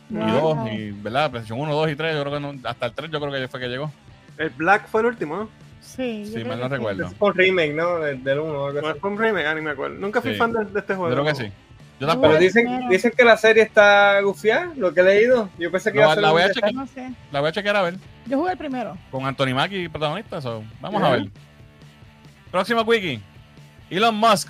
[0.10, 0.55] y Wow.
[0.55, 1.30] 2, y, ¿verdad?
[1.31, 3.47] PlayStation 1, 2 y 3, yo creo que no, hasta el 3 yo creo que
[3.49, 3.91] fue que llegó.
[4.38, 5.49] El Black fue el último, ¿no?
[5.81, 7.07] Sí, Sí, mal no recuerdo.
[7.07, 7.99] Es un remake, ¿no?
[7.99, 8.99] Del, del uno o algo No, así.
[9.01, 9.97] fue un remake, ah, ni me acuerdo.
[9.97, 10.38] Nunca fui Sí.
[10.38, 11.11] fan de, de este juego.
[11.14, 11.51] creo que sí.
[11.99, 12.30] Yo Yo tampoco.
[12.30, 15.49] Pero dicen, dicen que la serie está gufiada, lo que he leído.
[15.57, 16.74] Yo pensé que La- iba a ser la voy a chequear.
[16.74, 17.14] No sé.
[17.32, 17.95] La voy a chequear a ver.
[18.26, 18.98] Yo jugué el primero.
[19.11, 20.41] con Anthony Mackie protagonista.
[20.41, 21.30] so, vamos a ver.
[22.52, 23.22] Próximo quickie.
[23.90, 24.49] Elon Musk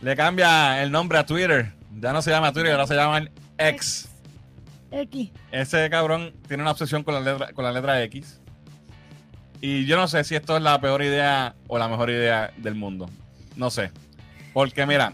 [0.00, 1.72] le cambia el nombre a Twitter.
[1.98, 3.22] Ya no se llama Twitter, ahora se llama
[3.58, 4.08] X.
[4.90, 5.30] X.
[5.50, 8.40] Ese cabrón tiene una obsesión con la letra, con la letra X.
[9.60, 12.74] Y yo no sé si esto es la peor idea o la mejor idea del
[12.74, 13.08] mundo.
[13.56, 13.90] No sé.
[14.52, 15.12] Porque mira,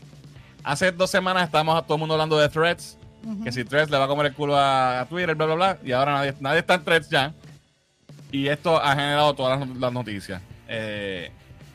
[0.65, 2.97] hace dos semanas estábamos todo el mundo hablando de threads.
[3.45, 5.78] Que si Threads le va a comer el culo a, a Twitter, bla, bla, bla,
[5.85, 7.35] y ahora nadie, nadie está en Threads ya.
[8.32, 10.41] Y esto ha generado todas las noticias.
[10.69, 11.31] Eh,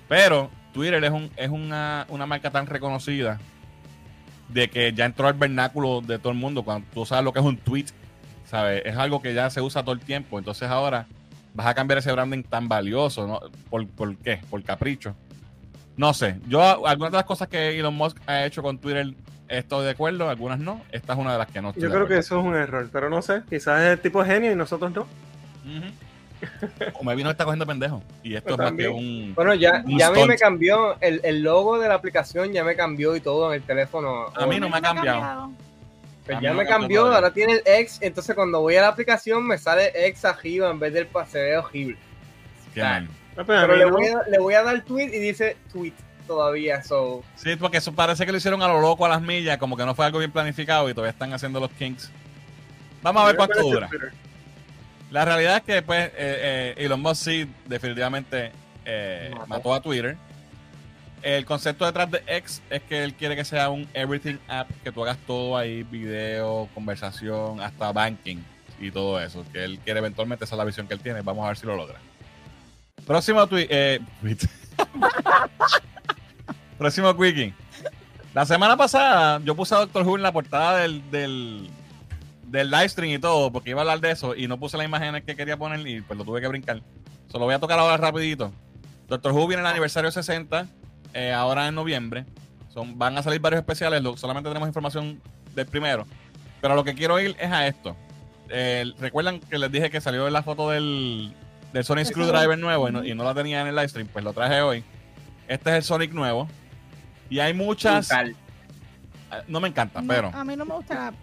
[0.07, 3.40] pero Twitter es, un, es una, una marca tan reconocida
[4.49, 6.64] de que ya entró al vernáculo de todo el mundo.
[6.64, 7.86] Cuando tú sabes lo que es un tweet,
[8.45, 8.82] ¿sabes?
[8.84, 10.40] Es algo que ya se usa todo el tiempo.
[10.40, 11.06] Entonces ahora
[11.53, 13.40] vas a cambiar ese branding tan valioso, ¿no?
[13.70, 14.41] ¿Por, por qué?
[14.49, 15.16] Por capricho.
[15.97, 16.38] No sé.
[16.47, 19.13] Yo, algunas de las cosas que Elon Musk ha hecho con Twitter
[19.47, 20.81] estoy de acuerdo, algunas no.
[20.91, 22.55] Esta es una de las que no estoy Yo de creo que eso es un
[22.55, 23.43] error, pero no sé.
[23.49, 25.07] Quizás es el tipo de genio y nosotros no.
[26.99, 28.03] O me vino está cogiendo pendejo.
[28.23, 28.91] Y esto Pues es más que también.
[28.93, 29.34] un.
[29.35, 32.63] Bueno, ya, Un ya a mí me cambió el, el logo de la aplicación, ya
[32.63, 34.27] me cambió y todo en el teléfono.
[34.35, 35.51] A mí no me ha cambiado.
[36.26, 37.17] Pues ya me cambió todavía.
[37.17, 40.80] ahora tiene el X, entonces cuando voy a la aplicación me sale X arriba en
[40.80, 41.97] vez del paseo horrible.
[42.73, 43.07] Qué mal.
[43.07, 43.91] Ah, pues Pero le no.
[43.91, 45.94] voy, a, le voy a dar tweet y dice tweet
[46.26, 49.57] todavía, so Sí, porque eso parece que lo hicieron a lo loco a las millas,
[49.57, 52.12] como que no fue algo bien planificado y todavía están haciendo los kinks.
[53.02, 53.90] Vamos a ver cuánto dura.
[55.12, 58.52] La realidad es que pues eh, eh, Elon Musk sí definitivamente
[58.86, 59.48] eh, Mató.
[59.48, 60.18] mató a Twitter.
[61.22, 64.91] El concepto detrás de X es que él quiere que sea un everything app, que
[64.91, 68.38] tú hagas todo ahí, video, conversación, hasta banking
[68.80, 69.44] y todo eso.
[69.52, 71.22] Que él quiere eventualmente, esa es la visión que él tiene.
[71.22, 71.99] Vamos a ver si lo logra.
[73.05, 73.67] Próximo tweet.
[73.69, 73.99] Eh.
[76.77, 77.53] Próximo quickie.
[78.34, 81.69] La semana pasada yo puse a Doctor Who en la portada del, del,
[82.47, 84.85] del live stream y todo, porque iba a hablar de eso y no puse las
[84.85, 86.81] imágenes que quería poner y pues lo tuve que brincar.
[87.31, 88.51] Se lo voy a tocar ahora rapidito.
[89.07, 90.67] Doctor Who viene el aniversario 60,
[91.13, 92.26] eh, ahora en noviembre.
[92.73, 95.22] Son, van a salir varios especiales, lo- solamente tenemos información
[95.53, 96.05] del primero.
[96.59, 97.95] Pero lo que quiero ir es a esto.
[98.49, 101.34] Eh, Recuerdan que les dije que salió la foto del,
[101.76, 102.06] del Sonic.
[102.06, 104.61] Screwdriver nuevo y no, y no la tenía en el live stream, pues lo traje
[104.61, 104.84] hoy.
[105.47, 106.47] Este es el Sonic nuevo.
[107.30, 108.07] Y hay muchas...
[108.07, 108.30] brutal.
[109.31, 110.31] eh, No me encanta, No, pero...
[110.34, 111.14] A mí no me gusta la,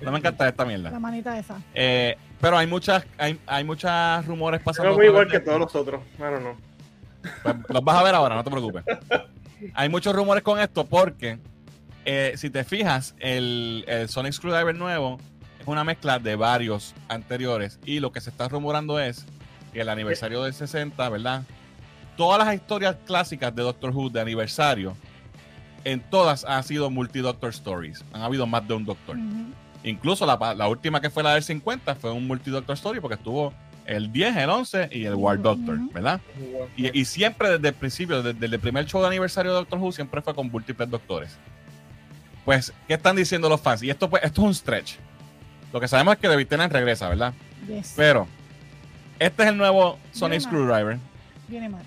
[0.00, 0.90] No me encanta esta mierda.
[0.90, 1.60] la manita esa.
[1.74, 3.90] Eh, pero hay muchas, hay, hay muchos
[4.26, 4.90] rumores pasando.
[4.90, 6.02] Pero muy igual que todos los otros.
[6.16, 6.56] Claro, no.
[7.42, 8.84] Pues, los vas a ver ahora, no te preocupes.
[9.74, 11.38] Hay muchos rumores con esto porque,
[12.04, 15.18] eh, si te fijas, el, el Sonic Screwdriver nuevo
[15.60, 17.78] es una mezcla de varios anteriores.
[17.86, 19.24] Y lo que se está rumorando es
[19.72, 21.42] que el aniversario del 60, ¿verdad?
[22.16, 24.96] Todas las historias clásicas de Doctor Who de aniversario,
[25.84, 28.04] en todas han sido multi-Doctor Stories.
[28.12, 29.16] Han habido más de un Doctor.
[29.84, 33.52] Incluso la, la última que fue la del 50 fue un multi-Doctor Story porque estuvo
[33.86, 35.78] el 10, el 11 y el War Doctor.
[35.92, 36.20] ¿verdad?
[36.76, 39.78] Y, y siempre desde el principio, desde, desde el primer show de aniversario de Doctor
[39.78, 41.36] Who, siempre fue con múltiples doctores.
[42.44, 43.82] Pues, ¿qué están diciendo los fans?
[43.82, 44.94] Y esto, pues, esto es un stretch.
[45.72, 47.32] Lo que sabemos es que David Tennant regresa, ¿verdad?
[47.66, 47.94] Yes.
[47.96, 48.26] Pero,
[49.26, 50.64] este es el nuevo Sonic Viene mal.
[50.66, 50.98] Screwdriver.
[51.48, 51.82] Viene mal.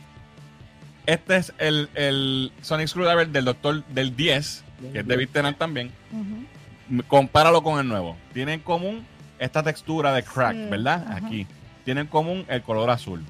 [1.05, 5.91] Este es el, el Sonic Screwdriver del Doctor del 10, que es de Tennant también,
[6.11, 6.45] Ujú.
[6.89, 8.17] m- compáralo con el nuevo.
[8.33, 9.05] Tiene en común
[9.37, 11.05] esta textura de crack, Sí, ¿verdad?
[11.07, 11.27] ajá.
[11.27, 11.45] Aquí.
[11.83, 13.23] Tiene en común el color azul.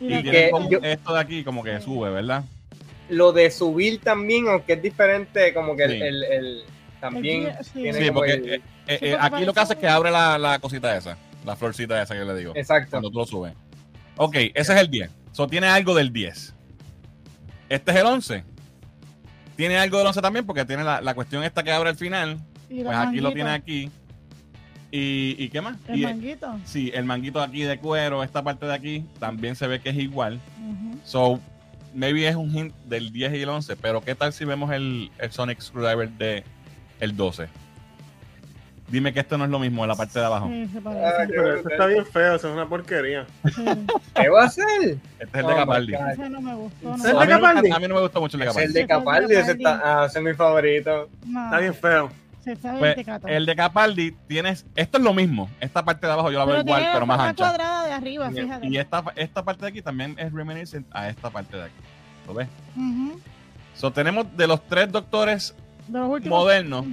[0.00, 1.84] Y Y tiene en que común yo- esto de aquí como que Sí.
[1.86, 2.44] sube, ¿verdad?
[3.08, 6.00] Lo de subir también, aunque es diferente, como que el, Sí.
[6.02, 6.62] el- el-
[7.00, 7.70] también El- sí.
[7.74, 8.54] tiene Sí, como porque el- eh,
[8.86, 11.16] eh, Sí, eh, porque aquí lo que hace es que abre la, la cosita esa,
[11.44, 12.90] la florcita esa que le digo, Exacto.
[12.90, 13.54] cuando tú lo subes.
[14.16, 15.10] Ok, ese es el 10.
[15.32, 16.54] So, tiene algo del 10.
[17.68, 18.44] Este es el 11.
[19.56, 22.38] Tiene algo del 11 también porque tiene la, la cuestión esta que abre al final.
[22.68, 23.90] Pues aquí lo tiene aquí.
[24.90, 25.76] ¿Y, y qué más?
[25.86, 26.58] El Y, manguito.
[26.64, 29.96] sí, el manguito aquí de cuero, esta parte de aquí, también se ve que es
[29.96, 30.40] igual.
[31.04, 31.40] So,
[31.94, 35.10] maybe es un hint del 10 y el 11, pero ¿qué tal si vemos el,
[35.18, 36.42] el Sonic Screwdriver de
[37.00, 37.48] el 12?
[38.90, 40.48] Dime que esto no es lo mismo en la parte de abajo.
[40.48, 41.26] Sí, se Ah, parece.
[41.28, 43.26] Pero eso está bien feo, eso es una porquería.
[44.14, 44.64] ¿Qué va a hacer?
[45.18, 45.94] Este es el Oh de my Capaldi.
[45.94, 46.94] Ese no me gustó.
[46.94, 47.70] ¿Es No, el A de mí, no me- Capaldi?
[47.70, 48.66] a mí no me gustó mucho el de Capaldi.
[48.66, 49.64] el de Ese es el de Capaldi, ese, Capaldi.
[49.64, 51.08] está, ah, ese es mi favorito.
[51.26, 52.10] no, Está bien feo.
[52.44, 54.64] se está bien Pues, el de Capaldi tienes.
[54.74, 55.50] Esto es lo mismo.
[55.60, 57.44] Esta parte de abajo yo la veo Pero igual, pero más ancha.
[57.44, 58.66] cuadrada de arriba, fíjate.
[58.68, 61.74] Y esta, esta parte de aquí también es reminiscent a esta parte de aquí.
[62.26, 62.48] ¿Lo ves?
[62.76, 63.20] Ujú.
[63.74, 65.54] So, tenemos de los tres doctores
[65.88, 66.38] De los últimos.
[66.38, 66.84] modernos,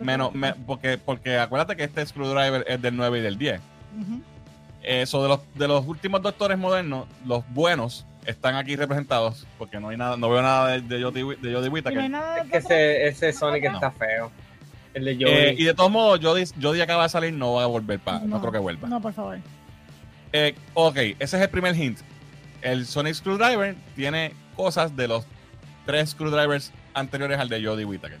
[0.00, 3.60] menos, de- me- porque, porque acuérdate que este screwdriver es del 9 y del 10.
[4.00, 4.20] Ujú.
[4.82, 9.88] Eso de los, de los últimos doctores modernos, los buenos están aquí representados, porque no
[9.88, 12.10] hay nada, no veo nada de, de Jodie, Whi- de no hay Whittaker.
[12.10, 14.30] nada Es que ese, ese Sonic está feo.
[14.92, 15.56] El de Eh, Joey.
[15.60, 18.40] y de todos modos, Jodie, Jodie acaba de salir, no va a volver para, no,
[18.40, 18.88] creo que vuelva.
[18.88, 19.38] No, por favor.
[20.32, 21.98] Eh, ok, ese es el primer hint.
[22.62, 25.24] El Sonic Screwdriver tiene cosas de los
[25.86, 28.18] tres screwdrivers anteriores al de Jodie Whittaker.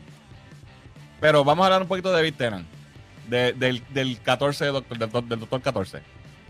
[1.24, 2.66] Pero vamos a hablar un poquito de Big Tennant,
[3.30, 6.02] de- del, del 14 doctor, del, del doctor 14.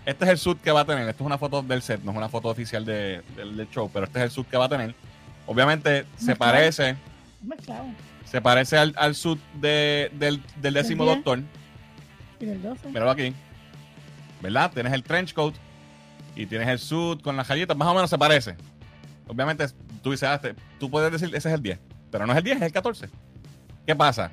[0.05, 1.09] Este es el suit que va a tener.
[1.09, 3.89] Esto es una foto del set, no es una foto oficial de- del, del show,
[3.95, 4.93] pero este es el suit que va a tener.
[5.47, 6.97] Obviamente se parece,
[7.41, 7.85] Mezclado.
[8.25, 11.41] se parece al, al suit de- del, del décimo doctor.
[12.41, 12.89] Y del 12.
[12.89, 13.33] Míralo aquí.
[14.43, 14.73] ¿Verdad?
[14.75, 15.55] Tienes el trench coat
[16.35, 17.77] y tienes el suit con las rayitas.
[17.77, 18.57] Más o menos se parece.
[19.29, 19.69] Obviamente,
[20.03, 21.78] tú dices, ah, este- tú puedes decir, ese es el 10.
[22.11, 23.09] Pero no es el 10, es el 14.
[23.86, 24.33] ¿Qué pasa?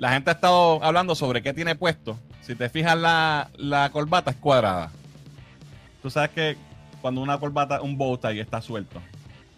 [0.00, 2.18] La gente ha estado hablando sobre qué tiene puesto.
[2.40, 4.90] Si te fijas, la, la corbata es cuadrada.
[6.02, 6.56] Tú sabes que
[7.02, 9.00] cuando una corbata, un bow tie está suelto,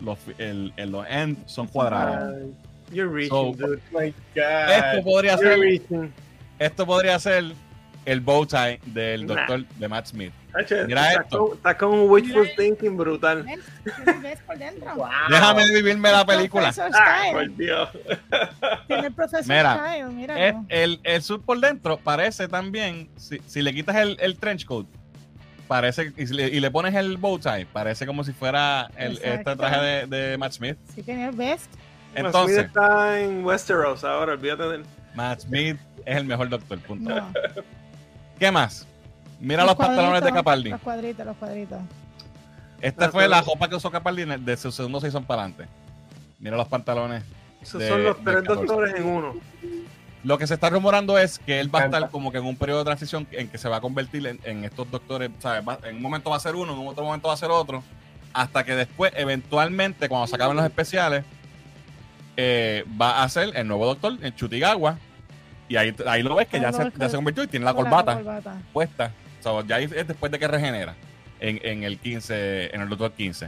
[0.01, 2.35] los, el, el- los ends son cuadrados.
[2.43, 2.53] Ay,
[2.93, 3.81] You're reaching, So- dude.
[3.95, 5.05] Oh my Esto God.
[5.05, 6.12] podría You're ser, reaching.
[6.59, 7.45] esto podría ser
[8.05, 9.35] el bow tie del Nah.
[9.37, 10.33] doctor de Matt Smith.
[10.86, 11.58] Mira está esto.
[11.78, 13.42] con- un wishful thinking brutal.
[13.42, 13.60] ¿Ves?
[13.97, 14.94] ¿Tienes ves por dentro?
[14.97, 15.08] Wow.
[15.31, 16.72] Déjame vivirme la película.
[16.94, 17.89] Ah, por Dios.
[18.86, 20.48] Tiene el profesor Mira, Style, mira.
[20.48, 24.86] Es- el, el por dentro parece también, si, si le quitas el, el trench coat,
[25.68, 29.18] parece, y, si le, y le pones el bow tie, parece como si fuera el,
[29.22, 30.76] este traje de, de Matt Smith.
[30.94, 31.64] Sí, tiene el vest.
[31.72, 34.84] Smith Entonces, está en Westeros ahora, olvídate de él.
[35.14, 37.08] Matt Smith es el mejor doctor, punto.
[37.14, 37.32] No.
[38.39, 38.86] ¿Qué más?
[39.43, 40.71] Mira los, pantalones de Capaldi.
[40.71, 41.81] Los cuadritos, los cuadritos.
[42.81, 45.67] Esta fue la ropa que usó Capaldi de su segundo season para adelante.
[46.39, 47.23] Mira los pantalones.
[47.61, 48.55] Esos De- son los tres 14.
[48.67, 49.35] doctores en uno.
[50.25, 52.57] Lo que se está rumorando es que él va a estar como que en un
[52.57, 55.67] periodo de transición en que se va a convertir en, en estos doctores, ¿sabes?
[55.69, 57.83] Va- en un momento va a ser uno, en otro momento va a ser otro,
[58.33, 61.25] hasta que después, eventualmente, cuando se acaben los especiales,
[62.37, 64.99] eh, va a ser el nuevo doctor en Chutigawa.
[65.69, 68.17] Y ahí, ahí lo ves que ya se, ya se convirtió y tiene la corbata
[68.17, 68.61] corbata.
[68.73, 69.11] puesta.
[69.45, 70.95] O sea, ya es después de que regenera
[71.41, 73.47] en, en el 15, en el doctor 15.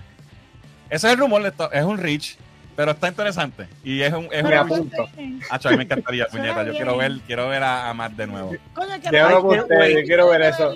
[0.90, 2.36] Ese es el rumor, esto- es un reach,
[2.76, 3.66] pero está interesante.
[3.84, 5.08] Y es un, es un, pues, apunto.
[5.16, 5.40] sí.
[5.50, 6.62] Acho, a mí me encantaría, puñeta.
[6.64, 8.52] Yo quiero ver, quiero ver a, a Matt de nuevo.
[8.74, 10.74] Coño, que no- yo quiero ver eso.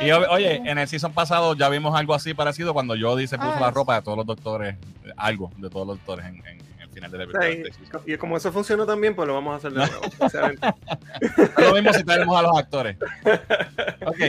[0.00, 3.52] Y oye, en el season pasado ya vimos algo así parecido cuando Jodie se puso
[3.54, 6.36] Ah, la es- ropa de todos los doctores, eh, algo de todos los doctores en,
[6.46, 6.66] en-
[7.04, 10.70] O sea, y, y como eso funcionó también, pues lo vamos a hacer de nuevo.
[11.58, 12.96] Lo mismo si tenemos a los actores.
[14.06, 14.20] Ok,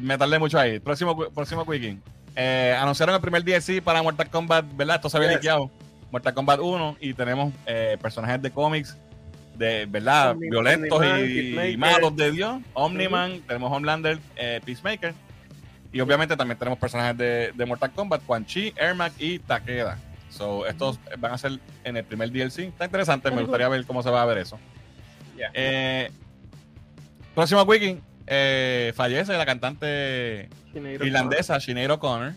[0.00, 0.80] me tardé mucho ahí.
[0.80, 1.98] Próximo, próximo Quickie.
[2.34, 4.96] Eh, anunciaron el primer DLC para Mortal Kombat, ¿verdad?
[4.96, 5.36] Esto se había Yes.
[5.38, 5.70] liqueado.
[6.10, 8.96] Mortal Kombat 1 y tenemos eh, personajes de cómics
[9.56, 12.60] de verdad Omni- violentos Omniman, y, y malos de Dios.
[12.72, 15.14] Omniman, tenemos Homelander, eh, Peacemaker.
[15.92, 19.96] Y obviamente también tenemos personajes de, de Mortal Kombat, Quan Chi, Ermac y Takeda.
[20.34, 22.58] So, estos van a ser en el primer DLC.
[22.60, 24.58] Está interesante, me gustaría ver cómo se va a ver eso.
[25.36, 25.50] Yeah.
[25.54, 26.10] Eh,
[27.34, 32.32] próximo Wiki, eh, fallece la cantante Sinead irlandesa Sinead O'Connor,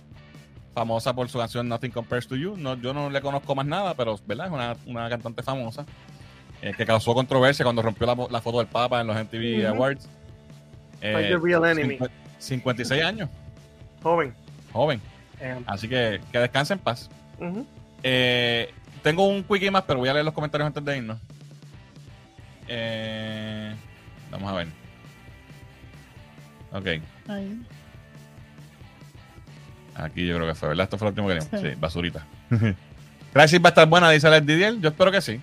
[0.76, 2.56] famosa por su canción Nothing Compares to You.
[2.56, 4.46] No, yo no le conozco más nada, pero ¿verdad?
[4.48, 5.84] es una, una cantante famosa
[6.62, 9.66] eh, que causó controversia cuando rompió la, la foto del Papa en los MTV.
[9.68, 10.08] Awards.
[11.02, 11.98] Eh, Find the real enemy.
[11.98, 12.10] cincu-
[12.40, 13.30] 56 años,
[14.04, 14.34] Joven.
[14.72, 15.02] joven.
[15.40, 17.10] Eh, Así que que descanse en paz.
[18.04, 21.18] Eh, tengo un quickie más, pero voy a leer los comentarios antes de irnos.
[22.68, 23.74] Eh,
[24.32, 24.68] vamos a ver.
[26.74, 26.88] Ok.
[27.30, 27.62] Ahí.
[29.96, 30.84] Aquí yo creo que fue, ¿verdad?
[30.84, 31.50] Esto fue lo último que vimos.
[31.52, 31.58] Sí.
[31.58, 32.26] Sí, basurita.
[33.34, 34.80] Crisis va a estar buena, dice Alex Didier.
[34.80, 35.40] Yo espero que sí.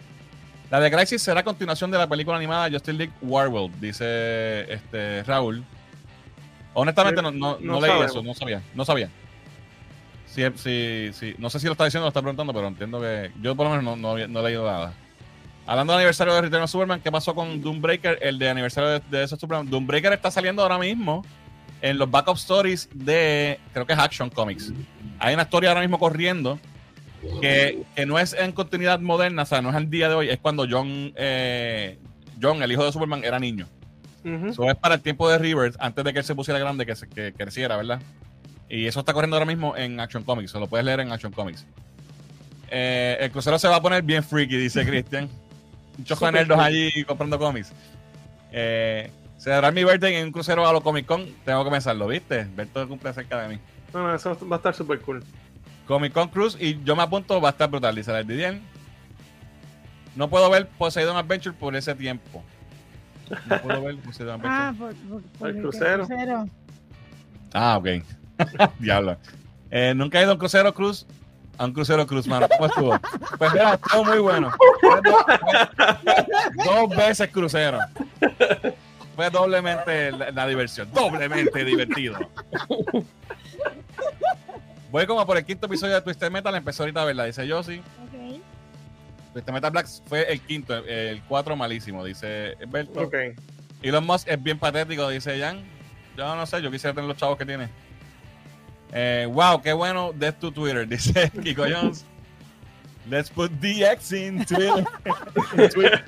[0.70, 5.64] La de Crisis será continuación de la película animada Justice League Warworld, dice este Raúl.
[6.72, 8.10] Honestamente no, no, no No leí sabemos.
[8.10, 8.62] eso, no sabía.
[8.74, 9.08] No sabía.
[10.34, 11.34] Sí, sí, sí.
[11.38, 13.30] No sé si lo está diciendo o lo está preguntando, pero entiendo que.
[13.40, 14.92] Yo por lo menos no, no, he leído nada.
[15.64, 18.18] Hablando del aniversario de Return of Superman, ¿qué pasó con Doombreaker?
[18.20, 19.70] El de aniversario de, de ese Superman.
[19.70, 21.24] Doombreaker está saliendo ahora mismo
[21.80, 23.60] en los backup stories de.
[23.72, 24.72] Creo que es Action Comics.
[25.20, 26.58] Hay una historia ahora mismo corriendo
[27.40, 30.30] que, que no es en continuidad moderna, o sea, no es al día de hoy,
[30.30, 31.98] es cuando John, eh,
[32.42, 33.68] John, el hijo de Superman, era niño.
[34.24, 36.96] Eso es para el tiempo de Rebirth, antes de que él se pusiera grande, que,
[36.96, 38.00] se, que creciera, ¿verdad?
[38.68, 41.32] Y eso está corriendo ahora mismo en Action Comics, se lo puedes leer en Action
[41.32, 41.66] Comics.
[42.70, 45.28] Eh, el crucero se va a poner bien freaky, dice Christian.
[45.98, 47.72] Muchos nerdos allí comprando cómics.
[48.50, 51.26] Eh, se dará mi birthday en un crucero a lo Comic Con.
[51.44, 52.46] Tengo que pensarlo, ¿viste?
[52.56, 53.60] Berto cumple cerca de mí.
[53.92, 55.22] No, no, eso va a estar súper cool.
[55.86, 58.58] Comic Con Cruise y yo me apunto, va a estar brutal, dice la Didier.
[60.16, 62.42] No puedo ver Poseidon Adventure por ese tiempo.
[63.46, 64.50] No puedo ver Poseidon Adventure.
[64.54, 66.06] Ah, por, por- por El el crucero.
[66.06, 66.48] crucero.
[67.52, 67.86] Ah, ok.
[68.78, 69.16] Diablo.
[69.70, 71.06] Eh, Nunca he ido a un crucero cruz.
[71.56, 72.48] A un crucero cruz, mano.
[72.48, 72.98] ¿Cómo estuvo?
[73.38, 74.52] Pues mira, estuvo muy bueno.
[74.80, 75.24] Fue do-
[76.54, 77.78] fue dos veces crucero.
[79.14, 80.90] Fue doblemente la, la diversión.
[80.92, 82.18] Doblemente divertido.
[84.90, 86.54] Voy como por el quinto episodio de Twisted Metal.
[86.54, 87.24] Empezó ahorita a verla.
[87.24, 87.80] Dice yo sí.
[88.02, 88.40] Ok.
[89.32, 90.76] Twisted Metal Black fue el quinto.
[90.76, 92.04] El cuatro malísimo.
[92.04, 93.00] Dice Berto.
[93.02, 93.14] Ok.
[93.82, 95.62] Elon Musk es bien patético, dice Jan.
[96.16, 97.68] Yo no sé, yo quisiera tener los chavos que tiene.
[98.94, 102.04] Eh, wow, qué bueno de tu Twitter, dice Kiko Jones.
[103.10, 104.84] Let's put DX in Twitter.
[105.74, 106.04] Twitter.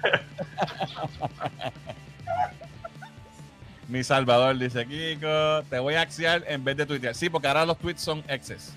[3.88, 5.62] Mi Salvador, dice Kiko.
[5.68, 7.14] Te voy a axiar en vez de tuitear.
[7.14, 8.72] Sí, porque ahora los tweets son exes.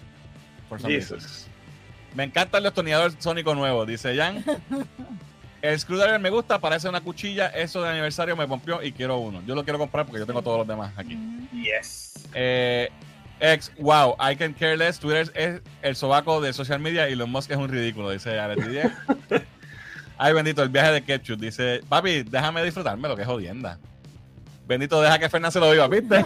[0.68, 0.82] Por.
[0.82, 1.48] Jesus.
[2.16, 4.44] Me encanta el destornillador sónico nuevo, dice Jan.
[5.62, 7.48] El screwdriver me gusta, parece una cuchilla.
[7.48, 9.42] Eso de aniversario me pompió y quiero uno.
[9.46, 11.18] Yo lo quiero comprar porque yo tengo todos los demás aquí.
[11.52, 12.14] Yes.
[12.34, 12.90] Eh,
[13.40, 15.00] ex, wow, I can care less.
[15.00, 18.66] Twitter es el sobaco de social media y Elon Musk es un ridículo, dice Alex
[18.66, 18.92] Didier.
[20.18, 21.40] Ay, bendito, el viaje de Ketchup.
[21.40, 23.80] Dice, papi, déjame disfrutarme lo que es jodienda.
[24.68, 26.26] Bendito, deja que Fernández se lo viva, ¿viste?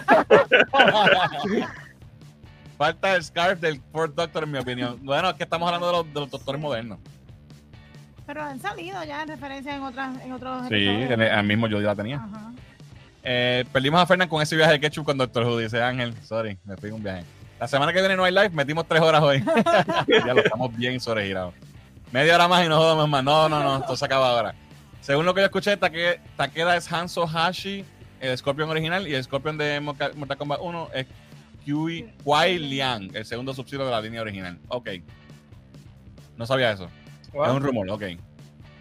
[2.76, 4.98] Falta el scarf del Fourth Doctor, en mi opinión.
[5.02, 6.98] Bueno, es que estamos hablando de los, de los doctores modernos.
[8.26, 11.68] Pero han salido ya en referencia en otras en otros Sí, en el, el mismo
[11.68, 12.16] yo ya la tenía.
[12.16, 12.52] Ajá.
[13.24, 16.14] Eh, perdimos a Fernan con ese viaje de ketchup con Doctor Who, dice Ángel.
[16.22, 17.24] Sorry, me en un viaje.
[17.58, 19.42] La semana que viene no hay live, metimos tres horas hoy.
[20.08, 21.54] ya lo estamos bien sobregirados.
[22.12, 23.24] Media hora más y no jodamos más.
[23.24, 24.54] No, no, no, esto se acaba ahora.
[25.00, 27.84] Según lo que yo escuché, Take- Takeda es Hanzo Hashi,
[28.20, 31.06] el Scorpion original, y el Scorpion de Mortal Kombat 1 es
[31.64, 34.58] Kui, Kuai Liang, el segundo subsidio de la línea original.
[34.68, 34.90] Ok.
[36.36, 36.90] No sabía eso.
[37.32, 37.44] Wow.
[37.46, 38.02] Es un rumor, ok.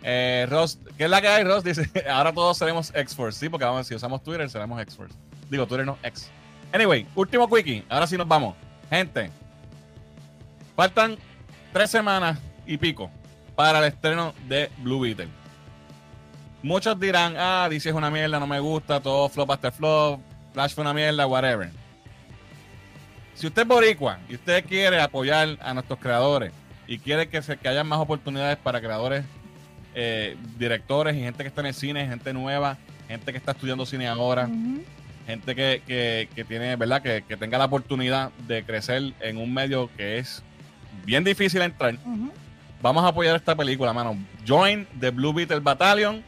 [0.04, 1.64] Eh, Ross, ¿qué es la que hay, Ross?
[1.64, 3.40] Dice, ahora todos seremos X-Force.
[3.40, 5.16] Sí, porque vamos, si usamos Twitter, seremos X-Force.
[5.50, 6.30] Digo, Twitter no, X.
[6.74, 7.84] Anyway, último quickie.
[7.90, 8.56] Ahora sí nos vamos.
[8.90, 9.32] Gente,
[10.76, 11.18] faltan
[11.72, 13.10] tres semanas y pico
[13.56, 15.30] para el estreno de Blue Beetle.
[16.62, 20.22] Muchos dirán, ah, DC es una mierda, no me gusta, todo flop hasta flop,
[20.54, 21.72] Flash fue una mierda, whatever.
[23.34, 26.54] Si usted es boricua y usted quiere apoyar a nuestros creadores
[26.88, 29.26] y quiere que, se, que haya más oportunidades para creadores,
[29.96, 33.86] eh, directores y gente que está en el cine, gente nueva, gente que está estudiando
[33.86, 34.48] cine ahora,
[35.28, 37.02] gente que, que- que tiene, ¿verdad?
[37.02, 40.44] Que, que tenga la oportunidad de crecer en un medio que es
[41.06, 41.96] bien difícil entrar.
[42.82, 44.18] Vamos a apoyar esta película, mano.
[44.46, 46.22] Join the Blue Beetle Battalion.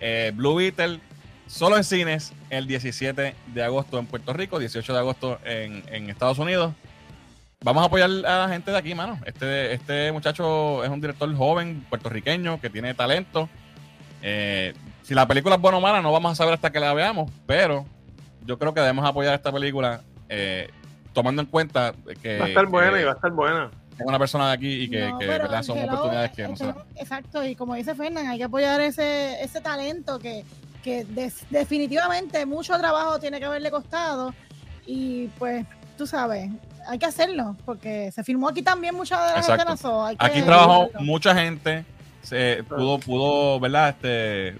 [0.00, 0.98] Eh, Blue Beetle
[1.46, 6.08] solo en cines el 17 de agosto en Puerto Rico, 18 de agosto en, en
[6.08, 6.72] Estados Unidos.
[7.64, 9.18] Vamos a apoyar a la gente de aquí, mano.
[9.24, 13.48] Este, este muchacho es un director joven, puertorriqueño, que tiene talento.
[14.22, 16.92] Eh, si la película es buena o mala, no vamos a saber hasta que la
[16.92, 17.86] veamos, pero
[18.44, 20.68] yo creo que debemos apoyar esta película eh,
[21.14, 23.70] tomando en cuenta que, Va a estar buena que y va a estar buena.
[23.98, 25.62] es una persona de aquí y que, No, que, ¿verdad?
[25.62, 26.74] son oportunidades que no se.
[26.96, 30.44] Exacto, y como dice Fernán, hay que apoyar ese, ese talento que,
[30.82, 34.34] que des- definitivamente mucho trabajo tiene que haberle costado
[34.86, 35.64] y pues
[35.96, 36.50] tú sabes,
[36.88, 39.62] hay que hacerlo porque se filmó aquí también muchas de las Exacto.
[39.74, 39.80] escenas.
[39.80, 41.00] so hay que Aquí trabajó hacerlo.
[41.02, 41.84] mucha gente,
[42.22, 43.90] se pudo, pudo, ¿verdad?
[43.90, 44.56] Este,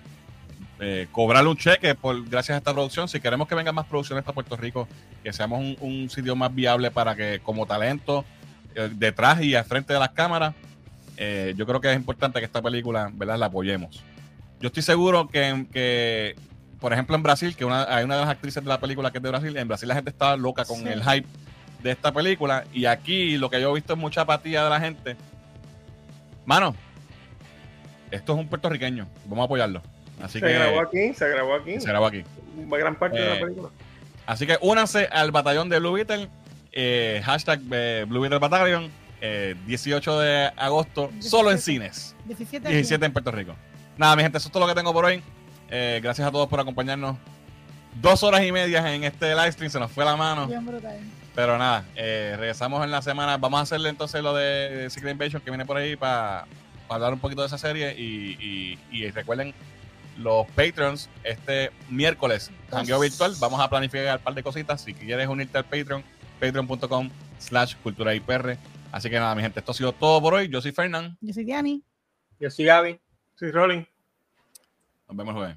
[0.80, 3.08] eh, cobrar un cheque por gracias a esta producción.
[3.08, 4.88] Si queremos que vengan más producciones para Puerto Rico,
[5.22, 8.24] que seamos un, un sitio más viable para que como talento
[8.74, 10.54] eh, detrás y al frente de las cámaras,
[11.16, 13.38] eh, yo creo que es importante que esta película, ¿verdad?
[13.38, 14.02] La apoyemos.
[14.60, 16.34] Yo estoy seguro que, que,
[16.80, 19.18] por ejemplo, en Brasil, que una, hay una de las actrices de la película que
[19.18, 20.88] es de Brasil, en Brasil la gente estaba loca con Sí.
[20.88, 21.26] el hype
[21.84, 22.64] de esta película.
[22.72, 25.16] Y aquí lo que yo he visto es mucha apatía de la gente.
[26.44, 26.74] Mano,
[28.10, 29.06] esto es un puertorriqueño.
[29.26, 29.82] Vamos a apoyarlo.
[30.22, 31.80] Así se que grabó aquí, se grabó aquí.
[31.80, 32.24] se grabó aquí.
[32.56, 33.68] Gran parte de Eh, la película.
[34.26, 36.28] Así que únanse al batallón de Blue Beetle.
[36.72, 38.90] eh, hashtag eh, Blue Beetle Battalion.
[39.20, 41.62] eh, 18 de agosto, solo en 17.
[41.62, 42.16] cines.
[42.26, 42.66] 17.
[42.66, 42.74] aquí.
[42.74, 43.54] 17 en Puerto Rico.
[43.96, 45.22] Nada, mi gente, eso es todo lo que tengo por hoy.
[45.70, 47.16] Eh, gracias a todos por acompañarnos.
[48.02, 50.46] Dos horas y media en este live stream, se nos fue la mano.
[50.46, 50.98] Bien brutal.
[51.34, 53.36] Pero nada, eh, regresamos en la semana.
[53.38, 56.46] Vamos a hacerle entonces lo de Secret Invasion que viene por ahí para
[56.88, 57.94] hablar un poquito de esa serie.
[57.98, 59.52] Y, y- y recuerden,
[60.18, 64.80] los Patreons, este miércoles, jangueo virtual, vamos a planificar un par de cositas.
[64.82, 66.04] Si quieres unirte al Patreon,
[66.38, 68.56] patreon.com slash cultura IPR.
[68.92, 70.48] Así que nada, mi gente, esto ha sido todo por hoy.
[70.48, 71.18] Yo soy Fernán.
[71.20, 71.82] Yo soy Diani.
[72.38, 73.00] Yo soy Gaby.
[73.36, 73.84] Sí, Rolling.
[75.08, 75.56] Nos vemos jueves.